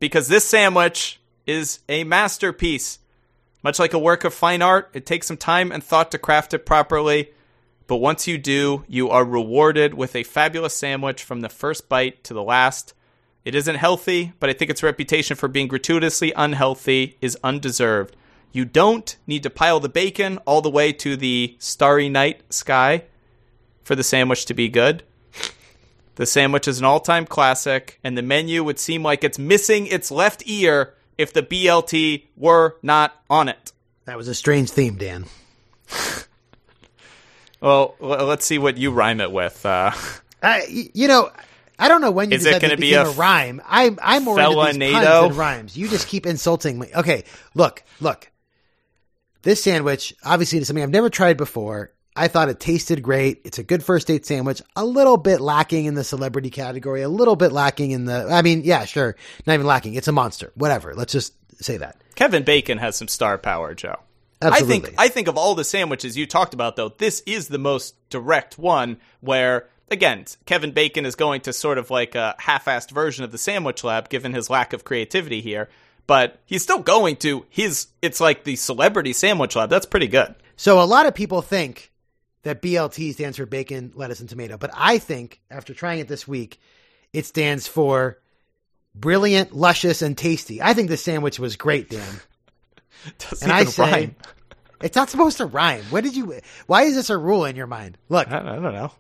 because 0.01 0.29
this 0.29 0.49
sandwich 0.49 1.21
is 1.47 1.81
a 1.87 2.05
masterpiece. 2.05 2.99
Much 3.63 3.79
like 3.79 3.93
a 3.93 3.99
work 3.99 4.25
of 4.25 4.33
fine 4.33 4.63
art, 4.63 4.89
it 4.95 5.05
takes 5.05 5.27
some 5.27 5.37
time 5.37 5.71
and 5.71 5.85
thought 5.85 6.11
to 6.13 6.19
craft 6.19 6.55
it 6.55 6.65
properly. 6.65 7.31
But 7.87 7.97
once 7.97 8.27
you 8.27 8.39
do, 8.39 8.87
you 8.89 9.11
are 9.11 9.23
rewarded 9.23 9.93
with 9.93 10.17
a 10.17 10.23
fabulous 10.23 10.75
sandwich 10.75 11.23
from 11.23 11.43
the 11.43 11.51
first 11.51 11.91
bite 11.91 12.25
to 12.25 12.33
the 12.33 12.43
last. 12.43 12.95
It 13.45 13.55
isn't 13.55 13.77
healthy, 13.77 14.33
but 14.41 14.49
I 14.49 14.55
think 14.55 14.71
its 14.71 14.83
reputation 14.83 15.37
for 15.37 15.49
being 15.49 15.69
gratuitously 15.69 16.33
unhealthy 16.35 17.19
is 17.21 17.37
undeserved. 17.45 18.17
You 18.53 18.65
don't 18.65 19.15
need 19.27 19.43
to 19.43 19.51
pile 19.51 19.79
the 19.79 19.91
bacon 19.91 20.39
all 20.47 20.63
the 20.63 20.71
way 20.71 20.95
to 20.95 21.19
the 21.19 21.55
starry 21.59 22.09
night 22.09 22.45
sky 22.51 23.05
for 23.89 23.97
the 23.97 24.05
sandwich 24.05 24.45
to 24.45 24.55
be 24.55 24.69
good. 24.69 25.03
The 26.17 26.27
sandwich 26.27 26.69
is 26.69 26.79
an 26.79 26.85
all 26.85 27.01
time 27.01 27.25
classic, 27.25 27.99
and 28.05 28.19
the 28.19 28.23
menu 28.23 28.63
would 28.63 28.79
seem 28.79 29.03
like 29.03 29.25
it's 29.25 29.39
missing 29.39 29.87
its 29.87 30.11
left 30.11 30.43
ear 30.47 30.95
if 31.17 31.33
the 31.33 31.43
BLT 31.43 32.25
were 32.37 32.77
not 32.83 33.17
on 33.31 33.49
it. 33.49 33.73
That 34.05 34.19
was 34.19 34.29
a 34.29 34.35
strange 34.35 34.71
theme, 34.71 34.97
Dan. 34.97 35.25
Well, 37.61 37.97
l- 38.01 38.25
let's 38.27 38.47
see 38.47 38.59
what 38.59 38.79
you 38.79 38.93
rhyme 38.93 39.21
it 39.21 39.33
with. 39.33 39.67
Uh, 39.67 39.91
y- 40.41 40.91
you 40.95 41.09
know, 41.09 41.33
I 41.77 41.89
don't 41.89 42.01
know 42.01 42.13
when 42.13 42.31
you 42.31 42.37
Is 42.37 42.47
it 42.47 42.51
decided 42.51 42.69
gonna 42.69 42.77
be 42.81 42.95
a 42.95 43.05
a, 43.05 43.11
rhyme. 43.11 43.61
I'm 43.67 43.99
I'm 44.01 44.23
more 44.23 44.39
into 44.41 44.79
these 44.79 44.93
puns 44.93 45.05
than 45.31 45.37
rhymes. 45.37 45.77
You 45.77 45.89
just 45.89 46.07
keep 46.07 46.25
insulting 46.25 46.79
me. 46.79 46.87
Okay, 46.95 47.25
look, 47.57 47.83
look. 48.01 48.31
This 49.43 49.61
sandwich, 49.61 50.15
obviously, 50.25 50.61
is 50.61 50.69
something 50.69 50.85
I've 50.85 50.91
never 50.91 51.11
tried 51.11 51.37
before. 51.37 51.91
I 52.19 52.29
thought 52.29 52.49
it 52.49 52.61
tasted 52.61 53.03
great. 53.03 53.43
It's 53.45 53.59
a 53.59 53.63
good 53.63 53.83
first 53.83 54.07
date 54.07 54.27
sandwich. 54.27 54.61
A 54.77 54.85
little 54.85 55.17
bit 55.17 55.41
lacking 55.41 55.85
in 55.85 55.95
the 55.95 56.05
celebrity 56.05 56.51
category. 56.51 57.03
A 57.03 57.09
little 57.09 57.37
bit 57.37 57.53
lacking 57.53 57.93
in 57.93 58.05
the. 58.07 58.29
I 58.31 58.43
mean, 58.43 58.63
yeah, 58.65 58.85
sure, 58.85 59.17
not 59.47 59.55
even 59.55 59.67
lacking. 59.67 59.95
It's 59.95 60.09
a 60.09 60.13
monster. 60.13 60.53
Whatever. 60.55 60.95
Let's 60.95 61.13
just 61.13 61.35
say 61.63 61.77
that. 61.79 62.01
Kevin 62.15 62.43
Bacon 62.43 62.79
has 62.79 62.97
some 62.97 63.09
star 63.09 63.39
power, 63.39 63.75
Joe. 63.75 63.97
Absolutely. 64.41 64.77
I 64.77 64.81
think 64.81 64.95
I 64.99 65.09
think 65.09 65.29
of 65.29 65.37
all 65.37 65.55
the 65.55 65.65
sandwiches 65.65 66.17
you 66.17 66.27
talked 66.27 66.55
about 66.55 66.77
though, 66.77 66.91
this 66.91 67.23
is 67.27 67.49
the 67.49 67.59
most 67.59 67.95
direct 68.09 68.59
one 68.59 68.99
where 69.21 69.69
again, 69.91 70.25
Kevin 70.47 70.73
Bacon 70.73 71.07
is 71.07 71.15
going 71.15 71.41
to 71.43 71.53
sort 71.53 71.79
of 71.79 71.91
like 71.91 72.15
a 72.15 72.37
half-assed 72.39 72.91
version 72.91 73.25
of 73.25 73.33
the 73.33 73.39
sandwich 73.39 73.83
lab 73.83 74.09
given 74.09 74.35
his 74.35 74.51
lack 74.51 74.73
of 74.73 74.85
creativity 74.85 75.41
here, 75.41 75.69
but 76.07 76.39
he's 76.47 76.63
still 76.63 76.79
going 76.79 77.17
to 77.17 77.47
his 77.49 77.89
it's 78.01 78.21
like 78.21 78.45
the 78.45 78.57
celebrity 78.57 79.13
sandwich 79.13 79.57
lab. 79.57 79.71
That's 79.71 79.87
pretty 79.87 80.09
good. 80.09 80.35
So 80.57 80.83
a 80.83 80.85
lot 80.85 81.07
of 81.07 81.15
people 81.15 81.43
think 81.43 81.88
that 82.49 82.63
BLT 82.63 83.13
stands 83.15 83.37
for 83.37 83.47
bacon, 83.47 83.93
lettuce, 83.95 84.21
and 84.21 84.29
tomato, 84.29 84.57
but 84.57 84.71
I 84.75 84.99
think 84.99 85.41
after 85.51 85.73
trying 85.75 86.01
it 86.01 86.09
this 86.09 86.27
week, 86.27 86.59
it 87.13 87.25
stands 87.27 87.67
for 87.69 88.19
brilliant, 88.95 89.55
luscious, 89.55 90.03
and 90.03 90.17
tasty. 90.17 90.61
I 90.61 90.75
think 90.75 90.89
the 90.89 90.97
sandwich 90.97 91.39
was 91.39 91.57
great, 91.57 91.89
Dan. 91.91 92.21
Doesn't 93.19 93.43
And 93.45 93.53
I 93.53 93.65
say 93.65 93.83
rhyme. 93.91 94.17
it's 94.83 94.97
not 94.97 95.09
supposed 95.11 95.37
to 95.39 95.47
rhyme. 95.47 95.85
What 95.91 96.05
did 96.05 96.17
you? 96.17 96.41
Why 96.67 96.83
is 96.83 96.95
this 96.95 97.11
a 97.11 97.17
rule 97.17 97.45
in 97.45 97.57
your 97.57 97.67
mind? 97.67 97.97
Look, 98.09 98.31
I, 98.31 98.39
I 98.39 98.43
don't 98.57 98.63
know. 98.75 98.93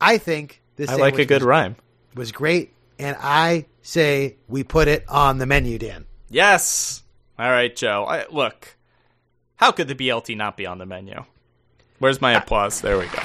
I 0.00 0.18
think 0.18 0.62
this 0.76 0.90
I 0.90 0.96
like 0.96 1.18
a 1.18 1.24
good 1.24 1.42
was, 1.42 1.46
rhyme. 1.46 1.76
was 2.14 2.30
great, 2.32 2.74
and 2.98 3.16
I 3.20 3.66
say 3.82 4.36
we 4.48 4.64
put 4.64 4.86
it 4.88 5.08
on 5.08 5.38
the 5.38 5.46
menu, 5.46 5.78
Dan. 5.78 6.04
Yes. 6.28 7.02
All 7.38 7.50
right, 7.50 7.74
Joe. 7.74 8.04
I, 8.04 8.26
look, 8.30 8.76
how 9.56 9.72
could 9.72 9.88
the 9.88 9.94
BLT 9.94 10.36
not 10.36 10.56
be 10.56 10.66
on 10.66 10.78
the 10.78 10.86
menu? 10.86 11.24
Where's 11.98 12.20
my 12.20 12.32
applause? 12.32 12.80
There 12.80 12.96
we 12.98 13.06
go. 13.06 13.18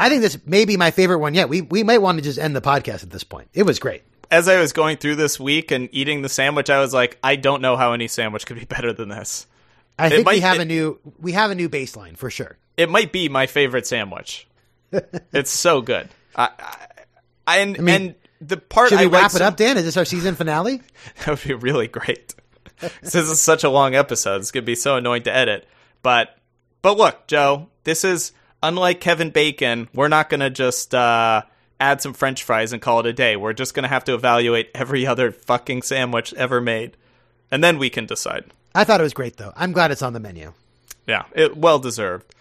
I 0.00 0.08
think 0.08 0.22
this 0.22 0.38
may 0.46 0.64
be 0.64 0.76
my 0.76 0.92
favorite 0.92 1.18
one 1.18 1.34
yet. 1.34 1.48
We 1.48 1.60
we 1.60 1.82
might 1.82 1.98
want 1.98 2.18
to 2.18 2.22
just 2.22 2.38
end 2.38 2.54
the 2.54 2.60
podcast 2.60 3.02
at 3.02 3.10
this 3.10 3.24
point. 3.24 3.48
It 3.52 3.64
was 3.64 3.78
great. 3.78 4.02
As 4.30 4.46
I 4.46 4.60
was 4.60 4.72
going 4.72 4.98
through 4.98 5.16
this 5.16 5.40
week 5.40 5.70
and 5.70 5.88
eating 5.90 6.22
the 6.22 6.28
sandwich, 6.28 6.70
I 6.70 6.78
was 6.80 6.94
like, 6.94 7.18
I 7.22 7.36
don't 7.36 7.62
know 7.62 7.76
how 7.76 7.94
any 7.94 8.06
sandwich 8.08 8.46
could 8.46 8.58
be 8.58 8.64
better 8.64 8.92
than 8.92 9.08
this. 9.08 9.46
I 9.98 10.08
think 10.10 10.28
we 10.28 10.40
have 10.40 10.58
it- 10.58 10.62
a 10.62 10.64
new 10.64 11.00
we 11.18 11.32
have 11.32 11.50
a 11.50 11.54
new 11.54 11.68
baseline 11.68 12.16
for 12.16 12.30
sure. 12.30 12.56
It 12.76 12.88
might 12.88 13.10
be 13.10 13.28
my 13.28 13.46
favorite 13.46 13.86
sandwich. 13.86 14.46
it's 15.32 15.50
so 15.50 15.82
good. 15.82 16.08
I, 16.36 16.50
I, 17.44 17.58
and 17.58 17.76
mean, 17.80 17.94
and 17.94 18.14
the 18.40 18.56
part 18.56 18.90
Should 18.90 19.00
I 19.00 19.06
wrap 19.06 19.32
like 19.32 19.34
it 19.34 19.42
up, 19.42 19.56
Dan? 19.56 19.76
Is 19.76 19.84
this 19.84 19.96
our 19.96 20.04
season 20.04 20.36
finale? 20.36 20.80
That 21.18 21.28
would 21.28 21.42
be 21.42 21.54
really 21.54 21.88
great. 21.88 22.36
This 23.02 23.14
is 23.14 23.40
such 23.40 23.64
a 23.64 23.70
long 23.70 23.94
episode. 23.94 24.40
It's 24.40 24.50
gonna 24.50 24.64
be 24.64 24.74
so 24.74 24.96
annoying 24.96 25.22
to 25.24 25.34
edit. 25.34 25.66
But 26.02 26.36
but 26.82 26.96
look, 26.96 27.26
Joe, 27.26 27.68
this 27.84 28.04
is 28.04 28.32
unlike 28.62 29.00
Kevin 29.00 29.30
Bacon. 29.30 29.88
We're 29.94 30.08
not 30.08 30.28
gonna 30.28 30.50
just 30.50 30.94
uh, 30.94 31.42
add 31.80 32.00
some 32.02 32.14
French 32.14 32.42
fries 32.42 32.72
and 32.72 32.82
call 32.82 33.00
it 33.00 33.06
a 33.06 33.12
day. 33.12 33.36
We're 33.36 33.52
just 33.52 33.74
gonna 33.74 33.88
have 33.88 34.04
to 34.04 34.14
evaluate 34.14 34.70
every 34.74 35.06
other 35.06 35.32
fucking 35.32 35.82
sandwich 35.82 36.32
ever 36.34 36.60
made, 36.60 36.96
and 37.50 37.62
then 37.62 37.78
we 37.78 37.90
can 37.90 38.06
decide. 38.06 38.44
I 38.74 38.84
thought 38.84 39.00
it 39.00 39.04
was 39.04 39.14
great 39.14 39.36
though. 39.36 39.52
I'm 39.56 39.72
glad 39.72 39.90
it's 39.90 40.02
on 40.02 40.12
the 40.12 40.20
menu. 40.20 40.52
Yeah, 41.06 41.24
it 41.34 41.56
well 41.56 41.78
deserved. 41.78 42.34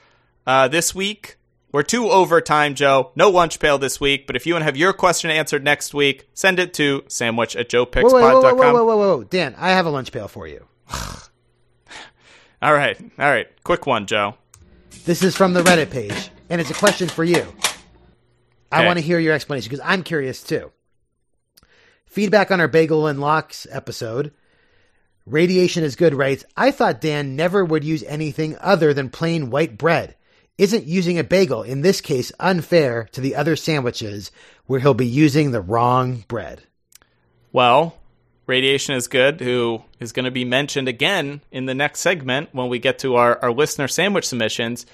Uh, 0.46 0.68
this 0.68 0.94
week 0.94 1.38
we're 1.72 1.84
two 1.84 2.10
overtime, 2.10 2.76
Joe. 2.76 3.12
No 3.16 3.30
lunch 3.30 3.60
pail 3.60 3.78
this 3.78 4.00
week, 4.00 4.26
but 4.28 4.36
if 4.36 4.46
you 4.46 4.54
want 4.54 4.62
to 4.62 4.66
have 4.66 4.78
your 4.78 4.94
question 4.94 5.30
answered 5.32 5.64
next 5.64 5.94
week, 5.94 6.28
send 6.34 6.60
it 6.60 6.74
to 6.76 7.04
sandwich 7.08 7.56
at 7.56 7.72
Whoa, 7.72 7.86
whoa, 7.86 8.10
whoa, 8.12 8.42
whoa, 8.42 8.54
whoa, 8.56 8.74
whoa, 8.74 8.84
whoa, 8.86 8.98
whoa, 9.18 9.24
Dan! 9.24 9.56
I 9.58 9.70
have 9.70 9.86
a 9.86 9.90
lunch 9.90 10.12
pail 10.12 10.28
for 10.28 10.48
you. 10.48 10.66
All 12.60 12.74
right, 12.74 13.00
all 13.20 13.30
right. 13.30 13.48
Quick 13.64 13.86
one, 13.86 14.08
Joe. 14.08 14.34
This 15.06 15.22
is 15.22 15.36
from 15.36 15.54
the 15.54 15.62
Reddit 15.62 15.92
page, 15.92 16.32
and 16.50 16.60
it's 16.60 16.72
a 16.72 16.74
question 16.74 17.08
for 17.08 17.24
you. 17.24 17.46
I 18.72 18.80
Okay. 18.80 18.86
want 18.88 18.98
to 18.98 19.06
hear 19.06 19.20
your 19.20 19.34
explanation 19.34 19.70
because 19.70 19.86
I'm 19.86 20.02
curious 20.02 20.42
too. 20.42 20.72
Feedback 22.08 22.50
on 22.50 22.60
our 22.60 22.68
Bagel 22.68 23.06
and 23.06 23.20
Lox 23.22 23.68
episode. 23.70 24.32
Radiation 25.28 25.84
is 25.84 25.96
good 25.96 26.16
writes, 26.16 26.46
I 26.56 26.72
thought 26.72 27.00
Dan 27.00 27.36
never 27.36 27.64
would 27.64 27.84
use 27.84 28.04
anything 28.04 28.58
other 28.60 28.92
than 28.94 29.10
plain 29.10 29.50
white 29.52 29.78
bread. 29.78 30.16
Isn't 30.58 30.88
using 30.88 31.20
a 31.20 31.24
bagel, 31.24 31.62
in 31.62 31.82
this 31.82 32.02
case, 32.02 32.32
unfair 32.40 33.08
to 33.12 33.22
the 33.22 33.36
other 33.36 33.56
sandwiches 33.56 34.32
where 34.66 34.80
he'll 34.80 34.96
be 34.96 35.06
using 35.06 35.52
the 35.52 35.62
wrong 35.62 36.24
bread? 36.28 36.64
Well, 37.52 37.96
Radiation 38.48 38.96
is 38.96 39.08
Good, 39.08 39.40
who 39.40 39.84
is 40.00 40.14
going 40.14 40.26
to 40.26 40.32
be 40.32 40.46
mentioned 40.46 40.88
again 40.88 41.42
in 41.52 41.66
the 41.66 41.76
next 41.76 42.00
segment 42.00 42.50
when 42.54 42.70
we 42.70 42.80
get 42.80 43.00
to 43.00 43.18
our, 43.18 43.38
our 43.44 43.52
listener 43.52 43.88
sandwich 43.88 44.26
submissions. 44.26 44.86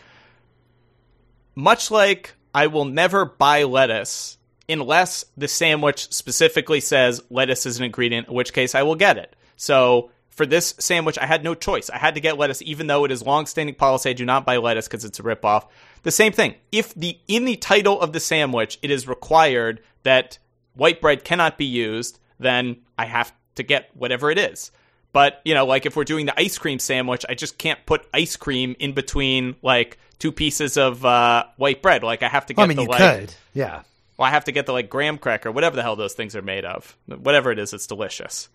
Much 1.56 1.92
like 1.92 2.34
I 2.54 2.68
will 2.68 2.86
never 2.86 3.24
buy 3.24 3.64
lettuce 3.64 4.38
unless 4.68 5.24
the 5.38 5.48
sandwich 5.48 6.12
specifically 6.12 6.80
says 6.80 7.22
lettuce 7.30 7.66
is 7.66 7.78
an 7.78 7.86
ingredient, 7.86 8.28
in 8.28 8.34
which 8.34 8.54
case 8.54 8.76
I 8.76 8.84
will 8.84 8.96
get 8.96 9.18
it. 9.18 9.36
So 9.56 10.12
for 10.36 10.46
this 10.46 10.74
sandwich, 10.80 11.18
I 11.20 11.26
had 11.26 11.44
no 11.44 11.54
choice. 11.54 11.90
I 11.90 11.98
had 11.98 12.16
to 12.16 12.22
get 12.22 12.38
lettuce, 12.38 12.62
even 12.64 12.88
though 12.88 13.06
it 13.06 13.12
is 13.12 13.22
long-standing 13.22 13.76
policy 13.76 14.10
I 14.10 14.14
do 14.14 14.26
not 14.26 14.46
buy 14.46 14.58
lettuce 14.58 14.88
because 14.88 15.06
it's 15.06 15.20
a 15.20 15.24
ripoff. 15.24 15.68
The 16.02 16.12
same 16.12 16.34
thing. 16.34 16.56
If 16.72 16.94
the 16.96 17.20
in 17.28 17.46
the 17.46 17.56
title 17.56 18.02
of 18.02 18.14
the 18.14 18.20
sandwich 18.20 18.80
it 18.82 18.92
is 18.92 19.08
required 19.08 19.82
that 20.04 20.40
white 20.74 21.02
bread 21.02 21.24
cannot 21.24 21.58
be 21.58 21.66
used, 21.66 22.20
then 22.40 22.78
I 22.98 23.06
have 23.06 23.32
to 23.56 23.64
get 23.64 23.90
whatever 23.94 24.32
it 24.32 24.40
is. 24.40 24.72
But, 25.12 25.40
you 25.46 25.54
know, 25.54 25.66
like 25.66 25.86
if 25.86 25.96
we're 25.96 26.04
doing 26.04 26.26
the 26.26 26.40
ice 26.40 26.58
cream 26.58 26.80
sandwich, 26.80 27.24
I 27.30 27.36
just 27.36 27.60
can't 27.60 27.86
put 27.86 28.08
ice 28.12 28.36
cream 28.36 28.76
in 28.80 28.94
between 28.94 29.56
like 29.62 30.00
two 30.18 30.32
pieces 30.32 30.78
of 30.78 31.06
uh, 31.06 31.46
white 31.58 31.84
bread. 31.84 32.04
Like 32.04 32.24
I 32.24 32.28
have 32.28 32.48
to 32.48 32.56
get 32.56 32.64
I 32.64 32.66
mean, 32.66 32.78
the 32.78 32.84
you 32.84 32.90
like 32.90 33.20
could. 33.20 33.36
Yeah. 33.54 33.84
well, 34.18 34.28
I 34.28 34.32
have 34.32 34.46
to 34.46 34.52
get 34.52 34.66
the 34.66 34.74
like 34.74 34.90
graham 34.90 35.20
cracker, 35.20 35.52
whatever 35.52 35.76
the 35.76 35.84
hell 35.84 35.96
those 35.96 36.14
things 36.14 36.36
are 36.36 36.42
made 36.42 36.66
of. 36.66 36.98
Whatever 37.06 37.52
it 37.52 37.60
is, 37.60 37.72
it's 37.74 37.86
delicious. 37.86 38.50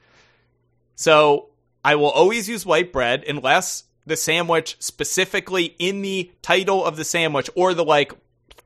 So 0.96 1.50
I 1.84 1.94
will 1.96 2.10
always 2.10 2.48
use 2.48 2.66
white 2.66 2.92
bread 2.92 3.24
unless 3.26 3.84
the 4.06 4.16
sandwich 4.16 4.76
specifically 4.78 5.74
in 5.78 6.02
the 6.02 6.30
title 6.42 6.84
of 6.84 6.96
the 6.96 7.04
sandwich 7.04 7.48
or 7.54 7.74
the 7.74 7.84
like 7.84 8.12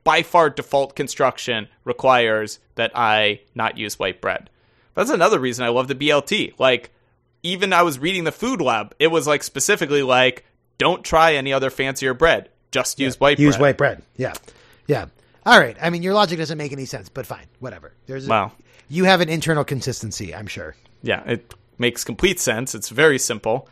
by 0.03 0.23
far 0.23 0.49
default 0.49 0.95
construction 0.95 1.67
requires 1.85 2.59
that 2.75 2.91
I 2.95 3.41
not 3.55 3.77
use 3.77 3.97
white 3.99 4.19
bread. 4.21 4.49
That's 4.95 5.09
another 5.09 5.39
reason 5.39 5.65
I 5.65 5.69
love 5.69 5.87
the 5.87 5.95
BLT. 5.95 6.53
Like, 6.59 6.91
even 7.41 7.73
I 7.73 7.83
was 7.83 7.99
reading 7.99 8.23
the 8.25 8.31
food 8.31 8.61
lab, 8.61 8.93
it 8.99 9.07
was 9.07 9.27
like 9.27 9.43
specifically 9.43 10.03
like, 10.03 10.45
don't 10.77 11.03
try 11.03 11.33
any 11.35 11.51
other 11.53 11.69
fancier 11.69 12.13
bread. 12.13 12.49
Just 12.71 12.99
use 12.99 13.19
white 13.19 13.39
Use 13.39 13.55
bread. 13.55 13.59
Use 13.59 13.61
white 13.61 13.77
bread. 13.77 14.01
Yeah. 14.17 14.33
Yeah. 14.87 15.05
All 15.45 15.59
right. 15.59 15.77
I 15.81 15.89
mean, 15.89 16.03
your 16.03 16.13
logic 16.13 16.37
doesn't 16.39 16.57
make 16.57 16.71
any 16.71 16.85
sense, 16.85 17.09
but 17.09 17.25
fine. 17.25 17.45
Whatever. 17.59 17.93
There's 18.07 18.27
a- 18.27 18.29
Wow. 18.29 18.51
you 18.89 19.03
have 19.05 19.21
an 19.21 19.29
internal 19.29 19.63
consistency, 19.63 20.33
I'm 20.33 20.47
sure. 20.47 20.75
Yeah, 21.01 21.23
it 21.29 21.53
makes 21.77 22.03
complete 22.03 22.39
sense. 22.39 22.75
It's 22.75 22.89
very 22.89 23.19
simple. 23.19 23.67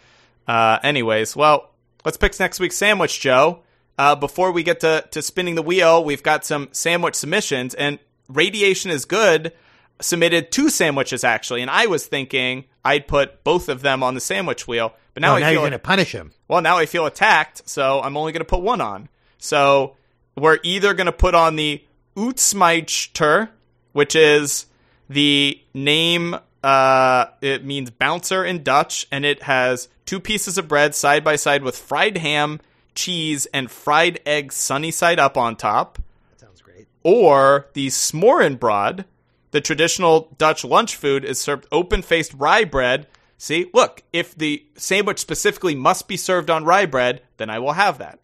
Uh, 0.48 0.80
anyways, 0.84 1.36
well, 1.36 1.72
let's 2.06 2.18
pick 2.18 2.38
next 2.40 2.60
week's 2.60 2.78
sandwich, 2.78 3.20
Joe. 3.20 3.60
Uh, 3.98 4.16
before 4.16 4.52
we 4.52 4.64
get 4.64 4.80
to, 4.80 5.06
to 5.12 5.22
spinning 5.22 5.56
the 5.56 5.62
wheel, 5.62 6.04
we've 6.04 6.24
got 6.24 6.46
some 6.46 6.70
sandwich 6.72 7.16
submissions, 7.16 7.74
and 7.76 8.00
Radiation 8.28 8.90
is 8.92 9.06
Good 9.06 9.54
submitted 10.02 10.52
two 10.52 10.70
sandwiches, 10.70 11.24
actually. 11.24 11.62
And 11.62 11.70
I 11.70 11.86
was 11.86 12.06
thinking 12.06 12.66
I'd 12.84 13.08
put 13.08 13.44
both 13.44 13.70
of 13.70 13.82
them 13.82 14.04
on 14.04 14.16
the 14.16 14.20
sandwich 14.22 14.68
wheel, 14.68 14.94
but 15.14 15.22
now 15.22 15.34
Oh, 15.34 15.36
I 15.36 15.40
now 15.42 15.46
feel 15.48 15.54
you're 15.54 15.62
going 15.62 15.72
to 15.74 15.80
punish 15.80 16.12
him. 16.12 16.32
well, 16.48 16.62
now 16.62 16.78
I 16.78 16.86
feel 16.86 17.06
attacked, 17.06 17.70
so 17.70 18.02
I'm 18.02 18.18
only 18.18 18.32
going 18.32 18.42
to 18.42 18.46
put 18.46 18.62
one 18.62 18.82
on. 18.82 19.10
So 19.38 19.96
we're 20.36 20.60
either 20.64 20.94
going 20.94 21.06
to 21.06 21.12
put 21.12 21.36
on 21.36 21.56
the 21.56 21.84
Uitsmijter, 22.16 23.50
which 23.94 24.16
is 24.16 24.66
the 25.10 25.62
name, 25.74 26.36
uh, 26.64 27.26
it 27.42 27.66
means 27.66 27.90
bouncer 27.90 28.44
in 28.46 28.64
Dutch, 28.64 29.08
and 29.12 29.26
it 29.26 29.44
has 29.44 29.88
two 30.06 30.20
pieces 30.20 30.58
of 30.58 30.68
bread 30.68 30.94
side 30.96 31.24
by 31.24 31.36
side 31.36 31.64
with 31.64 31.78
fried 31.78 32.18
ham, 32.18 32.60
cheese, 32.96 33.46
and 33.48 33.72
fried 33.72 34.20
egg 34.26 34.52
sunny 34.52 34.92
side 34.92 35.20
up 35.20 35.38
on 35.38 35.56
top 35.56 36.00
Sounds 36.38 36.62
great. 36.62 36.88
or 37.04 37.68
the 37.74 37.88
Smørrebrød, 37.88 39.06
the 39.52 39.62
traditional 39.62 40.34
Dutch 40.38 40.64
lunch 40.64 40.96
food, 40.96 41.26
is 41.26 41.40
served 41.40 41.68
open 41.72 42.02
faced 42.02 42.34
rye 42.36 42.64
bread. 42.64 43.08
See, 43.38 43.70
look, 43.74 44.04
if 44.14 44.36
the 44.36 44.66
sandwich 44.76 45.20
specifically 45.20 45.74
must 45.74 46.08
be 46.08 46.16
served 46.18 46.50
on 46.50 46.64
rye 46.64 46.86
bread, 46.86 47.22
then 47.38 47.50
I 47.50 47.58
will 47.60 47.74
have 47.74 47.98
that. 47.98 48.20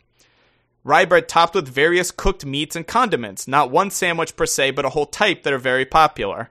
Rye 0.83 1.05
bread 1.05 1.27
topped 1.27 1.55
with 1.55 1.67
various 1.67 2.11
cooked 2.11 2.45
meats 2.45 2.75
and 2.75 2.85
condiments, 2.87 3.47
not 3.47 3.71
one 3.71 3.89
sandwich 3.89 4.35
per 4.35 4.45
se, 4.45 4.71
but 4.71 4.85
a 4.85 4.89
whole 4.89 5.07
type 5.07 5.43
that 5.43 5.51
are 5.51 5.57
very 5.57 5.85
popular. 5.85 6.49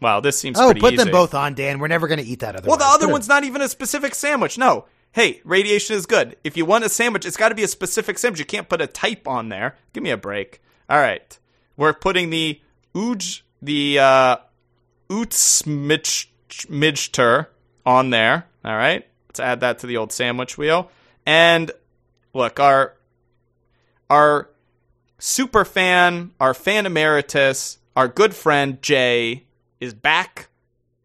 Wow, 0.00 0.20
this 0.20 0.38
seems 0.38 0.58
Oh, 0.58 0.72
put 0.74 0.94
easy. 0.94 1.04
them 1.04 1.12
both 1.12 1.34
on, 1.34 1.54
Dan. 1.54 1.78
We're 1.78 1.88
never 1.88 2.08
going 2.08 2.18
to 2.18 2.24
eat 2.24 2.40
that 2.40 2.56
otherwise. 2.56 2.68
Well, 2.68 2.78
the 2.78 2.94
other 2.94 3.10
one's 3.10 3.28
not 3.28 3.44
even 3.44 3.62
a 3.62 3.68
specific 3.68 4.14
sandwich. 4.14 4.58
No. 4.58 4.86
Hey, 5.12 5.40
radiation 5.44 5.94
is 5.96 6.06
good. 6.06 6.36
If 6.42 6.56
you 6.56 6.64
want 6.64 6.84
a 6.84 6.88
sandwich, 6.88 7.24
it's 7.24 7.36
got 7.36 7.50
to 7.50 7.54
be 7.54 7.62
a 7.62 7.68
specific 7.68 8.18
sandwich. 8.18 8.40
You 8.40 8.44
can't 8.44 8.68
put 8.68 8.80
a 8.80 8.86
type 8.88 9.28
on 9.28 9.48
there. 9.48 9.76
Give 9.92 10.02
me 10.02 10.10
a 10.10 10.16
break. 10.16 10.60
All 10.90 10.98
right. 10.98 11.38
We're 11.76 11.92
putting 11.94 12.30
the 12.30 12.60
Uj, 12.94 13.42
the 13.62 13.98
uh, 14.00 14.36
on 17.86 18.10
there. 18.10 18.46
All 18.64 18.76
right. 18.76 19.06
Let's 19.28 19.40
add 19.40 19.60
that 19.60 19.78
to 19.80 19.86
the 19.86 19.96
old 19.96 20.12
sandwich 20.12 20.58
wheel. 20.58 20.90
And 21.26 21.70
look, 22.34 22.58
our 22.60 22.94
our 24.10 24.50
super 25.18 25.64
fan, 25.64 26.32
our 26.40 26.54
fan 26.54 26.86
emeritus, 26.86 27.78
our 27.96 28.08
good 28.08 28.34
friend 28.34 28.80
Jay 28.82 29.43
is 29.84 29.94
back. 29.94 30.48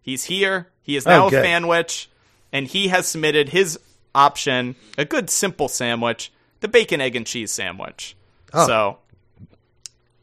He's 0.02 0.24
here. 0.26 0.68
He 0.82 0.96
is 0.96 1.06
now 1.06 1.26
Oh, 1.26 1.28
a 1.28 1.32
good. 1.32 1.44
fanwich, 1.46 2.08
and 2.52 2.66
he 2.68 2.88
has 2.88 3.08
submitted 3.08 3.50
his 3.50 3.78
option, 4.16 4.76
a 4.98 5.06
good 5.06 5.30
simple 5.30 5.68
sandwich, 5.68 6.32
the 6.62 6.68
bacon, 6.68 7.00
egg, 7.02 7.16
and 7.16 7.28
cheese 7.28 7.52
sandwich. 7.52 8.16
Oh. 8.54 8.66
So 8.66 8.98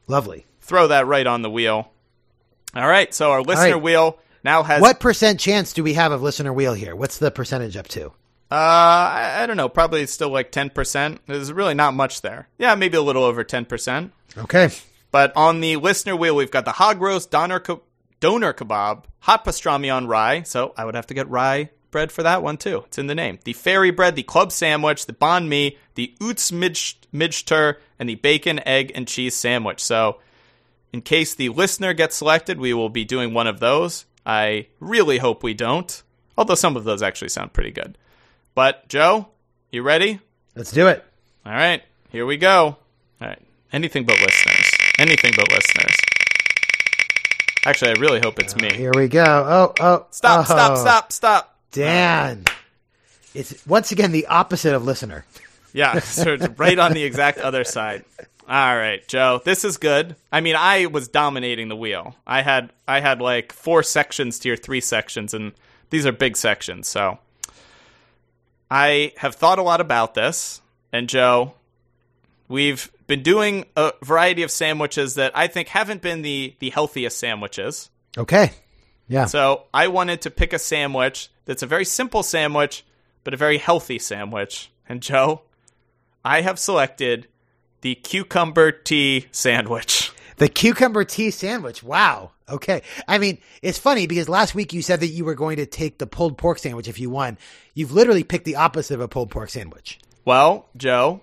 Lovely. 0.06 0.46
throw 0.60 0.88
that 0.88 1.06
right 1.06 1.26
on 1.26 1.42
the 1.42 1.50
wheel. 1.50 1.90
All 2.74 2.86
right, 2.88 3.12
so 3.14 3.30
our 3.30 3.42
listener 3.42 3.74
right. 3.74 3.82
wheel 3.82 4.18
now 4.44 4.62
has 4.62 4.80
What 4.82 5.00
percent 5.00 5.40
chance 5.40 5.72
do 5.72 5.82
we 5.82 5.94
have 5.94 6.12
of 6.12 6.22
listener 6.22 6.52
wheel 6.52 6.74
here? 6.74 6.94
What's 6.94 7.18
the 7.18 7.30
percentage 7.30 7.76
up 7.76 7.88
to? 7.88 8.06
Uh, 8.50 8.54
I, 8.54 9.38
I 9.42 9.46
don't 9.46 9.56
know. 9.56 9.68
Probably 9.68 10.06
still 10.06 10.28
like 10.28 10.52
ten 10.52 10.70
percent. 10.70 11.20
There's 11.26 11.52
really 11.52 11.74
not 11.74 11.94
much 11.94 12.20
there. 12.22 12.48
Yeah, 12.58 12.74
maybe 12.74 12.96
a 12.96 13.02
little 13.02 13.24
over 13.24 13.42
ten 13.44 13.64
percent. 13.64 14.12
Okay. 14.36 14.70
But 15.10 15.32
on 15.36 15.60
the 15.60 15.76
listener 15.76 16.14
wheel, 16.14 16.36
we've 16.36 16.50
got 16.50 16.64
the 16.64 16.72
hog 16.72 17.00
roast, 17.00 17.30
doner, 17.30 17.58
ke- 17.60 17.80
doner 18.20 18.52
kebab, 18.52 19.04
hot 19.20 19.44
pastrami 19.44 19.94
on 19.94 20.06
rye. 20.06 20.42
So 20.42 20.72
I 20.76 20.84
would 20.84 20.94
have 20.94 21.06
to 21.08 21.14
get 21.14 21.28
rye 21.28 21.70
bread 21.90 22.12
for 22.12 22.22
that 22.22 22.42
one 22.42 22.56
too. 22.56 22.82
It's 22.86 22.98
in 22.98 23.06
the 23.06 23.14
name. 23.14 23.38
The 23.44 23.52
fairy 23.52 23.90
bread, 23.90 24.16
the 24.16 24.22
club 24.22 24.52
sandwich, 24.52 25.06
the 25.06 25.12
banh 25.12 25.48
mi, 25.48 25.78
the 25.94 26.14
uitsmijter, 26.20 27.76
and 27.98 28.08
the 28.08 28.16
bacon, 28.16 28.60
egg, 28.66 28.92
and 28.94 29.08
cheese 29.08 29.34
sandwich. 29.34 29.82
So 29.82 30.20
in 30.92 31.00
case 31.00 31.34
the 31.34 31.48
listener 31.48 31.94
gets 31.94 32.16
selected, 32.16 32.58
we 32.58 32.74
will 32.74 32.90
be 32.90 33.04
doing 33.04 33.32
one 33.32 33.46
of 33.46 33.60
those. 33.60 34.04
I 34.26 34.66
really 34.80 35.18
hope 35.18 35.42
we 35.42 35.54
don't. 35.54 36.02
Although 36.36 36.54
some 36.54 36.76
of 36.76 36.84
those 36.84 37.02
actually 37.02 37.30
sound 37.30 37.52
pretty 37.52 37.70
good. 37.70 37.96
But 38.54 38.88
Joe, 38.88 39.28
you 39.70 39.82
ready? 39.82 40.20
Let's 40.54 40.72
do 40.72 40.88
it. 40.88 41.04
All 41.44 41.52
right, 41.52 41.82
here 42.10 42.26
we 42.26 42.36
go. 42.36 42.76
All 43.20 43.28
right, 43.28 43.40
anything 43.72 44.04
but 44.04 44.20
listeners. 44.20 44.70
Anything 44.98 45.32
but 45.36 45.50
listeners. 45.50 45.96
Actually, 47.66 47.90
I 47.90 47.94
really 48.00 48.20
hope 48.20 48.38
it's 48.38 48.54
me. 48.54 48.72
Here 48.72 48.92
we 48.94 49.08
go. 49.08 49.24
Oh, 49.24 49.74
oh. 49.80 50.06
Stop, 50.10 50.42
oh. 50.42 50.44
stop, 50.44 50.78
stop, 50.78 51.12
stop. 51.12 51.58
Dan. 51.72 52.44
It's 53.34 53.66
once 53.66 53.90
again 53.90 54.12
the 54.12 54.28
opposite 54.28 54.72
of 54.72 54.84
listener. 54.84 55.24
Yeah, 55.72 55.98
so 55.98 56.34
it's 56.34 56.46
right 56.60 56.78
on 56.78 56.92
the 56.92 57.02
exact 57.02 57.38
other 57.38 57.64
side. 57.64 58.04
All 58.48 58.76
right, 58.76 59.06
Joe, 59.08 59.42
this 59.44 59.64
is 59.64 59.78
good. 59.78 60.14
I 60.30 60.42
mean, 60.42 60.54
I 60.54 60.86
was 60.86 61.08
dominating 61.08 61.66
the 61.66 61.74
wheel. 61.74 62.14
I 62.24 62.42
had 62.42 62.72
I 62.86 63.00
had 63.00 63.20
like 63.20 63.52
four 63.52 63.82
sections 63.82 64.38
to 64.38 64.48
your 64.48 64.56
three 64.56 64.80
sections, 64.80 65.34
and 65.34 65.50
these 65.90 66.06
are 66.06 66.12
big 66.12 66.36
sections. 66.36 66.86
So 66.86 67.18
I 68.70 69.12
have 69.16 69.34
thought 69.34 69.58
a 69.58 69.62
lot 69.62 69.80
about 69.80 70.14
this, 70.14 70.60
and 70.92 71.08
Joe, 71.08 71.54
we've 72.46 72.92
been 73.06 73.22
doing 73.22 73.66
a 73.76 73.92
variety 74.02 74.42
of 74.42 74.50
sandwiches 74.50 75.14
that 75.14 75.32
I 75.36 75.46
think 75.46 75.68
haven't 75.68 76.02
been 76.02 76.22
the 76.22 76.54
the 76.58 76.70
healthiest 76.70 77.18
sandwiches. 77.18 77.90
Okay. 78.16 78.52
Yeah. 79.08 79.26
So 79.26 79.64
I 79.72 79.88
wanted 79.88 80.22
to 80.22 80.30
pick 80.30 80.52
a 80.52 80.58
sandwich 80.58 81.30
that's 81.44 81.62
a 81.62 81.66
very 81.66 81.84
simple 81.84 82.22
sandwich, 82.22 82.84
but 83.24 83.34
a 83.34 83.36
very 83.36 83.58
healthy 83.58 83.98
sandwich. 83.98 84.70
And 84.88 85.00
Joe, 85.00 85.42
I 86.24 86.40
have 86.40 86.58
selected 86.58 87.28
the 87.82 87.94
cucumber 87.94 88.72
tea 88.72 89.26
sandwich. 89.30 90.12
The 90.38 90.48
cucumber 90.48 91.04
tea 91.04 91.30
sandwich. 91.30 91.82
Wow. 91.82 92.32
Okay. 92.48 92.82
I 93.08 93.18
mean, 93.18 93.38
it's 93.62 93.78
funny 93.78 94.06
because 94.06 94.28
last 94.28 94.54
week 94.54 94.72
you 94.72 94.82
said 94.82 95.00
that 95.00 95.08
you 95.08 95.24
were 95.24 95.34
going 95.34 95.56
to 95.56 95.66
take 95.66 95.98
the 95.98 96.06
pulled 96.06 96.36
pork 96.36 96.58
sandwich 96.58 96.88
if 96.88 97.00
you 97.00 97.10
won. 97.10 97.38
You've 97.74 97.92
literally 97.92 98.24
picked 98.24 98.44
the 98.44 98.56
opposite 98.56 98.94
of 98.94 99.00
a 99.00 99.08
pulled 99.08 99.30
pork 99.30 99.50
sandwich. 99.50 99.98
Well, 100.24 100.68
Joe, 100.76 101.20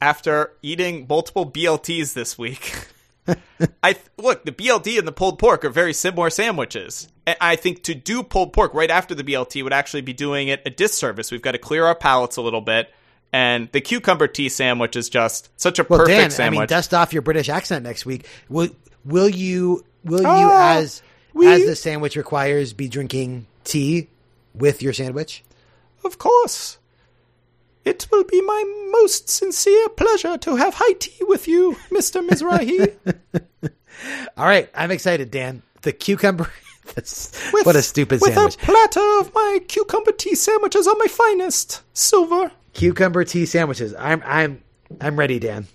after 0.00 0.52
eating 0.62 1.06
multiple 1.08 1.50
BLTs 1.50 2.12
this 2.14 2.36
week, 2.38 2.74
I 3.82 3.92
th- 3.94 4.04
look, 4.18 4.44
the 4.44 4.52
BLT 4.52 4.98
and 4.98 5.06
the 5.08 5.12
pulled 5.12 5.38
pork 5.38 5.64
are 5.64 5.70
very 5.70 5.92
similar 5.92 6.30
sandwiches. 6.30 7.08
I 7.40 7.56
think 7.56 7.82
to 7.84 7.94
do 7.94 8.22
pulled 8.22 8.52
pork 8.52 8.72
right 8.74 8.90
after 8.90 9.14
the 9.14 9.24
BLT 9.24 9.62
would 9.64 9.72
actually 9.72 10.02
be 10.02 10.12
doing 10.12 10.48
it 10.48 10.62
a 10.64 10.70
disservice. 10.70 11.32
We've 11.32 11.42
got 11.42 11.52
to 11.52 11.58
clear 11.58 11.84
our 11.84 11.94
palates 11.96 12.36
a 12.36 12.42
little 12.42 12.60
bit. 12.60 12.92
And 13.32 13.68
the 13.72 13.80
cucumber 13.80 14.28
tea 14.28 14.48
sandwich 14.48 14.94
is 14.96 15.08
just 15.08 15.50
such 15.60 15.78
a 15.80 15.82
Well, 15.88 15.98
perfect 15.98 16.16
Dan, 16.16 16.30
sandwich. 16.30 16.58
I 16.58 16.60
mean, 16.60 16.66
dust 16.68 16.94
off 16.94 17.12
your 17.12 17.22
British 17.22 17.48
accent 17.48 17.82
next 17.84 18.06
week. 18.06 18.26
Will 18.48 18.68
will 19.04 19.28
you 19.28 19.84
will 20.04 20.20
you 20.20 20.26
Ah, 20.26 20.76
as 20.76 21.02
we- 21.34 21.48
as 21.48 21.66
the 21.66 21.74
sandwich 21.76 22.14
requires 22.16 22.72
be 22.72 22.88
drinking 22.88 23.46
tea 23.64 24.08
with 24.54 24.80
your 24.80 24.92
sandwich? 24.92 25.42
Of 26.04 26.18
course. 26.18 26.78
It 27.86 28.06
will 28.10 28.24
be 28.24 28.42
my 28.42 28.64
most 28.90 29.30
sincere 29.30 29.88
pleasure 29.90 30.36
to 30.38 30.56
have 30.56 30.74
high 30.76 30.94
tea 30.98 31.22
with 31.22 31.46
you, 31.48 31.76
Mr. 31.90 32.26
Mizrahi. 32.28 32.96
All 34.36 34.44
right, 34.44 34.68
I'm 34.74 34.90
excited, 34.90 35.30
Dan. 35.30 35.62
The 35.82 35.92
cucumber. 35.92 36.50
That's 36.94 37.32
With- 37.52 37.64
what 37.66 37.76
a 37.76 37.82
stupid 37.82 38.20
with 38.20 38.34
sandwich. 38.34 38.56
a 38.56 38.58
platter 38.58 39.20
of 39.20 39.32
my 39.34 39.60
cucumber 39.66 40.12
tea 40.12 40.34
sandwiches 40.34 40.86
on 40.86 40.98
my 40.98 41.06
finest. 41.06 41.82
Silver. 41.92 42.50
cucumber 42.74 43.24
tea 43.24 43.46
sandwiches. 43.46 43.94
I'm 43.98 44.22
I'm 44.24 44.62
I'm 45.00 45.16
ready, 45.18 45.38
Dan. 45.38 45.66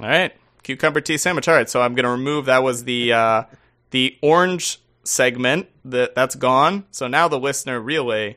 All 0.00 0.06
right. 0.08 0.32
Cucumber 0.62 1.00
tea 1.00 1.16
sandwich. 1.18 1.48
All 1.48 1.54
right, 1.54 1.68
so 1.68 1.80
I'm 1.82 1.94
going 1.94 2.04
to 2.04 2.10
remove 2.10 2.46
that 2.46 2.62
was 2.62 2.84
the 2.84 3.12
uh 3.12 3.44
the 3.90 4.16
orange 4.22 4.80
segment 5.02 5.68
that 5.86 6.14
that's 6.14 6.34
gone. 6.36 6.84
So 6.92 7.08
now 7.08 7.26
the 7.28 7.38
listener 7.40 7.80
really 7.80 8.36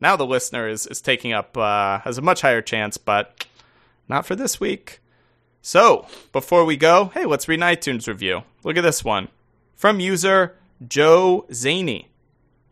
now 0.00 0.16
the 0.16 0.26
listener 0.26 0.68
is 0.68 0.86
is 0.86 1.00
taking 1.00 1.32
up 1.32 1.56
uh 1.56 2.00
has 2.00 2.18
a 2.18 2.22
much 2.22 2.40
higher 2.40 2.62
chance, 2.62 2.96
but 2.98 3.46
not 4.08 4.26
for 4.26 4.34
this 4.34 4.58
week. 4.58 5.00
So, 5.60 6.06
before 6.32 6.64
we 6.64 6.76
go, 6.76 7.06
hey, 7.14 7.26
let's 7.26 7.48
read 7.48 7.60
an 7.60 7.76
iTunes 7.76 8.06
review. 8.06 8.42
Look 8.62 8.76
at 8.76 8.82
this 8.82 9.04
one. 9.04 9.28
From 9.74 10.00
user 10.00 10.56
Joe 10.86 11.46
Zaney. 11.50 12.06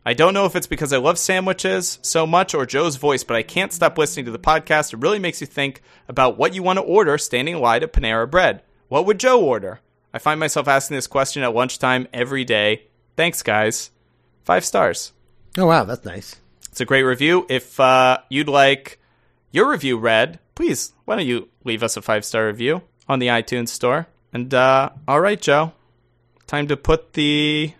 I 0.05 0.13
don't 0.13 0.33
know 0.33 0.45
if 0.45 0.55
it's 0.55 0.67
because 0.67 0.93
I 0.93 0.97
love 0.97 1.19
sandwiches 1.19 1.99
so 2.01 2.25
much 2.25 2.53
or 2.53 2.65
Joe's 2.65 2.95
voice, 2.95 3.25
but 3.25 3.35
I 3.35 3.43
can't 3.43 3.73
stop 3.73 3.97
listening 3.97 4.25
to 4.25 4.31
the 4.31 4.39
podcast. 4.39 4.93
It 4.93 4.99
really 4.99 5.19
makes 5.19 5.41
you 5.41 5.47
think 5.47 5.81
about 6.07 6.37
what 6.37 6.55
you 6.55 6.63
want 6.63 6.77
to 6.77 6.83
order 6.83 7.17
standing 7.17 7.55
in 7.55 7.61
line 7.61 7.83
at 7.83 7.91
Panera 7.91 8.29
Bread. 8.29 8.61
What 8.87 9.05
would 9.05 9.19
Joe 9.19 9.43
order? 9.43 9.81
I 10.13 10.19
find 10.19 10.39
myself 10.39 10.69
asking 10.69 10.95
this 10.95 11.07
question 11.07 11.43
at 11.43 11.53
lunchtime 11.53 12.07
every 12.13 12.45
day. 12.45 12.83
Thanks, 13.17 13.43
guys. 13.43 13.91
Five 14.43 14.63
stars. 14.63 15.11
Oh 15.57 15.65
wow, 15.65 15.83
that's 15.83 16.05
nice. 16.05 16.37
It's 16.69 16.81
a 16.81 16.85
great 16.85 17.03
review. 17.03 17.45
If 17.49 17.79
uh, 17.79 18.19
you'd 18.29 18.49
like 18.49 18.99
your 19.51 19.69
review 19.69 19.97
read, 19.97 20.39
please, 20.55 20.93
why 21.05 21.15
don't 21.15 21.25
you 21.25 21.49
leave 21.63 21.83
us 21.83 21.97
a 21.97 22.01
five 22.01 22.25
star 22.25 22.47
review 22.47 22.81
on 23.07 23.19
the 23.19 23.27
iTunes 23.27 23.69
store? 23.69 24.07
And 24.33 24.53
uh, 24.53 24.89
all 25.07 25.21
right, 25.21 25.41
Joe, 25.41 25.73
time 26.45 26.67
to 26.67 26.77
put 26.77 27.13
the 27.13 27.73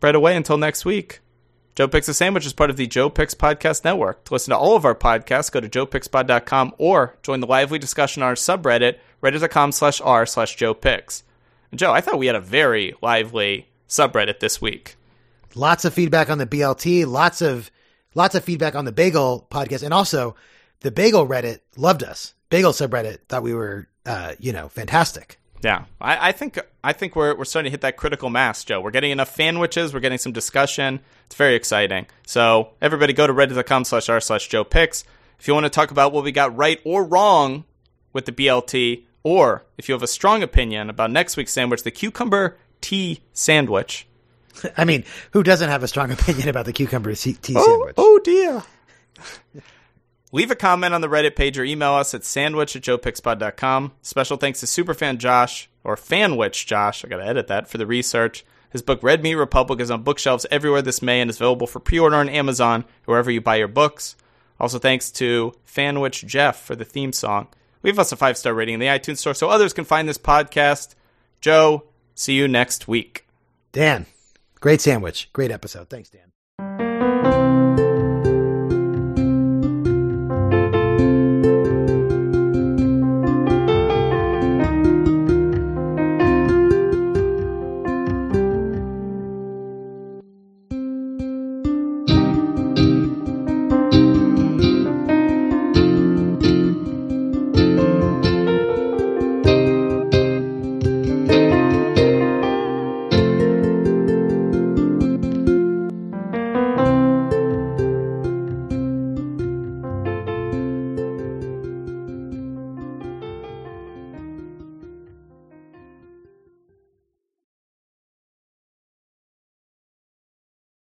bread 0.00 0.14
away 0.14 0.36
until 0.36 0.56
next 0.56 0.84
week. 0.84 1.20
Joe 1.74 1.88
Picks 1.88 2.08
a 2.08 2.14
Sandwich 2.14 2.46
is 2.46 2.52
part 2.52 2.70
of 2.70 2.76
the 2.76 2.86
Joe 2.86 3.08
Picks 3.08 3.34
Podcast 3.34 3.84
Network. 3.84 4.24
To 4.24 4.34
listen 4.34 4.50
to 4.50 4.58
all 4.58 4.76
of 4.76 4.84
our 4.84 4.94
podcasts, 4.94 5.50
go 5.50 5.60
to 5.60 5.68
joepickspod.com 5.68 6.74
or 6.78 7.16
join 7.22 7.40
the 7.40 7.46
lively 7.46 7.78
discussion 7.78 8.22
on 8.22 8.28
our 8.28 8.34
subreddit, 8.34 8.98
reddit.com 9.22 9.72
slash 9.72 10.00
r 10.00 10.26
slash 10.26 10.56
Joe 10.56 10.74
Picks. 10.74 11.22
Joe, 11.74 11.92
I 11.92 12.00
thought 12.00 12.18
we 12.18 12.26
had 12.26 12.36
a 12.36 12.40
very 12.40 12.94
lively 13.00 13.68
subreddit 13.88 14.40
this 14.40 14.60
week. 14.60 14.96
Lots 15.54 15.84
of 15.84 15.94
feedback 15.94 16.28
on 16.28 16.38
the 16.38 16.46
BLT. 16.46 17.06
Lots 17.06 17.40
of 17.40 17.70
lots 18.14 18.34
of 18.34 18.44
feedback 18.44 18.74
on 18.74 18.84
the 18.84 18.92
Bagel 18.92 19.46
podcast, 19.50 19.82
and 19.82 19.94
also 19.94 20.36
the 20.80 20.90
Bagel 20.90 21.26
Reddit 21.26 21.60
loved 21.76 22.02
us. 22.02 22.34
Bagel 22.48 22.72
subreddit 22.72 23.18
thought 23.28 23.42
we 23.42 23.54
were, 23.54 23.88
uh, 24.06 24.34
you 24.38 24.52
know, 24.52 24.68
fantastic. 24.68 25.38
Yeah, 25.62 25.84
I, 26.00 26.30
I 26.30 26.32
think 26.32 26.58
I 26.82 26.92
think 26.92 27.14
we're 27.14 27.36
we're 27.36 27.44
starting 27.44 27.68
to 27.68 27.72
hit 27.72 27.82
that 27.82 27.96
critical 27.96 28.30
mass, 28.30 28.64
Joe. 28.64 28.80
We're 28.80 28.90
getting 28.90 29.10
enough 29.10 29.36
fanwiches. 29.36 29.92
We're 29.92 30.00
getting 30.00 30.18
some 30.18 30.32
discussion. 30.32 31.00
It's 31.26 31.36
very 31.36 31.54
exciting. 31.54 32.06
So 32.26 32.70
everybody, 32.80 33.12
go 33.12 33.26
to 33.26 33.32
reddit.com 33.32 33.84
slash 33.84 34.08
r 34.08 34.20
slash 34.20 34.48
Joe 34.48 34.64
Picks 34.64 35.04
if 35.40 35.48
you 35.48 35.54
want 35.54 35.64
to 35.64 35.70
talk 35.70 35.90
about 35.90 36.12
what 36.12 36.22
we 36.22 36.32
got 36.32 36.54
right 36.54 36.80
or 36.84 37.02
wrong 37.02 37.64
with 38.12 38.26
the 38.26 38.32
BLT, 38.32 39.04
or 39.22 39.64
if 39.78 39.88
you 39.88 39.94
have 39.94 40.02
a 40.02 40.06
strong 40.06 40.42
opinion 40.42 40.90
about 40.90 41.10
next 41.10 41.36
week's 41.36 41.52
sandwich, 41.52 41.82
the 41.82 41.90
cucumber 41.90 42.58
tea 42.82 43.22
sandwich. 43.32 44.06
I 44.76 44.84
mean, 44.84 45.04
who 45.32 45.42
doesn't 45.42 45.68
have 45.68 45.82
a 45.82 45.88
strong 45.88 46.10
opinion 46.12 46.48
about 46.48 46.66
the 46.66 46.72
cucumber 46.72 47.14
tea 47.14 47.34
tea 47.34 47.54
Oh, 47.56 47.64
sandwich? 47.64 47.94
oh 47.98 48.20
dear. 48.22 48.62
Leave 50.32 50.50
a 50.52 50.54
comment 50.56 50.94
on 50.94 51.00
the 51.00 51.08
Reddit 51.08 51.34
page 51.34 51.58
or 51.58 51.64
email 51.64 51.92
us 51.94 52.14
at 52.14 52.24
sandwich 52.24 52.76
at 52.76 52.82
joepickspod.com. 52.82 53.92
Special 54.02 54.36
thanks 54.36 54.60
to 54.60 54.66
superfan 54.66 55.18
Josh, 55.18 55.68
or 55.82 55.96
fanwich 55.96 56.66
Josh, 56.66 57.04
I 57.04 57.08
gotta 57.08 57.26
edit 57.26 57.48
that, 57.48 57.68
for 57.68 57.78
the 57.78 57.86
research. 57.86 58.44
His 58.70 58.82
book 58.82 59.02
Red 59.02 59.24
Meat 59.24 59.34
Republic 59.34 59.80
is 59.80 59.90
on 59.90 60.04
bookshelves 60.04 60.46
everywhere 60.48 60.82
this 60.82 61.02
May 61.02 61.20
and 61.20 61.28
is 61.28 61.36
available 61.36 61.66
for 61.66 61.80
pre-order 61.80 62.14
on 62.14 62.28
Amazon, 62.28 62.84
wherever 63.06 63.28
you 63.28 63.40
buy 63.40 63.56
your 63.56 63.66
books. 63.66 64.14
Also 64.60 64.78
thanks 64.78 65.10
to 65.12 65.52
fanwich 65.66 66.24
Jeff 66.24 66.62
for 66.64 66.76
the 66.76 66.84
theme 66.84 67.12
song. 67.12 67.48
Leave 67.82 67.98
us 67.98 68.12
a 68.12 68.16
five-star 68.16 68.54
rating 68.54 68.74
in 68.74 68.80
the 68.80 68.86
iTunes 68.86 69.18
store 69.18 69.34
so 69.34 69.48
others 69.48 69.72
can 69.72 69.84
find 69.84 70.08
this 70.08 70.18
podcast. 70.18 70.94
Joe, 71.40 71.84
see 72.14 72.34
you 72.34 72.46
next 72.46 72.86
week. 72.86 73.26
Dan, 73.72 74.06
Great 74.60 74.80
sandwich. 74.80 75.30
Great 75.32 75.50
episode. 75.50 75.88
Thanks, 75.88 76.10
Dan. 76.10 76.89